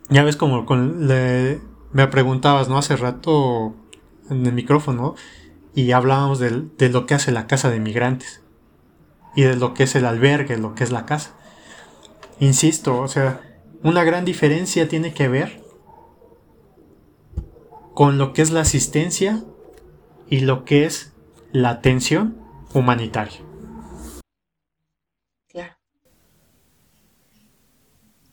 ya 0.09 0.23
ves 0.23 0.36
como 0.36 0.66
con 0.66 1.07
me 1.07 2.07
preguntabas, 2.09 2.69
¿no? 2.69 2.78
Hace 2.78 2.97
rato 2.97 3.74
en 4.31 4.47
el 4.47 4.53
micrófono 4.53 5.15
y 5.74 5.93
hablábamos 5.93 6.39
de, 6.39 6.65
de, 6.78 6.89
lo 6.89 7.07
que 7.07 7.15
hace 7.15 7.32
la 7.32 7.47
casa 7.47 7.70
de 7.70 7.81
migrantes 7.81 8.43
y 9.35 9.43
de 9.43 9.57
lo 9.57 9.74
que 9.74 9.85
es 9.85 9.94
el 9.94 10.07
albergue, 10.07 10.57
lo 10.59 10.74
que 10.74 10.85
es 10.85 10.93
la 10.93 11.07
casa. 11.07 11.35
insisto, 12.39 13.01
o 13.01 13.09
sea, 13.09 13.40
una 13.82 14.05
gran 14.05 14.24
diferencia 14.24 14.89
tiene 14.89 15.12
que 15.12 15.28
ver 15.28 15.61
con 17.94 18.19
lo 18.19 18.32
que 18.32 18.43
es 18.43 18.51
la 18.51 18.60
asistencia 18.60 19.43
y 20.28 20.40
lo 20.40 20.64
que 20.64 20.86
es 20.86 21.12
la 21.52 21.70
atención 21.70 22.39
humanitaria. 22.73 23.40
Claro. 25.48 25.77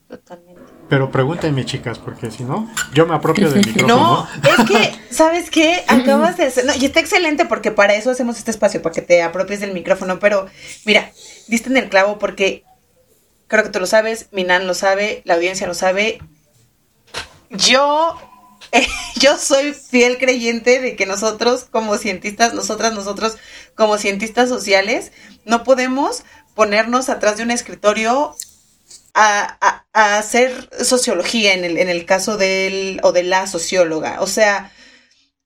Totalmente. 0.07 0.61
Pero 0.87 1.11
pregúntenme, 1.11 1.65
chicas, 1.65 1.99
porque 1.99 2.31
si 2.31 2.43
no, 2.43 2.67
yo 2.93 3.05
me 3.05 3.13
apropio 3.13 3.51
del 3.51 3.65
micrófono. 3.65 3.95
No, 3.95 4.27
es 4.49 4.67
que, 4.67 5.13
¿sabes 5.13 5.51
qué? 5.51 5.83
Acabas 5.87 6.37
de 6.37 6.45
hacer. 6.45 6.65
No, 6.65 6.73
y 6.75 6.85
está 6.85 6.99
excelente 6.99 7.45
porque 7.45 7.71
para 7.71 7.93
eso 7.93 8.09
hacemos 8.09 8.37
este 8.37 8.49
espacio, 8.49 8.81
para 8.81 8.95
que 8.95 9.03
te 9.03 9.21
apropies 9.21 9.59
del 9.59 9.73
micrófono. 9.73 10.17
Pero, 10.19 10.47
mira, 10.85 11.11
diste 11.47 11.69
en 11.69 11.77
el 11.77 11.89
clavo 11.89 12.17
porque 12.17 12.63
creo 13.47 13.63
que 13.63 13.69
tú 13.69 13.79
lo 13.79 13.85
sabes, 13.85 14.29
Minan 14.31 14.65
lo 14.65 14.73
sabe, 14.73 15.21
la 15.25 15.35
audiencia 15.35 15.67
lo 15.67 15.75
sabe. 15.75 16.19
Yo 17.51 18.15
yo 19.19 19.37
soy 19.37 19.73
fiel 19.73 20.17
creyente 20.17 20.79
de 20.79 20.95
que 20.95 21.05
nosotros 21.05 21.65
como 21.69 21.97
cientistas, 21.97 22.53
nosotras, 22.53 22.93
nosotros 22.93 23.37
como 23.75 23.97
cientistas 23.97 24.49
sociales, 24.49 25.11
no 25.45 25.63
podemos 25.63 26.23
ponernos 26.55 27.09
atrás 27.09 27.37
de 27.37 27.43
un 27.43 27.51
escritorio 27.51 28.35
a, 29.13 29.85
hacer 29.93 30.69
sociología 30.83 31.53
en 31.53 31.63
el, 31.65 31.77
en 31.77 31.89
el 31.89 32.05
caso 32.05 32.37
del 32.37 32.99
o 33.03 33.11
de 33.11 33.23
la 33.23 33.47
socióloga. 33.47 34.21
O 34.21 34.27
sea, 34.27 34.71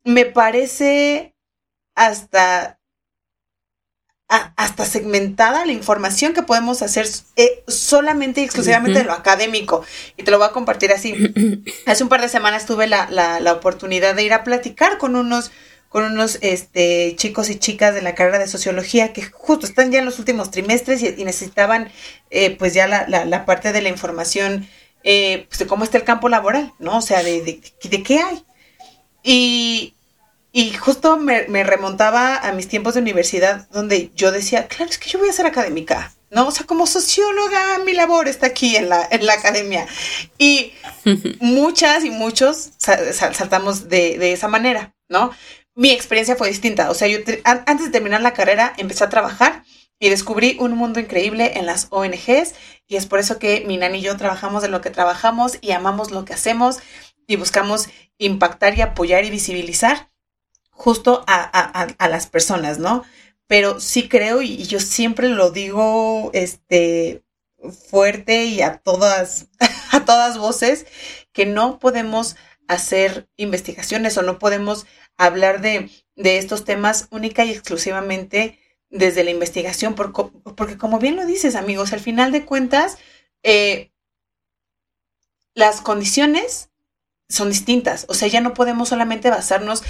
me 0.03 0.25
parece 0.25 1.35
hasta 1.95 2.79
hasta 4.27 4.85
segmentada 4.85 5.65
la 5.65 5.73
información 5.73 6.33
que 6.33 6.41
podemos 6.41 6.81
hacer 6.81 7.07
eh, 7.35 7.63
solamente 7.67 8.41
y 8.41 8.45
exclusivamente 8.45 8.99
de 8.99 9.05
lo 9.05 9.13
académico. 9.13 9.83
Y 10.17 10.23
te 10.23 10.31
lo 10.31 10.37
voy 10.37 10.47
a 10.47 10.51
compartir 10.51 10.91
así. 10.91 11.13
Hace 11.85 12.03
un 12.03 12.09
par 12.09 12.21
de 12.21 12.29
semanas 12.29 12.65
tuve 12.65 12.87
la, 12.87 13.09
la, 13.11 13.53
oportunidad 13.53 14.15
de 14.15 14.23
ir 14.23 14.33
a 14.33 14.43
platicar 14.43 14.97
con 14.97 15.15
unos, 15.15 15.51
con 15.89 16.03
unos 16.03 16.39
este, 16.41 17.15
chicos 17.15 17.49
y 17.49 17.59
chicas 17.59 17.93
de 17.93 18.01
la 18.01 18.15
carrera 18.15 18.39
de 18.39 18.47
sociología 18.47 19.13
que 19.13 19.23
justo 19.23 19.67
están 19.67 19.91
ya 19.91 19.99
en 19.99 20.05
los 20.05 20.17
últimos 20.17 20.49
trimestres 20.49 21.03
y, 21.03 21.23
necesitaban 21.23 21.91
eh, 22.31 22.55
pues 22.57 22.73
ya 22.73 22.87
la, 22.87 23.05
la, 23.07 23.45
parte 23.45 23.71
de 23.71 23.81
la 23.81 23.89
información 23.89 24.67
eh, 25.03 25.45
pues 25.47 25.59
de 25.59 25.67
cómo 25.67 25.83
está 25.83 25.97
el 25.97 26.05
campo 26.05 26.29
laboral, 26.29 26.73
¿no? 26.79 26.97
O 26.97 27.01
sea, 27.01 27.21
de, 27.21 27.43
de, 27.43 27.61
de 27.83 28.03
qué 28.03 28.19
hay. 28.19 28.43
Y, 29.21 29.93
y 30.55 30.71
justo 30.71 31.17
me, 31.17 31.63
remontaba 31.63 32.37
a 32.37 32.51
mis 32.51 32.67
tiempos 32.67 32.93
de 32.93 33.01
universidad 33.01 33.67
donde 33.71 34.11
yo 34.13 34.31
decía, 34.31 34.67
claro, 34.67 34.91
es 34.91 34.99
que 34.99 35.09
yo 35.09 35.17
voy 35.17 35.27
a 35.27 35.33
ser 35.33 35.47
académica, 35.47 36.13
¿no? 36.29 36.47
O 36.47 36.51
sea, 36.51 36.67
como 36.67 36.85
socióloga, 36.85 37.79
mi 37.83 37.93
labor 37.93 38.27
está 38.27 38.45
aquí 38.45 38.75
en 38.75 38.87
la, 38.87 39.07
en 39.09 39.25
la 39.25 39.33
academia. 39.33 39.87
Y 40.37 40.71
muchas 41.39 42.05
y 42.05 42.11
muchos 42.11 42.69
saltamos 42.77 43.89
de, 43.89 44.31
esa 44.31 44.47
manera, 44.47 44.93
¿no? 45.09 45.31
Mi 45.73 45.89
experiencia 45.89 46.35
fue 46.35 46.49
distinta. 46.49 46.91
O 46.91 46.93
sea, 46.93 47.07
yo 47.07 47.17
antes 47.45 47.87
de 47.87 47.91
terminar 47.91 48.21
la 48.21 48.33
carrera 48.33 48.73
empecé 48.77 49.03
a 49.05 49.09
trabajar 49.09 49.63
y 49.97 50.09
descubrí 50.09 50.57
un 50.59 50.77
mundo 50.77 50.99
increíble 50.99 51.53
en 51.55 51.65
las 51.65 51.87
ONGs 51.89 52.53
y 52.87 52.97
es 52.97 53.07
por 53.07 53.17
eso 53.17 53.39
que 53.39 53.63
mi 53.65 53.77
nani 53.77 53.97
y 53.97 54.01
yo 54.01 54.17
trabajamos 54.17 54.61
de 54.61 54.67
lo 54.67 54.81
que 54.81 54.91
trabajamos 54.91 55.57
y 55.61 55.71
amamos 55.71 56.11
lo 56.11 56.25
que 56.25 56.33
hacemos 56.35 56.77
y 57.25 57.37
buscamos 57.37 57.89
impactar 58.19 58.77
y 58.77 58.81
apoyar 58.81 59.25
y 59.25 59.31
visibilizar 59.31 60.12
justo 60.83 61.23
a, 61.27 61.87
las 62.09 62.27
personas, 62.27 62.77
¿no? 62.77 63.05
Pero 63.47 63.79
sí 63.79 64.09
creo, 64.09 64.41
y, 64.41 64.65
yo 64.65 64.81
siempre 64.81 65.29
lo 65.29 65.49
digo, 65.49 66.29
este, 66.33 67.23
fuerte 67.89 68.43
y 68.43 68.61
a 68.61 68.79
todas, 68.79 69.47
a 69.93 70.03
todas 70.03 70.37
voces, 70.37 70.85
que 71.31 71.45
no 71.45 71.79
podemos 71.79 72.35
hacer 72.67 73.29
investigaciones 73.37 74.17
o 74.17 74.23
no 74.23 74.39
podemos 74.39 74.85
hablar 75.15 75.61
de, 75.61 75.89
estos 76.17 76.65
temas 76.65 77.07
única 77.11 77.45
y 77.45 77.51
exclusivamente 77.51 78.59
desde 78.89 79.23
la 79.23 79.31
investigación, 79.31 79.95
porque, 79.95 80.23
porque, 80.57 80.77
como 80.77 80.99
bien 80.99 81.15
lo 81.15 81.25
dices, 81.25 81.55
amigos, 81.55 81.93
al 81.93 82.01
final 82.01 82.33
de 82.33 82.43
cuentas, 82.43 82.97
eh, 83.41 83.93
las 85.53 85.79
condiciones 85.79 86.71
son 87.29 87.49
distintas. 87.49 88.05
O 88.09 88.13
sea, 88.13 88.27
ya 88.27 88.41
no 88.41 88.53
podemos 88.53 88.89
solamente 88.89 89.29
basarnos 89.29 89.81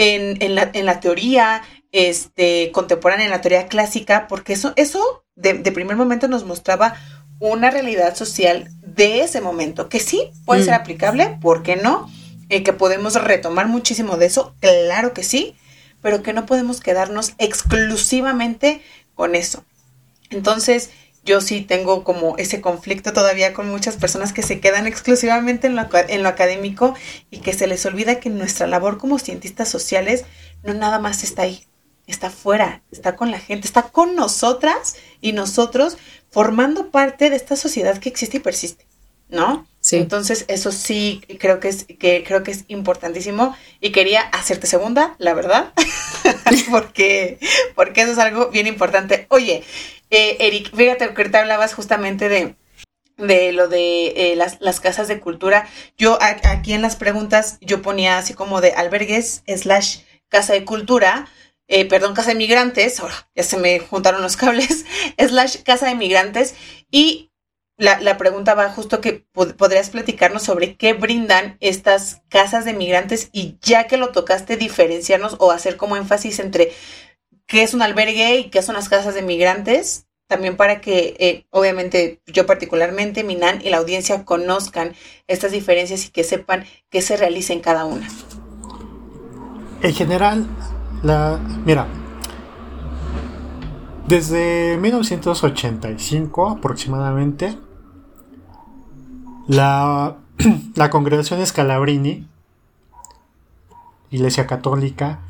en, 0.00 0.54
la, 0.54 1.00
teoría 1.00 1.62
este, 1.90 2.70
contemporánea, 2.70 3.26
en 3.26 3.32
la 3.32 3.40
teoría 3.40 3.66
clásica, 3.66 4.28
porque 4.28 4.52
eso, 4.52 4.72
eso 4.76 5.24
de, 5.34 5.54
primer 5.72 5.96
momento 5.96 6.28
nos 6.28 6.44
mostraba 6.44 6.94
una 7.40 7.70
realidad 7.70 8.14
social 8.14 8.70
de 8.80 9.22
ese 9.22 9.40
momento, 9.40 9.88
que 9.88 9.98
sí 9.98 10.30
puede 10.44 10.62
ser 10.62 10.74
mm. 10.74 10.80
aplicable, 10.82 11.38
¿por 11.40 11.64
qué 11.64 11.74
no? 11.74 12.08
Eh, 12.48 12.62
que 12.62 12.72
podemos 12.72 13.14
retomar 13.14 13.66
muchísimo 13.66 14.16
de 14.16 14.26
eso, 14.26 14.54
claro 14.60 15.12
que 15.12 15.24
sí, 15.24 15.56
pero 16.00 16.22
que 16.22 16.32
no 16.32 16.46
podemos 16.46 16.80
quedarnos 16.80 17.32
exclusivamente 17.38 18.80
con 19.14 19.34
eso. 19.34 19.64
Entonces, 20.30 20.90
yo 21.28 21.42
sí 21.42 21.60
tengo 21.60 22.02
como 22.04 22.36
ese 22.38 22.62
conflicto 22.62 23.12
todavía 23.12 23.52
con 23.52 23.68
muchas 23.68 23.96
personas 23.96 24.32
que 24.32 24.42
se 24.42 24.60
quedan 24.60 24.86
exclusivamente 24.86 25.66
en 25.66 25.76
lo, 25.76 25.86
en 25.92 26.22
lo 26.22 26.28
académico 26.28 26.94
y 27.30 27.38
que 27.40 27.52
se 27.52 27.66
les 27.66 27.84
olvida 27.84 28.18
que 28.18 28.30
nuestra 28.30 28.66
labor 28.66 28.96
como 28.96 29.18
cientistas 29.18 29.68
sociales 29.68 30.24
no 30.62 30.72
nada 30.72 30.98
más 30.98 31.22
está 31.22 31.42
ahí, 31.42 31.66
está 32.06 32.30
fuera, 32.30 32.82
está 32.90 33.14
con 33.14 33.30
la 33.30 33.38
gente, 33.38 33.66
está 33.66 33.82
con 33.82 34.16
nosotras 34.16 34.96
y 35.20 35.32
nosotros 35.32 35.98
formando 36.30 36.90
parte 36.90 37.28
de 37.28 37.36
esta 37.36 37.56
sociedad 37.56 37.98
que 37.98 38.08
existe 38.08 38.38
y 38.38 38.40
persiste, 38.40 38.86
¿no? 39.28 39.66
Entonces, 39.92 40.44
eso 40.48 40.72
sí 40.72 41.22
creo 41.38 41.60
que 41.60 41.68
es, 41.68 41.84
que 41.84 42.24
creo 42.26 42.42
que 42.42 42.50
es 42.50 42.64
importantísimo 42.68 43.56
y 43.80 43.90
quería 43.92 44.20
hacerte 44.20 44.66
segunda, 44.66 45.14
la 45.18 45.34
verdad, 45.34 45.72
porque, 46.70 47.38
porque 47.74 48.02
eso 48.02 48.12
es 48.12 48.18
algo 48.18 48.48
bien 48.48 48.66
importante. 48.66 49.26
Oye, 49.30 49.62
eh, 50.10 50.36
Eric, 50.40 50.74
fíjate 50.74 51.08
que 51.08 51.22
ahorita 51.22 51.40
hablabas 51.40 51.74
justamente 51.74 52.28
de, 52.28 52.54
de 53.16 53.52
lo 53.52 53.68
de 53.68 54.32
eh, 54.32 54.36
las, 54.36 54.60
las, 54.60 54.80
casas 54.80 55.08
de 55.08 55.20
cultura. 55.20 55.68
Yo 55.96 56.18
aquí 56.20 56.72
en 56.72 56.82
las 56.82 56.96
preguntas 56.96 57.58
yo 57.60 57.82
ponía 57.82 58.18
así 58.18 58.34
como 58.34 58.60
de 58.60 58.72
albergues 58.72 59.42
slash 59.46 59.98
casa 60.28 60.52
de 60.52 60.64
cultura, 60.64 61.28
eh, 61.68 61.84
perdón, 61.84 62.14
casa 62.14 62.30
de 62.30 62.36
migrantes, 62.36 62.98
ahora 63.00 63.28
ya 63.34 63.42
se 63.42 63.58
me 63.58 63.78
juntaron 63.78 64.22
los 64.22 64.36
cables, 64.36 64.86
slash 65.18 65.62
casa 65.64 65.86
de 65.86 65.94
migrantes 65.94 66.54
y 66.90 67.27
la, 67.78 68.18
pregunta 68.18 68.54
va 68.54 68.70
justo 68.70 69.00
que 69.00 69.24
podrías 69.32 69.90
platicarnos 69.90 70.42
sobre 70.42 70.76
qué 70.76 70.94
brindan 70.94 71.56
estas 71.60 72.22
casas 72.28 72.64
de 72.64 72.74
migrantes 72.74 73.30
y 73.32 73.56
ya 73.62 73.86
que 73.86 73.96
lo 73.96 74.10
tocaste, 74.10 74.56
diferenciarnos 74.56 75.36
o 75.38 75.52
hacer 75.52 75.76
como 75.76 75.96
énfasis 75.96 76.40
entre 76.40 76.72
qué 77.46 77.62
es 77.62 77.74
un 77.74 77.82
albergue 77.82 78.38
y 78.38 78.50
qué 78.50 78.62
son 78.62 78.74
las 78.74 78.88
casas 78.88 79.14
de 79.14 79.22
migrantes, 79.22 80.06
también 80.26 80.56
para 80.56 80.80
que, 80.80 81.16
eh, 81.20 81.46
obviamente, 81.50 82.20
yo 82.26 82.46
particularmente, 82.46 83.22
Minan 83.22 83.60
y 83.64 83.70
la 83.70 83.78
audiencia 83.78 84.24
conozcan 84.24 84.94
estas 85.28 85.52
diferencias 85.52 86.04
y 86.04 86.10
que 86.10 86.24
sepan 86.24 86.64
qué 86.90 87.00
se 87.00 87.16
realiza 87.16 87.52
en 87.52 87.60
cada 87.60 87.84
una. 87.84 88.08
En 89.82 89.94
general, 89.94 90.46
la, 91.04 91.38
mira, 91.64 91.86
desde 94.08 94.76
1985 94.78 96.48
aproximadamente, 96.48 97.56
la, 99.48 100.18
la 100.76 100.90
congregación 100.90 101.44
Scalabrini, 101.44 102.28
Iglesia 104.10 104.46
Católica, 104.46 105.20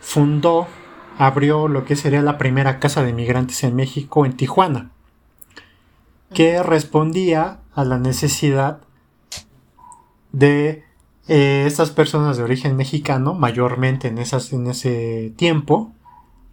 fundó, 0.00 0.66
abrió 1.18 1.68
lo 1.68 1.84
que 1.84 1.96
sería 1.96 2.20
la 2.20 2.36
primera 2.36 2.78
casa 2.78 3.02
de 3.02 3.14
migrantes 3.14 3.64
en 3.64 3.74
México, 3.74 4.26
en 4.26 4.36
Tijuana, 4.36 4.90
que 6.34 6.62
respondía 6.62 7.60
a 7.74 7.84
la 7.84 7.98
necesidad 7.98 8.80
de 10.32 10.84
eh, 11.28 11.64
estas 11.66 11.90
personas 11.90 12.36
de 12.36 12.42
origen 12.42 12.76
mexicano, 12.76 13.34
mayormente 13.34 14.08
en, 14.08 14.18
esas, 14.18 14.52
en 14.52 14.66
ese 14.66 15.32
tiempo, 15.36 15.92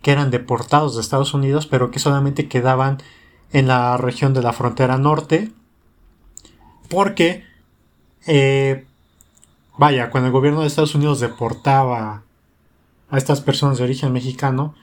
que 0.02 0.12
eran 0.12 0.32
deportados 0.32 0.96
de 0.96 1.02
Estados 1.02 1.34
Unidos, 1.34 1.66
pero 1.66 1.92
que 1.92 2.00
solamente 2.00 2.48
quedaban 2.48 3.00
en 3.52 3.68
la 3.68 3.98
región 3.98 4.34
de 4.34 4.44
la 4.44 4.54
frontera 4.54 4.98
norte, 4.98 5.52
porque, 6.90 7.46
eh, 8.28 8.86
vaya, 9.78 10.10
cuando 10.10 10.28
el 10.28 10.34
gobierno 10.34 10.62
de 10.62 10.68
Estados 10.68 10.96
Unidos 10.96 11.20
deportaba 11.20 12.24
a 13.10 13.18
estas 13.18 13.42
personas 13.42 13.78
de 13.78 13.86
origen 13.86 14.12
mexicano, 14.12 14.76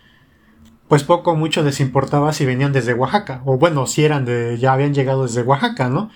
pues 0.88 1.02
poco 1.02 1.32
o 1.32 1.36
mucho 1.36 1.62
les 1.62 1.80
importaba 1.80 2.32
si 2.32 2.46
venían 2.46 2.72
desde 2.72 2.94
Oaxaca, 2.94 3.42
o 3.44 3.58
bueno, 3.58 3.86
si 3.86 4.04
eran 4.04 4.24
de, 4.24 4.56
ya 4.58 4.72
habían 4.72 4.94
llegado 4.94 5.24
desde 5.24 5.42
Oaxaca, 5.42 5.88
¿no? 5.88 6.10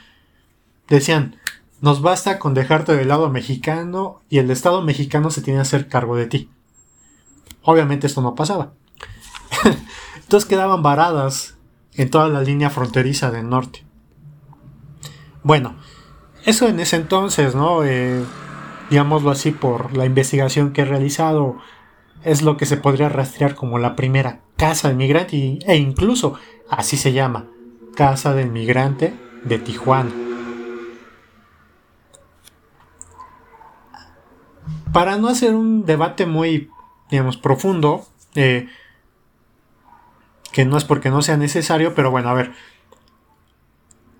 Decían, 0.88 1.36
nos 1.80 2.02
basta 2.02 2.38
con 2.38 2.54
dejarte 2.54 2.94
del 2.94 3.08
lado 3.08 3.30
mexicano 3.30 4.20
y 4.28 4.38
el 4.38 4.50
Estado 4.50 4.82
mexicano 4.82 5.30
se 5.30 5.42
tiene 5.42 5.58
que 5.58 5.62
hacer 5.62 5.88
cargo 5.88 6.16
de 6.16 6.26
ti. 6.26 6.50
Obviamente 7.62 8.06
esto 8.06 8.22
no 8.22 8.34
pasaba. 8.34 8.72
Entonces 10.16 10.48
quedaban 10.48 10.82
varadas 10.82 11.56
en 11.94 12.10
toda 12.10 12.28
la 12.28 12.42
línea 12.42 12.70
fronteriza 12.70 13.30
del 13.30 13.48
norte. 13.48 13.84
Bueno, 15.42 15.74
eso 16.44 16.68
en 16.68 16.80
ese 16.80 16.96
entonces, 16.96 17.54
¿no? 17.54 17.84
Eh, 17.84 18.22
digámoslo 18.90 19.30
así, 19.30 19.52
por 19.52 19.96
la 19.96 20.04
investigación 20.04 20.72
que 20.72 20.82
he 20.82 20.84
realizado, 20.84 21.58
es 22.24 22.42
lo 22.42 22.56
que 22.56 22.66
se 22.66 22.76
podría 22.76 23.08
rastrear 23.08 23.54
como 23.54 23.78
la 23.78 23.96
primera 23.96 24.40
casa 24.56 24.88
del 24.88 24.96
migrante 24.96 25.58
e 25.66 25.76
incluso 25.76 26.34
así 26.68 26.96
se 26.96 27.12
llama, 27.12 27.46
Casa 27.94 28.34
del 28.34 28.50
Migrante 28.50 29.14
de 29.44 29.58
Tijuana. 29.58 30.10
Para 34.92 35.16
no 35.16 35.28
hacer 35.28 35.54
un 35.54 35.86
debate 35.86 36.26
muy, 36.26 36.70
digamos, 37.10 37.36
profundo, 37.36 38.06
eh, 38.34 38.68
que 40.52 40.64
no 40.64 40.76
es 40.76 40.84
porque 40.84 41.10
no 41.10 41.22
sea 41.22 41.36
necesario, 41.36 41.94
pero 41.94 42.10
bueno, 42.10 42.28
a 42.28 42.34
ver, 42.34 42.52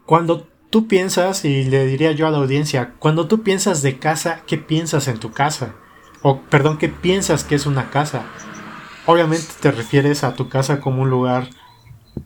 cuando 0.06 0.47
tú 0.70 0.86
piensas, 0.86 1.44
y 1.44 1.64
le 1.64 1.86
diría 1.86 2.12
yo 2.12 2.26
a 2.26 2.30
la 2.30 2.38
audiencia, 2.38 2.94
cuando 2.98 3.26
tú 3.26 3.42
piensas 3.42 3.82
de 3.82 3.98
casa, 3.98 4.42
¿qué 4.47 4.56
piensas 4.56 5.09
en 5.09 5.18
tu 5.18 5.32
casa? 5.32 5.74
O, 6.22 6.40
perdón, 6.42 6.78
¿qué 6.78 6.88
piensas 6.88 7.44
que 7.44 7.56
es 7.56 7.66
una 7.66 7.90
casa? 7.90 8.22
Obviamente 9.06 9.47
te 9.60 9.72
refieres 9.72 10.22
a 10.24 10.34
tu 10.34 10.48
casa 10.48 10.80
como 10.80 11.02
un 11.02 11.10
lugar 11.10 11.48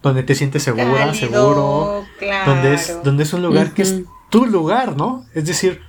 donde 0.03 0.23
te 0.23 0.35
sientes 0.35 0.62
segura, 0.62 1.15
seguro, 1.15 2.05
donde, 2.47 2.75
es, 2.75 3.03
donde 3.03 3.23
es 3.23 3.33
un 3.33 3.43
lugar 3.43 3.73
que 3.73 3.83
es 3.83 4.03
tu 4.29 4.47
lugar, 4.47 4.97
¿no? 4.97 5.25
Es 5.35 5.47
decir, 5.47 5.83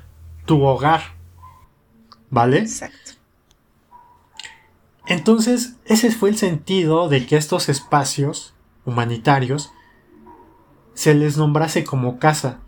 tu 0.45 0.63
hogar. 0.63 1.15
¿Vale? 2.29 2.59
Exacto. 2.59 3.11
Entonces, 5.07 5.75
ese 5.85 6.11
fue 6.11 6.29
el 6.29 6.37
sentido 6.37 7.09
de 7.09 7.25
que 7.25 7.37
estos 7.37 7.69
espacios 7.69 8.53
humanitarios 8.85 9.71
se 10.95 11.13
les 11.13 11.37
nombrase 11.37 11.83
como 11.83 12.17
casa. 12.17 12.59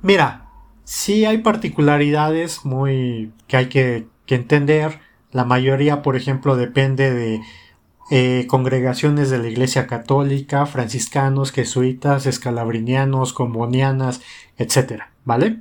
Mira, 0.00 0.48
sí 0.84 1.26
hay 1.26 1.38
particularidades 1.38 2.64
muy 2.64 3.32
que 3.46 3.56
hay 3.58 3.66
que, 3.66 4.06
entender. 4.26 5.00
La 5.32 5.44
mayoría, 5.44 6.02
por 6.02 6.16
ejemplo, 6.16 6.56
depende 6.56 7.12
de 7.12 7.40
eh, 8.10 8.46
congregaciones 8.46 9.30
de 9.30 9.38
la 9.38 9.48
Iglesia 9.48 9.86
Católica, 9.86 10.64
franciscanos, 10.66 11.52
jesuitas, 11.52 12.26
escalabrinianos, 12.26 13.32
combonianas, 13.32 14.20
etc. 14.56 15.04
¿Vale? 15.24 15.60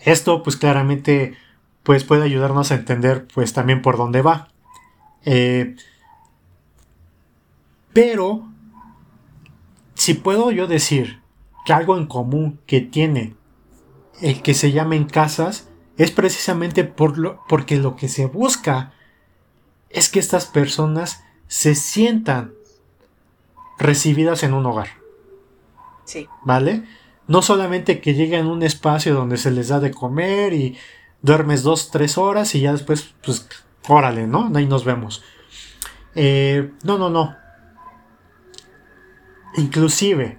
Esto, 0.00 0.42
pues 0.42 0.56
claramente, 0.56 1.36
pues 1.82 2.04
puede 2.04 2.24
ayudarnos 2.24 2.70
a 2.70 2.76
entender, 2.76 3.26
pues 3.32 3.52
también 3.52 3.82
por 3.82 3.96
dónde 3.96 4.22
va. 4.22 4.48
Eh, 5.24 5.76
pero 7.92 8.49
si 10.00 10.14
puedo 10.14 10.50
yo 10.50 10.66
decir 10.66 11.20
que 11.66 11.74
algo 11.74 11.98
en 11.98 12.06
común 12.06 12.58
que 12.64 12.80
tiene 12.80 13.34
el 14.22 14.40
que 14.40 14.54
se 14.54 14.72
llamen 14.72 15.04
casas 15.04 15.68
es 15.98 16.10
precisamente 16.10 16.84
por 16.84 17.18
lo, 17.18 17.44
porque 17.50 17.76
lo 17.76 17.96
que 17.96 18.08
se 18.08 18.24
busca 18.24 18.94
es 19.90 20.08
que 20.08 20.18
estas 20.18 20.46
personas 20.46 21.22
se 21.48 21.74
sientan 21.74 22.54
recibidas 23.78 24.42
en 24.42 24.54
un 24.54 24.64
hogar. 24.64 24.88
Sí. 26.06 26.26
¿Vale? 26.44 26.84
No 27.26 27.42
solamente 27.42 28.00
que 28.00 28.14
lleguen 28.14 28.46
a 28.46 28.52
un 28.52 28.62
espacio 28.62 29.12
donde 29.14 29.36
se 29.36 29.50
les 29.50 29.68
da 29.68 29.80
de 29.80 29.90
comer 29.90 30.54
y 30.54 30.78
duermes 31.20 31.62
dos, 31.62 31.90
tres 31.90 32.16
horas 32.16 32.54
y 32.54 32.60
ya 32.60 32.72
después, 32.72 33.14
pues, 33.22 33.46
órale, 33.86 34.26
¿no? 34.26 34.50
Ahí 34.54 34.64
nos 34.64 34.86
vemos. 34.86 35.22
Eh, 36.14 36.70
no, 36.84 36.96
no, 36.96 37.10
no. 37.10 37.39
Inclusive, 39.56 40.38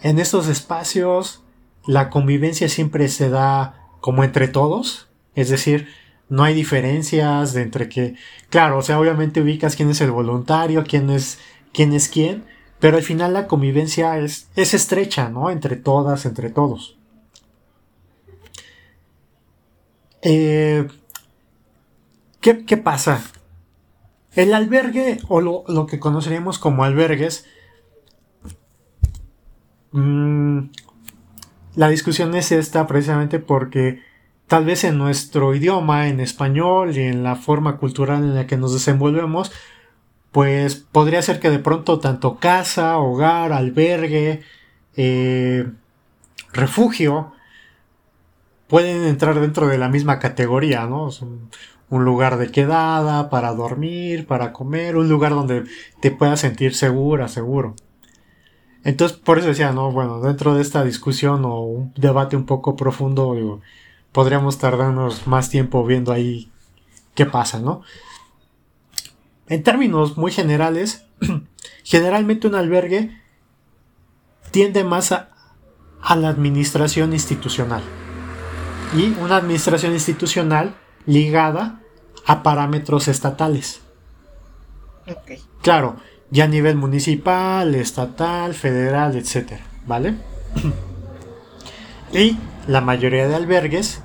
en 0.00 0.18
estos 0.18 0.48
espacios, 0.48 1.42
la 1.86 2.10
convivencia 2.10 2.68
siempre 2.68 3.08
se 3.08 3.30
da 3.30 3.88
como 4.00 4.24
entre 4.24 4.48
todos, 4.48 5.08
es 5.34 5.48
decir, 5.48 5.88
no 6.28 6.44
hay 6.44 6.54
diferencias 6.54 7.52
de 7.54 7.62
entre 7.62 7.88
que, 7.88 8.14
claro, 8.50 8.78
o 8.78 8.82
sea, 8.82 9.00
obviamente 9.00 9.40
ubicas 9.40 9.76
quién 9.76 9.90
es 9.90 10.00
el 10.00 10.10
voluntario, 10.10 10.84
quién 10.86 11.10
es 11.10 11.38
quién, 11.72 11.92
es 11.92 12.08
quién 12.08 12.44
pero 12.80 12.96
al 12.96 13.02
final 13.02 13.32
la 13.32 13.46
convivencia 13.46 14.18
es, 14.18 14.48
es 14.54 14.74
estrecha, 14.74 15.28
¿no? 15.28 15.50
Entre 15.50 15.76
todas, 15.76 16.26
entre 16.26 16.50
todos. 16.50 16.96
Eh, 20.22 20.86
¿qué, 22.40 22.64
¿qué, 22.64 22.76
pasa? 22.76 23.22
El 24.34 24.54
albergue, 24.54 25.18
o 25.28 25.40
lo, 25.40 25.64
lo 25.66 25.86
que 25.86 25.98
conoceríamos 25.98 26.58
como 26.58 26.84
albergues, 26.84 27.46
Mm, 29.92 30.70
la 31.76 31.88
discusión 31.88 32.34
es 32.34 32.52
esta 32.52 32.86
precisamente 32.86 33.38
porque 33.38 34.02
tal 34.46 34.64
vez 34.64 34.84
en 34.84 34.98
nuestro 34.98 35.54
idioma, 35.54 36.08
en 36.08 36.20
español 36.20 36.96
y 36.96 37.02
en 37.02 37.22
la 37.22 37.36
forma 37.36 37.76
cultural 37.78 38.22
en 38.24 38.34
la 38.34 38.46
que 38.46 38.56
nos 38.56 38.72
desenvolvemos, 38.72 39.52
pues 40.32 40.76
podría 40.76 41.22
ser 41.22 41.40
que 41.40 41.50
de 41.50 41.58
pronto 41.58 42.00
tanto 42.00 42.38
casa, 42.38 42.98
hogar, 42.98 43.52
albergue, 43.52 44.42
eh, 44.96 45.66
refugio, 46.52 47.32
pueden 48.68 49.04
entrar 49.04 49.40
dentro 49.40 49.68
de 49.68 49.78
la 49.78 49.88
misma 49.88 50.18
categoría, 50.18 50.86
¿no? 50.86 51.10
un 51.90 52.04
lugar 52.04 52.36
de 52.36 52.50
quedada, 52.50 53.30
para 53.30 53.54
dormir, 53.54 54.26
para 54.26 54.52
comer, 54.52 54.96
un 54.96 55.08
lugar 55.08 55.32
donde 55.32 55.64
te 56.00 56.10
puedas 56.10 56.40
sentir 56.40 56.74
segura, 56.74 57.28
seguro. 57.28 57.74
Entonces, 58.88 59.18
por 59.18 59.38
eso 59.38 59.48
decía, 59.48 59.70
no, 59.70 59.92
bueno, 59.92 60.18
dentro 60.22 60.54
de 60.54 60.62
esta 60.62 60.82
discusión 60.82 61.44
o 61.44 61.60
un 61.60 61.92
debate 61.94 62.36
un 62.36 62.46
poco 62.46 62.74
profundo, 62.74 63.60
podríamos 64.12 64.56
tardarnos 64.56 65.26
más 65.26 65.50
tiempo 65.50 65.84
viendo 65.84 66.10
ahí 66.10 66.50
qué 67.14 67.26
pasa, 67.26 67.60
¿no? 67.60 67.82
En 69.46 69.62
términos 69.62 70.16
muy 70.16 70.32
generales, 70.32 71.04
generalmente 71.84 72.46
un 72.46 72.54
albergue 72.54 73.14
tiende 74.52 74.84
más 74.84 75.12
a, 75.12 75.28
la 76.16 76.30
administración 76.30 77.12
institucional. 77.12 77.82
Y 78.96 79.12
una 79.20 79.36
administración 79.36 79.92
institucional 79.92 80.74
ligada 81.04 81.82
a 82.24 82.42
parámetros 82.42 83.06
estatales. 83.08 83.82
Claro, 85.60 85.96
ya 86.30 86.44
a 86.44 86.48
nivel 86.48 86.76
municipal, 86.76 87.74
estatal, 87.74 88.54
federal, 88.54 89.16
etc. 89.16 89.54
¿Vale? 89.86 90.14
y 92.12 92.36
la 92.66 92.80
mayoría 92.80 93.26
de 93.28 93.34
albergues 93.34 94.02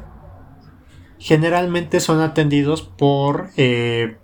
generalmente 1.20 2.00
son 2.00 2.20
atendidos 2.22 2.82
por 2.82 3.50
eh, 3.56 4.18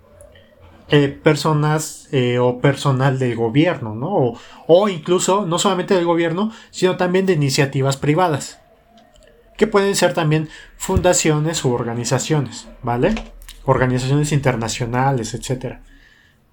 eh, 0.88 1.08
personas 1.08 2.08
eh, 2.12 2.38
o 2.38 2.60
personal 2.60 3.18
del 3.18 3.36
gobierno, 3.36 3.94
¿no? 3.94 4.08
O, 4.08 4.38
o, 4.66 4.88
incluso 4.88 5.46
no 5.46 5.58
solamente 5.58 5.94
del 5.94 6.04
gobierno, 6.04 6.52
sino 6.70 6.96
también 6.96 7.26
de 7.26 7.34
iniciativas 7.34 7.96
privadas, 7.96 8.58
que 9.56 9.66
pueden 9.66 9.94
ser 9.94 10.14
también 10.14 10.48
fundaciones 10.76 11.64
u 11.64 11.72
organizaciones, 11.72 12.66
¿vale? 12.82 13.14
Organizaciones 13.64 14.32
internacionales, 14.32 15.32
etc. 15.32 15.76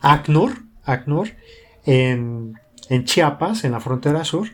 ACNUR 0.01 0.66
ACNUR 0.87 1.29
en, 1.85 2.55
Chiapas, 3.03 3.63
en 3.63 3.71
la 3.73 3.79
frontera 3.79 4.23
sur. 4.23 4.47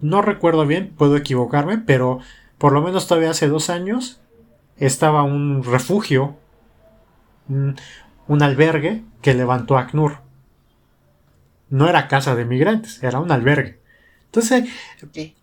No 0.00 0.20
recuerdo 0.20 0.66
bien, 0.66 0.92
puedo 0.96 1.16
equivocarme, 1.16 1.78
pero 1.78 2.18
por 2.58 2.72
lo 2.72 2.82
menos 2.82 3.06
todavía 3.06 3.30
hace 3.30 3.48
dos 3.48 3.70
años 3.70 4.20
estaba 4.76 5.22
un 5.22 5.62
refugio, 5.62 6.36
un, 7.48 7.76
albergue 8.42 9.02
que 9.20 9.34
levantó 9.34 9.78
ACNUR. 9.78 10.18
No 11.70 11.88
era 11.88 12.08
casa 12.08 12.34
de 12.34 12.44
migrantes, 12.44 13.02
era 13.02 13.20
un 13.20 13.30
albergue. 13.30 13.78
Entonces, 14.26 14.68
eh, 15.14 15.34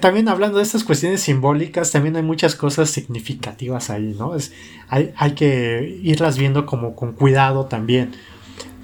también 0.00 0.28
hablando 0.28 0.58
de 0.58 0.64
estas 0.64 0.82
cuestiones 0.82 1.20
simbólicas, 1.20 1.92
también 1.92 2.16
hay 2.16 2.22
muchas 2.22 2.54
cosas 2.54 2.90
significativas 2.90 3.90
ahí, 3.90 4.14
¿no? 4.18 4.34
Es, 4.34 4.52
hay, 4.88 5.12
hay, 5.16 5.32
que 5.32 6.00
irlas 6.02 6.38
viendo 6.38 6.66
como 6.66 6.96
con 6.96 7.12
cuidado 7.12 7.66
también. 7.66 8.12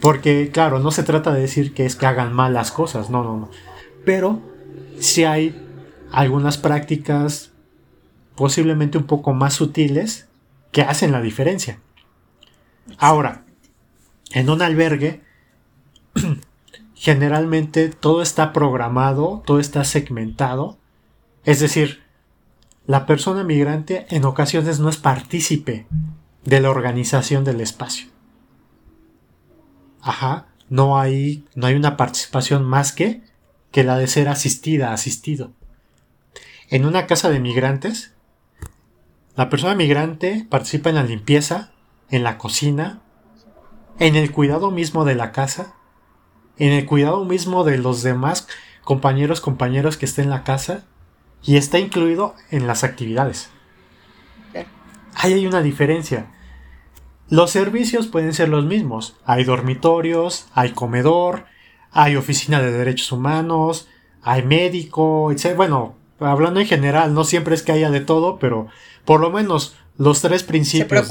Porque, 0.04 0.50
claro, 0.52 0.80
no 0.80 0.90
se 0.90 1.02
trata 1.02 1.32
de 1.32 1.40
decir 1.40 1.72
que 1.72 1.86
es 1.86 1.96
que 1.96 2.04
hagan 2.04 2.34
mal 2.34 2.52
las 2.52 2.70
cosas, 2.70 3.08
no, 3.08 3.24
no, 3.24 3.38
no. 3.38 3.50
Pero 4.04 4.38
si 5.00 5.24
hay 5.24 5.66
algunas 6.12 6.58
prácticas 6.58 7.52
posiblemente 8.34 8.98
un 8.98 9.04
poco 9.04 9.32
más 9.32 9.54
sutiles 9.54 10.28
que 10.72 10.82
hacen 10.82 11.10
la 11.10 11.22
diferencia. 11.22 11.80
Ahora, 12.98 13.46
en 14.32 14.50
un 14.50 14.60
albergue, 14.60 15.22
generalmente 16.94 17.88
todo 17.88 18.20
está 18.20 18.52
programado, 18.52 19.42
todo 19.46 19.58
está 19.58 19.84
segmentado. 19.84 20.76
Es 21.44 21.60
decir, 21.60 22.02
la 22.86 23.06
persona 23.06 23.42
migrante 23.42 24.04
en 24.10 24.26
ocasiones 24.26 24.80
no 24.80 24.90
es 24.90 24.98
partícipe 24.98 25.86
de 26.44 26.60
la 26.60 26.68
organización 26.68 27.42
del 27.42 27.62
espacio. 27.62 28.13
Ajá. 30.04 30.46
no 30.68 30.98
hay, 30.98 31.44
no 31.54 31.66
hay 31.66 31.74
una 31.74 31.96
participación 31.96 32.64
más 32.64 32.92
que, 32.92 33.22
que 33.72 33.84
la 33.84 33.96
de 33.98 34.06
ser 34.06 34.28
asistida, 34.28 34.92
asistido. 34.92 35.52
En 36.68 36.84
una 36.84 37.06
casa 37.06 37.30
de 37.30 37.40
migrantes, 37.40 38.12
la 39.34 39.48
persona 39.48 39.74
migrante 39.74 40.46
participa 40.48 40.90
en 40.90 40.96
la 40.96 41.02
limpieza, 41.02 41.72
en 42.10 42.22
la 42.22 42.38
cocina, 42.38 43.00
en 43.98 44.14
el 44.14 44.30
cuidado 44.30 44.70
mismo 44.70 45.04
de 45.04 45.14
la 45.14 45.32
casa, 45.32 45.74
en 46.58 46.72
el 46.72 46.86
cuidado 46.86 47.24
mismo 47.24 47.64
de 47.64 47.78
los 47.78 48.02
demás 48.02 48.46
compañeros, 48.84 49.40
compañeros 49.40 49.96
que 49.96 50.04
estén 50.04 50.26
en 50.26 50.30
la 50.30 50.44
casa, 50.44 50.84
y 51.42 51.56
está 51.56 51.78
incluido 51.78 52.34
en 52.50 52.66
las 52.66 52.84
actividades. 52.84 53.50
Ahí 55.14 55.32
hay 55.32 55.46
una 55.46 55.62
diferencia. 55.62 56.26
Los 57.30 57.50
servicios 57.50 58.06
pueden 58.06 58.34
ser 58.34 58.48
los 58.48 58.64
mismos. 58.64 59.16
Hay 59.24 59.44
dormitorios, 59.44 60.46
hay 60.54 60.72
comedor, 60.72 61.46
hay 61.90 62.16
oficina 62.16 62.60
de 62.60 62.70
derechos 62.70 63.12
humanos, 63.12 63.88
hay 64.22 64.42
médico, 64.42 65.32
etc. 65.32 65.56
Bueno, 65.56 65.94
hablando 66.20 66.60
en 66.60 66.66
general, 66.66 67.14
no 67.14 67.24
siempre 67.24 67.54
es 67.54 67.62
que 67.62 67.72
haya 67.72 67.90
de 67.90 68.00
todo, 68.00 68.38
pero 68.38 68.68
por 69.04 69.20
lo 69.20 69.30
menos 69.30 69.76
los 69.96 70.20
tres 70.20 70.42
principios. 70.42 71.10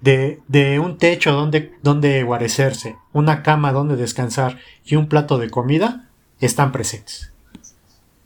De, 0.00 0.40
de, 0.48 0.80
un 0.80 0.98
techo 0.98 1.30
donde, 1.30 1.76
donde 1.84 2.24
guarecerse, 2.24 2.96
una 3.12 3.44
cama 3.44 3.70
donde 3.70 3.94
descansar 3.94 4.58
y 4.84 4.96
un 4.96 5.06
plato 5.06 5.38
de 5.38 5.48
comida 5.48 6.08
están 6.40 6.72
presentes. 6.72 7.32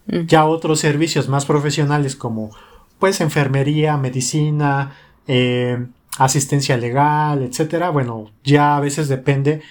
Mm. 0.06 0.20
Ya 0.26 0.46
otros 0.46 0.80
servicios 0.80 1.28
más 1.28 1.44
profesionales 1.44 2.16
como 2.16 2.50
pues 2.98 3.20
enfermería, 3.20 3.98
medicina, 3.98 4.96
eh, 5.26 5.86
asistencia 6.16 6.76
legal, 6.76 7.42
etcétera. 7.42 7.90
Bueno, 7.90 8.30
ya 8.44 8.76
a 8.76 8.80
veces 8.80 9.08
depende. 9.08 9.62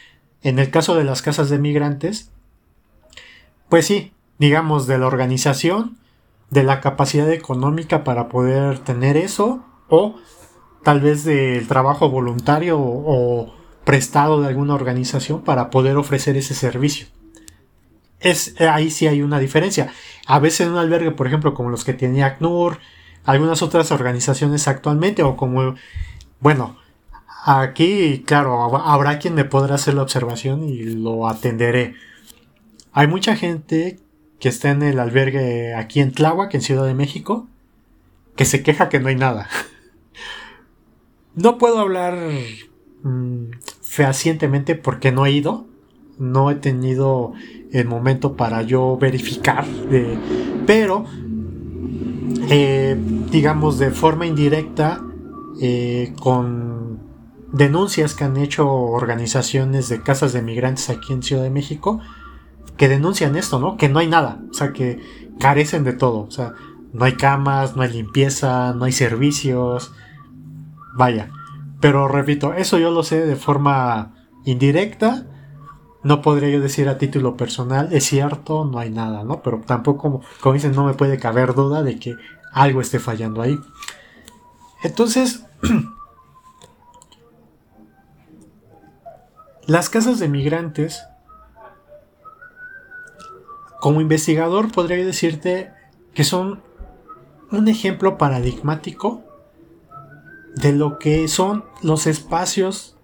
En 0.42 0.60
el 0.60 0.70
caso 0.70 0.96
de 0.96 1.04
las 1.04 1.22
casas 1.22 1.50
de 1.50 1.58
migrantes, 1.58 2.32
pues 3.70 3.86
sí, 3.88 4.14
digamos 4.38 4.88
de 4.88 4.98
la 4.98 5.08
organización, 5.08 5.98
de 6.50 6.64
la 6.64 6.82
capacidad 6.82 7.32
económica 7.32 8.04
para 8.04 8.30
poder 8.30 8.80
tener 8.80 9.18
eso, 9.18 9.66
o 9.90 10.16
tal 10.84 11.02
vez 11.02 11.24
del 11.24 11.68
trabajo 11.68 12.10
voluntario 12.10 12.78
o, 12.80 13.54
prestado 13.84 14.42
de 14.42 14.48
alguna 14.48 14.74
organización 14.74 15.44
para 15.44 15.70
poder 15.70 15.96
ofrecer 15.96 16.38
ese 16.38 16.56
servicio. 16.56 17.06
Es, 18.20 18.60
ahí 18.60 18.90
sí 18.90 19.06
hay 19.06 19.22
una 19.22 19.38
diferencia. 19.38 19.92
A 20.26 20.40
veces 20.40 20.62
en 20.62 20.74
un 20.74 20.80
albergue, 20.80 21.12
por 21.12 21.28
ejemplo, 21.28 21.54
como 21.54 21.70
los 21.70 21.86
que 21.86 21.94
tiene 21.94 22.24
ACNUR, 22.24 22.80
algunas 23.26 23.62
otras 23.62 23.92
organizaciones 23.92 24.68
actualmente, 24.68 25.22
o 25.22 25.38
como 25.38 25.76
bueno, 26.40 26.78
aquí, 27.46 28.24
claro, 28.26 28.78
habrá 28.78 29.20
quien 29.20 29.36
me 29.36 29.46
podrá 29.46 29.76
hacer 29.76 29.94
la 29.94 30.02
observación 30.02 30.64
y 30.64 30.84
lo 30.84 31.28
atenderé. 31.28 31.96
Hay 32.92 33.08
mucha 33.08 33.36
gente 33.36 34.00
que 34.40 34.50
está 34.50 34.72
en 34.72 34.84
el 34.84 35.00
albergue 35.00 35.74
aquí 35.74 36.00
en 36.00 36.12
Tláhuac, 36.12 36.54
en 36.54 36.62
Ciudad 36.62 36.86
de 36.86 36.94
México, 36.94 37.48
que 38.36 38.46
se 38.46 38.64
queja 38.64 38.90
que 38.90 39.00
no 39.00 39.10
hay 39.10 39.16
nada. 39.16 39.48
No 41.36 41.58
puedo 41.58 41.80
hablar 41.80 42.18
mm, 43.04 43.52
fehacientemente 43.82 44.76
porque 44.76 45.12
no 45.12 45.26
he 45.26 45.32
ido. 45.32 45.68
No 46.18 46.50
he 46.50 46.56
tenido 46.56 47.34
el 47.74 47.88
momento 47.88 48.38
para 48.38 48.62
yo 48.62 48.98
verificar. 48.98 49.66
pero, 50.66 51.06
eh, 52.50 52.96
digamos, 53.32 53.80
de 53.80 53.92
forma 53.92 54.26
indirecta, 54.26 55.02
eh, 55.62 56.14
con 56.20 57.00
denuncias 57.52 58.14
que 58.14 58.24
han 58.24 58.38
hecho 58.38 58.70
organizaciones 58.70 59.88
de 59.90 60.02
casas 60.02 60.34
de 60.34 60.42
migrantes 60.42 60.90
aquí 60.90 61.14
en 61.14 61.24
Ciudad 61.24 61.44
de 61.44 61.50
México, 61.50 62.02
que 62.78 62.90
denuncian 62.90 63.36
esto, 63.36 63.60
¿no? 63.60 63.78
Que 63.78 63.90
no 63.90 64.00
hay 64.00 64.08
nada, 64.08 64.42
o 64.50 64.54
sea, 64.54 64.74
que 64.74 65.00
carecen 65.40 65.84
de 65.84 65.94
todo, 65.94 66.22
o 66.22 66.32
sea, 66.32 66.54
no 66.92 67.06
hay 67.06 67.14
camas, 67.14 67.76
no 67.76 67.84
hay 67.84 67.92
limpieza, 67.92 68.74
no 68.74 68.86
hay 68.86 68.92
servicios, 68.92 69.94
vaya. 70.96 71.30
Pero 71.80 72.08
repito, 72.08 72.54
eso 72.54 72.78
yo 72.78 72.92
lo 72.92 73.04
sé 73.04 73.26
de 73.26 73.36
forma 73.36 74.14
indirecta, 74.46 75.26
no 76.04 76.22
podría 76.22 76.50
yo 76.50 76.62
decir 76.62 76.88
a 76.90 76.98
título 76.98 77.36
personal, 77.36 77.90
es 77.92 78.06
cierto, 78.06 78.66
no 78.66 78.80
hay 78.80 78.90
nada, 78.90 79.24
¿no? 79.24 79.42
Pero 79.42 79.62
tampoco, 79.66 80.22
como 80.40 80.54
dicen, 80.54 80.74
no 80.74 80.86
me 80.86 80.94
puede 80.94 81.18
caber 81.18 81.54
duda 81.54 81.84
de 81.84 81.98
que 81.98 82.16
algo 82.54 82.82
esté 82.82 83.00
fallando 83.00 83.42
ahí. 83.42 83.58
Entonces, 84.84 85.45
las 89.68 89.90
casas 89.90 90.20
de 90.20 90.28
migrantes, 90.28 91.04
como 93.80 94.02
investigador 94.02 94.72
podría 94.72 95.06
decirte 95.06 95.72
que 96.14 96.24
son 96.24 96.62
un 97.52 97.68
ejemplo 97.68 98.18
paradigmático 98.18 99.24
de 100.56 100.72
lo 100.72 100.98
que 101.00 101.28
son 101.28 101.66
los 101.82 102.08
espacios 102.08 102.98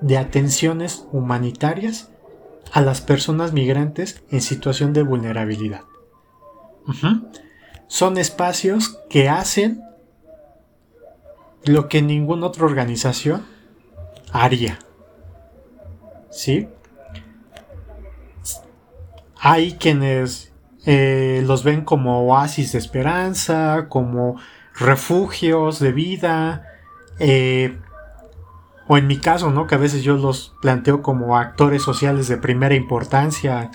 de 0.00 0.18
atenciones 0.18 1.06
humanitarias 1.12 2.10
a 2.72 2.80
las 2.82 3.00
personas 3.00 3.52
migrantes 3.52 4.22
en 4.30 4.40
situación 4.40 4.92
de 4.92 5.02
vulnerabilidad. 5.02 5.82
Son 7.88 8.18
espacios 8.18 8.98
que 9.08 9.28
hacen 9.28 9.82
lo 11.66 11.88
que 11.88 12.02
ninguna 12.02 12.46
otra 12.46 12.64
organización 12.64 13.44
haría. 14.32 14.78
¿Sí? 16.30 16.68
Hay 19.38 19.72
quienes 19.72 20.52
eh, 20.84 21.42
los 21.46 21.64
ven 21.64 21.82
como 21.82 22.26
oasis 22.26 22.72
de 22.72 22.78
esperanza, 22.78 23.86
como 23.88 24.36
refugios 24.74 25.78
de 25.78 25.92
vida, 25.92 26.66
eh, 27.18 27.78
o 28.88 28.96
en 28.96 29.06
mi 29.06 29.18
caso, 29.18 29.50
¿no? 29.50 29.66
Que 29.66 29.74
a 29.74 29.78
veces 29.78 30.02
yo 30.02 30.16
los 30.16 30.54
planteo 30.60 31.02
como 31.02 31.36
actores 31.36 31.82
sociales 31.82 32.28
de 32.28 32.36
primera 32.36 32.74
importancia 32.74 33.70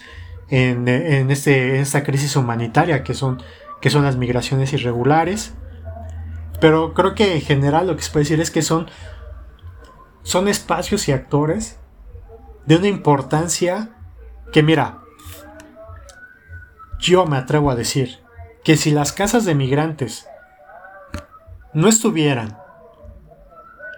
en, 0.49 0.87
este, 1.31 1.79
esta 1.79 2.03
crisis 2.03 2.35
humanitaria 2.35 3.03
que 3.03 3.13
son, 3.13 3.41
que 3.81 3.89
son 3.89 4.03
las 4.03 4.17
migraciones 4.17 4.73
irregulares. 4.73 5.53
Pero 6.61 6.93
creo 6.93 7.15
que 7.15 7.35
en 7.35 7.41
general 7.41 7.87
lo 7.87 7.97
que 7.97 8.03
se 8.03 8.11
puede 8.11 8.23
decir 8.23 8.39
es 8.39 8.51
que 8.51 8.61
son, 8.61 8.87
son 10.21 10.47
espacios 10.47 11.07
y 11.07 11.11
actores 11.11 11.79
de 12.65 12.77
una 12.77 12.87
importancia 12.87 13.89
que 14.53 14.61
mira, 14.61 14.99
yo 16.99 17.25
me 17.25 17.37
atrevo 17.37 17.71
a 17.71 17.75
decir 17.75 18.19
que 18.63 18.77
si 18.77 18.91
las 18.91 19.11
casas 19.11 19.43
de 19.43 19.55
migrantes 19.55 20.27
no 21.73 21.87
estuvieran, 21.87 22.59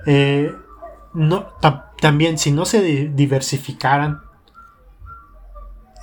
eh, 0.06 0.56
no, 1.14 1.48
también 1.99 2.38
si 2.38 2.52
no 2.52 2.65
se 2.65 2.81
diversificaran, 3.10 4.22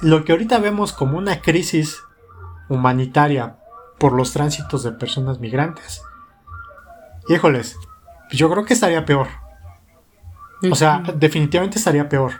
lo 0.02 0.24
que 0.24 0.32
ahorita 0.32 0.58
vemos 0.58 0.92
como 0.92 1.16
una 1.16 1.40
crisis 1.40 2.02
humanitaria 2.68 3.56
por 3.98 4.12
los 4.12 4.32
tránsitos 4.32 4.82
de 4.82 4.92
personas 4.92 5.40
migrantes, 5.40 6.02
híjoles, 7.30 7.78
yo 8.30 8.50
creo 8.50 8.64
que 8.64 8.74
estaría 8.74 9.04
peor. 9.04 9.28
O 10.70 10.74
sea, 10.74 11.02
definitivamente 11.14 11.78
estaría 11.78 12.08
peor. 12.08 12.32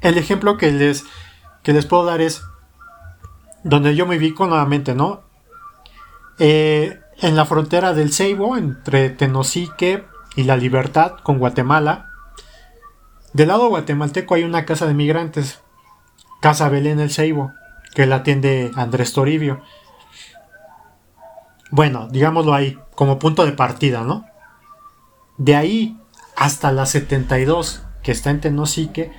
El 0.00 0.18
ejemplo 0.18 0.56
que 0.56 0.72
les, 0.72 1.04
que 1.62 1.72
les 1.72 1.86
puedo 1.86 2.04
dar 2.04 2.20
es 2.20 2.42
donde 3.62 3.94
yo 3.94 4.06
me 4.06 4.16
ubico 4.16 4.46
nuevamente, 4.46 4.94
¿no? 4.94 5.22
Eh, 6.38 6.98
en 7.20 7.36
la 7.36 7.44
frontera 7.44 7.92
del 7.92 8.12
Ceibo, 8.12 8.56
entre 8.56 9.10
Tenosique 9.10 10.04
y 10.36 10.44
La 10.44 10.56
Libertad, 10.56 11.18
con 11.22 11.38
Guatemala. 11.38 12.06
Del 13.34 13.48
lado 13.48 13.68
guatemalteco 13.68 14.34
hay 14.34 14.44
una 14.44 14.64
casa 14.64 14.86
de 14.86 14.94
migrantes, 14.94 15.60
Casa 16.40 16.68
Belén 16.70 16.98
el 16.98 17.10
Ceibo, 17.10 17.52
que 17.94 18.06
la 18.06 18.16
atiende 18.16 18.72
Andrés 18.74 19.12
Toribio. 19.12 19.60
Bueno, 21.70 22.08
digámoslo 22.10 22.54
ahí, 22.54 22.78
como 22.94 23.18
punto 23.18 23.44
de 23.44 23.52
partida, 23.52 24.02
¿no? 24.02 24.26
De 25.38 25.56
ahí 25.56 25.98
hasta 26.36 26.72
la 26.72 26.86
72, 26.86 27.82
que 28.02 28.12
está 28.12 28.30
en 28.30 28.40
Tenosique, 28.40 29.12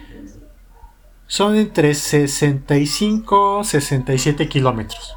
son 1.28 1.56
entre 1.56 1.94
65 1.96 3.64
67 3.64 4.50
kilómetros. 4.50 5.16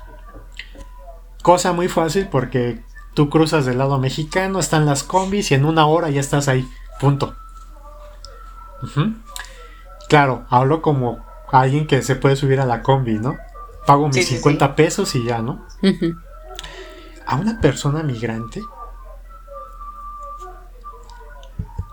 Cosa 1.43 1.73
muy 1.73 1.89
fácil 1.89 2.29
porque 2.29 2.83
tú 3.15 3.29
cruzas 3.29 3.67
del 3.67 3.79
lado 3.79 3.99
mexicano, 3.99 4.61
están 4.61 4.87
las 4.87 5.03
combis 5.03 5.51
y 5.51 5.55
en 5.55 5.65
una 5.65 5.87
hora 5.87 6.11
ya 6.11 6.21
estás 6.21 6.49
ahí. 6.49 6.67
Punto. 7.01 7.35
Claro, 10.09 10.45
hablo 10.51 10.83
como 10.83 11.25
alguien 11.51 11.87
que 11.87 12.03
se 12.03 12.17
puede 12.17 12.37
subir 12.37 12.61
a 12.61 12.67
la 12.67 12.83
combi, 12.83 13.19
¿no? 13.19 13.37
Pago 13.87 14.09
mis 14.09 14.29
50 14.29 14.77
pesos 14.77 15.15
y 15.15 15.25
ya, 15.25 15.43
¿no? 15.43 15.67
A 17.27 17.37
una 17.37 17.61
persona 17.61 18.03
migrante, 18.03 18.63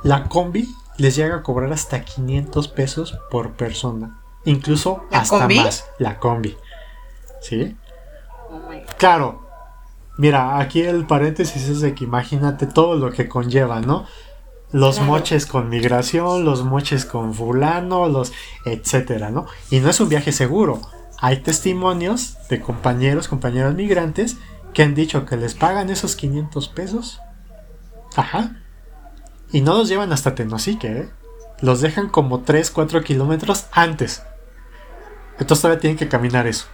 la 0.03 0.27
combi 0.27 0.67
les 0.97 1.15
llega 1.15 1.37
a 1.37 1.43
cobrar 1.43 1.71
hasta 1.73 2.03
500 2.03 2.67
pesos 2.67 3.17
por 3.29 3.51
persona. 3.51 4.19
Incluso 4.45 5.05
hasta 5.11 5.47
más 5.47 5.85
la 5.99 6.19
combi. 6.19 6.57
¿Sí? 7.41 7.75
Oh 8.49 8.69
claro. 8.97 9.47
Mira, 10.17 10.59
aquí 10.59 10.81
el 10.81 11.05
paréntesis 11.07 11.67
es 11.67 11.81
de 11.81 11.95
que 11.95 12.03
imagínate 12.03 12.67
todo 12.67 12.95
lo 12.95 13.11
que 13.11 13.27
conlleva, 13.27 13.81
¿no? 13.81 14.05
Los 14.71 14.99
moches 14.99 15.45
con 15.45 15.69
migración, 15.69 16.45
los 16.45 16.63
moches 16.63 17.05
con 17.05 17.33
fulano, 17.33 18.07
los 18.07 18.31
etcétera, 18.65 19.31
¿no? 19.31 19.45
Y 19.69 19.79
no 19.79 19.89
es 19.89 19.99
un 19.99 20.09
viaje 20.09 20.31
seguro. 20.31 20.81
Hay 21.19 21.37
testimonios 21.37 22.37
de 22.49 22.61
compañeros, 22.61 23.27
compañeras 23.27 23.73
migrantes 23.73 24.37
que 24.73 24.83
han 24.83 24.95
dicho 24.95 25.25
que 25.25 25.37
les 25.37 25.55
pagan 25.55 25.89
esos 25.89 26.15
500 26.15 26.67
pesos. 26.69 27.21
Ajá. 28.15 28.57
Y 29.51 29.61
no 29.61 29.75
los 29.77 29.89
llevan 29.89 30.13
hasta 30.13 30.35
Tenosique, 30.35 30.87
¿eh? 30.87 31.09
Los 31.61 31.81
dejan 31.81 32.09
como 32.09 32.41
3, 32.41 32.71
4 32.71 33.03
kilómetros 33.03 33.67
antes. 33.71 34.23
Entonces 35.39 35.61
todavía 35.61 35.81
tienen 35.81 35.97
que 35.97 36.07
caminar 36.07 36.47
eso. 36.47 36.65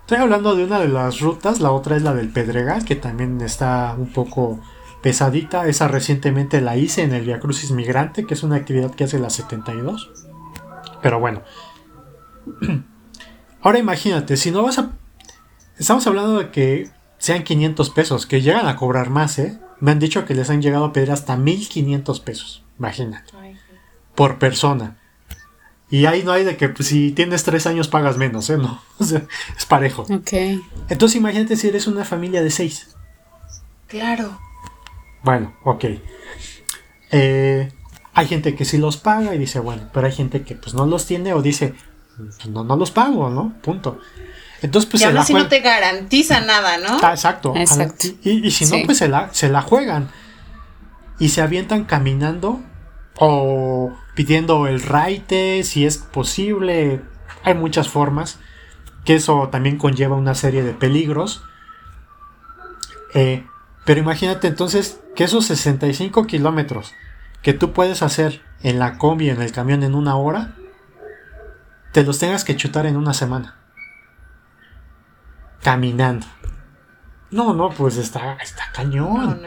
Estoy 0.00 0.18
hablando 0.18 0.54
de 0.54 0.64
una 0.64 0.78
de 0.78 0.88
las 0.88 1.20
rutas, 1.20 1.60
la 1.60 1.72
otra 1.72 1.96
es 1.96 2.02
la 2.02 2.14
del 2.14 2.28
Pedregal, 2.28 2.84
que 2.84 2.94
también 2.94 3.40
está 3.40 3.94
un 3.98 4.12
poco 4.12 4.60
pesadita. 5.02 5.66
Esa 5.66 5.88
recientemente 5.88 6.60
la 6.60 6.76
hice 6.76 7.02
en 7.02 7.12
el 7.12 7.24
Via 7.24 7.40
Crucis 7.40 7.72
Migrante, 7.72 8.24
que 8.24 8.34
es 8.34 8.42
una 8.42 8.56
actividad 8.56 8.94
que 8.94 9.04
hace 9.04 9.18
la 9.18 9.30
72. 9.30 10.12
Pero 11.02 11.18
bueno. 11.18 11.42
Ahora 13.62 13.78
imagínate, 13.78 14.36
si 14.36 14.50
no 14.50 14.62
vas 14.62 14.78
a... 14.78 14.92
Estamos 15.76 16.06
hablando 16.06 16.38
de 16.38 16.50
que 16.50 16.90
sean 17.18 17.42
500 17.42 17.90
pesos, 17.90 18.26
que 18.26 18.42
llegan 18.42 18.66
a 18.66 18.76
cobrar 18.76 19.10
más, 19.10 19.38
¿eh? 19.38 19.58
Me 19.80 19.90
han 19.90 19.98
dicho 19.98 20.24
que 20.24 20.34
les 20.34 20.50
han 20.50 20.62
llegado 20.62 20.86
a 20.86 20.92
pedir 20.92 21.10
hasta 21.10 21.36
1500 21.36 22.20
pesos, 22.20 22.64
imagínate. 22.78 23.32
Por 24.14 24.38
persona. 24.38 24.98
Y 25.88 26.06
ahí 26.06 26.22
no 26.24 26.32
hay 26.32 26.44
de 26.44 26.56
que 26.56 26.68
pues, 26.68 26.88
si 26.88 27.12
tienes 27.12 27.44
tres 27.44 27.66
años 27.66 27.88
pagas 27.88 28.16
menos, 28.16 28.50
¿eh? 28.50 28.58
No, 28.58 28.82
o 28.98 29.04
sea, 29.04 29.24
es 29.56 29.66
parejo. 29.66 30.02
Ok. 30.02 30.32
Entonces 30.88 31.16
imagínate 31.16 31.56
si 31.56 31.68
eres 31.68 31.86
una 31.86 32.04
familia 32.04 32.42
de 32.42 32.50
seis. 32.50 32.96
Claro. 33.86 34.38
Bueno, 35.22 35.54
ok. 35.64 35.84
Eh, 37.12 37.72
hay 38.14 38.26
gente 38.26 38.54
que 38.54 38.64
sí 38.64 38.78
los 38.78 38.96
paga 38.96 39.34
y 39.34 39.38
dice, 39.38 39.60
bueno, 39.60 39.88
pero 39.92 40.06
hay 40.06 40.12
gente 40.12 40.42
que 40.42 40.54
pues 40.54 40.74
no 40.74 40.86
los 40.86 41.06
tiene 41.06 41.34
o 41.34 41.42
dice, 41.42 41.74
pues, 42.16 42.46
no, 42.46 42.64
no 42.64 42.76
los 42.76 42.90
pago, 42.90 43.30
¿no? 43.30 43.54
Punto. 43.62 44.00
Entonces, 44.62 44.90
pues 44.90 45.02
y 45.02 45.06
aún 45.06 45.18
así 45.18 45.34
no 45.34 45.48
te 45.48 45.60
garantiza 45.60 46.40
nada, 46.40 46.78
¿no? 46.78 46.98
Ah, 47.02 47.10
exacto. 47.10 47.54
exacto. 47.56 48.06
Y, 48.22 48.50
si 48.50 48.66
no, 48.66 48.76
pues 48.86 48.98
se 48.98 49.08
la, 49.08 49.32
se 49.32 49.48
la 49.48 49.62
juegan. 49.62 50.08
Y 51.18 51.28
se 51.30 51.42
avientan 51.42 51.84
caminando 51.84 52.60
o 53.18 53.92
pidiendo 54.14 54.66
el 54.66 54.82
raite, 54.82 55.62
si 55.62 55.84
es 55.84 55.98
posible. 55.98 57.02
Hay 57.44 57.54
muchas 57.54 57.88
formas. 57.88 58.38
Que 59.04 59.14
eso 59.14 59.48
también 59.52 59.78
conlleva 59.78 60.16
una 60.16 60.34
serie 60.34 60.62
de 60.62 60.72
peligros. 60.72 61.42
Eh, 63.14 63.46
pero 63.84 64.00
imagínate 64.00 64.48
entonces 64.48 65.00
que 65.14 65.24
esos 65.24 65.46
65 65.46 66.26
kilómetros 66.26 66.92
que 67.42 67.52
tú 67.52 67.72
puedes 67.72 68.02
hacer 68.02 68.42
en 68.62 68.78
la 68.78 68.98
combi, 68.98 69.30
en 69.30 69.40
el 69.40 69.52
camión 69.52 69.84
en 69.84 69.94
una 69.94 70.16
hora, 70.16 70.54
te 71.92 72.02
los 72.02 72.18
tengas 72.18 72.42
que 72.42 72.56
chutar 72.56 72.84
en 72.86 72.96
una 72.96 73.14
semana 73.14 73.56
caminando. 75.62 76.26
No, 77.30 77.54
no, 77.54 77.70
pues 77.70 77.96
está, 77.96 78.34
está 78.34 78.64
cañón. 78.72 79.42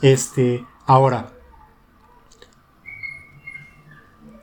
este, 0.00 0.66
ahora, 0.86 1.30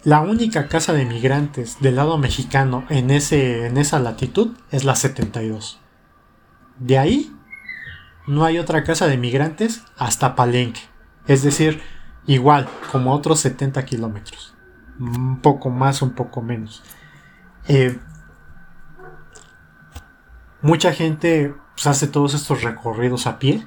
la 0.03 0.21
única 0.21 0.67
casa 0.67 0.93
de 0.93 1.05
migrantes 1.05 1.79
del 1.81 1.97
lado 1.97 2.17
mexicano 2.17 2.85
en, 2.89 3.11
ese, 3.11 3.67
en 3.67 3.77
esa 3.77 3.99
latitud 3.99 4.55
es 4.71 4.85
la 4.85 4.95
72. 4.95 5.79
De 6.79 6.97
ahí 6.97 7.35
no 8.25 8.45
hay 8.45 8.59
otra 8.59 8.83
casa 8.83 9.07
de 9.07 9.17
migrantes 9.17 9.83
hasta 9.97 10.35
Palenque. 10.35 10.81
Es 11.27 11.43
decir, 11.43 11.81
igual, 12.27 12.69
como 12.91 13.13
otros 13.13 13.41
70 13.41 13.83
kilómetros. 13.85 14.55
Un 14.99 15.41
poco 15.41 15.69
más, 15.69 16.01
un 16.01 16.11
poco 16.11 16.41
menos. 16.41 16.81
Eh, 17.67 17.99
Mucha 20.61 20.91
gente 20.93 21.53
pues, 21.75 21.87
hace 21.87 22.07
todos 22.07 22.33
estos 22.33 22.63
recorridos 22.63 23.27
a 23.27 23.39
pie. 23.39 23.65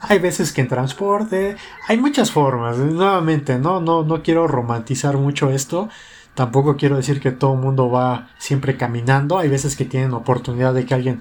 Hay 0.00 0.18
veces 0.18 0.52
que 0.52 0.60
en 0.60 0.68
transporte, 0.68 1.56
hay 1.88 1.96
muchas 1.98 2.30
formas. 2.30 2.76
Nuevamente, 2.78 3.58
no, 3.58 3.80
no, 3.80 4.02
no 4.02 4.22
quiero 4.22 4.46
romantizar 4.46 5.16
mucho 5.16 5.50
esto. 5.50 5.88
Tampoco 6.34 6.76
quiero 6.76 6.96
decir 6.96 7.20
que 7.20 7.30
todo 7.30 7.54
el 7.54 7.60
mundo 7.60 7.90
va 7.90 8.28
siempre 8.38 8.76
caminando. 8.76 9.38
Hay 9.38 9.48
veces 9.48 9.76
que 9.76 9.84
tienen 9.84 10.12
oportunidad 10.12 10.74
de 10.74 10.84
que 10.84 10.94
alguien 10.94 11.20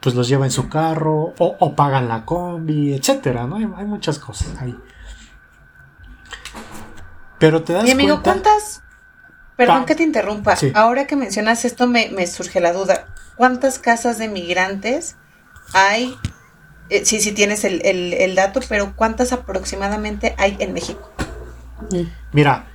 pues 0.00 0.14
los 0.14 0.28
lleva 0.28 0.44
en 0.44 0.50
su 0.50 0.68
carro 0.68 1.34
o, 1.38 1.74
pagan 1.74 2.08
la 2.08 2.24
combi, 2.24 2.94
etcétera, 2.94 3.46
¿no? 3.46 3.56
Hay, 3.56 3.66
muchas 3.66 4.18
cosas 4.18 4.48
ahí. 4.60 4.76
Pero 7.38 7.62
te 7.62 7.72
das 7.72 7.86
y 7.86 7.90
amigo, 7.90 8.20
¿cuántas? 8.22 8.82
Perdón 9.56 9.86
que 9.86 9.94
te 9.94 10.02
interrumpa. 10.02 10.54
Ahora 10.74 11.06
que 11.06 11.16
mencionas 11.16 11.64
esto 11.64 11.86
me, 11.86 12.10
me 12.10 12.26
surge 12.26 12.60
la 12.60 12.72
duda 12.72 13.06
cuántas 13.38 13.78
casas 13.78 14.18
de 14.18 14.28
migrantes 14.28 15.16
hay, 15.72 16.14
eh, 16.90 17.06
sí, 17.06 17.20
sí 17.20 17.32
tienes 17.32 17.64
el, 17.64 18.34
dato, 18.34 18.60
pero 18.68 18.94
cuántas 18.96 19.32
aproximadamente 19.32 20.34
hay 20.36 20.56
en 20.58 20.74
México. 20.74 21.10
Mira, 22.32 22.66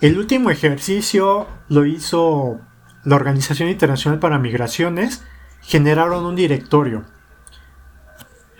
el 0.00 0.18
último 0.18 0.50
ejercicio 0.50 1.48
lo 1.68 1.86
hizo 1.86 2.60
la 3.04 3.16
Organización 3.16 3.70
Internacional 3.70 4.20
para 4.20 4.38
Migraciones, 4.38 5.24
generaron 5.62 6.26
un 6.26 6.36
directorio. 6.36 7.04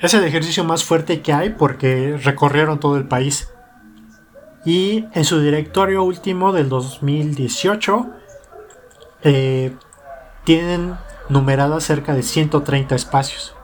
Es 0.00 0.14
el 0.14 0.24
ejercicio 0.24 0.64
más 0.64 0.84
fuerte 0.84 1.20
que 1.20 1.32
hay 1.32 1.50
porque 1.50 2.18
recorrieron 2.22 2.80
todo 2.80 2.96
el 2.96 3.06
país. 3.06 3.50
Y 4.64 5.06
en 5.12 5.24
su 5.24 5.40
directorio 5.40 6.02
último 6.02 6.52
del 6.52 6.68
2018 6.68 8.10
eh, 9.24 9.76
tienen 10.44 10.96
numeradas 11.32 11.84
cerca 11.84 12.14
de 12.14 12.22
130 12.22 12.94
espacios. 12.94 13.56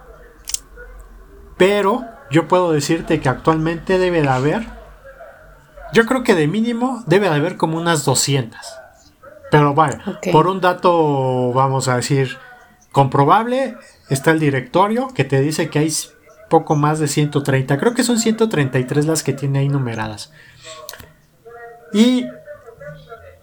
Pero 1.57 2.05
yo 2.31 2.49
puedo 2.49 2.73
decirte 2.73 3.21
que 3.21 3.29
actualmente 3.29 3.99
debe 3.99 4.23
de 4.23 4.29
haber, 4.29 4.67
yo 5.93 6.07
creo 6.07 6.23
que 6.23 6.35
de 6.35 6.47
mínimo 6.47 7.03
debe 7.07 7.29
de 7.29 7.37
haber 7.37 7.57
como 7.57 7.77
unas 7.77 8.05
200. 8.05 8.59
Pero 9.51 9.75
vaya, 9.75 10.03
por 10.33 10.47
un 10.47 10.61
dato, 10.61 11.53
vamos 11.53 11.89
a 11.89 11.97
decir, 11.97 12.37
comprobable, 12.93 13.77
está 14.09 14.31
el 14.31 14.41
directorio 14.41 15.09
que 15.09 15.25
te 15.25 15.41
dice 15.41 15.71
que 15.71 15.79
hay 15.79 15.93
poco 16.51 16.77
más 16.77 16.99
de 16.99 17.09
130. 17.09 17.79
Creo 17.79 17.95
que 17.95 18.03
son 18.03 18.19
133 18.19 19.07
las 19.07 19.23
que 19.23 19.33
tiene 19.33 19.61
ahí 19.61 19.69
numeradas. 19.69 20.33
Y 21.93 22.27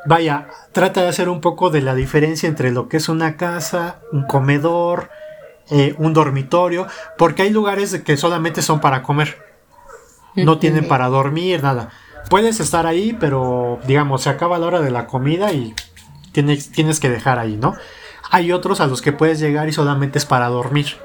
vaya, 0.05 0.47
trata 0.71 1.01
de 1.01 1.07
hacer 1.07 1.29
un 1.29 1.41
poco 1.41 1.69
de 1.69 1.81
la 1.81 1.95
diferencia 1.95 2.47
entre 2.47 2.71
lo 2.71 2.87
que 2.87 2.97
es 2.97 3.09
una 3.09 3.37
casa, 3.37 3.99
un 4.11 4.25
comedor, 4.25 5.09
eh, 5.69 5.95
un 5.97 6.13
dormitorio, 6.13 6.87
porque 7.17 7.43
hay 7.43 7.49
lugares 7.49 7.99
que 8.05 8.17
solamente 8.17 8.61
son 8.61 8.79
para 8.79 9.01
comer, 9.01 9.37
no 10.35 10.59
tienen 10.59 10.87
para 10.87 11.07
dormir, 11.07 11.63
nada. 11.63 11.89
Puedes 12.29 12.59
estar 12.59 12.85
ahí, 12.85 13.15
pero 13.19 13.79
digamos, 13.87 14.23
se 14.23 14.29
acaba 14.29 14.57
la 14.57 14.67
hora 14.67 14.81
de 14.81 14.91
la 14.91 15.07
comida 15.07 15.51
y 15.53 15.73
tienes, 16.31 16.71
tienes 16.71 16.99
que 16.99 17.09
dejar 17.09 17.39
ahí, 17.39 17.57
¿no? 17.57 17.75
Hay 18.31 18.51
otros 18.51 18.81
a 18.81 18.87
los 18.87 19.01
que 19.01 19.13
puedes 19.13 19.39
llegar 19.39 19.69
y 19.69 19.73
solamente 19.73 20.17
es 20.17 20.25
para 20.25 20.47
dormir. 20.47 20.97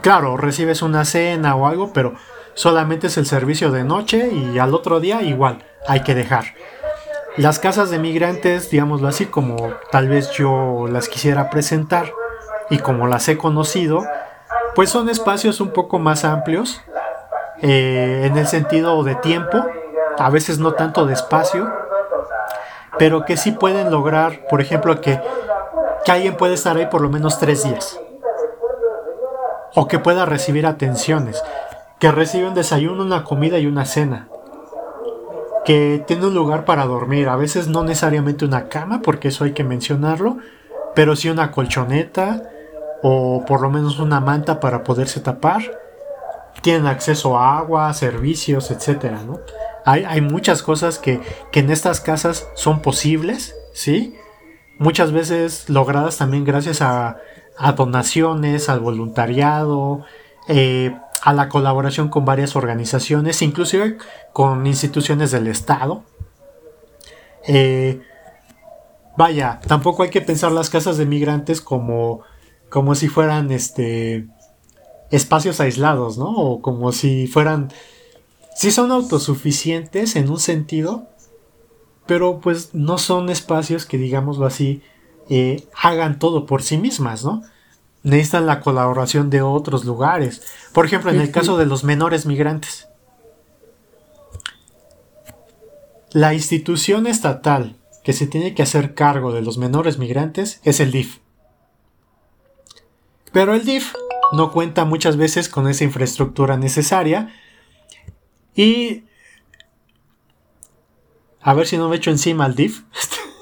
Claro, 0.00 0.36
recibes 0.36 0.80
una 0.82 1.04
cena 1.04 1.54
o 1.56 1.66
algo, 1.66 1.92
pero 1.92 2.14
solamente 2.54 3.08
es 3.08 3.18
el 3.18 3.26
servicio 3.26 3.70
de 3.70 3.84
noche 3.84 4.30
y 4.32 4.58
al 4.58 4.74
otro 4.74 4.98
día 4.98 5.22
igual 5.22 5.64
hay 5.86 6.00
que 6.00 6.14
dejar. 6.14 6.46
Las 7.40 7.58
casas 7.58 7.88
de 7.88 7.98
migrantes, 7.98 8.68
digámoslo 8.68 9.08
así, 9.08 9.24
como 9.24 9.56
tal 9.90 10.10
vez 10.10 10.30
yo 10.32 10.86
las 10.90 11.08
quisiera 11.08 11.48
presentar 11.48 12.12
y 12.68 12.80
como 12.80 13.06
las 13.06 13.26
he 13.30 13.38
conocido, 13.38 14.04
pues 14.74 14.90
son 14.90 15.08
espacios 15.08 15.62
un 15.62 15.70
poco 15.70 15.98
más 15.98 16.26
amplios 16.26 16.82
eh, 17.62 18.24
en 18.26 18.36
el 18.36 18.46
sentido 18.46 19.02
de 19.04 19.14
tiempo, 19.14 19.64
a 20.18 20.28
veces 20.28 20.58
no 20.58 20.72
tanto 20.72 21.06
de 21.06 21.14
espacio, 21.14 21.72
pero 22.98 23.24
que 23.24 23.38
sí 23.38 23.52
pueden 23.52 23.90
lograr, 23.90 24.46
por 24.50 24.60
ejemplo, 24.60 25.00
que, 25.00 25.18
que 26.04 26.12
alguien 26.12 26.36
puede 26.36 26.52
estar 26.52 26.76
ahí 26.76 26.88
por 26.88 27.00
lo 27.00 27.08
menos 27.08 27.38
tres 27.38 27.64
días 27.64 27.98
o 29.74 29.88
que 29.88 29.98
pueda 29.98 30.26
recibir 30.26 30.66
atenciones, 30.66 31.42
que 31.98 32.12
recibe 32.12 32.48
un 32.48 32.54
desayuno, 32.54 33.02
una 33.02 33.24
comida 33.24 33.58
y 33.58 33.64
una 33.64 33.86
cena 33.86 34.28
que 35.64 36.02
tiene 36.06 36.26
un 36.26 36.34
lugar 36.34 36.64
para 36.64 36.86
dormir, 36.86 37.28
a 37.28 37.36
veces 37.36 37.68
no 37.68 37.82
necesariamente 37.84 38.44
una 38.44 38.68
cama, 38.68 39.02
porque 39.02 39.28
eso 39.28 39.44
hay 39.44 39.52
que 39.52 39.64
mencionarlo, 39.64 40.38
pero 40.94 41.16
sí 41.16 41.28
una 41.28 41.50
colchoneta 41.50 42.42
o 43.02 43.44
por 43.46 43.60
lo 43.60 43.70
menos 43.70 43.98
una 43.98 44.20
manta 44.20 44.60
para 44.60 44.84
poderse 44.84 45.20
tapar. 45.20 45.62
Tienen 46.62 46.86
acceso 46.86 47.38
a 47.38 47.58
agua, 47.58 47.92
servicios, 47.94 48.70
etcétera, 48.70 49.22
¿no? 49.24 49.40
Hay, 49.84 50.04
hay 50.04 50.20
muchas 50.20 50.62
cosas 50.62 50.98
que, 50.98 51.20
que, 51.52 51.60
en 51.60 51.70
estas 51.70 52.00
casas 52.00 52.46
son 52.54 52.82
posibles, 52.82 53.54
¿sí? 53.72 54.14
Muchas 54.78 55.12
veces 55.12 55.70
logradas 55.70 56.18
también 56.18 56.44
gracias 56.44 56.82
a, 56.82 57.18
a 57.56 57.72
donaciones, 57.72 58.68
al 58.68 58.80
voluntariado, 58.80 60.04
eh, 60.48 60.96
a 61.22 61.32
la 61.32 61.48
colaboración 61.48 62.08
con 62.08 62.24
varias 62.24 62.56
organizaciones, 62.56 63.42
inclusive 63.42 63.98
con 64.32 64.66
instituciones 64.66 65.30
del 65.30 65.46
Estado. 65.48 66.02
Eh, 67.46 68.00
vaya, 69.16 69.60
tampoco 69.66 70.02
hay 70.02 70.10
que 70.10 70.20
pensar 70.20 70.52
las 70.52 70.70
casas 70.70 70.96
de 70.96 71.06
migrantes 71.06 71.60
como, 71.60 72.20
como 72.68 72.94
si 72.94 73.08
fueran 73.08 73.50
este, 73.50 74.28
espacios 75.10 75.60
aislados, 75.60 76.18
¿no? 76.18 76.30
O 76.30 76.62
como 76.62 76.92
si 76.92 77.26
fueran... 77.26 77.72
Sí 78.54 78.70
son 78.70 78.90
autosuficientes 78.90 80.16
en 80.16 80.28
un 80.28 80.38
sentido, 80.38 81.06
pero 82.06 82.40
pues 82.40 82.74
no 82.74 82.98
son 82.98 83.30
espacios 83.30 83.86
que, 83.86 83.96
digámoslo 83.96 84.44
así, 84.44 84.82
eh, 85.30 85.64
hagan 85.80 86.18
todo 86.18 86.44
por 86.44 86.62
sí 86.62 86.76
mismas, 86.76 87.24
¿no? 87.24 87.42
Necesitan 88.02 88.46
la 88.46 88.60
colaboración 88.60 89.30
de 89.30 89.42
otros 89.42 89.84
lugares. 89.84 90.42
Por 90.72 90.86
ejemplo, 90.86 91.10
en 91.10 91.20
el 91.20 91.30
caso 91.30 91.56
de 91.58 91.66
los 91.66 91.84
menores 91.84 92.26
migrantes. 92.26 92.88
La 96.12 96.34
institución 96.34 97.06
estatal 97.06 97.76
que 98.02 98.12
se 98.12 98.26
tiene 98.26 98.54
que 98.54 98.62
hacer 98.62 98.94
cargo 98.94 99.32
de 99.32 99.42
los 99.42 99.58
menores 99.58 99.98
migrantes 99.98 100.60
es 100.64 100.80
el 100.80 100.90
DIF. 100.90 101.18
Pero 103.32 103.54
el 103.54 103.64
DIF 103.64 103.94
no 104.32 104.50
cuenta 104.50 104.84
muchas 104.84 105.16
veces 105.16 105.48
con 105.48 105.68
esa 105.68 105.84
infraestructura 105.84 106.56
necesaria 106.56 107.32
y... 108.54 109.04
A 111.42 111.54
ver 111.54 111.66
si 111.66 111.78
no 111.78 111.88
me 111.88 111.96
echo 111.96 112.10
encima 112.10 112.44
al 112.44 112.54
DIF. 112.54 112.82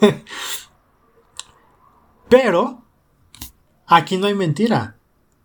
Pero 2.28 2.84
Aquí 3.90 4.18
no 4.18 4.26
hay 4.26 4.34
mentira. 4.34 4.96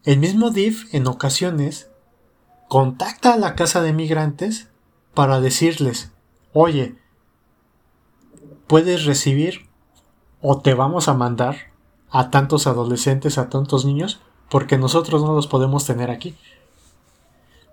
El 0.03 0.19
mismo 0.19 0.49
DIF 0.49 0.93
en 0.93 1.07
ocasiones 1.07 1.89
contacta 2.67 3.33
a 3.33 3.37
la 3.37 3.55
casa 3.55 3.81
de 3.81 3.93
migrantes 3.93 4.67
para 5.13 5.39
decirles, 5.39 6.11
oye, 6.51 6.97
puedes 8.67 9.05
recibir 9.05 9.69
o 10.41 10.59
te 10.59 10.73
vamos 10.73 11.07
a 11.07 11.13
mandar 11.13 11.71
a 12.09 12.31
tantos 12.31 12.67
adolescentes, 12.67 13.37
a 13.37 13.47
tantos 13.49 13.85
niños, 13.85 14.19
porque 14.49 14.77
nosotros 14.77 15.23
no 15.23 15.33
los 15.33 15.47
podemos 15.47 15.85
tener 15.85 16.11
aquí. 16.11 16.35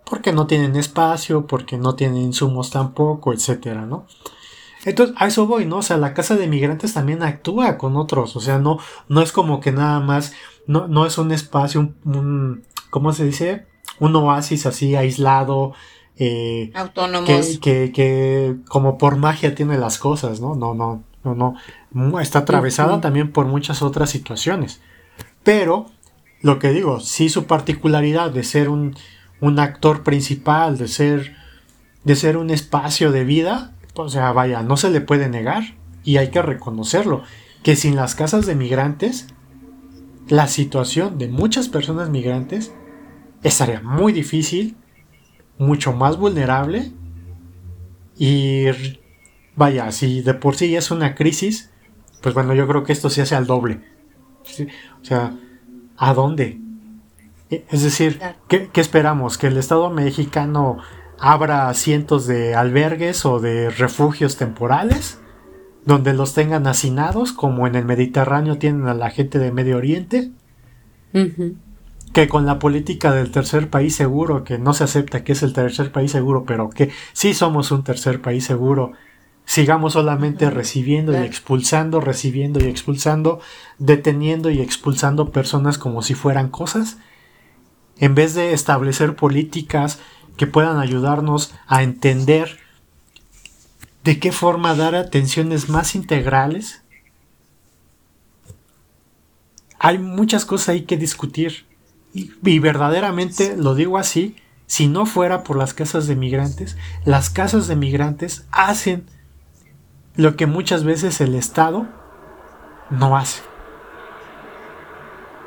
Porque 0.09 0.32
no 0.32 0.47
tienen 0.47 0.76
espacio, 0.76 1.48
porque 1.48 1.78
no 1.78 1.97
tienen 1.97 2.22
insumos 2.22 2.70
tampoco, 2.70 3.32
etcétera, 3.32 3.86
¿no? 3.86 4.06
Entonces, 4.84 5.14
a 5.18 5.26
eso 5.26 5.47
voy, 5.47 5.66
¿no? 5.66 5.78
O 5.78 5.82
sea, 5.82 5.98
la 5.98 6.14
casa 6.14 6.36
de 6.36 6.47
migrantes 6.47 6.94
también 6.94 7.22
actúa 7.22 7.76
con 7.76 7.97
otros, 7.97 8.34
o 8.36 8.40
sea, 8.40 8.59
no, 8.59 8.78
no 9.09 9.20
es 9.20 9.30
como 9.30 9.60
que 9.60 9.72
nada 9.72 10.01
más, 10.01 10.32
no, 10.70 10.86
no 10.86 11.05
es 11.05 11.18
un 11.18 11.32
espacio, 11.32 11.92
un, 12.05 12.62
¿cómo 12.90 13.12
se 13.12 13.24
dice? 13.24 13.66
Un 13.98 14.14
oasis 14.14 14.66
así 14.66 14.94
aislado, 14.94 15.72
eh, 16.16 16.70
autónomos. 16.74 17.59
Que, 17.60 17.90
que, 17.92 18.55
como 18.68 18.97
por 18.97 19.16
magia 19.16 19.56
tiene 19.56 19.76
las 19.78 19.98
cosas, 19.98 20.40
¿no? 20.40 20.55
No, 20.55 20.74
no, 20.74 21.02
no, 21.24 21.56
no. 21.92 22.20
Está 22.20 22.40
atravesada 22.40 23.01
también 23.01 23.32
por 23.32 23.47
muchas 23.47 23.82
otras 23.82 24.10
situaciones. 24.10 24.80
Pero, 25.42 25.86
lo 26.40 26.60
que 26.60 26.70
digo, 26.70 27.01
sí 27.01 27.30
su 27.30 27.47
particularidad 27.47 28.30
de 28.30 28.44
ser 28.44 28.68
un, 28.68 28.94
un 29.40 29.59
actor 29.59 30.05
principal, 30.05 30.78
de 30.78 30.86
ser, 30.86 31.34
de 32.05 32.14
ser 32.14 32.36
un 32.36 32.51
espacio 32.51 33.10
de 33.10 33.24
vida, 33.24 33.74
o 33.94 34.09
sea, 34.09 34.30
vaya, 34.30 34.62
no 34.62 34.76
se 34.76 34.90
le 34.90 35.01
puede 35.01 35.28
negar 35.28 35.64
y 36.05 36.18
hay 36.18 36.28
que 36.28 36.42
reconocerlo, 36.42 37.24
que 37.64 37.74
sin 37.74 37.97
las 37.97 38.14
casas 38.14 38.47
de 38.47 38.55
migrantes, 38.55 39.26
la 40.31 40.47
situación 40.47 41.19
de 41.19 41.28
muchas 41.28 41.69
personas 41.69 42.09
migrantes 42.09 42.73
estaría 43.43 43.81
muy 43.82 44.12
difícil, 44.12 44.77
mucho 45.59 45.93
más 45.93 46.16
vulnerable 46.16 46.93
y 48.16 48.66
vaya, 49.57 49.90
si 49.90 50.23
de 50.23 50.35
por 50.35 50.55
sí 50.55 50.77
es 50.77 50.93
una 50.93 51.16
crisis, 51.16 51.70
pues 52.23 52.32
bueno, 52.35 52.55
yo 52.55 52.69
creo 52.69 52.85
que 52.85 52.93
esto 52.93 53.11
se 53.11 53.23
hace 53.23 53.35
al 53.35 53.47
doble. 53.47 53.81
O 55.02 55.05
sea, 55.05 55.36
¿a 55.97 56.15
dónde? 56.15 56.61
E, 57.51 57.65
es 57.69 57.82
decir, 57.82 58.20
¿qué, 58.48 58.70
¿qué, 58.73 58.81
esperamos? 58.81 59.36
¿Que 59.36 59.48
el 59.48 59.57
Estado 59.57 59.90
mexicano 59.90 60.78
abra 61.19 61.74
cientos 61.74 62.28
de 62.28 62.55
albergues 62.55 63.27
o 63.27 63.40
de 63.40 63.69
refugios 63.70 64.36
temporales 64.36 65.20
donde 65.90 66.14
los 66.14 66.34
tengan 66.34 66.68
hacinados, 66.68 67.32
como 67.32 67.66
en 67.66 67.74
el 67.74 67.84
Mediterráneo 67.84 68.58
tienen 68.58 68.86
a 68.86 68.94
la 68.94 69.10
gente 69.10 69.40
de 69.40 69.50
Medio 69.50 69.76
Oriente, 69.76 70.30
que 72.12 72.28
con 72.28 72.46
la 72.46 72.60
política 72.60 73.10
del 73.10 73.32
tercer 73.32 73.70
país 73.70 73.96
seguro, 73.96 74.44
que 74.44 74.56
no 74.56 74.72
se 74.72 74.84
acepta 74.84 75.24
que 75.24 75.32
es 75.32 75.42
el 75.42 75.52
tercer 75.52 75.90
país 75.90 76.12
seguro, 76.12 76.44
pero 76.44 76.70
que 76.70 76.92
sí 77.12 77.34
somos 77.34 77.72
un 77.72 77.82
tercer 77.82 78.22
país 78.22 78.44
seguro, 78.44 78.92
sigamos 79.44 79.94
solamente 79.94 80.48
recibiendo 80.48 81.12
y 81.12 81.24
expulsando, 81.24 82.00
recibiendo 82.00 82.60
y 82.60 82.68
expulsando, 82.68 83.40
deteniendo 83.78 84.48
y 84.48 84.60
expulsando 84.60 85.32
personas 85.32 85.76
como 85.76 86.02
si 86.02 86.14
fueran 86.14 86.50
cosas, 86.50 86.98
en 87.98 88.14
vez 88.14 88.34
de 88.34 88.52
establecer 88.52 89.16
políticas 89.16 89.98
que 90.36 90.46
puedan 90.46 90.78
ayudarnos 90.78 91.52
a 91.66 91.82
entender 91.82 92.60
de 94.05 94.18
qué 94.18 94.32
forma 94.32 94.74
dar 94.74 94.94
atenciones 94.94 95.68
más 95.68 95.94
integrales. 95.94 96.82
Hay 99.78 99.98
muchas 99.98 100.44
cosas 100.44 100.70
ahí 100.70 100.82
que 100.82 100.97
discutir 100.97 101.66
y, 102.12 102.59
verdaderamente 102.59 103.56
lo 103.56 103.74
digo 103.74 103.98
así, 103.98 104.36
si 104.66 104.89
no 104.89 105.06
fuera 105.06 105.43
por 105.43 105.56
las 105.56 105.74
casas 105.74 106.06
de 106.06 106.16
migrantes, 106.16 106.77
las 107.05 107.31
casas 107.31 107.66
de 107.66 107.77
migrantes 107.77 108.47
hacen 108.51 109.06
lo 110.16 110.36
que 110.36 110.47
muchas 110.47 110.85
veces 110.85 111.20
el 111.20 111.35
Estado 111.35 111.89
no 112.90 113.16
hace. 113.16 113.43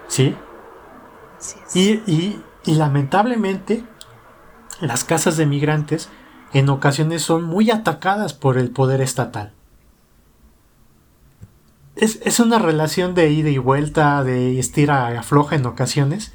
¿Sí? 0.08 0.36
y, 1.74 2.00
y 2.66 2.76
lamentablemente 2.76 3.84
las 4.80 5.04
casas 5.04 5.38
de 5.38 5.46
migrantes 5.46 6.10
en 6.54 6.70
ocasiones 6.70 7.24
son 7.24 7.44
muy 7.44 7.72
atacadas 7.72 8.34
por 8.34 8.58
el 8.58 8.70
poder 8.70 9.02
estatal. 9.02 9.54
Es, 11.96 12.40
una 12.40 12.60
relación 12.60 13.14
de 13.14 13.30
ida 13.30 13.50
y 13.50 13.58
vuelta, 13.58 14.24
de 14.24 14.60
estira 14.60 15.14
y 15.14 15.18
afloja 15.18 15.56
en 15.56 15.66
ocasiones, 15.66 16.34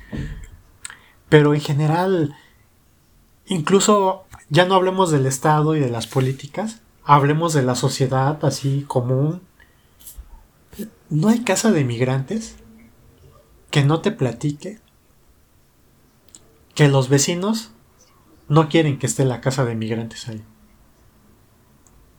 pero 1.29 1.55
en 1.55 1.61
general, 1.61 2.37
incluso 3.47 4.25
ya 4.51 4.65
no 4.67 4.75
hablemos 4.75 5.11
del 5.11 5.27
Estado 5.27 5.77
y 5.77 5.81
de 5.81 5.91
las 5.91 6.07
políticas, 6.07 6.81
hablemos 7.05 7.55
de 7.55 7.63
la 7.63 7.75
sociedad 7.75 8.45
así 8.45 8.85
común. 8.87 9.43
No 11.11 11.29
hay 11.29 11.41
casa 11.41 11.73
de 11.73 11.85
migrantes 11.85 12.57
que 13.71 13.85
no 13.85 14.01
te 14.01 14.13
platique 14.13 14.81
que 16.75 16.89
los 16.89 17.09
vecinos 17.09 17.73
no 18.49 18.69
quieren 18.69 18.99
que 18.99 19.07
esté 19.07 19.25
la 19.25 19.41
casa 19.41 19.65
de 19.65 19.75
migrantes 19.75 20.29
ahí. 20.29 20.43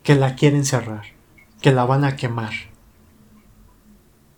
Que 0.03 0.15
la 0.15 0.35
quieren 0.35 0.65
cerrar. 0.65 1.05
Que 1.61 1.71
la 1.71 1.85
van 1.85 2.03
a 2.03 2.15
quemar. 2.15 2.53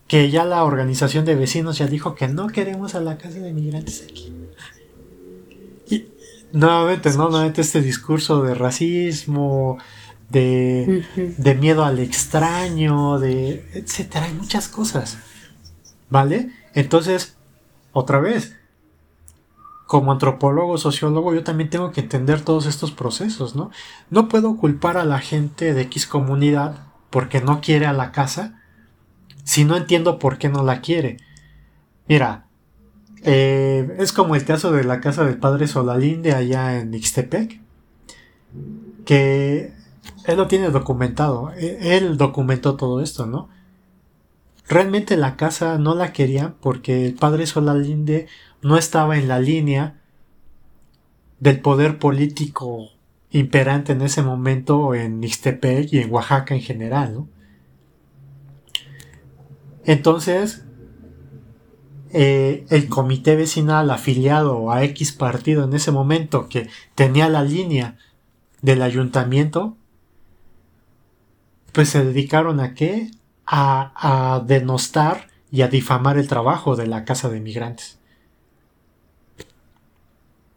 Que 0.08 0.30
ya 0.30 0.46
la 0.46 0.64
organización 0.64 1.26
de 1.26 1.36
vecinos 1.36 1.78
ya 1.78 1.88
dijo 1.88 2.16
que 2.16 2.28
no 2.28 2.48
queremos 2.48 2.96
a 2.96 3.02
la 3.02 3.18
casa 3.18 3.40
de 3.40 3.54
migrantes 3.54 4.04
aquí. 4.04 4.34
Y 5.90 6.08
nuevamente, 6.52 7.10
¿no? 7.12 7.30
Nuevamente 7.30 7.62
este 7.62 7.82
discurso 7.82 8.42
de 8.42 8.56
racismo, 8.56 9.78
de, 10.30 11.06
de 11.38 11.56
miedo 11.56 11.84
al 11.84 12.00
extraño, 12.00 13.20
de 13.20 13.70
etcétera. 13.74 14.26
Hay 14.26 14.34
muchas 14.34 14.68
cosas. 14.68 15.18
¿Vale? 16.10 16.52
Entonces, 16.74 17.36
otra 17.94 18.20
vez, 18.20 18.56
como 19.92 20.14
antropólogo, 20.14 20.78
sociólogo, 20.78 21.34
yo 21.34 21.44
también 21.44 21.70
tengo 21.70 21.92
que 21.92 22.00
entender 22.00 22.40
todos 22.40 22.66
estos 22.66 22.94
procesos, 22.94 23.58
¿no? 23.58 23.72
No 24.10 24.30
puedo 24.30 24.56
culpar 24.56 24.96
a 24.96 25.04
la 25.04 25.20
gente 25.20 25.74
de 25.74 25.82
X 25.82 26.08
comunidad 26.08 26.88
porque 27.10 27.42
no 27.42 27.60
quiere 27.60 27.88
a 27.88 27.92
la 27.92 28.14
casa 28.14 28.62
si 29.44 29.66
no 29.66 29.76
entiendo 29.76 30.18
por 30.18 30.38
qué 30.38 30.48
no 30.48 30.64
la 30.64 30.80
quiere. 30.80 31.18
Mira, 32.08 32.46
eh, 33.26 33.98
es 34.00 34.14
como 34.14 34.36
el 34.36 34.46
caso 34.46 34.72
de 34.72 34.86
la 34.86 35.02
casa 35.02 35.26
del 35.26 35.40
padre 35.40 35.68
Solalinde 35.68 36.32
allá 36.32 36.80
en 36.80 36.94
Ixtepec, 36.94 37.60
que 39.04 39.74
él 40.24 40.38
lo 40.38 40.48
tiene 40.48 40.70
documentado, 40.70 41.52
e, 41.58 41.98
él 41.98 42.16
documentó 42.16 42.78
todo 42.78 43.02
esto, 43.02 43.26
¿no? 43.26 43.50
Realmente 44.70 45.18
la 45.18 45.36
casa 45.36 45.78
no 45.78 45.96
la 45.96 46.14
querían 46.14 46.56
porque 46.62 47.06
el 47.06 47.16
padre 47.16 47.46
Solalinde 47.46 48.30
no 48.62 48.78
estaba 48.78 49.18
en 49.18 49.28
la 49.28 49.40
línea 49.40 50.02
del 51.40 51.60
poder 51.60 51.98
político 51.98 52.90
imperante 53.32 53.94
en 53.94 54.02
ese 54.02 54.22
momento 54.22 54.94
en 54.94 55.24
Ixtepec 55.24 55.92
y 55.94 56.00
en 56.00 56.12
Oaxaca 56.12 56.54
en 56.54 56.62
general. 56.62 57.26
Entonces, 59.86 60.64
eh, 62.14 62.66
el 62.70 62.90
comité 62.90 63.36
vecinal 63.36 63.90
afiliado 63.90 64.72
a 64.72 64.84
X 64.84 65.14
partido 65.14 65.64
en 65.64 65.74
ese 65.74 65.92
momento 65.92 66.50
que 66.50 66.70
tenía 66.94 67.30
la 67.30 67.44
línea 67.44 67.98
del 68.62 68.82
ayuntamiento, 68.82 69.78
pues 71.72 71.90
se 71.90 72.04
dedicaron 72.04 72.60
a 72.60 72.76
qué? 72.76 73.10
A, 73.46 74.36
a 74.36 74.40
denostar 74.42 75.30
y 75.52 75.62
a 75.62 75.68
difamar 75.68 76.18
el 76.18 76.28
trabajo 76.28 76.76
de 76.76 76.88
la 76.88 77.06
Casa 77.06 77.30
de 77.30 77.40
Migrantes. 77.40 78.01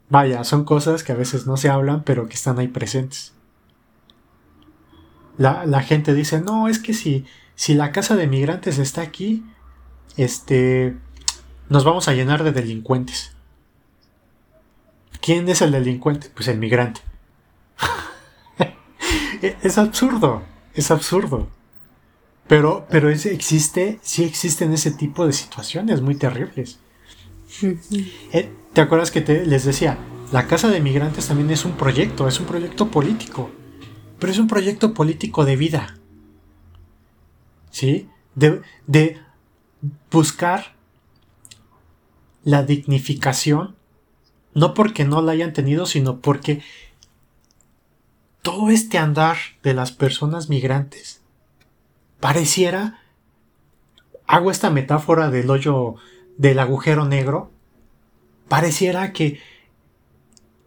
Vaya, 0.09 0.43
son 0.43 0.65
cosas 0.65 1.03
que 1.03 1.11
a 1.11 1.15
veces 1.15 1.47
no 1.47 1.57
se 1.57 1.69
hablan, 1.69 2.03
pero 2.03 2.27
que 2.27 2.35
están 2.35 2.59
ahí 2.59 2.67
presentes. 2.67 3.33
La, 5.37 5.65
la 5.65 5.81
gente 5.81 6.13
dice, 6.13 6.41
no, 6.41 6.67
es 6.67 6.79
que 6.79 6.93
si, 6.93 7.25
si 7.55 7.73
la 7.73 7.91
Casa 7.91 8.15
de 8.15 8.27
Migrantes 8.27 8.77
está 8.77 9.01
aquí, 9.01 9.43
este, 10.17 10.95
nos 11.69 11.83
vamos 11.83 12.07
a 12.07 12.13
llenar 12.13 12.43
de 12.43 12.51
delincuentes. 12.51 13.33
¿Quién 15.21 15.49
es 15.49 15.61
el 15.61 15.71
delincuente? 15.71 16.29
Pues 16.33 16.47
el 16.47 16.59
migrante. 16.59 17.01
es 19.41 19.77
absurdo, 19.77 20.43
es 20.75 20.91
absurdo. 20.91 21.47
Pero, 22.47 22.85
pero 22.91 23.09
existe, 23.09 23.99
sí 24.03 24.23
existen 24.23 24.71
ese 24.71 24.91
tipo 24.91 25.25
de 25.25 25.33
situaciones 25.33 26.01
muy 26.01 26.15
terribles. 26.15 26.79
¿Te 28.75 28.81
acuerdas 28.81 29.09
que 29.09 29.21
te, 29.21 29.45
les 29.45 29.63
decía? 29.63 29.97
La 30.33 30.47
Casa 30.47 30.67
de 30.67 30.81
Migrantes 30.81 31.29
también 31.29 31.49
es 31.49 31.63
un 31.63 31.77
proyecto, 31.77 32.27
es 32.27 32.41
un 32.41 32.45
proyecto 32.45 32.91
político. 32.91 33.49
Pero 34.19 34.33
es 34.33 34.37
un 34.37 34.49
proyecto 34.49 34.93
político 34.93 35.45
de 35.45 35.55
vida. 35.55 35.97
¿Sí? 37.71 38.09
De 38.35 39.17
buscar 40.11 40.75
la 42.43 42.63
dignificación, 42.63 43.77
no 44.53 44.73
porque 44.73 45.05
no 45.05 45.21
la 45.21 45.31
hayan 45.31 45.53
tenido, 45.53 45.85
sino 45.85 46.19
porque 46.19 46.61
todo 48.41 48.71
este 48.71 48.97
andar 48.97 49.37
de 49.63 49.73
las 49.73 49.93
personas 49.93 50.49
migrantes 50.49 51.21
pareciera, 52.19 52.99
hago 54.27 54.51
esta 54.51 54.69
metáfora 54.69 55.29
del 55.29 55.49
hoyo, 55.49 55.95
del 56.37 56.59
agujero 56.59 57.05
negro, 57.05 57.54
pareciera 58.47 59.13
que 59.13 59.39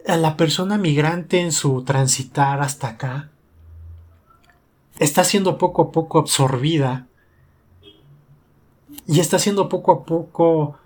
la 0.06 0.36
persona 0.36 0.78
migrante 0.78 1.40
en 1.40 1.52
su 1.52 1.82
transitar 1.84 2.60
hasta 2.62 2.88
acá 2.88 3.30
está 4.98 5.24
siendo 5.24 5.58
poco 5.58 5.82
a 5.82 5.92
poco 5.92 6.18
absorbida 6.18 7.06
y 9.06 9.20
está 9.20 9.38
siendo 9.38 9.68
poco 9.68 9.92
a 9.92 10.04
poco 10.04 10.78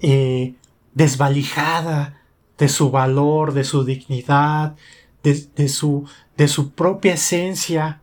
eh, 0.00 0.54
desvalijada 0.94 2.20
de 2.58 2.68
su 2.68 2.90
valor, 2.90 3.52
de 3.52 3.64
su 3.64 3.84
dignidad, 3.84 4.76
de, 5.22 5.68
su, 5.68 6.08
de 6.36 6.48
su 6.48 6.70
propia 6.70 7.14
esencia. 7.14 8.00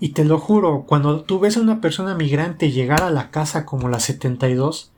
Y 0.00 0.10
te 0.10 0.24
lo 0.24 0.38
juro, 0.38 0.84
cuando 0.86 1.22
tú 1.22 1.40
ves 1.40 1.56
a 1.56 1.60
una 1.60 1.80
persona 1.80 2.14
migrante 2.14 2.70
llegar 2.70 3.02
a 3.02 3.10
la 3.10 3.30
casa 3.30 3.64
como 3.64 3.88
la 3.88 4.00
72 4.00 4.92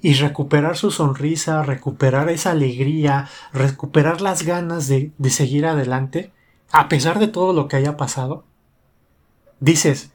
y 0.00 0.14
recuperar 0.14 0.76
su 0.76 0.90
sonrisa, 0.90 1.62
recuperar 1.62 2.28
esa 2.28 2.52
alegría, 2.52 3.28
recuperar 3.52 4.20
las 4.20 4.42
ganas 4.42 4.88
de, 4.88 5.12
de 5.18 5.30
seguir 5.30 5.66
adelante, 5.66 6.32
a 6.72 6.88
pesar 6.88 7.18
de 7.18 7.28
todo 7.28 7.52
lo 7.52 7.68
que 7.68 7.76
haya 7.76 7.96
pasado, 7.96 8.44
dices, 9.60 10.10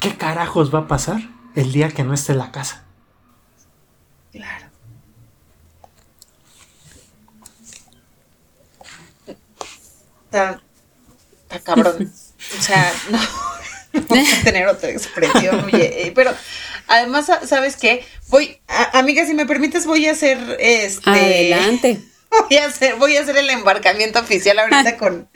¿qué 0.00 0.16
carajos 0.16 0.74
va 0.74 0.80
a 0.80 0.88
pasar 0.88 1.20
el 1.54 1.72
día 1.72 1.90
que 1.90 2.04
no 2.04 2.14
esté 2.14 2.32
en 2.32 2.38
la 2.38 2.50
casa? 2.50 2.84
Claro. 4.32 4.66
Está, 10.24 10.62
está 11.42 11.60
cabrón. 11.60 12.10
o 12.58 12.62
sea, 12.62 12.92
no, 13.10 13.18
no 13.92 14.42
tener 14.42 14.66
otra 14.66 14.90
expresión, 14.90 15.64
oye, 15.64 16.06
eh, 16.06 16.12
pero 16.14 16.32
además, 16.92 17.30
¿sabes 17.46 17.76
qué? 17.76 18.04
Voy, 18.28 18.60
amiga, 18.92 19.26
si 19.26 19.34
me 19.34 19.46
permites, 19.46 19.86
voy 19.86 20.06
a 20.06 20.12
hacer 20.12 20.38
este. 20.60 21.10
Adelante. 21.10 22.00
Voy 22.48 22.56
a 22.56 22.64
hacer, 22.64 22.94
voy 22.94 23.14
a 23.14 23.20
hacer 23.20 23.36
el 23.36 23.50
embarcamiento 23.50 24.18
oficial 24.18 24.58
ahorita 24.58 24.96
con, 24.98 25.28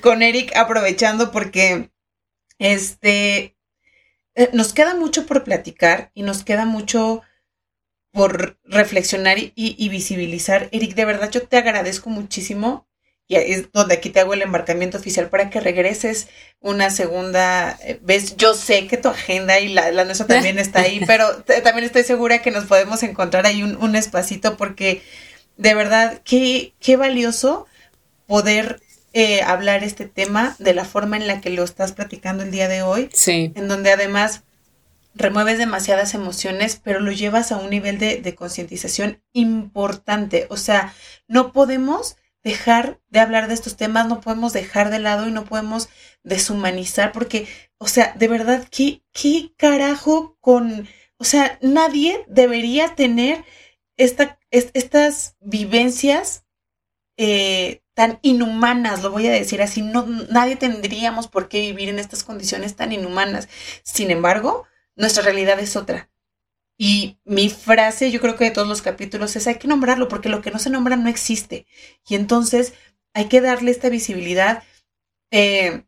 con 0.00 0.22
Eric, 0.22 0.56
aprovechando 0.56 1.32
porque 1.32 1.90
este 2.58 3.58
eh, 4.34 4.48
nos 4.54 4.72
queda 4.72 4.94
mucho 4.94 5.26
por 5.26 5.44
platicar 5.44 6.10
y 6.14 6.22
nos 6.22 6.42
queda 6.42 6.64
mucho 6.64 7.20
por 8.10 8.58
reflexionar 8.64 9.36
y, 9.38 9.88
visibilizar. 9.90 10.70
Eric, 10.72 10.94
de 10.94 11.04
verdad 11.04 11.30
yo 11.30 11.46
te 11.46 11.58
agradezco 11.58 12.08
muchísimo. 12.08 12.88
Y 13.30 13.36
es 13.36 13.70
donde 13.72 13.94
aquí 13.94 14.10
te 14.10 14.18
hago 14.18 14.34
el 14.34 14.42
embarcamiento 14.42 14.98
oficial 14.98 15.28
para 15.28 15.50
que 15.50 15.60
regreses 15.60 16.26
una 16.58 16.90
segunda 16.90 17.78
eh, 17.84 18.00
vez. 18.02 18.36
Yo 18.36 18.54
sé 18.54 18.88
que 18.88 18.96
tu 18.96 19.08
agenda 19.08 19.60
y 19.60 19.68
la, 19.68 19.92
la 19.92 20.04
nuestra 20.04 20.26
también 20.26 20.58
está 20.58 20.80
ahí, 20.80 21.00
pero 21.06 21.44
también 21.62 21.84
estoy 21.84 22.02
segura 22.02 22.42
que 22.42 22.50
nos 22.50 22.64
podemos 22.64 23.04
encontrar 23.04 23.46
ahí 23.46 23.62
un, 23.62 23.76
un 23.76 23.94
espacito 23.94 24.56
porque 24.56 25.02
de 25.60 25.74
verdad, 25.74 26.22
qué, 26.24 26.72
qué 26.80 26.96
valioso 26.96 27.66
poder 28.26 28.80
eh, 29.12 29.42
hablar 29.42 29.84
este 29.84 30.06
tema 30.06 30.56
de 30.58 30.72
la 30.72 30.86
forma 30.86 31.18
en 31.18 31.26
la 31.26 31.42
que 31.42 31.50
lo 31.50 31.64
estás 31.64 31.92
platicando 31.92 32.42
el 32.42 32.50
día 32.50 32.66
de 32.66 32.82
hoy. 32.82 33.10
Sí. 33.12 33.52
En 33.54 33.68
donde 33.68 33.92
además 33.92 34.42
remueves 35.14 35.58
demasiadas 35.58 36.14
emociones, 36.14 36.80
pero 36.82 37.00
lo 37.00 37.12
llevas 37.12 37.52
a 37.52 37.58
un 37.58 37.68
nivel 37.68 37.98
de, 37.98 38.34
concientización 38.34 39.22
importante. 39.34 40.46
O 40.48 40.56
sea, 40.56 40.94
no 41.28 41.52
podemos 41.52 42.16
dejar 42.42 43.00
de 43.08 43.20
hablar 43.20 43.48
de 43.48 43.54
estos 43.54 43.76
temas, 43.76 44.06
no 44.08 44.20
podemos 44.20 44.52
dejar 44.52 44.90
de 44.90 44.98
lado 44.98 45.28
y 45.28 45.32
no 45.32 45.44
podemos 45.44 45.88
deshumanizar, 46.22 47.12
porque, 47.12 47.46
o 47.78 47.86
sea, 47.86 48.14
de 48.18 48.28
verdad, 48.28 48.66
¿qué, 48.70 49.02
qué 49.12 49.52
carajo 49.56 50.36
con, 50.40 50.88
o 51.18 51.24
sea, 51.24 51.58
nadie 51.62 52.24
debería 52.28 52.94
tener 52.94 53.44
esta, 53.96 54.38
estas 54.50 55.36
vivencias 55.40 56.44
eh, 57.16 57.82
tan 57.94 58.18
inhumanas, 58.22 59.02
lo 59.02 59.10
voy 59.10 59.26
a 59.26 59.32
decir 59.32 59.60
así, 59.60 59.82
no, 59.82 60.06
nadie 60.30 60.56
tendríamos 60.56 61.28
por 61.28 61.48
qué 61.48 61.60
vivir 61.60 61.90
en 61.90 61.98
estas 61.98 62.24
condiciones 62.24 62.74
tan 62.74 62.92
inhumanas. 62.92 63.48
Sin 63.82 64.10
embargo, 64.10 64.66
nuestra 64.96 65.22
realidad 65.22 65.60
es 65.60 65.76
otra. 65.76 66.10
Y 66.82 67.18
mi 67.26 67.50
frase, 67.50 68.10
yo 68.10 68.22
creo 68.22 68.36
que 68.36 68.44
de 68.44 68.50
todos 68.52 68.66
los 68.66 68.80
capítulos, 68.80 69.36
es 69.36 69.46
hay 69.46 69.56
que 69.58 69.68
nombrarlo, 69.68 70.08
porque 70.08 70.30
lo 70.30 70.40
que 70.40 70.50
no 70.50 70.58
se 70.58 70.70
nombra 70.70 70.96
no 70.96 71.10
existe. 71.10 71.66
Y 72.08 72.14
entonces 72.14 72.72
hay 73.12 73.28
que 73.28 73.42
darle 73.42 73.70
esta 73.70 73.90
visibilidad 73.90 74.62
eh, 75.30 75.84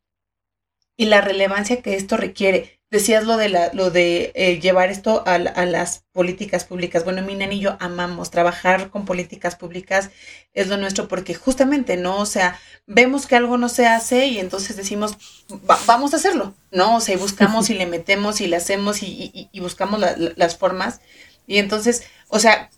y 0.96 1.06
la 1.06 1.20
relevancia 1.20 1.82
que 1.82 1.96
esto 1.96 2.16
requiere. 2.16 2.81
Decías 2.92 3.24
lo 3.24 3.38
de, 3.38 3.48
la, 3.48 3.70
lo 3.72 3.90
de 3.90 4.32
eh, 4.34 4.60
llevar 4.60 4.90
esto 4.90 5.24
a, 5.26 5.38
las 5.38 6.04
políticas 6.12 6.66
públicas. 6.66 7.04
Bueno, 7.04 7.22
mi 7.22 7.42
y 7.42 7.58
yo 7.58 7.78
amamos 7.80 8.30
trabajar 8.30 8.90
con 8.90 9.06
políticas 9.06 9.56
públicas, 9.56 10.10
es 10.52 10.68
lo 10.68 10.76
nuestro, 10.76 11.08
porque 11.08 11.34
justamente, 11.34 11.96
¿no? 11.96 12.18
O 12.18 12.26
sea, 12.26 12.60
vemos 12.86 13.26
que 13.26 13.34
algo 13.34 13.56
no 13.56 13.70
se 13.70 13.86
hace 13.86 14.26
y 14.26 14.38
entonces 14.40 14.76
decimos, 14.76 15.16
vamos 15.86 16.12
a 16.12 16.18
hacerlo, 16.18 16.52
¿no? 16.70 16.96
O 16.96 17.00
sea, 17.00 17.14
y 17.14 17.18
buscamos 17.18 17.70
y 17.70 17.74
le 17.76 17.86
metemos 17.86 18.42
y 18.42 18.46
le 18.46 18.56
hacemos 18.56 19.02
y, 19.02 19.48
buscamos 19.54 19.98
las 20.36 20.58
formas. 20.58 21.00
Y 21.46 21.56
entonces, 21.56 22.02
o 22.28 22.38
sea, 22.40 22.68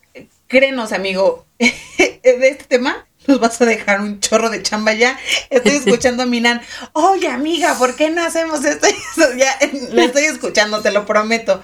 créenos, 0.47 0.93
amigo, 0.93 1.45
de 1.59 2.49
este 2.49 2.67
tema 2.67 3.05
nos 3.27 3.41
vas 3.41 3.61
a 3.61 3.67
dejar 3.67 4.01
un 4.01 4.21
chorro 4.21 4.51
de 4.51 4.63
chamba 4.63 4.93
ya. 4.93 5.19
Estoy 5.51 5.73
escuchando 5.77 6.23
a 6.23 6.27
Minan, 6.27 6.61
oye 6.93 7.29
amiga, 7.29 7.77
¿por 7.79 7.97
qué 7.97 8.11
no 8.11 8.23
hacemos 8.23 8.65
esto? 8.65 8.87
ya 9.37 9.59
la 9.91 10.05
estoy 10.05 10.25
escuchando, 10.25 10.83
te 10.83 10.91
lo 10.91 11.07
prometo. 11.07 11.63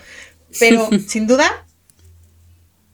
Pero 0.58 0.88
sin 1.08 1.26
duda 1.26 1.66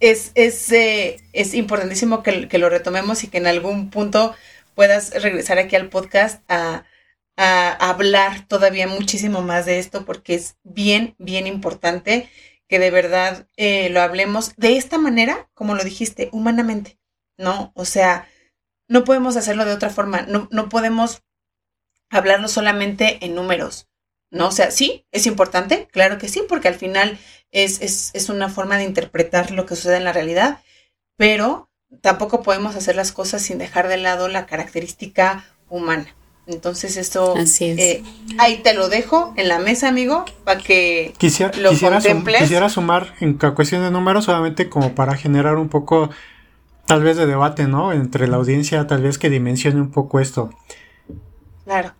es, 0.00 0.32
es, 0.34 0.70
eh, 0.72 1.20
es 1.32 1.54
importantísimo 1.54 2.22
que, 2.22 2.48
que, 2.48 2.58
lo 2.58 2.68
retomemos 2.68 3.24
y 3.24 3.28
que 3.28 3.38
en 3.38 3.46
algún 3.46 3.90
punto 3.90 4.34
puedas 4.74 5.10
regresar 5.22 5.58
aquí 5.58 5.74
al 5.74 5.88
podcast 5.88 6.42
a, 6.48 6.84
a 7.36 7.90
hablar 7.90 8.46
todavía 8.46 8.86
muchísimo 8.86 9.42
más 9.42 9.66
de 9.66 9.78
esto 9.78 10.04
porque 10.04 10.34
es 10.34 10.56
bien, 10.64 11.14
bien 11.18 11.46
importante 11.46 12.28
que 12.68 12.78
de 12.78 12.90
verdad 12.90 13.46
eh, 13.56 13.90
lo 13.90 14.00
hablemos 14.00 14.54
de 14.56 14.76
esta 14.76 14.98
manera, 14.98 15.48
como 15.54 15.74
lo 15.74 15.84
dijiste, 15.84 16.28
humanamente, 16.32 16.98
¿no? 17.36 17.72
O 17.74 17.84
sea, 17.84 18.28
no 18.88 19.04
podemos 19.04 19.36
hacerlo 19.36 19.64
de 19.64 19.72
otra 19.72 19.90
forma, 19.90 20.22
no, 20.22 20.48
no 20.50 20.68
podemos 20.68 21.22
hablarlo 22.10 22.48
solamente 22.48 23.24
en 23.24 23.34
números, 23.34 23.88
¿no? 24.30 24.48
O 24.48 24.52
sea, 24.52 24.70
sí, 24.70 25.04
es 25.10 25.26
importante, 25.26 25.88
claro 25.90 26.18
que 26.18 26.28
sí, 26.28 26.42
porque 26.48 26.68
al 26.68 26.74
final 26.74 27.18
es, 27.50 27.80
es, 27.82 28.10
es 28.14 28.28
una 28.28 28.48
forma 28.48 28.76
de 28.76 28.84
interpretar 28.84 29.50
lo 29.50 29.66
que 29.66 29.76
sucede 29.76 29.96
en 29.96 30.04
la 30.04 30.12
realidad, 30.12 30.60
pero 31.16 31.68
tampoco 32.00 32.42
podemos 32.42 32.76
hacer 32.76 32.96
las 32.96 33.12
cosas 33.12 33.42
sin 33.42 33.58
dejar 33.58 33.88
de 33.88 33.96
lado 33.96 34.28
la 34.28 34.46
característica 34.46 35.44
humana. 35.68 36.06
Entonces 36.46 36.96
esto 36.96 37.34
eh, 37.60 38.04
ahí 38.38 38.58
te 38.58 38.72
lo 38.72 38.88
dejo 38.88 39.34
en 39.36 39.48
la 39.48 39.58
mesa, 39.58 39.88
amigo, 39.88 40.24
para 40.44 40.60
que 40.60 41.12
quisiera, 41.18 41.52
lo 41.58 41.70
quisiera, 41.70 42.00
quisiera 42.00 42.68
sumar 42.68 43.14
en 43.18 43.34
cuestión 43.34 43.82
de 43.82 43.90
números 43.90 44.26
solamente 44.26 44.68
como 44.68 44.94
para 44.94 45.16
generar 45.16 45.56
un 45.56 45.68
poco 45.68 46.10
tal 46.86 47.02
vez 47.02 47.16
de 47.16 47.26
debate, 47.26 47.66
¿no? 47.66 47.92
Entre 47.92 48.28
la 48.28 48.36
audiencia, 48.36 48.86
tal 48.86 49.02
vez 49.02 49.18
que 49.18 49.30
dimensione 49.30 49.80
un 49.80 49.90
poco 49.90 50.20
esto. 50.20 50.50
Claro. 51.64 51.92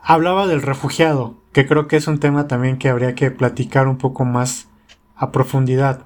Hablaba 0.00 0.46
del 0.46 0.62
refugiado, 0.62 1.36
que 1.52 1.66
creo 1.66 1.88
que 1.88 1.96
es 1.96 2.06
un 2.06 2.20
tema 2.20 2.46
también 2.46 2.78
que 2.78 2.88
habría 2.88 3.14
que 3.14 3.30
platicar 3.30 3.88
un 3.88 3.98
poco 3.98 4.24
más 4.24 4.68
a 5.14 5.32
profundidad. 5.32 6.04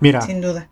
Mira. 0.00 0.20
Sin 0.22 0.40
duda. 0.40 0.68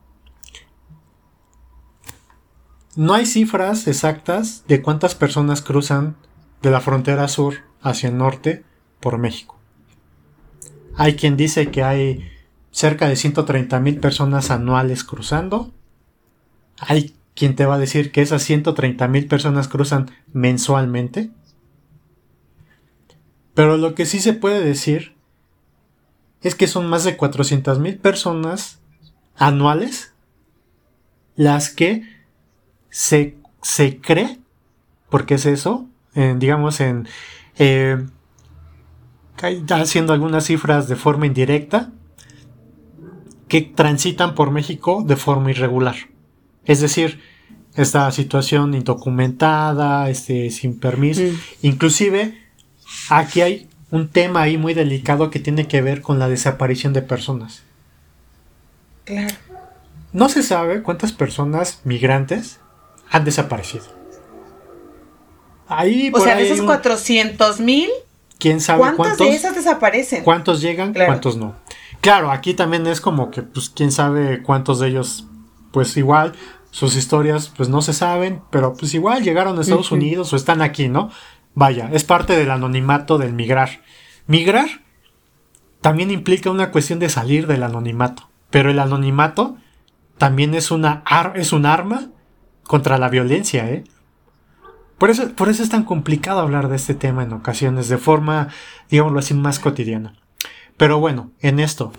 No 2.94 3.14
hay 3.14 3.24
cifras 3.24 3.86
exactas 3.86 4.64
de 4.68 4.82
cuántas 4.82 5.14
personas 5.14 5.62
cruzan 5.62 6.16
de 6.60 6.70
la 6.70 6.80
frontera 6.80 7.26
sur 7.28 7.54
hacia 7.80 8.10
el 8.10 8.18
norte 8.18 8.64
por 9.00 9.16
México. 9.16 9.58
Hay 10.96 11.16
quien 11.16 11.38
dice 11.38 11.70
que 11.70 11.82
hay 11.82 12.30
cerca 12.72 13.08
de 13.08 13.16
130 13.16 13.78
mil 13.80 14.00
personas 14.00 14.50
anuales 14.50 15.04
cruzando. 15.04 15.70
Hay 16.78 17.14
quien 17.34 17.54
te 17.54 17.66
va 17.66 17.76
a 17.76 17.78
decir 17.78 18.10
que 18.10 18.22
esas 18.22 18.42
130 18.42 19.06
mil 19.08 19.26
personas 19.28 19.68
cruzan 19.68 20.10
mensualmente. 20.32 21.30
Pero 23.54 23.76
lo 23.76 23.94
que 23.94 24.06
sí 24.06 24.18
se 24.18 24.32
puede 24.32 24.64
decir 24.64 25.14
es 26.40 26.54
que 26.54 26.66
son 26.66 26.88
más 26.88 27.04
de 27.04 27.16
400 27.16 27.78
mil 27.78 27.98
personas 27.98 28.80
anuales 29.36 30.14
las 31.36 31.70
que 31.70 32.02
se, 32.90 33.36
se 33.62 34.00
cree, 34.00 34.38
porque 35.08 35.34
es 35.34 35.46
eso, 35.46 35.86
digamos 36.14 36.80
en, 36.80 37.08
eh, 37.58 38.06
haciendo 39.70 40.12
algunas 40.12 40.44
cifras 40.44 40.88
de 40.88 40.96
forma 40.96 41.26
indirecta, 41.26 41.90
que 43.52 43.60
transitan 43.60 44.34
por 44.34 44.50
México 44.50 45.04
de 45.06 45.14
forma 45.14 45.50
irregular. 45.50 45.94
Es 46.64 46.80
decir, 46.80 47.20
esta 47.76 48.10
situación 48.10 48.72
indocumentada, 48.72 50.08
este, 50.08 50.48
sin 50.48 50.80
permiso, 50.80 51.20
mm. 51.20 51.36
inclusive 51.60 52.48
aquí 53.10 53.42
hay 53.42 53.68
un 53.90 54.08
tema 54.08 54.40
ahí 54.40 54.56
muy 54.56 54.72
delicado 54.72 55.28
que 55.28 55.38
tiene 55.38 55.68
que 55.68 55.82
ver 55.82 56.00
con 56.00 56.18
la 56.18 56.30
desaparición 56.30 56.94
de 56.94 57.02
personas. 57.02 57.62
Claro. 59.04 59.34
No 60.14 60.30
se 60.30 60.42
sabe 60.42 60.82
cuántas 60.82 61.12
personas 61.12 61.82
migrantes 61.84 62.58
han 63.10 63.26
desaparecido. 63.26 63.84
Ahí, 65.68 66.10
o 66.10 66.20
sea, 66.20 66.36
de 66.36 66.50
esos 66.50 66.64
400 66.64 67.60
mil. 67.60 67.90
¿Quién 68.38 68.62
sabe 68.62 68.78
¿Cuántas 68.78 68.96
cuántos? 69.08 69.26
de 69.26 69.34
esas 69.34 69.54
desaparecen? 69.54 70.24
¿Cuántos 70.24 70.62
llegan? 70.62 70.94
¿Cuántos 70.94 71.36
no? 71.36 71.54
Claro, 72.02 72.32
aquí 72.32 72.52
también 72.52 72.84
es 72.88 73.00
como 73.00 73.30
que, 73.30 73.42
pues, 73.42 73.70
quién 73.70 73.92
sabe 73.92 74.42
cuántos 74.42 74.80
de 74.80 74.88
ellos, 74.88 75.28
pues 75.70 75.96
igual, 75.96 76.32
sus 76.72 76.96
historias, 76.96 77.52
pues 77.56 77.68
no 77.68 77.80
se 77.80 77.92
saben, 77.92 78.42
pero 78.50 78.74
pues 78.74 78.92
igual 78.94 79.22
llegaron 79.22 79.56
a 79.56 79.60
Estados 79.60 79.92
Unidos 79.92 80.32
o 80.32 80.36
están 80.36 80.62
aquí, 80.62 80.88
¿no? 80.88 81.10
Vaya, 81.54 81.90
es 81.92 82.02
parte 82.02 82.36
del 82.36 82.50
anonimato 82.50 83.18
del 83.18 83.34
migrar. 83.34 83.82
Migrar 84.26 84.66
también 85.80 86.10
implica 86.10 86.50
una 86.50 86.72
cuestión 86.72 86.98
de 86.98 87.08
salir 87.08 87.46
del 87.46 87.62
anonimato, 87.62 88.28
pero 88.50 88.70
el 88.70 88.80
anonimato 88.80 89.56
también 90.18 90.54
es, 90.54 90.72
una 90.72 91.04
es 91.36 91.52
un 91.52 91.66
arma 91.66 92.08
contra 92.64 92.98
la 92.98 93.10
violencia, 93.10 93.68
¿eh? 93.68 93.84
Por 94.98 95.10
eso, 95.10 95.30
por 95.36 95.50
eso 95.50 95.62
es 95.62 95.68
tan 95.68 95.84
complicado 95.84 96.40
hablar 96.40 96.68
de 96.68 96.76
este 96.76 96.94
tema 96.94 97.22
en 97.22 97.32
ocasiones, 97.32 97.88
de 97.88 97.98
forma, 97.98 98.48
digámoslo 98.90 99.20
así, 99.20 99.34
más 99.34 99.60
cotidiana. 99.60 100.14
Pero 100.76 100.98
bueno, 100.98 101.30
en 101.40 101.60
esto, 101.60 101.92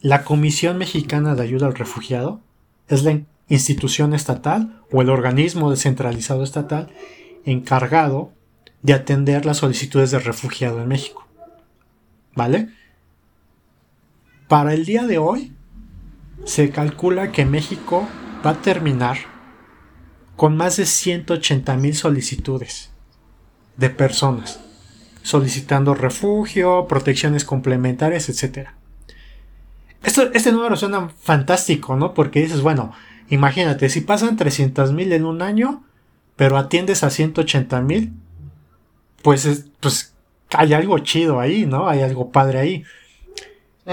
la 0.00 0.24
Comisión 0.24 0.78
Mexicana 0.78 1.34
de 1.34 1.42
Ayuda 1.42 1.66
al 1.66 1.74
Refugiado 1.74 2.40
es 2.88 3.02
la 3.02 3.20
institución 3.48 4.14
estatal 4.14 4.82
o 4.92 5.02
el 5.02 5.10
organismo 5.10 5.70
descentralizado 5.70 6.42
estatal 6.44 6.90
encargado 7.44 8.32
de 8.82 8.92
atender 8.92 9.46
las 9.46 9.58
solicitudes 9.58 10.10
de 10.10 10.18
refugiado 10.18 10.80
en 10.80 10.88
México. 10.88 11.26
¿Vale? 12.34 12.70
Para 14.48 14.74
el 14.74 14.84
día 14.84 15.06
de 15.06 15.18
hoy, 15.18 15.52
se 16.44 16.70
calcula 16.70 17.32
que 17.32 17.44
México 17.44 18.06
va 18.44 18.50
a 18.50 18.62
terminar 18.62 19.18
con 20.36 20.56
más 20.56 20.76
de 20.76 20.86
180 20.86 21.76
mil 21.78 21.94
solicitudes 21.94 22.90
de 23.76 23.90
personas 23.90 24.60
solicitando 25.26 25.92
refugio, 25.96 26.86
protecciones 26.86 27.44
complementarias, 27.44 28.28
etc. 28.28 28.68
Esto, 30.04 30.30
este 30.32 30.52
número 30.52 30.76
suena 30.76 31.08
fantástico, 31.08 31.96
¿no? 31.96 32.14
Porque 32.14 32.40
dices, 32.40 32.60
bueno, 32.60 32.92
imagínate, 33.28 33.88
si 33.88 34.02
pasan 34.02 34.36
300 34.36 34.92
mil 34.92 35.12
en 35.12 35.24
un 35.24 35.42
año, 35.42 35.82
pero 36.36 36.56
atiendes 36.56 37.02
a 37.02 37.10
180 37.10 37.80
mil, 37.80 38.12
pues, 39.22 39.66
pues 39.80 40.14
hay 40.50 40.74
algo 40.74 41.00
chido 41.00 41.40
ahí, 41.40 41.66
¿no? 41.66 41.88
Hay 41.88 42.02
algo 42.02 42.30
padre 42.30 42.60
ahí. 42.60 42.84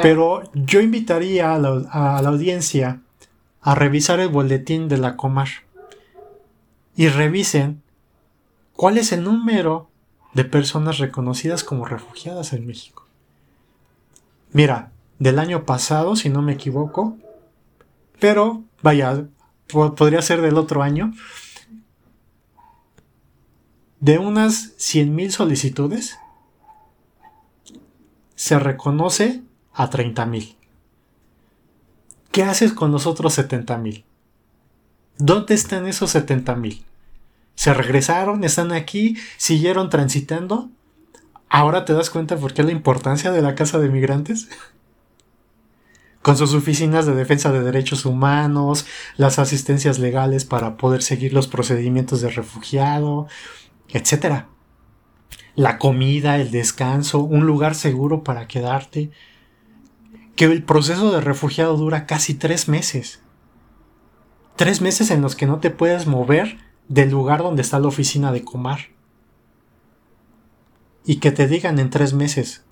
Pero 0.03 0.43
yo 0.53 0.81
invitaría 0.81 1.55
a 1.55 1.57
la, 1.57 1.69
a 1.89 2.22
la 2.22 2.30
audiencia 2.30 3.01
a 3.60 3.73
revisar 3.73 4.19
el 4.19 4.30
boletín 4.30 4.88
de 4.88 4.99
la 4.99 5.18
Comar 5.18 5.47
y 6.95 7.07
revisen 7.07 7.81
cuál 8.73 8.99
es 8.99 9.11
el 9.11 9.23
número 9.23 9.89
de 10.34 10.45
personas 10.45 10.97
reconocidas 10.97 11.64
como 11.64 11.85
refugiadas 11.85 12.53
en 12.53 12.65
México. 12.65 13.07
Mira, 14.51 14.91
del 15.19 15.39
año 15.39 15.65
pasado, 15.65 16.15
si 16.15 16.30
no 16.30 16.41
me 16.41 16.53
equivoco, 16.53 17.18
pero 18.19 18.64
vaya, 18.81 19.26
podría 19.68 20.22
ser 20.22 20.41
del 20.41 20.57
otro 20.57 20.84
año, 20.84 21.14
de 23.99 24.18
unas 24.18 24.76
100.000 24.77 25.30
solicitudes, 25.30 26.18
se 28.35 28.60
reconoce 28.60 29.41
a 29.73 29.89
30.000. 29.89 30.55
¿Qué 32.31 32.43
haces 32.43 32.73
con 32.73 32.91
los 32.91 33.07
otros 33.07 33.38
70.000? 33.38 34.03
¿Dónde 35.18 35.53
están 35.53 35.88
esos 35.88 36.15
70.000? 36.15 36.84
¿Se 37.55 37.73
regresaron? 37.73 38.43
¿Están 38.43 38.71
aquí? 38.71 39.17
¿Siguieron 39.38 39.89
transitando? 39.89 40.69
¿Ahora 41.49 41.85
te 41.85 41.93
das 41.93 42.09
cuenta 42.09 42.35
por 42.38 42.53
qué 42.53 42.63
la 42.63 42.71
importancia 42.71 43.31
de 43.31 43.41
la 43.41 43.55
Casa 43.55 43.80
de 43.80 43.89
Migrantes? 43.89 44.49
Con 46.23 46.38
sus 46.38 46.53
oficinas 46.53 47.05
de 47.05 47.15
defensa 47.15 47.51
de 47.51 47.61
derechos 47.61 48.05
humanos, 48.05 48.85
las 49.17 49.39
asistencias 49.39 49.99
legales 49.99 50.45
para 50.45 50.77
poder 50.77 51.03
seguir 51.03 51.34
los 51.34 51.47
procedimientos 51.47 52.21
de 52.21 52.30
refugiado, 52.30 53.27
etc. 53.89 54.45
La 55.53 55.77
comida, 55.77 56.38
el 56.38 56.49
descanso, 56.49 57.19
un 57.19 57.45
lugar 57.45 57.75
seguro 57.75 58.23
para 58.23 58.47
quedarte. 58.47 59.11
Que 60.35 60.45
el 60.45 60.63
proceso 60.63 61.11
de 61.11 61.21
refugiado 61.21 61.77
dura 61.77 62.05
casi 62.05 62.34
tres 62.34 62.67
meses. 62.67 63.21
Tres 64.55 64.81
meses 64.81 65.11
en 65.11 65.21
los 65.21 65.35
que 65.35 65.45
no 65.45 65.59
te 65.59 65.71
puedes 65.71 66.07
mover 66.07 66.57
del 66.88 67.11
lugar 67.11 67.41
donde 67.41 67.61
está 67.61 67.80
la 67.80 67.88
oficina 67.88 68.31
de 68.31 68.43
Comar. 68.43 68.80
Y 71.05 71.18
que 71.18 71.31
te 71.31 71.47
digan 71.47 71.80
en 71.80 71.89
tres 71.89 72.14
meses, 72.14 72.64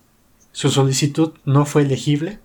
su 0.52 0.70
solicitud 0.70 1.34
no 1.44 1.66
fue 1.66 1.82
elegible. 1.82 2.40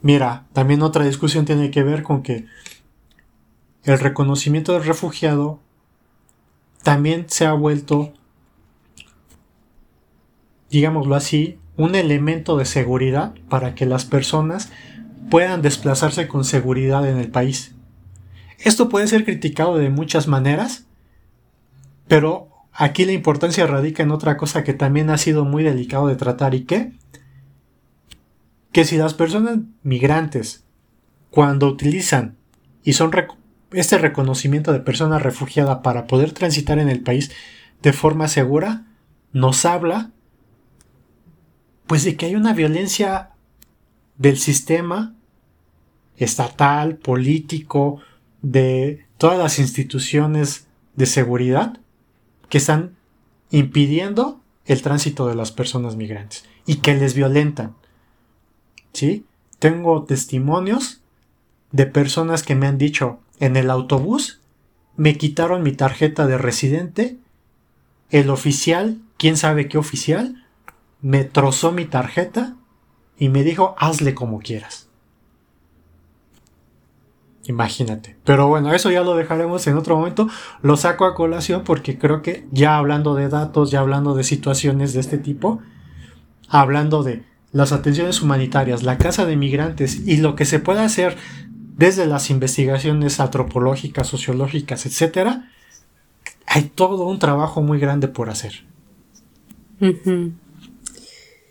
Mira, 0.00 0.46
también 0.52 0.82
otra 0.82 1.04
discusión 1.04 1.44
tiene 1.44 1.70
que 1.70 1.82
ver 1.82 2.02
con 2.02 2.22
que 2.22 2.46
el 3.84 3.98
reconocimiento 3.98 4.72
del 4.72 4.84
refugiado 4.84 5.60
también 6.82 7.26
se 7.28 7.46
ha 7.46 7.52
vuelto, 7.52 8.12
digámoslo 10.70 11.14
así, 11.14 11.58
un 11.76 11.94
elemento 11.94 12.56
de 12.56 12.64
seguridad 12.64 13.34
para 13.48 13.74
que 13.74 13.86
las 13.86 14.04
personas 14.04 14.70
puedan 15.30 15.62
desplazarse 15.62 16.28
con 16.28 16.44
seguridad 16.44 17.08
en 17.08 17.18
el 17.18 17.30
país. 17.30 17.74
Esto 18.64 18.88
puede 18.88 19.08
ser 19.08 19.24
criticado 19.24 19.76
de 19.76 19.90
muchas 19.90 20.28
maneras, 20.28 20.86
pero 22.06 22.48
aquí 22.72 23.04
la 23.04 23.12
importancia 23.12 23.66
radica 23.66 24.02
en 24.02 24.12
otra 24.12 24.36
cosa 24.36 24.62
que 24.62 24.72
también 24.72 25.10
ha 25.10 25.18
sido 25.18 25.44
muy 25.44 25.62
delicado 25.64 26.06
de 26.06 26.16
tratar 26.16 26.54
y 26.54 26.64
que 26.64 26.92
que 28.72 28.84
si 28.86 28.96
las 28.96 29.12
personas 29.12 29.58
migrantes 29.82 30.64
cuando 31.30 31.68
utilizan 31.68 32.36
y 32.82 32.94
son 32.94 33.10
este 33.72 33.98
reconocimiento 33.98 34.72
de 34.72 34.80
persona 34.80 35.18
refugiada 35.18 35.82
para 35.82 36.06
poder 36.06 36.32
transitar 36.32 36.78
en 36.78 36.88
el 36.88 37.02
país 37.02 37.30
de 37.82 37.92
forma 37.92 38.28
segura, 38.28 38.86
nos 39.32 39.64
habla 39.64 40.10
pues 41.86 42.04
de 42.04 42.16
que 42.16 42.26
hay 42.26 42.36
una 42.36 42.54
violencia 42.54 43.30
del 44.16 44.38
sistema 44.38 45.14
estatal, 46.16 46.96
político, 46.96 48.00
de 48.42 49.06
todas 49.18 49.38
las 49.38 49.58
instituciones 49.58 50.66
de 50.94 51.06
seguridad 51.06 51.78
que 52.48 52.58
están 52.58 52.96
impidiendo 53.50 54.40
el 54.66 54.82
tránsito 54.82 55.26
de 55.26 55.34
las 55.34 55.52
personas 55.52 55.96
migrantes 55.96 56.44
y 56.66 56.76
que 56.76 56.94
les 56.94 57.14
violentan. 57.14 57.74
¿Sí? 58.92 59.24
Tengo 59.58 60.04
testimonios 60.04 61.00
de 61.70 61.86
personas 61.86 62.42
que 62.42 62.54
me 62.54 62.66
han 62.66 62.78
dicho 62.78 63.20
en 63.40 63.56
el 63.56 63.70
autobús 63.70 64.42
me 64.96 65.16
quitaron 65.16 65.62
mi 65.62 65.72
tarjeta 65.72 66.26
de 66.26 66.38
residente, 66.38 67.18
el 68.10 68.30
oficial, 68.30 69.00
quién 69.16 69.36
sabe 69.36 69.68
qué 69.68 69.78
oficial, 69.78 70.46
me 71.00 71.24
trozó 71.24 71.72
mi 71.72 71.86
tarjeta 71.86 72.56
y 73.18 73.28
me 73.28 73.42
dijo 73.42 73.74
hazle 73.78 74.14
como 74.14 74.40
quieras. 74.40 74.88
Imagínate. 77.44 78.16
Pero 78.24 78.46
bueno, 78.48 78.72
eso 78.72 78.90
ya 78.90 79.02
lo 79.02 79.16
dejaremos 79.16 79.66
en 79.66 79.76
otro 79.76 79.96
momento. 79.96 80.28
Lo 80.62 80.76
saco 80.76 81.04
a 81.04 81.14
colación 81.14 81.64
porque 81.64 81.98
creo 81.98 82.22
que 82.22 82.46
ya 82.52 82.76
hablando 82.76 83.14
de 83.14 83.28
datos, 83.28 83.70
ya 83.70 83.80
hablando 83.80 84.14
de 84.14 84.22
situaciones 84.22 84.92
de 84.92 85.00
este 85.00 85.18
tipo, 85.18 85.60
hablando 86.48 87.02
de 87.02 87.24
las 87.50 87.72
atenciones 87.72 88.22
humanitarias, 88.22 88.82
la 88.82 88.96
casa 88.96 89.26
de 89.26 89.36
migrantes 89.36 90.06
y 90.06 90.18
lo 90.18 90.36
que 90.36 90.44
se 90.44 90.60
puede 90.60 90.80
hacer 90.80 91.16
desde 91.76 92.06
las 92.06 92.30
investigaciones 92.30 93.18
antropológicas, 93.18 94.06
sociológicas, 94.06 94.86
etcétera, 94.86 95.50
hay 96.46 96.64
todo 96.64 97.06
un 97.06 97.18
trabajo 97.18 97.60
muy 97.60 97.78
grande 97.78 98.08
por 98.08 98.30
hacer. 98.30 98.64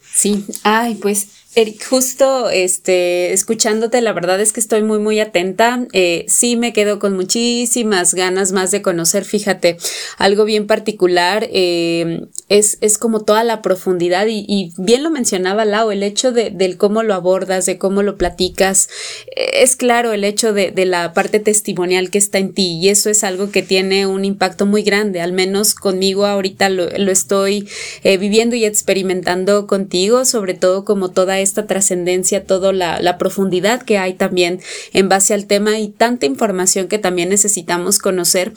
Sí, 0.02 0.46
ay, 0.64 0.96
pues 0.96 1.41
Eric, 1.54 1.84
justo 1.86 2.50
este, 2.50 3.34
escuchándote, 3.34 4.00
la 4.00 4.14
verdad 4.14 4.40
es 4.40 4.54
que 4.54 4.62
estoy 4.62 4.84
muy, 4.84 5.00
muy 5.00 5.20
atenta. 5.20 5.86
Eh, 5.92 6.24
sí 6.30 6.56
me 6.56 6.72
quedo 6.72 6.98
con 6.98 7.14
muchísimas 7.14 8.14
ganas 8.14 8.54
más 8.54 8.72
de 8.72 8.82
conocer, 8.82 9.26
fíjate, 9.26 9.76
algo 10.18 10.46
bien 10.46 10.66
particular. 10.66 11.50
Eh, 11.52 12.22
es, 12.48 12.78
es, 12.80 12.98
como 12.98 13.26
toda 13.26 13.44
la 13.44 13.62
profundidad 13.62 14.28
y, 14.30 14.72
bien 14.78 15.04
lo 15.04 15.10
mencionaba 15.10 15.66
Lau, 15.66 15.92
el 15.92 16.04
hecho 16.04 16.32
de, 16.32 16.52
del 16.52 16.78
cómo 16.78 17.04
lo 17.04 17.16
abordas, 17.16 17.66
de 17.66 17.78
cómo 17.78 18.02
lo 18.02 18.18
platicas. 18.18 18.88
Eh, 19.36 19.62
es 19.64 19.76
claro 19.76 20.14
el 20.14 20.24
hecho 20.24 20.54
de, 20.54 20.72
de, 20.72 20.86
la 20.86 21.14
parte 21.14 21.42
testimonial 21.42 22.12
que 22.12 22.18
está 22.18 22.38
en 22.38 22.54
ti 22.54 22.80
y 22.82 22.88
eso 22.88 23.10
es 23.10 23.26
algo 23.26 23.52
que 23.52 23.62
tiene 23.62 24.06
un 24.06 24.24
impacto 24.24 24.66
muy 24.66 24.84
grande. 24.84 25.20
Al 25.20 25.34
menos 25.34 25.76
conmigo 25.76 26.26
ahorita 26.26 26.70
lo, 26.70 26.88
lo 26.98 27.12
estoy 27.12 27.68
viviendo 28.04 28.56
y 28.56 28.64
experimentando 28.64 29.68
contigo, 29.68 30.24
sobre 30.24 30.54
todo 30.54 30.86
como 30.86 31.10
toda 31.10 31.41
esta 31.42 31.68
trascendencia, 31.68 32.46
toda 32.46 32.74
la, 32.74 33.18
profundidad 33.18 33.82
que 33.82 33.98
hay 33.98 34.14
también 34.14 34.62
en 34.94 35.10
base 35.10 35.34
al 35.34 35.46
tema 35.46 35.78
y 35.80 35.90
tanta 35.90 36.26
información 36.26 36.88
que 36.88 36.98
también 36.98 37.30
necesitamos 37.30 38.00
conocer. 38.00 38.54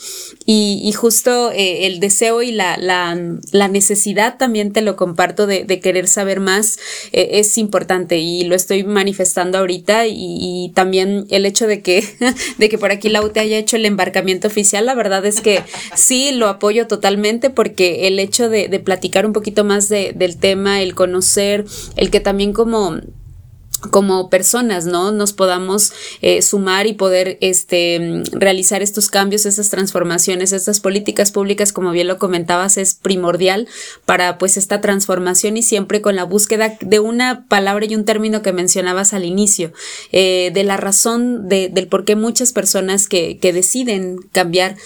Y, 0.46 0.92
justo 0.92 1.50
eh, 1.50 1.86
el 1.86 2.00
deseo 2.00 2.42
y 2.42 2.52
la, 2.52 2.76
la, 2.78 3.68
necesidad 3.68 4.38
también 4.38 4.72
te 4.72 4.80
lo 4.80 4.96
comparto 4.96 5.46
de, 5.46 5.66
querer 5.80 6.06
saber 6.06 6.38
más 6.40 6.78
eh, 7.12 7.30
es 7.32 7.58
importante 7.58 8.18
y 8.18 8.44
lo 8.44 8.54
estoy 8.54 8.84
manifestando 8.84 9.58
ahorita 9.58 10.06
y, 10.06 10.70
también 10.74 11.26
el 11.30 11.46
hecho 11.46 11.66
de 11.66 11.82
que, 11.82 12.04
de 12.58 12.68
que 12.68 12.78
por 12.78 12.90
aquí 12.90 13.08
la 13.08 13.22
UTE 13.22 13.40
haya 13.40 13.58
hecho 13.58 13.76
el 13.76 13.86
embarcamiento 13.86 14.48
oficial, 14.48 14.86
la 14.86 14.94
verdad 14.94 15.26
es 15.26 15.40
que 15.40 15.62
sí 15.94 16.32
lo 16.32 16.48
apoyo 16.48 16.86
totalmente 16.86 17.50
porque 17.50 18.06
el 18.06 18.18
hecho 18.18 18.48
de, 18.48 18.68
platicar 18.84 19.26
un 19.26 19.32
poquito 19.32 19.64
más 19.64 19.88
del 19.88 20.36
tema, 20.36 20.82
el 20.82 20.94
conocer, 20.94 21.64
el 21.96 22.10
que 22.10 22.20
también 22.20 22.52
como 22.52 22.73
como 23.90 24.30
personas, 24.30 24.86
¿no? 24.86 25.12
Nos 25.12 25.32
podamos 25.32 25.92
eh, 26.22 26.42
sumar 26.42 26.86
y 26.86 26.94
poder 26.94 27.38
este, 27.40 28.22
realizar 28.32 28.82
estos 28.82 29.08
cambios, 29.08 29.46
estas 29.46 29.70
transformaciones, 29.70 30.52
estas 30.52 30.80
políticas 30.80 31.32
públicas, 31.32 31.72
como 31.72 31.90
bien 31.90 32.08
lo 32.08 32.18
comentabas, 32.18 32.78
es 32.78 32.94
primordial 32.94 33.68
para 34.04 34.38
pues 34.38 34.56
esta 34.56 34.80
transformación 34.80 35.56
y 35.56 35.62
siempre 35.62 36.00
con 36.00 36.16
la 36.16 36.24
búsqueda 36.24 36.76
de 36.80 37.00
una 37.00 37.46
palabra 37.48 37.86
y 37.86 37.94
un 37.94 38.04
término 38.04 38.42
que 38.42 38.52
mencionabas 38.52 39.12
al 39.12 39.24
inicio, 39.24 39.72
eh, 40.12 40.50
de 40.54 40.64
la 40.64 40.76
razón 40.76 41.48
de, 41.48 41.68
del 41.68 41.88
por 41.88 42.04
qué 42.04 42.16
muchas 42.16 42.52
personas 42.52 43.08
que, 43.08 43.38
que 43.38 43.52
deciden 43.52 44.18
cambiar 44.32 44.76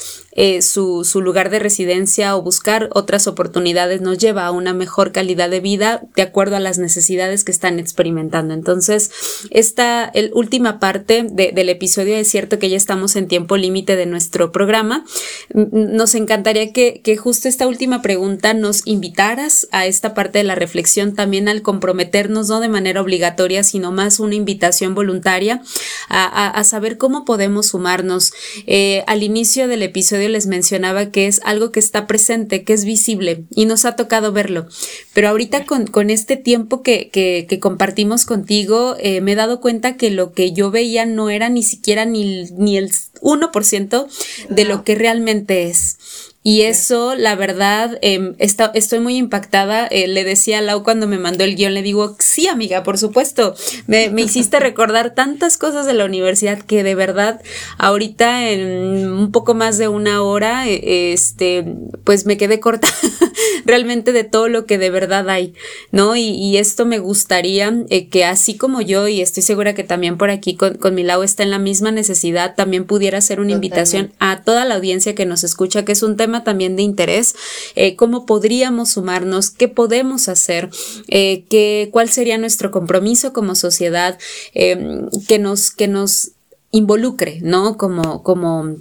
eh, 0.41 0.63
su, 0.63 1.03
lugar 1.21 1.51
de 1.51 1.59
residencia 1.59 2.37
o 2.37 2.43
buscar 2.43 2.91
otras 2.93 3.27
oportunidades 3.27 4.01
nos 4.01 4.19
lleva 4.19 4.47
a 4.47 4.53
una 4.53 4.73
mejor 4.73 5.11
calidad 5.11 5.51
de 5.51 5.59
vida 5.59 6.03
de 6.15 6.23
acuerdo 6.23 6.55
a 6.55 6.61
las 6.61 6.79
necesidades 6.79 7.43
que 7.43 7.51
están 7.51 7.81
experimentando. 7.81 8.55
Entonces, 8.55 9.11
esta 9.51 10.05
el, 10.15 10.31
última 10.35 10.79
parte 10.79 11.27
del 11.29 11.69
episodio 11.69 12.15
es 12.15 12.31
cierto 12.31 12.61
que 12.61 12.71
ya 12.71 12.77
estamos 12.77 13.17
en 13.17 13.27
tiempo 13.27 13.57
límite 13.57 13.97
de 13.97 14.07
nuestro 14.07 14.53
programa. 14.53 15.05
Nos 15.53 16.15
encantaría 16.15 16.73
que, 16.73 17.01
que 17.03 17.17
justo 17.17 17.49
esta 17.49 17.67
última 17.67 18.01
pregunta 18.01 18.55
nos 18.55 18.87
invitaras 18.87 19.67
a 19.73 19.87
esta 19.87 20.15
parte 20.15 20.39
de 20.39 20.45
la 20.45 20.55
reflexión 20.55 21.17
también 21.17 21.49
al 21.49 21.63
comprometernos, 21.63 22.49
no 22.49 22.61
de 22.61 22.69
manera 22.69 23.01
obligatoria, 23.01 23.65
sino 23.65 23.91
más 23.91 24.21
una 24.21 24.37
invitación 24.37 24.95
voluntaria 24.95 25.63
a, 26.09 26.47
a, 26.49 26.63
saber 26.63 26.97
cómo 26.97 27.25
podemos 27.25 27.67
sumarnos. 27.67 28.33
Eh, 28.69 29.03
al 29.09 29.25
inicio 29.25 29.67
del 29.67 29.83
episodio 29.83 30.28
les 30.29 30.47
mencionaba 30.47 31.11
que 31.11 31.27
es 31.27 31.41
algo 31.45 31.73
que 31.73 31.81
está 31.81 32.07
presente, 32.07 32.65
que 32.65 32.73
es 32.73 32.85
visible 32.85 33.45
y 33.51 33.67
nos 33.67 33.85
ha 33.85 33.97
tocado 33.97 34.33
verlo. 34.33 34.67
Pero 35.15 35.29
ahorita 35.29 35.65
con, 35.65 35.87
con 35.87 36.11
este 36.11 36.37
tiempo 36.37 36.83
que, 36.83 37.11
que, 37.11 37.47
que 37.49 37.61
compartimos 37.61 38.25
contigo, 38.25 38.97
eh, 38.99 39.21
me 39.21 39.33
he 39.33 39.37
dado 39.37 39.61
cuenta 39.61 39.97
que 39.97 40.11
lo 40.11 40.33
que 40.33 40.53
yo 40.53 40.71
veía 40.71 41.07
no 41.07 41.31
era 41.31 41.49
ni 41.49 41.63
siquiera 41.63 42.05
ni, 42.05 42.45
ni 42.53 42.77
el 42.77 42.91
1% 43.21 44.07
de 44.49 44.65
lo 44.65 44.85
que 44.85 44.95
realmente 44.95 45.69
es. 45.69 46.28
Y 46.49 46.63
eso, 46.63 47.15
la 47.15 47.35
verdad, 47.35 47.99
em, 48.01 48.35
estoy 48.39 49.01
muy 49.01 49.19
impactada. 49.19 49.87
Eh, 49.87 50.09
le 50.09 50.25
decía 50.25 50.61
a 50.61 50.63
Lau 50.63 50.83
cuando 50.83 51.07
me 51.07 51.19
mandó 51.19 51.45
el 51.45 51.57
guion, 51.57 51.75
le 51.75 51.83
digo, 51.83 52.17
sí, 52.21 52.49
amiga, 52.49 52.83
por 52.85 52.97
supuesto. 52.97 53.55
Me, 53.87 54.09
me, 54.09 54.23
hiciste 54.23 54.59
recordar 54.59 55.15
tantas 55.15 55.59
cosas 55.59 55.85
de 55.85 55.93
la 55.93 56.07
universidad 56.07 56.59
que 56.63 56.83
de 56.83 56.95
verdad, 56.95 57.43
ahorita 57.77 58.49
en 58.49 59.11
un 59.11 59.31
poco 59.31 59.53
más 59.53 59.77
de 59.77 59.89
una 59.89 60.23
hora, 60.23 60.67
e, 60.67 61.13
este, 61.13 61.67
pues 62.05 62.25
me 62.25 62.39
quedé 62.39 62.61
corta 62.61 62.89
realmente 63.67 64.13
de 64.13 64.25
todo 64.25 64.49
lo 64.49 64.65
que 64.65 64.79
de 64.79 64.89
verdad 64.89 65.29
hay, 65.29 65.53
¿no? 65.93 66.17
Y, 66.17 66.31
y 66.31 66.57
esto 66.57 66.87
me 66.87 66.99
gustaría 66.99 67.75
eh, 67.91 68.09
que 68.09 68.25
así 68.25 68.57
como 68.57 68.81
yo, 68.81 69.07
y 69.07 69.21
estoy 69.21 69.43
segura 69.43 69.75
que 69.75 69.85
también 69.85 70.17
por 70.17 70.31
aquí 70.31 70.57
con, 70.57 70.79
con 70.79 70.95
mi 70.95 71.03
Lau 71.03 71.23
está 71.23 71.43
en 71.43 71.51
la 71.51 71.59
misma 71.59 71.91
necesidad, 71.91 72.55
también 72.55 72.87
pudiera 72.87 73.21
ser 73.21 73.39
una 73.39 73.53
invitación 73.53 74.15
a 74.19 74.45
toda 74.45 74.65
la 74.65 74.77
audiencia 74.77 75.15
que 75.15 75.27
nos 75.27 75.45
escucha, 75.45 75.85
que 75.85 75.93
es 75.93 76.03
un 76.03 76.17
tema 76.17 76.38
también 76.43 76.77
de 76.77 76.83
interés, 76.83 77.35
eh, 77.75 77.97
cómo 77.97 78.27
podríamos 78.27 78.93
sumarnos, 78.93 79.51
qué 79.51 79.69
podemos 79.69 80.29
hacer, 80.29 80.71
eh, 81.09 81.45
qué, 81.49 81.89
cuál 81.93 82.09
sería 82.09 82.39
nuestro 82.39 82.71
compromiso 82.71 83.33
como 83.33 83.55
sociedad, 83.55 84.19
em, 84.55 85.09
que, 85.27 85.39
nos, 85.39 85.71
que 85.71 85.89
nos 85.89 86.33
involucre, 86.71 87.41
¿no? 87.43 87.77
Como, 87.77 88.23
como 88.23 88.77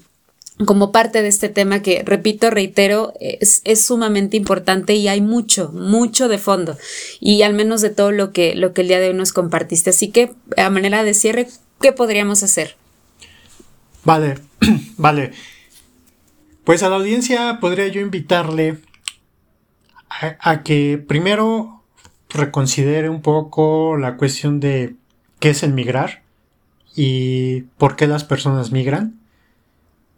como 0.66 0.92
parte 0.92 1.22
de 1.22 1.28
este 1.28 1.50
tema 1.50 1.82
que, 1.82 2.02
repito, 2.04 2.50
reitero, 2.50 3.14
es, 3.20 3.62
es, 3.64 3.86
sumamente 3.86 4.38
importante 4.38 4.96
y 4.96 5.08
hay 5.08 5.22
mucho, 5.22 5.70
mucho 5.72 6.28
de 6.28 6.40
fondo 6.40 6.78
y 7.20 7.44
al 7.44 7.54
menos 7.54 7.82
de 7.82 7.92
todo 7.92 8.12
lo 8.12 8.32
que, 8.32 8.56
lo 8.56 8.74
que 8.74 8.82
el 8.82 8.88
día 8.88 9.00
de 9.00 9.10
hoy 9.10 9.14
nos 9.14 9.34
compartiste. 9.34 9.92
Así 9.92 10.08
que, 10.08 10.32
a 10.58 10.70
manera 10.72 11.04
de 11.04 11.14
cierre, 11.14 11.48
¿qué 11.80 11.92
podríamos 11.92 12.42
hacer? 12.42 12.76
Vale, 14.04 14.40
vale. 14.98 15.34
Pues 16.68 16.84
a 16.84 16.90
la 16.90 16.98
audiencia 16.98 17.60
podría 17.62 17.88
yo 17.88 18.02
invitarle 18.02 18.80
a, 20.10 20.64
que 20.64 20.98
primero 20.98 21.82
reconsidere 22.28 23.08
un 23.10 23.22
poco 23.22 23.96
la 23.96 24.18
cuestión 24.18 24.60
de 24.60 24.98
qué 25.40 25.52
es 25.52 25.64
el 25.64 25.72
migrar 25.72 26.24
y 26.94 27.62
por 27.78 27.96
qué 27.96 28.06
las 28.06 28.26
personas 28.26 28.74
migran. 28.74 29.18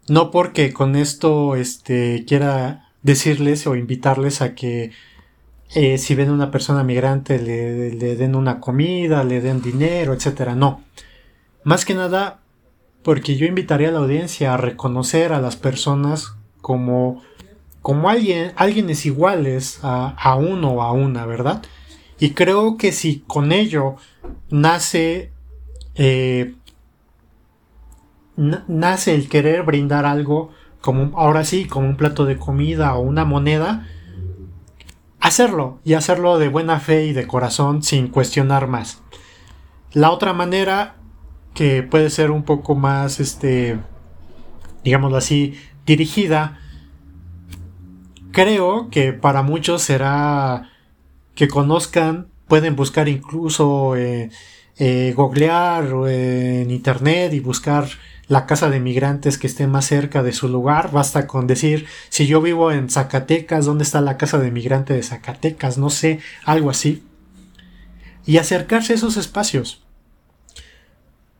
No 0.08 0.32
porque 0.32 0.72
con 0.72 0.96
esto 0.96 1.54
este, 1.54 2.24
quiera 2.26 2.88
decirles 3.02 3.68
o 3.68 3.76
invitarles 3.76 4.42
a 4.42 4.56
que 4.56 4.90
eh, 5.76 5.98
si 5.98 6.16
ven 6.16 6.32
una 6.32 6.50
persona 6.50 6.82
migrante 6.82 7.38
le, 7.38 7.92
le, 7.92 8.16
den 8.16 8.34
una 8.34 8.58
comida, 8.58 9.22
le 9.22 9.40
den 9.40 9.62
dinero, 9.62 10.14
etc. 10.14 10.54
No. 10.56 10.82
Más 11.62 11.84
que 11.84 11.94
nada 11.94 12.40
porque 13.04 13.36
yo 13.36 13.46
invitaría 13.46 13.90
a 13.90 13.92
la 13.92 14.00
audiencia 14.00 14.52
a 14.52 14.56
reconocer 14.56 15.32
a 15.32 15.40
las 15.40 15.54
personas 15.54 16.34
como, 16.60 17.22
como 17.82 18.08
alguien, 18.08 18.52
es 18.90 19.06
iguales 19.06 19.80
a, 19.82 20.10
a 20.10 20.36
uno 20.36 20.72
o 20.72 20.82
a 20.82 20.92
una, 20.92 21.26
¿verdad? 21.26 21.62
Y 22.18 22.32
creo 22.32 22.76
que 22.76 22.92
si 22.92 23.20
con 23.26 23.50
ello 23.50 23.96
nace, 24.50 25.32
eh, 25.94 26.54
nace 28.36 29.14
el 29.14 29.28
querer 29.28 29.62
brindar 29.62 30.04
algo, 30.04 30.50
como 30.82 31.18
ahora 31.18 31.44
sí, 31.44 31.64
como 31.64 31.88
un 31.88 31.96
plato 31.96 32.26
de 32.26 32.36
comida 32.36 32.94
o 32.94 33.00
una 33.00 33.24
moneda, 33.24 33.86
hacerlo 35.20 35.78
y 35.84 35.94
hacerlo 35.94 36.38
de 36.38 36.48
buena 36.48 36.80
fe 36.80 37.06
y 37.06 37.12
de 37.12 37.26
corazón 37.26 37.82
sin 37.82 38.08
cuestionar 38.08 38.66
más. 38.66 39.02
La 39.92 40.10
otra 40.10 40.32
manera 40.32 40.96
que 41.54 41.82
puede 41.82 42.10
ser 42.10 42.30
un 42.30 42.42
poco 42.44 42.74
más, 42.74 43.18
este, 43.18 43.78
digámoslo 44.84 45.16
así, 45.16 45.58
dirigida, 45.86 46.58
creo 48.32 48.90
que 48.90 49.12
para 49.12 49.42
muchos 49.42 49.82
será 49.82 50.70
que 51.34 51.48
conozcan, 51.48 52.28
pueden 52.48 52.76
buscar 52.76 53.08
incluso 53.08 53.96
eh, 53.96 54.30
eh, 54.78 55.12
googlear 55.16 55.84
en 56.08 56.70
internet 56.70 57.32
y 57.32 57.40
buscar 57.40 57.86
la 58.28 58.46
casa 58.46 58.70
de 58.70 58.78
migrantes 58.78 59.38
que 59.38 59.48
esté 59.48 59.66
más 59.66 59.86
cerca 59.86 60.22
de 60.22 60.32
su 60.32 60.48
lugar. 60.48 60.92
Basta 60.92 61.26
con 61.26 61.46
decir, 61.46 61.86
si 62.10 62.26
yo 62.26 62.40
vivo 62.40 62.70
en 62.70 62.88
Zacatecas, 62.88 63.66
¿dónde 63.66 63.84
está 63.84 64.00
la 64.00 64.16
casa 64.16 64.38
de 64.38 64.50
migrante 64.52 64.94
de 64.94 65.02
Zacatecas? 65.02 65.78
No 65.78 65.90
sé, 65.90 66.20
algo 66.44 66.70
así. 66.70 67.02
Y 68.26 68.38
acercarse 68.38 68.92
a 68.92 68.96
esos 68.96 69.16
espacios. 69.16 69.82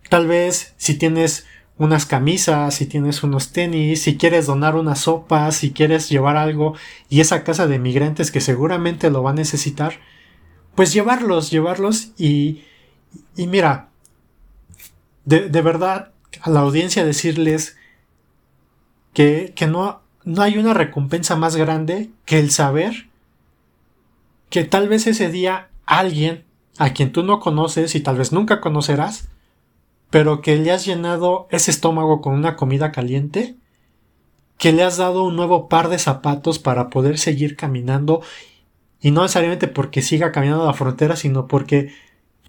Tal 0.09 0.27
vez 0.27 0.75
si 0.79 0.95
tienes 0.95 1.47
unas 1.81 2.05
camisas, 2.05 2.75
si 2.75 2.85
tienes 2.85 3.23
unos 3.23 3.53
tenis, 3.53 4.03
si 4.03 4.19
quieres 4.19 4.45
donar 4.45 4.77
una 4.77 4.95
sopa, 4.95 5.51
si 5.51 5.73
quieres 5.73 6.11
llevar 6.11 6.37
algo 6.37 6.75
y 7.09 7.21
esa 7.21 7.43
casa 7.43 7.67
de 7.67 7.79
migrantes 7.79 8.31
que 8.31 8.43
seguramente 8.43 9.09
lo 9.09 9.23
va 9.23 9.31
a 9.31 9.35
necesitar, 9.35 9.95
pues 10.75 10.93
llevarlos, 10.93 11.51
llevarlos 11.51 12.09
y, 12.19 12.65
y 13.35 13.47
mira, 13.47 13.89
de, 15.25 15.49
de 15.49 15.63
verdad 15.63 16.13
a 16.43 16.51
la 16.51 16.61
audiencia 16.61 17.03
decirles 17.03 17.79
que, 19.15 19.55
que 19.57 19.67
no, 19.67 20.03
no 20.23 20.43
hay 20.43 20.59
una 20.59 20.75
recompensa 20.75 21.35
más 21.35 21.57
grande 21.57 22.11
que 22.27 22.41
el 22.41 22.51
saber 22.51 23.09
que 24.51 24.65
tal 24.65 24.87
vez 24.87 25.07
ese 25.07 25.31
día 25.31 25.71
alguien 25.87 26.45
a 26.77 26.93
quien 26.93 27.11
tú 27.11 27.23
no 27.23 27.41
conoces 27.41 27.95
y 27.95 28.01
tal 28.01 28.19
vez 28.19 28.33
nunca 28.33 28.61
conocerás, 28.61 29.31
pero 30.11 30.41
que 30.41 30.57
le 30.57 30.73
has 30.73 30.85
llenado 30.85 31.47
ese 31.51 31.71
estómago 31.71 32.21
con 32.21 32.35
una 32.35 32.57
comida 32.57 32.93
caliente, 32.93 33.57
que 34.59 34.73
le 34.73 34.83
has 34.83 34.97
dado 34.97 35.25
un 35.25 35.37
nuevo 35.37 35.69
par 35.69 35.89
de 35.89 35.99
zapatos 35.99 36.59
para 36.59 36.91
poder 36.91 37.19
seguir 37.19 37.57
caminando, 37.57 38.21
y 39.01 39.13
no 39.13 39.23
necesariamente 39.23 39.69
porque 39.69 40.03
siga 40.03 40.33
caminando 40.33 40.65
a 40.65 40.67
la 40.67 40.75
frontera, 40.75 41.17
sino 41.17 41.47
porque 41.47 41.95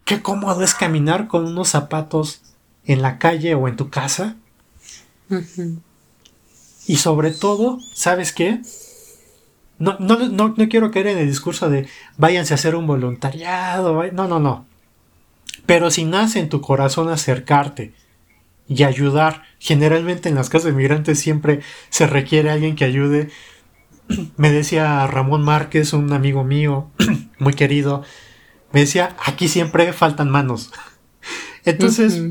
qué 0.03 0.21
cómodo 0.21 0.63
es 0.63 0.73
caminar 0.75 1.27
con 1.27 1.45
unos 1.45 1.69
zapatos 1.69 2.41
en 2.85 3.01
la 3.01 3.19
calle 3.19 3.55
o 3.55 3.67
en 3.67 3.77
tu 3.77 3.89
casa. 3.89 4.35
Y 6.87 6.97
sobre 6.97 7.31
todo, 7.31 7.79
¿sabes 7.93 8.33
qué? 8.33 8.61
No, 9.79 9.97
no, 9.99 10.17
no, 10.17 10.53
quiero 10.69 10.91
caer 10.91 11.07
en 11.07 11.17
el 11.19 11.27
discurso 11.27 11.69
de 11.69 11.87
váyanse 12.17 12.53
a 12.53 12.55
hacer 12.55 12.75
un 12.75 12.85
voluntariado. 12.85 14.03
No, 14.11 14.27
no, 14.27 14.39
no. 14.39 14.65
Pero 15.65 15.91
si 15.91 16.05
nace 16.05 16.39
en 16.39 16.49
tu 16.49 16.61
corazón 16.61 17.09
acercarte 17.09 17.93
y 18.67 18.83
ayudar, 18.83 19.43
generalmente 19.59 20.29
en 20.29 20.35
las 20.35 20.49
casas 20.49 20.65
de 20.65 20.73
migrantes 20.73 21.19
siempre 21.19 21.61
se 21.89 22.07
requiere 22.07 22.49
alguien 22.49 22.75
que 22.75 22.85
ayude. 22.85 23.29
Me 24.37 24.51
decía 24.51 25.05
Ramón 25.07 25.43
Márquez, 25.43 25.93
un 25.93 26.11
amigo 26.13 26.43
mío, 26.43 26.89
muy 27.39 27.53
querido, 27.53 28.03
me 28.71 28.81
decía, 28.81 29.15
aquí 29.25 29.47
siempre 29.47 29.93
faltan 29.93 30.29
manos. 30.29 30.71
Entonces, 31.65 32.21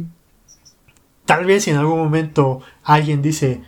Tal 1.30 1.44
vez 1.44 1.68
en 1.68 1.76
algún 1.76 2.01
momento 2.01 2.60
alguien 2.82 3.22
dice, 3.22 3.60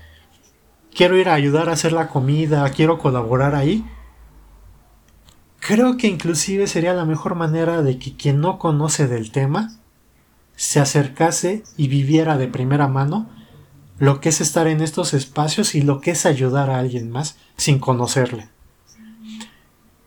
quiero 0.93 1.17
ir 1.17 1.29
a 1.29 1.35
ayudar 1.35 1.69
a 1.69 1.75
hacer 1.75 1.93
la 1.93 2.09
comida, 2.09 2.69
quiero 2.71 2.99
colaborar 2.99 3.55
ahí, 3.55 3.85
creo 5.63 5.97
que 5.97 6.09
inclusive 6.09 6.67
sería 6.67 6.93
la 6.93 7.05
mejor 7.05 7.37
manera 7.37 7.83
de 7.83 7.97
que 7.97 8.17
quien 8.17 8.41
no 8.41 8.59
conoce 8.59 9.07
del 9.07 9.31
tema 9.31 9.79
se 10.57 10.81
acercase 10.81 11.63
y 11.77 11.87
viviera 11.87 12.37
de 12.37 12.49
primera 12.49 12.89
mano 12.89 13.31
lo 13.99 14.21
que 14.21 14.31
es 14.31 14.41
estar 14.41 14.67
en 14.67 14.81
estos 14.81 15.15
espacios 15.15 15.77
y 15.77 15.83
lo 15.83 16.01
que 16.01 16.11
es 16.11 16.27
ayudar 16.27 16.69
a 16.69 16.81
alguien 16.81 17.11
más 17.11 17.37
sin 17.57 17.79
conocerle. 17.79 18.49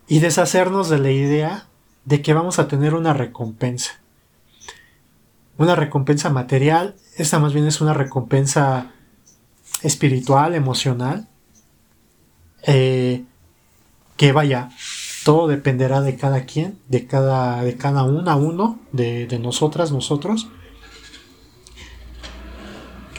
Y 0.06 0.18
deshacernos 0.18 0.90
de 0.90 0.98
la 0.98 1.10
idea 1.10 1.66
de 2.04 2.20
que 2.20 2.34
vamos 2.34 2.58
a 2.58 2.68
tener 2.68 2.94
una 2.94 3.14
recompensa. 3.14 3.92
Una 5.56 5.74
recompensa 5.74 6.28
material 6.28 6.96
esta 7.16 7.38
más 7.38 7.54
bien 7.54 7.66
es 7.66 7.80
una 7.80 7.94
recompensa 7.94 8.92
espiritual, 9.80 10.54
emocional. 10.54 11.28
Eh, 12.62 13.24
que 14.18 14.32
vaya, 14.32 14.70
todo 15.26 15.48
dependerá 15.48 16.02
de 16.02 16.14
cada 16.14 16.44
quien, 16.44 16.78
de 16.86 17.08
cada, 17.08 17.64
de 17.64 17.76
cada 17.76 18.04
uno 18.04 18.30
a 18.30 18.36
uno, 18.36 18.78
de, 18.92 19.26
de 19.26 19.40
nosotras, 19.40 19.90
nosotros. 19.90 20.46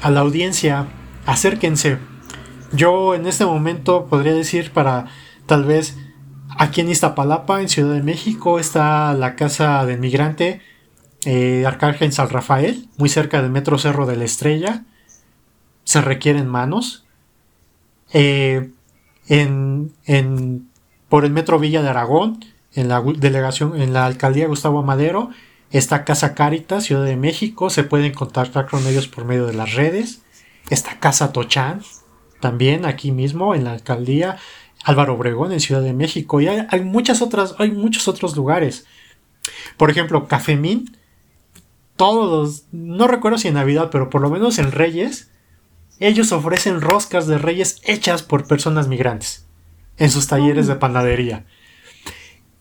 A 0.01 0.09
la 0.09 0.21
audiencia, 0.21 0.87
acérquense. 1.25 1.97
Yo 2.71 3.13
en 3.13 3.27
este 3.27 3.45
momento 3.45 4.05
podría 4.05 4.33
decir 4.33 4.71
para 4.71 5.07
tal 5.47 5.65
vez 5.65 5.97
aquí 6.57 6.79
en 6.79 6.87
Iztapalapa, 6.87 7.59
en 7.61 7.67
Ciudad 7.67 7.95
de 7.95 8.03
México, 8.03 8.57
está 8.57 9.13
la 9.13 9.35
casa 9.35 9.85
del 9.85 9.99
migrante 9.99 10.61
eh, 11.25 11.65
Arcángel 11.67 12.13
San 12.13 12.29
Rafael, 12.29 12.87
muy 12.95 13.09
cerca 13.09 13.41
del 13.41 13.51
Metro 13.51 13.77
Cerro 13.77 14.05
de 14.05 14.15
la 14.15 14.23
Estrella. 14.23 14.85
Se 15.83 15.99
requieren 15.99 16.47
manos. 16.47 17.05
Eh, 18.13 18.71
en, 19.27 19.91
en, 20.05 20.66
por 21.09 21.25
el 21.25 21.31
Metro 21.31 21.59
Villa 21.59 21.81
de 21.81 21.89
Aragón, 21.89 22.43
en 22.73 22.89
la 22.89 23.01
delegación, 23.01 23.79
en 23.81 23.93
la 23.93 24.05
alcaldía 24.05 24.47
Gustavo 24.47 24.83
Madero, 24.83 25.29
está 25.71 26.05
Casa 26.05 26.35
Caritas, 26.35 26.83
Ciudad 26.83 27.05
de 27.05 27.15
México. 27.15 27.69
Se 27.69 27.83
pueden 27.83 28.13
contactar 28.13 28.67
con 28.67 28.85
ellos 28.85 29.07
por 29.07 29.25
medio 29.25 29.45
de 29.45 29.53
las 29.53 29.73
redes. 29.73 30.21
Está 30.69 30.99
Casa 30.99 31.31
Tochán, 31.31 31.81
también 32.39 32.85
aquí 32.85 33.11
mismo 33.11 33.55
en 33.55 33.63
la 33.63 33.71
alcaldía. 33.71 34.37
Álvaro 34.83 35.15
Obregón 35.15 35.51
en 35.51 35.59
Ciudad 35.59 35.81
de 35.81 35.93
México. 35.93 36.39
Y 36.39 36.47
hay, 36.47 36.67
hay 36.69 36.81
muchas 36.81 37.21
otras, 37.21 37.55
hay 37.57 37.71
muchos 37.71 38.07
otros 38.07 38.35
lugares. 38.35 38.85
Por 39.75 39.89
ejemplo, 39.89 40.27
Cafemín 40.27 40.95
todos, 41.95 42.65
no 42.71 43.07
recuerdo 43.07 43.39
si 43.39 43.47
en 43.47 43.55
Navidad, 43.55 43.89
pero 43.91 44.11
por 44.11 44.21
lo 44.21 44.29
menos 44.29 44.59
en 44.59 44.71
Reyes, 44.71 45.31
ellos 45.99 46.31
ofrecen 46.31 46.79
roscas 46.79 47.25
de 47.25 47.39
Reyes 47.39 47.81
hechas 47.83 48.21
por 48.21 48.47
personas 48.47 48.87
migrantes 48.87 49.46
en 49.97 50.09
sus 50.09 50.27
talleres 50.27 50.67
de 50.67 50.75
panadería. 50.75 51.45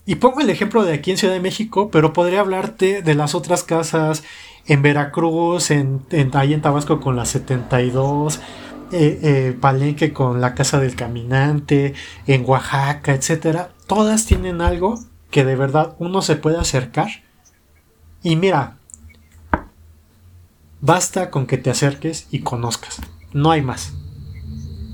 Y 0.04 0.16
pongo 0.16 0.40
el 0.40 0.50
ejemplo 0.50 0.84
de 0.84 0.94
aquí 0.94 1.10
en 1.10 1.16
Ciudad 1.16 1.34
de 1.34 1.40
México, 1.40 1.90
pero 1.90 2.12
podría 2.12 2.40
hablarte 2.40 3.02
de 3.02 3.14
las 3.14 3.34
otras 3.34 3.64
casas 3.64 4.22
en 4.66 4.82
Veracruz, 4.82 5.70
en, 5.70 6.02
en 6.10 6.30
ahí 6.36 6.54
en 6.54 6.62
Tabasco 6.62 7.00
con 7.00 7.16
la 7.16 7.24
72, 7.24 8.40
eh, 8.92 9.18
eh, 9.22 9.56
Palenque 9.60 10.12
con 10.12 10.40
la 10.40 10.54
Casa 10.54 10.78
del 10.78 10.94
Caminante, 10.94 11.94
en 12.26 12.44
Oaxaca, 12.46 13.14
etc. 13.14 13.68
Todas 13.86 14.26
tienen 14.26 14.60
algo 14.60 14.98
que 15.30 15.44
de 15.44 15.56
verdad 15.56 15.96
uno 15.98 16.22
se 16.22 16.36
puede 16.36 16.58
acercar. 16.58 17.08
Y 18.22 18.36
mira, 18.36 18.76
Basta 20.80 21.30
con 21.30 21.46
que 21.46 21.58
te 21.58 21.70
acerques 21.70 22.28
y 22.30 22.40
conozcas. 22.40 23.00
No 23.32 23.50
hay 23.50 23.62
más. 23.62 23.94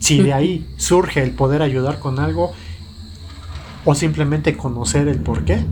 Si 0.02 0.20
de 0.20 0.32
ahí 0.32 0.68
surge 0.78 1.22
el 1.22 1.30
poder 1.30 1.62
ayudar 1.62 2.00
con 2.00 2.18
algo 2.18 2.52
o 3.84 3.94
simplemente 3.94 4.56
conocer 4.56 5.06
el 5.06 5.20
por 5.20 5.44
qué, 5.44 5.64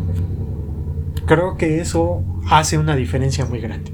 creo 1.27 1.57
que 1.57 1.81
eso 1.81 2.23
hace 2.49 2.79
una 2.79 2.95
diferencia 2.95 3.45
muy 3.45 3.59
grande. 3.59 3.93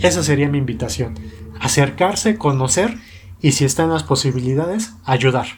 Esa 0.00 0.22
sería 0.22 0.48
mi 0.48 0.56
invitación. 0.56 1.14
Acercarse, 1.60 2.38
conocer 2.38 2.96
y 3.42 3.52
si 3.52 3.66
están 3.66 3.90
las 3.90 4.02
posibilidades, 4.02 4.92
ayudar. 5.04 5.48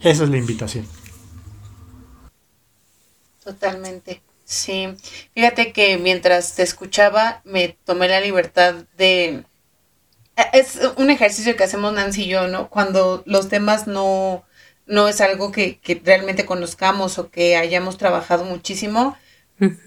Esa 0.00 0.24
es 0.24 0.28
la 0.28 0.36
invitación. 0.36 0.84
Totalmente. 3.42 4.20
Sí, 4.44 4.88
fíjate 5.32 5.72
que 5.72 5.96
mientras 5.96 6.56
te 6.56 6.62
escuchaba 6.62 7.40
me 7.44 7.74
tomé 7.86 8.08
la 8.08 8.20
libertad 8.20 8.74
de... 8.98 9.44
Es 10.52 10.78
un 10.96 11.10
ejercicio 11.10 11.56
que 11.56 11.64
hacemos 11.64 11.92
Nancy 11.92 12.24
y 12.24 12.28
yo, 12.28 12.48
¿no? 12.48 12.68
Cuando 12.68 13.22
los 13.26 13.48
temas 13.48 13.86
no, 13.86 14.44
no 14.86 15.08
es 15.08 15.20
algo 15.20 15.52
que, 15.52 15.80
realmente 16.04 16.46
conozcamos 16.46 17.18
o 17.18 17.30
que 17.30 17.56
hayamos 17.56 17.98
trabajado 17.98 18.44
muchísimo, 18.44 19.16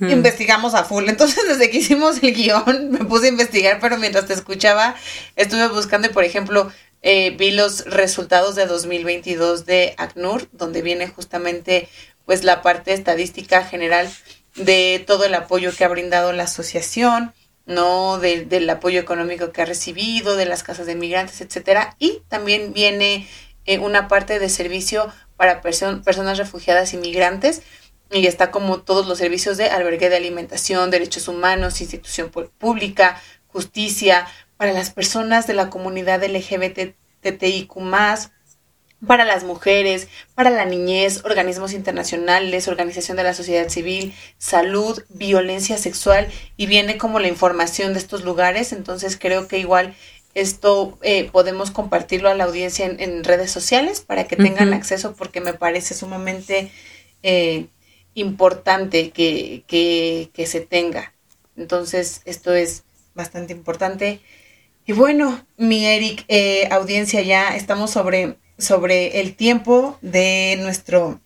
investigamos 0.01 0.73
a 0.73 0.83
full. 0.83 1.09
Entonces, 1.09 1.43
desde 1.47 1.69
que 1.69 1.79
hicimos 1.79 2.21
el 2.21 2.33
guion, 2.33 2.91
me 2.91 3.05
puse 3.05 3.25
a 3.25 3.29
investigar, 3.29 3.79
pero 3.81 3.97
mientras 3.97 4.27
te 4.27 4.33
escuchaba, 4.33 4.95
estuve 5.35 5.67
buscando, 5.67 6.11
por 6.11 6.23
ejemplo, 6.23 6.71
eh, 7.01 7.35
vi 7.37 7.51
los 7.51 7.85
resultados 7.85 8.55
de 8.55 8.65
2022 8.65 9.65
de 9.65 9.93
ACNUR, 9.97 10.47
donde 10.51 10.81
viene 10.81 11.07
justamente 11.07 11.87
pues 12.25 12.43
la 12.43 12.61
parte 12.61 12.93
estadística 12.93 13.63
general 13.63 14.09
de 14.55 15.03
todo 15.05 15.25
el 15.25 15.35
apoyo 15.35 15.71
que 15.75 15.85
ha 15.85 15.87
brindado 15.89 16.33
la 16.33 16.43
asociación, 16.43 17.33
¿no? 17.65 18.19
del 18.19 18.69
apoyo 18.69 18.99
económico 18.99 19.51
que 19.51 19.61
ha 19.61 19.65
recibido, 19.65 20.35
de 20.35 20.45
las 20.45 20.63
casas 20.63 20.85
de 20.85 20.95
migrantes, 20.95 21.41
etcétera. 21.41 21.95
Y 21.99 22.21
también 22.27 22.73
viene 22.73 23.27
eh, 23.65 23.79
una 23.79 24.07
parte 24.07 24.39
de 24.39 24.49
servicio 24.49 25.11
para 25.37 25.61
personas 25.61 26.37
refugiadas 26.37 26.93
y 26.93 26.97
migrantes. 26.97 27.61
Y 28.11 28.27
está 28.27 28.51
como 28.51 28.81
todos 28.81 29.07
los 29.07 29.17
servicios 29.17 29.57
de 29.57 29.69
albergue 29.69 30.09
de 30.09 30.17
alimentación, 30.17 30.91
derechos 30.91 31.27
humanos, 31.27 31.81
institución 31.81 32.29
pública, 32.29 33.19
justicia, 33.47 34.27
para 34.57 34.71
las 34.71 34.91
personas 34.91 35.47
de 35.47 35.53
la 35.53 35.69
comunidad 35.69 36.23
LGBTIQ, 36.23 37.75
para 39.05 39.25
las 39.25 39.43
mujeres, 39.43 40.07
para 40.33 40.49
la 40.49 40.65
niñez, 40.65 41.23
organismos 41.25 41.73
internacionales, 41.73 42.67
organización 42.67 43.17
de 43.17 43.23
la 43.23 43.33
sociedad 43.33 43.69
civil, 43.69 44.13
salud, 44.37 45.03
violencia 45.09 45.77
sexual 45.77 46.27
y 46.57 46.65
viene 46.65 46.97
como 46.97 47.19
la 47.19 47.27
información 47.27 47.93
de 47.93 47.99
estos 47.99 48.23
lugares. 48.23 48.73
Entonces 48.73 49.17
creo 49.19 49.47
que 49.47 49.59
igual 49.59 49.95
esto 50.33 50.97
eh, 51.01 51.29
podemos 51.31 51.71
compartirlo 51.71 52.29
a 52.29 52.35
la 52.35 52.43
audiencia 52.43 52.85
en, 52.85 53.23
redes 53.23 53.51
sociales 53.51 54.01
para 54.01 54.25
que 54.25 54.35
tengan 54.35 54.73
acceso 54.73 55.15
porque 55.15 55.39
me 55.39 55.53
parece 55.53 55.93
sumamente 55.93 56.71
eh, 57.23 57.67
importante 58.15 59.11
que, 59.11 59.63
que, 59.67 60.45
se 60.45 60.59
tenga. 60.59 61.13
Entonces 61.55 62.21
esto 62.25 62.53
es 62.53 62.83
bastante 63.13 63.53
importante. 63.53 64.19
Y 64.85 64.91
bueno, 64.91 65.45
mi 65.57 65.85
Eric, 65.85 66.25
eh, 66.27 66.67
audiencia, 66.69 67.21
ya 67.21 67.55
estamos 67.55 67.91
sobre 67.91 68.37
sobre 68.57 69.19
el 69.21 69.35
tiempo 69.35 69.97
de 70.01 70.57
nuestro 70.61 71.19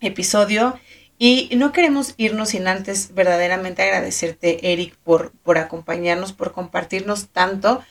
episodio 0.00 0.78
y 1.18 1.50
no 1.56 1.72
queremos 1.72 2.14
irnos 2.16 2.50
sin 2.50 2.66
antes 2.66 3.14
verdaderamente 3.14 3.82
agradecerte, 3.82 4.72
Eric, 4.72 4.96
por, 5.04 5.32
por 5.42 5.58
acompañarnos, 5.58 6.32
por 6.32 6.52
compartirnos 6.52 7.28
tanto, 7.28 7.84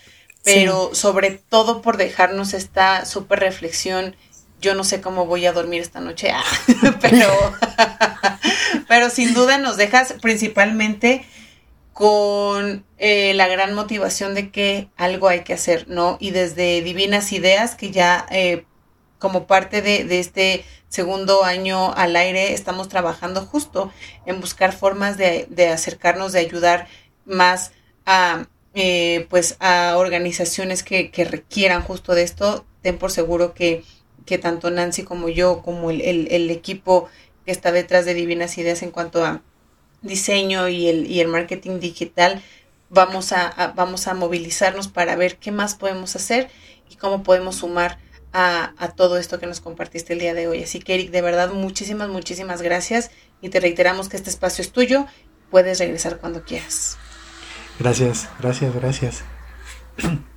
pero 0.44 0.94
sobre 0.94 1.32
todo 1.32 1.82
por 1.82 1.98
dejarnos 1.98 2.54
esta 2.54 3.06
súper 3.06 3.40
reflexión. 3.40 4.16
Yo 4.60 4.76
no 4.76 4.84
sé 4.84 5.02
cómo 5.02 5.26
voy 5.26 5.45
a 5.45 5.54
dormir 5.54 5.82
esta 5.82 6.02
noche, 6.02 6.32
ah, 6.32 6.44
pero, 7.02 7.28
pero 8.88 9.10
sin 9.10 9.34
duda 9.34 9.58
nos 9.58 9.78
dejas 9.78 10.16
principalmente 10.22 11.26
con 11.94 12.86
eh, 12.98 13.34
la 13.36 13.48
gran 13.48 13.74
motivación 13.76 14.34
de 14.34 14.49
que 14.49 14.90
algo 14.98 15.28
hay 15.28 15.44
que 15.44 15.53
hacer, 15.53 15.88
¿no? 15.88 16.18
Y 16.20 16.32
desde 16.32 16.82
Divinas 16.82 17.32
Ideas, 17.32 17.76
que 17.76 17.91
ya 17.91 18.26
eh, 18.32 18.65
como 19.20 19.48
parte 19.48 19.82
de, 19.82 20.20
este 20.20 20.65
segundo 20.90 21.44
año 21.45 21.94
al 21.94 22.15
aire, 22.15 22.53
estamos 22.53 22.90
trabajando 22.90 23.45
justo 23.45 23.91
en 24.26 24.41
buscar 24.41 24.74
formas 24.74 25.18
de, 25.18 25.48
acercarnos, 25.72 26.34
de 26.34 26.40
ayudar 26.40 26.88
más 27.26 27.72
a, 28.06 28.48
eh, 28.74 29.28
pues 29.30 29.56
a 29.60 29.95
organizaciones 29.98 30.84
que, 30.84 31.10
requieran 31.30 31.84
justo 31.84 32.15
de 32.15 32.24
esto. 32.24 32.65
Ten 32.82 32.98
por 32.98 33.11
seguro 33.11 33.53
que, 33.53 33.84
que 34.26 34.38
tanto 34.40 34.72
Nancy 34.72 35.03
como 35.03 35.30
yo, 35.30 35.61
como 35.61 35.90
el, 35.91 36.49
equipo 36.49 37.07
que 37.45 37.52
está 37.52 37.72
detrás 37.72 38.06
de 38.06 38.14
Divinas 38.15 38.57
Ideas 38.57 38.82
en 38.82 38.91
cuanto 38.91 39.24
a 39.24 39.41
diseño 40.04 40.68
y 40.70 40.88
el, 40.88 41.10
y 41.10 41.20
el 41.20 41.28
marketing 41.28 41.80
digital, 41.80 42.42
vamos 42.90 43.32
a, 43.32 43.74
vamos 43.76 44.08
a 44.08 44.14
movilizarnos 44.14 44.88
para 44.88 45.16
ver 45.16 45.38
qué 45.38 45.52
más 45.52 45.76
podemos 45.76 46.16
hacer 46.16 46.50
y 46.90 46.96
cómo 46.96 47.24
podemos 47.24 47.58
sumar 47.58 47.98
a, 48.32 48.74
a, 48.78 48.90
todo 48.90 49.18
esto 49.18 49.40
que 49.40 49.48
nos 49.48 49.62
compartiste 49.62 50.14
el 50.14 50.20
día 50.20 50.34
de 50.34 50.48
hoy. 50.48 50.64
Así 50.64 50.80
que 50.80 50.94
Eric, 50.94 51.12
de 51.12 51.22
verdad, 51.22 51.52
muchísimas, 51.52 52.10
muchísimas 52.10 52.62
gracias 52.62 53.12
y 53.42 53.50
te 53.50 53.60
reiteramos 53.60 54.10
que 54.10 54.18
este 54.18 54.30
espacio 54.30 54.62
es 54.62 54.72
tuyo. 54.72 55.08
Puedes 55.50 55.80
regresar 55.80 56.20
cuando 56.20 56.44
quieras. 56.44 56.98
Gracias, 57.80 58.30
gracias, 58.40 58.74
gracias. 58.76 59.24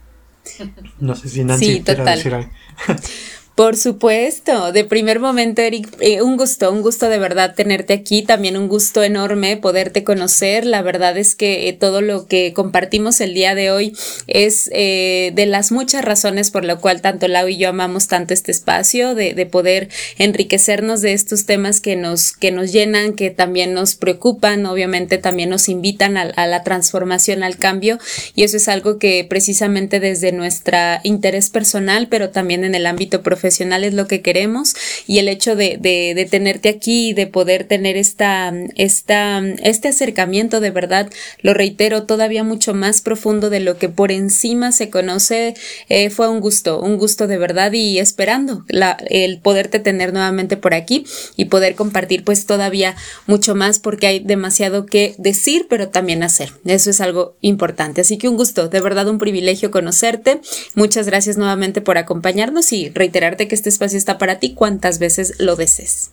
No 1.01 1.17
sé 1.17 1.29
si 1.29 1.45
Nancy 1.45 1.65
sí, 1.67 1.81
decir 1.81 2.35
algo. 2.35 2.51
Por 3.57 3.78
supuesto, 3.78 4.70
de 4.70 4.85
primer 4.85 5.19
momento, 5.19 5.62
Eric, 5.62 5.89
eh, 6.01 6.20
un 6.20 6.37
gusto, 6.37 6.70
un 6.70 6.83
gusto 6.83 7.09
de 7.09 7.19
verdad 7.19 7.55
tenerte 7.55 7.95
aquí, 7.95 8.20
también 8.20 8.59
un 8.59 8.69
gusto 8.69 9.03
enorme 9.03 9.57
poderte 9.57 10.05
conocer. 10.05 10.66
La 10.66 10.83
verdad 10.83 11.16
es 11.16 11.35
que 11.35 11.66
eh, 11.66 11.73
todo 11.73 12.03
lo 12.03 12.27
que 12.27 12.53
compartimos 12.53 13.19
el 13.23 13.33
día 13.33 13.55
de 13.55 13.70
hoy 13.70 13.97
es 14.27 14.69
eh, 14.74 15.33
de 15.35 15.47
las 15.47 15.73
muchas 15.73 16.05
razones 16.05 16.51
por 16.51 16.66
la 16.66 16.77
cual 16.77 17.01
tanto 17.01 17.28
Lau 17.28 17.49
y 17.49 17.57
yo 17.57 17.70
amamos 17.70 18.09
tanto 18.09 18.35
este 18.35 18.53
espacio, 18.53 19.15
de, 19.15 19.33
de, 19.33 19.47
poder 19.47 19.89
enriquecernos 20.19 21.01
de 21.01 21.15
estos 21.15 21.47
temas 21.47 21.81
que 21.81 21.97
nos, 21.97 22.33
que 22.33 22.51
nos 22.51 22.73
llenan, 22.73 23.15
que 23.15 23.31
también 23.31 23.73
nos 23.73 23.95
preocupan, 23.95 24.66
obviamente 24.66 25.16
también 25.16 25.49
nos 25.49 25.70
invitan 25.70 26.19
a, 26.19 26.24
a 26.24 26.47
la 26.47 26.62
transformación, 26.62 27.43
al 27.43 27.57
cambio, 27.57 27.99
y 28.35 28.43
eso 28.43 28.59
es 28.59 28.69
algo 28.69 28.99
que 28.99 29.24
precisamente 29.27 29.99
desde 29.99 30.33
nuestro 30.33 30.77
interés 31.05 31.49
personal, 31.49 32.09
pero 32.09 32.28
también 32.28 32.62
en 32.62 32.74
el 32.74 32.85
ámbito 32.85 33.23
profesional, 33.23 33.45
es 33.47 33.94
lo 33.94 34.06
que 34.06 34.23
queremos 34.23 34.74
y 35.06 35.18
el 35.18 35.28
hecho 35.28 35.56
de, 35.56 35.78
de, 35.81 36.27
tenerte 36.31 36.68
aquí 36.68 37.10
y 37.10 37.12
de 37.12 37.27
poder 37.27 37.64
tener 37.64 37.97
esta, 37.97 38.52
esta, 38.77 39.43
este 39.62 39.89
acercamiento 39.89 40.60
de 40.60 40.70
verdad, 40.70 41.10
lo 41.40 41.55
reitero, 41.55 42.05
todavía 42.05 42.44
mucho 42.44 42.74
más 42.74 43.01
profundo 43.01 43.51
de 43.51 43.60
lo 43.60 43.78
que 43.78 43.89
por 43.89 44.12
encima 44.12 44.73
se 44.73 44.90
conoce, 44.90 45.55
eh, 45.89 46.10
fue 46.10 46.28
un 46.28 46.40
gusto, 46.40 46.81
un 46.81 46.97
gusto 46.98 47.27
de 47.27 47.39
verdad 47.39 47.73
y 47.73 47.98
esperando 47.98 48.64
el 49.09 49.39
poderte 49.40 49.78
tener 49.78 50.12
nuevamente 50.12 50.56
por 50.56 50.74
aquí 50.74 51.05
y 51.36 51.47
poder 51.47 51.74
compartir 51.74 52.24
pues 52.24 52.47
todavía 52.47 52.97
mucho 53.27 53.55
más 53.55 53.78
porque 53.78 54.06
hay 54.06 54.20
demasiado 54.20 54.86
que 54.86 55.14
decir, 55.18 55.66
pero 55.68 55.89
también 55.89 56.23
hacer. 56.23 56.52
Eso 56.64 56.90
es 56.90 57.01
algo 57.01 57.36
importante. 57.40 58.01
Así 58.01 58.18
que 58.18 58.28
un 58.28 58.36
gusto, 58.36 58.68
de 58.68 58.81
verdad 58.81 59.09
un 59.09 59.18
privilegio 59.18 59.70
conocerte. 59.70 60.40
Muchas 60.74 61.06
gracias 61.06 61.36
nuevamente 61.36 61.81
por 61.81 61.98
acompañarnos 61.98 62.73
y 62.73 62.90
reiterar 62.90 63.36
que 63.37 63.55
este 63.55 63.69
espacio 63.69 63.99
está 63.99 64.19
para 64.19 64.39
ti 64.39 64.55
cuantas 64.55 64.99
veces 64.99 65.35
lo 65.39 65.57
desees. 65.57 66.13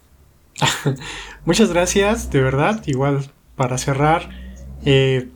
muchas 1.46 1.70
gracias, 1.70 2.30
de 2.30 2.42
verdad. 2.42 2.84
Igual 2.86 3.32
para 3.56 3.78
cerrar, 3.78 4.30
eh, 4.86 5.30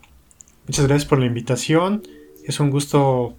muchas 0.68 0.88
gracias 0.88 1.08
por 1.08 1.20
la 1.20 1.26
invitación. 1.26 2.04
Es 2.46 2.60
un 2.60 2.70
gusto 2.70 3.36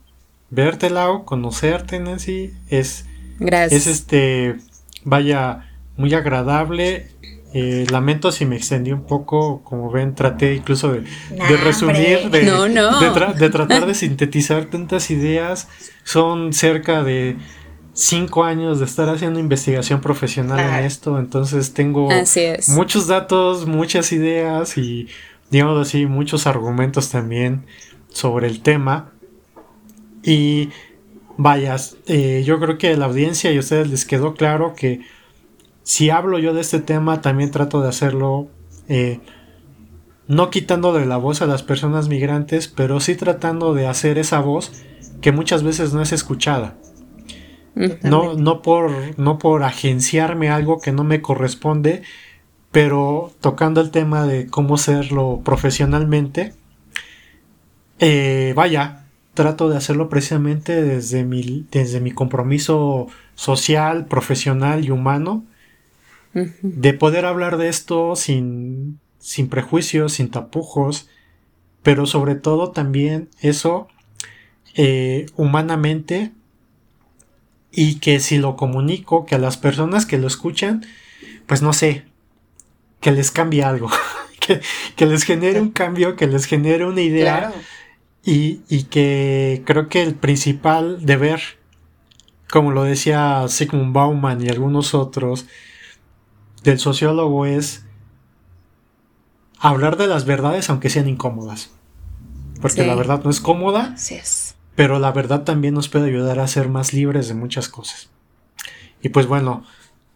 verte, 0.50 0.90
Lau, 0.90 1.24
conocerte, 1.24 2.00
Nancy. 2.00 2.52
Es, 2.68 3.06
gracias. 3.38 3.86
es 3.86 3.86
este, 3.86 4.56
vaya, 5.04 5.70
muy 5.96 6.14
agradable. 6.14 7.08
Eh, 7.54 7.86
lamento 7.90 8.30
si 8.30 8.44
me 8.44 8.56
extendí 8.56 8.92
un 8.92 9.04
poco, 9.04 9.62
como 9.64 9.90
ven, 9.90 10.14
traté 10.14 10.54
incluso 10.54 10.92
de, 10.92 11.04
resumir, 11.64 12.30
de, 12.30 12.40
de, 12.40 13.50
tratar 13.50 13.86
de 13.86 13.94
sintetizar 13.94 14.66
tantas 14.66 15.10
ideas. 15.10 15.68
Son 16.04 16.52
cerca 16.52 17.02
de 17.02 17.36
cinco 17.98 18.44
años 18.44 18.78
de 18.78 18.84
estar 18.84 19.08
haciendo 19.08 19.40
investigación 19.40 20.00
profesional 20.00 20.60
en 20.60 20.84
esto, 20.84 21.18
entonces 21.18 21.74
tengo 21.74 22.08
muchos 22.68 23.08
datos, 23.08 23.66
muchas 23.66 24.12
ideas 24.12 24.78
y, 24.78 25.08
digamos 25.50 25.84
así, 25.86 26.06
muchos 26.06 26.46
argumentos 26.46 27.10
también 27.10 27.66
sobre 28.08 28.46
el 28.46 28.62
tema. 28.62 29.10
Y 30.22 30.70
vayas, 31.36 31.96
eh, 32.06 32.44
yo 32.46 32.60
creo 32.60 32.78
que 32.78 32.92
a 32.92 32.96
la 32.96 33.06
audiencia 33.06 33.50
y 33.50 33.56
a 33.56 33.60
ustedes 33.60 33.90
les 33.90 34.04
quedó 34.04 34.34
claro 34.34 34.74
que 34.76 35.00
si 35.82 36.10
hablo 36.10 36.38
yo 36.38 36.54
de 36.54 36.60
este 36.60 36.78
tema, 36.78 37.20
también 37.20 37.50
trato 37.50 37.80
de 37.80 37.88
hacerlo 37.88 38.48
eh, 38.88 39.18
no 40.28 40.50
quitando 40.50 40.92
de 40.92 41.04
la 41.04 41.16
voz 41.16 41.42
a 41.42 41.46
las 41.46 41.64
personas 41.64 42.08
migrantes, 42.08 42.68
pero 42.68 43.00
sí 43.00 43.16
tratando 43.16 43.74
de 43.74 43.88
hacer 43.88 44.18
esa 44.18 44.38
voz 44.38 44.70
que 45.20 45.32
muchas 45.32 45.64
veces 45.64 45.92
no 45.92 46.00
es 46.00 46.12
escuchada. 46.12 46.76
No, 48.02 48.34
no, 48.34 48.62
por, 48.62 48.90
no 49.18 49.38
por 49.38 49.62
agenciarme 49.62 50.50
algo 50.50 50.80
que 50.80 50.90
no 50.90 51.04
me 51.04 51.22
corresponde, 51.22 52.02
pero 52.72 53.32
tocando 53.40 53.80
el 53.80 53.90
tema 53.90 54.26
de 54.26 54.46
cómo 54.48 54.76
serlo 54.78 55.42
profesionalmente, 55.44 56.54
eh, 58.00 58.52
vaya, 58.56 59.04
trato 59.34 59.68
de 59.68 59.76
hacerlo 59.76 60.08
precisamente 60.08 60.82
desde 60.82 61.24
mi, 61.24 61.66
desde 61.70 62.00
mi 62.00 62.10
compromiso 62.10 63.06
social, 63.36 64.06
profesional 64.06 64.84
y 64.84 64.90
humano, 64.90 65.44
de 66.34 66.92
poder 66.94 67.24
hablar 67.24 67.56
de 67.56 67.68
esto 67.68 68.14
sin, 68.14 69.00
sin 69.18 69.48
prejuicios, 69.48 70.14
sin 70.14 70.30
tapujos, 70.30 71.08
pero 71.82 72.06
sobre 72.06 72.34
todo 72.34 72.70
también 72.70 73.28
eso 73.40 73.88
eh, 74.74 75.26
humanamente 75.36 76.32
y 77.70 77.96
que 77.96 78.20
si 78.20 78.38
lo 78.38 78.56
comunico, 78.56 79.26
que 79.26 79.34
a 79.34 79.38
las 79.38 79.56
personas 79.56 80.06
que 80.06 80.18
lo 80.18 80.26
escuchan, 80.26 80.86
pues 81.46 81.62
no 81.62 81.72
sé, 81.72 82.04
que 83.00 83.12
les 83.12 83.30
cambie 83.30 83.62
algo, 83.62 83.90
que, 84.96 85.06
les 85.06 85.24
genere 85.24 85.60
un 85.60 85.70
cambio, 85.70 86.16
que 86.16 86.26
les 86.26 86.46
genere 86.46 86.86
una 86.86 87.02
idea 87.02 87.52
y, 88.24 88.60
y, 88.68 88.84
que 88.84 89.62
creo 89.64 89.88
que 89.88 90.02
el 90.02 90.14
principal 90.14 91.04
deber, 91.04 91.40
como 92.50 92.72
lo 92.72 92.84
decía 92.84 93.44
Sigmund 93.48 93.92
Bauman 93.92 94.42
y 94.42 94.48
algunos 94.48 94.94
otros, 94.94 95.46
del 96.62 96.78
sociólogo 96.78 97.46
es 97.46 97.84
hablar 99.60 99.96
de 99.96 100.06
las 100.06 100.24
verdades 100.24 100.68
aunque 100.70 100.90
sean 100.90 101.08
incómodas. 101.08 101.70
Porque 102.60 102.84
la 102.84 102.96
verdad 102.96 103.22
no 103.22 103.30
es 103.30 103.40
cómoda. 103.40 103.92
Así 103.94 104.14
es 104.14 104.47
pero 104.78 105.00
la 105.00 105.10
verdad 105.10 105.42
también 105.42 105.74
nos 105.74 105.88
puede 105.88 106.06
ayudar 106.06 106.38
a 106.38 106.46
ser 106.46 106.68
más 106.68 106.92
libres 106.92 107.26
de 107.26 107.34
muchas 107.34 107.68
cosas. 107.68 108.10
Y 109.02 109.08
pues 109.08 109.26
bueno, 109.26 109.64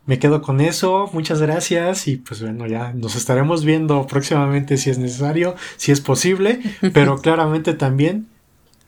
me 0.07 0.21
quedo 0.21 0.41
con 0.41 0.61
eso, 0.61 1.11
muchas 1.13 1.43
gracias 1.43 2.07
y 2.07 2.17
pues 2.17 2.41
bueno, 2.43 2.69
ya 2.69 2.93
nos 2.93 3.17
estaremos 3.17 3.65
viendo 3.65 4.07
próximamente 4.07 4.77
si 4.77 4.91
es 4.91 4.99
necesario, 4.99 5.57
si 5.79 5.91
es 5.91 6.01
posible, 6.01 6.61
pero 6.95 7.19
claramente 7.19 7.75
también 7.75 8.29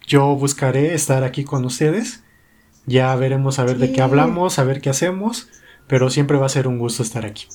yo 0.07 0.37
buscaré 0.37 0.95
estar 0.95 1.25
aquí 1.25 1.43
con 1.43 1.65
ustedes, 1.65 2.23
ya 2.87 3.13
veremos 3.17 3.59
a 3.59 3.65
ver 3.65 3.79
de 3.79 3.91
qué 3.91 4.01
hablamos, 4.01 4.61
a 4.61 4.65
ver 4.65 4.81
qué 4.81 4.91
hacemos, 4.91 5.49
pero 5.89 6.09
siempre 6.09 6.37
va 6.37 6.47
a 6.47 6.51
ser 6.51 6.69
un 6.69 6.79
gusto 6.79 7.03
estar 7.03 7.27
aquí. 7.27 7.49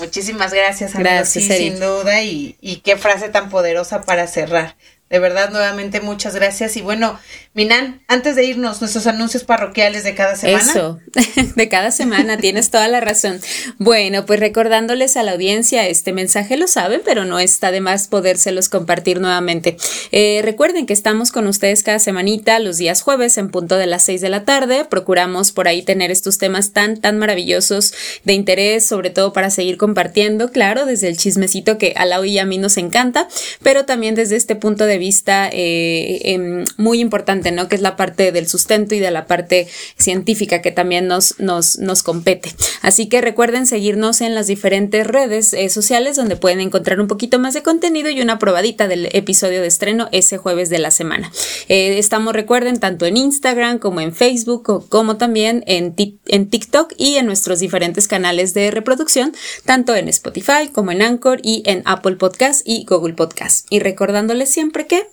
Muchísimas 0.00 0.52
gracias, 0.52 0.92
Gracias, 0.94 1.56
sin 1.56 1.78
duda, 1.78 2.20
y, 2.20 2.56
y 2.60 2.78
qué 2.78 2.96
frase 2.96 3.28
tan 3.28 3.48
poderosa 3.48 4.02
para 4.02 4.26
cerrar. 4.26 4.74
De 5.14 5.20
verdad, 5.20 5.50
nuevamente 5.52 6.00
muchas 6.00 6.34
gracias. 6.34 6.76
Y 6.76 6.82
bueno, 6.82 7.20
Minan, 7.54 8.02
antes 8.08 8.34
de 8.34 8.44
irnos, 8.44 8.80
nuestros 8.80 9.06
anuncios 9.06 9.44
parroquiales 9.44 10.02
de 10.02 10.16
cada 10.16 10.34
semana. 10.34 10.58
Eso, 10.58 10.98
de 11.54 11.68
cada 11.68 11.92
semana, 11.92 12.36
tienes 12.36 12.70
toda 12.70 12.88
la 12.88 13.00
razón. 13.00 13.40
Bueno, 13.78 14.26
pues 14.26 14.40
recordándoles 14.40 15.16
a 15.16 15.22
la 15.22 15.32
audiencia, 15.32 15.86
este 15.86 16.12
mensaje 16.12 16.56
lo 16.56 16.66
saben, 16.66 17.02
pero 17.04 17.24
no 17.24 17.38
está 17.38 17.70
de 17.70 17.80
más 17.80 18.08
podérselos 18.08 18.68
compartir 18.68 19.20
nuevamente. 19.20 19.76
Eh, 20.10 20.40
recuerden 20.42 20.86
que 20.86 20.92
estamos 20.92 21.30
con 21.30 21.46
ustedes 21.46 21.84
cada 21.84 22.00
semanita, 22.00 22.58
los 22.58 22.78
días 22.78 23.02
jueves, 23.02 23.38
en 23.38 23.50
punto 23.50 23.76
de 23.76 23.86
las 23.86 24.02
seis 24.04 24.20
de 24.20 24.30
la 24.30 24.44
tarde. 24.44 24.84
Procuramos 24.84 25.52
por 25.52 25.68
ahí 25.68 25.82
tener 25.82 26.10
estos 26.10 26.38
temas 26.38 26.72
tan, 26.72 27.00
tan 27.00 27.18
maravillosos 27.18 27.94
de 28.24 28.32
interés, 28.32 28.84
sobre 28.84 29.10
todo 29.10 29.32
para 29.32 29.50
seguir 29.50 29.76
compartiendo, 29.76 30.50
claro, 30.50 30.86
desde 30.86 31.06
el 31.06 31.16
chismecito 31.16 31.78
que 31.78 31.94
a 31.96 32.04
la 32.04 32.14
y 32.26 32.38
a 32.38 32.44
mí 32.44 32.58
nos 32.58 32.76
encanta, 32.76 33.28
pero 33.62 33.84
también 33.84 34.14
desde 34.14 34.36
este 34.36 34.56
punto 34.56 34.86
de 34.86 34.98
vista 34.98 35.48
eh, 35.52 36.20
em, 36.24 36.64
muy 36.76 37.00
importante, 37.00 37.43
¿no? 37.52 37.68
Que 37.68 37.76
es 37.76 37.82
la 37.82 37.96
parte 37.96 38.32
del 38.32 38.48
sustento 38.48 38.94
y 38.94 39.00
de 39.00 39.10
la 39.10 39.26
parte 39.26 39.68
científica 39.96 40.62
que 40.62 40.70
también 40.70 41.06
nos, 41.06 41.38
nos, 41.38 41.78
nos 41.78 42.02
compete. 42.02 42.54
Así 42.82 43.08
que 43.08 43.20
recuerden 43.20 43.66
seguirnos 43.66 44.20
en 44.20 44.34
las 44.34 44.46
diferentes 44.46 45.06
redes 45.06 45.52
eh, 45.52 45.68
sociales 45.68 46.16
donde 46.16 46.36
pueden 46.36 46.60
encontrar 46.60 47.00
un 47.00 47.08
poquito 47.08 47.38
más 47.38 47.54
de 47.54 47.62
contenido 47.62 48.10
y 48.10 48.20
una 48.20 48.38
probadita 48.38 48.88
del 48.88 49.08
episodio 49.12 49.60
de 49.60 49.66
estreno 49.66 50.08
ese 50.12 50.38
jueves 50.38 50.70
de 50.70 50.78
la 50.78 50.90
semana. 50.90 51.32
Eh, 51.68 51.98
estamos, 51.98 52.34
recuerden, 52.34 52.78
tanto 52.80 53.06
en 53.06 53.16
Instagram 53.16 53.78
como 53.78 54.00
en 54.00 54.14
Facebook 54.14 54.88
como 54.88 55.16
también 55.16 55.64
en, 55.66 55.94
en 56.26 56.50
TikTok 56.50 56.94
y 56.96 57.16
en 57.16 57.26
nuestros 57.26 57.60
diferentes 57.60 58.08
canales 58.08 58.54
de 58.54 58.70
reproducción, 58.70 59.32
tanto 59.64 59.94
en 59.94 60.08
Spotify 60.08 60.68
como 60.72 60.92
en 60.92 61.02
Anchor 61.02 61.40
y 61.42 61.62
en 61.66 61.82
Apple 61.84 62.16
Podcast 62.16 62.62
y 62.64 62.84
Google 62.84 63.14
Podcast. 63.14 63.66
Y 63.70 63.80
recordándoles 63.80 64.50
siempre 64.50 64.86
que 64.86 65.06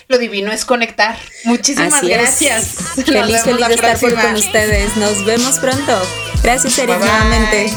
lo 0.09 0.19
divino 0.19 0.53
es 0.53 0.65
conectar. 0.65 1.17
Muchísimas 1.45 2.03
gracias. 2.03 2.75
Feliz, 2.95 3.43
feliz 3.43 3.69
de 3.69 3.75
estar 3.75 3.99
con 3.99 4.35
ustedes. 4.35 4.97
Nos 4.97 5.25
vemos 5.25 5.59
pronto. 5.59 6.01
Gracias, 6.43 6.79
Eric, 6.79 6.99
nuevamente. 6.99 7.73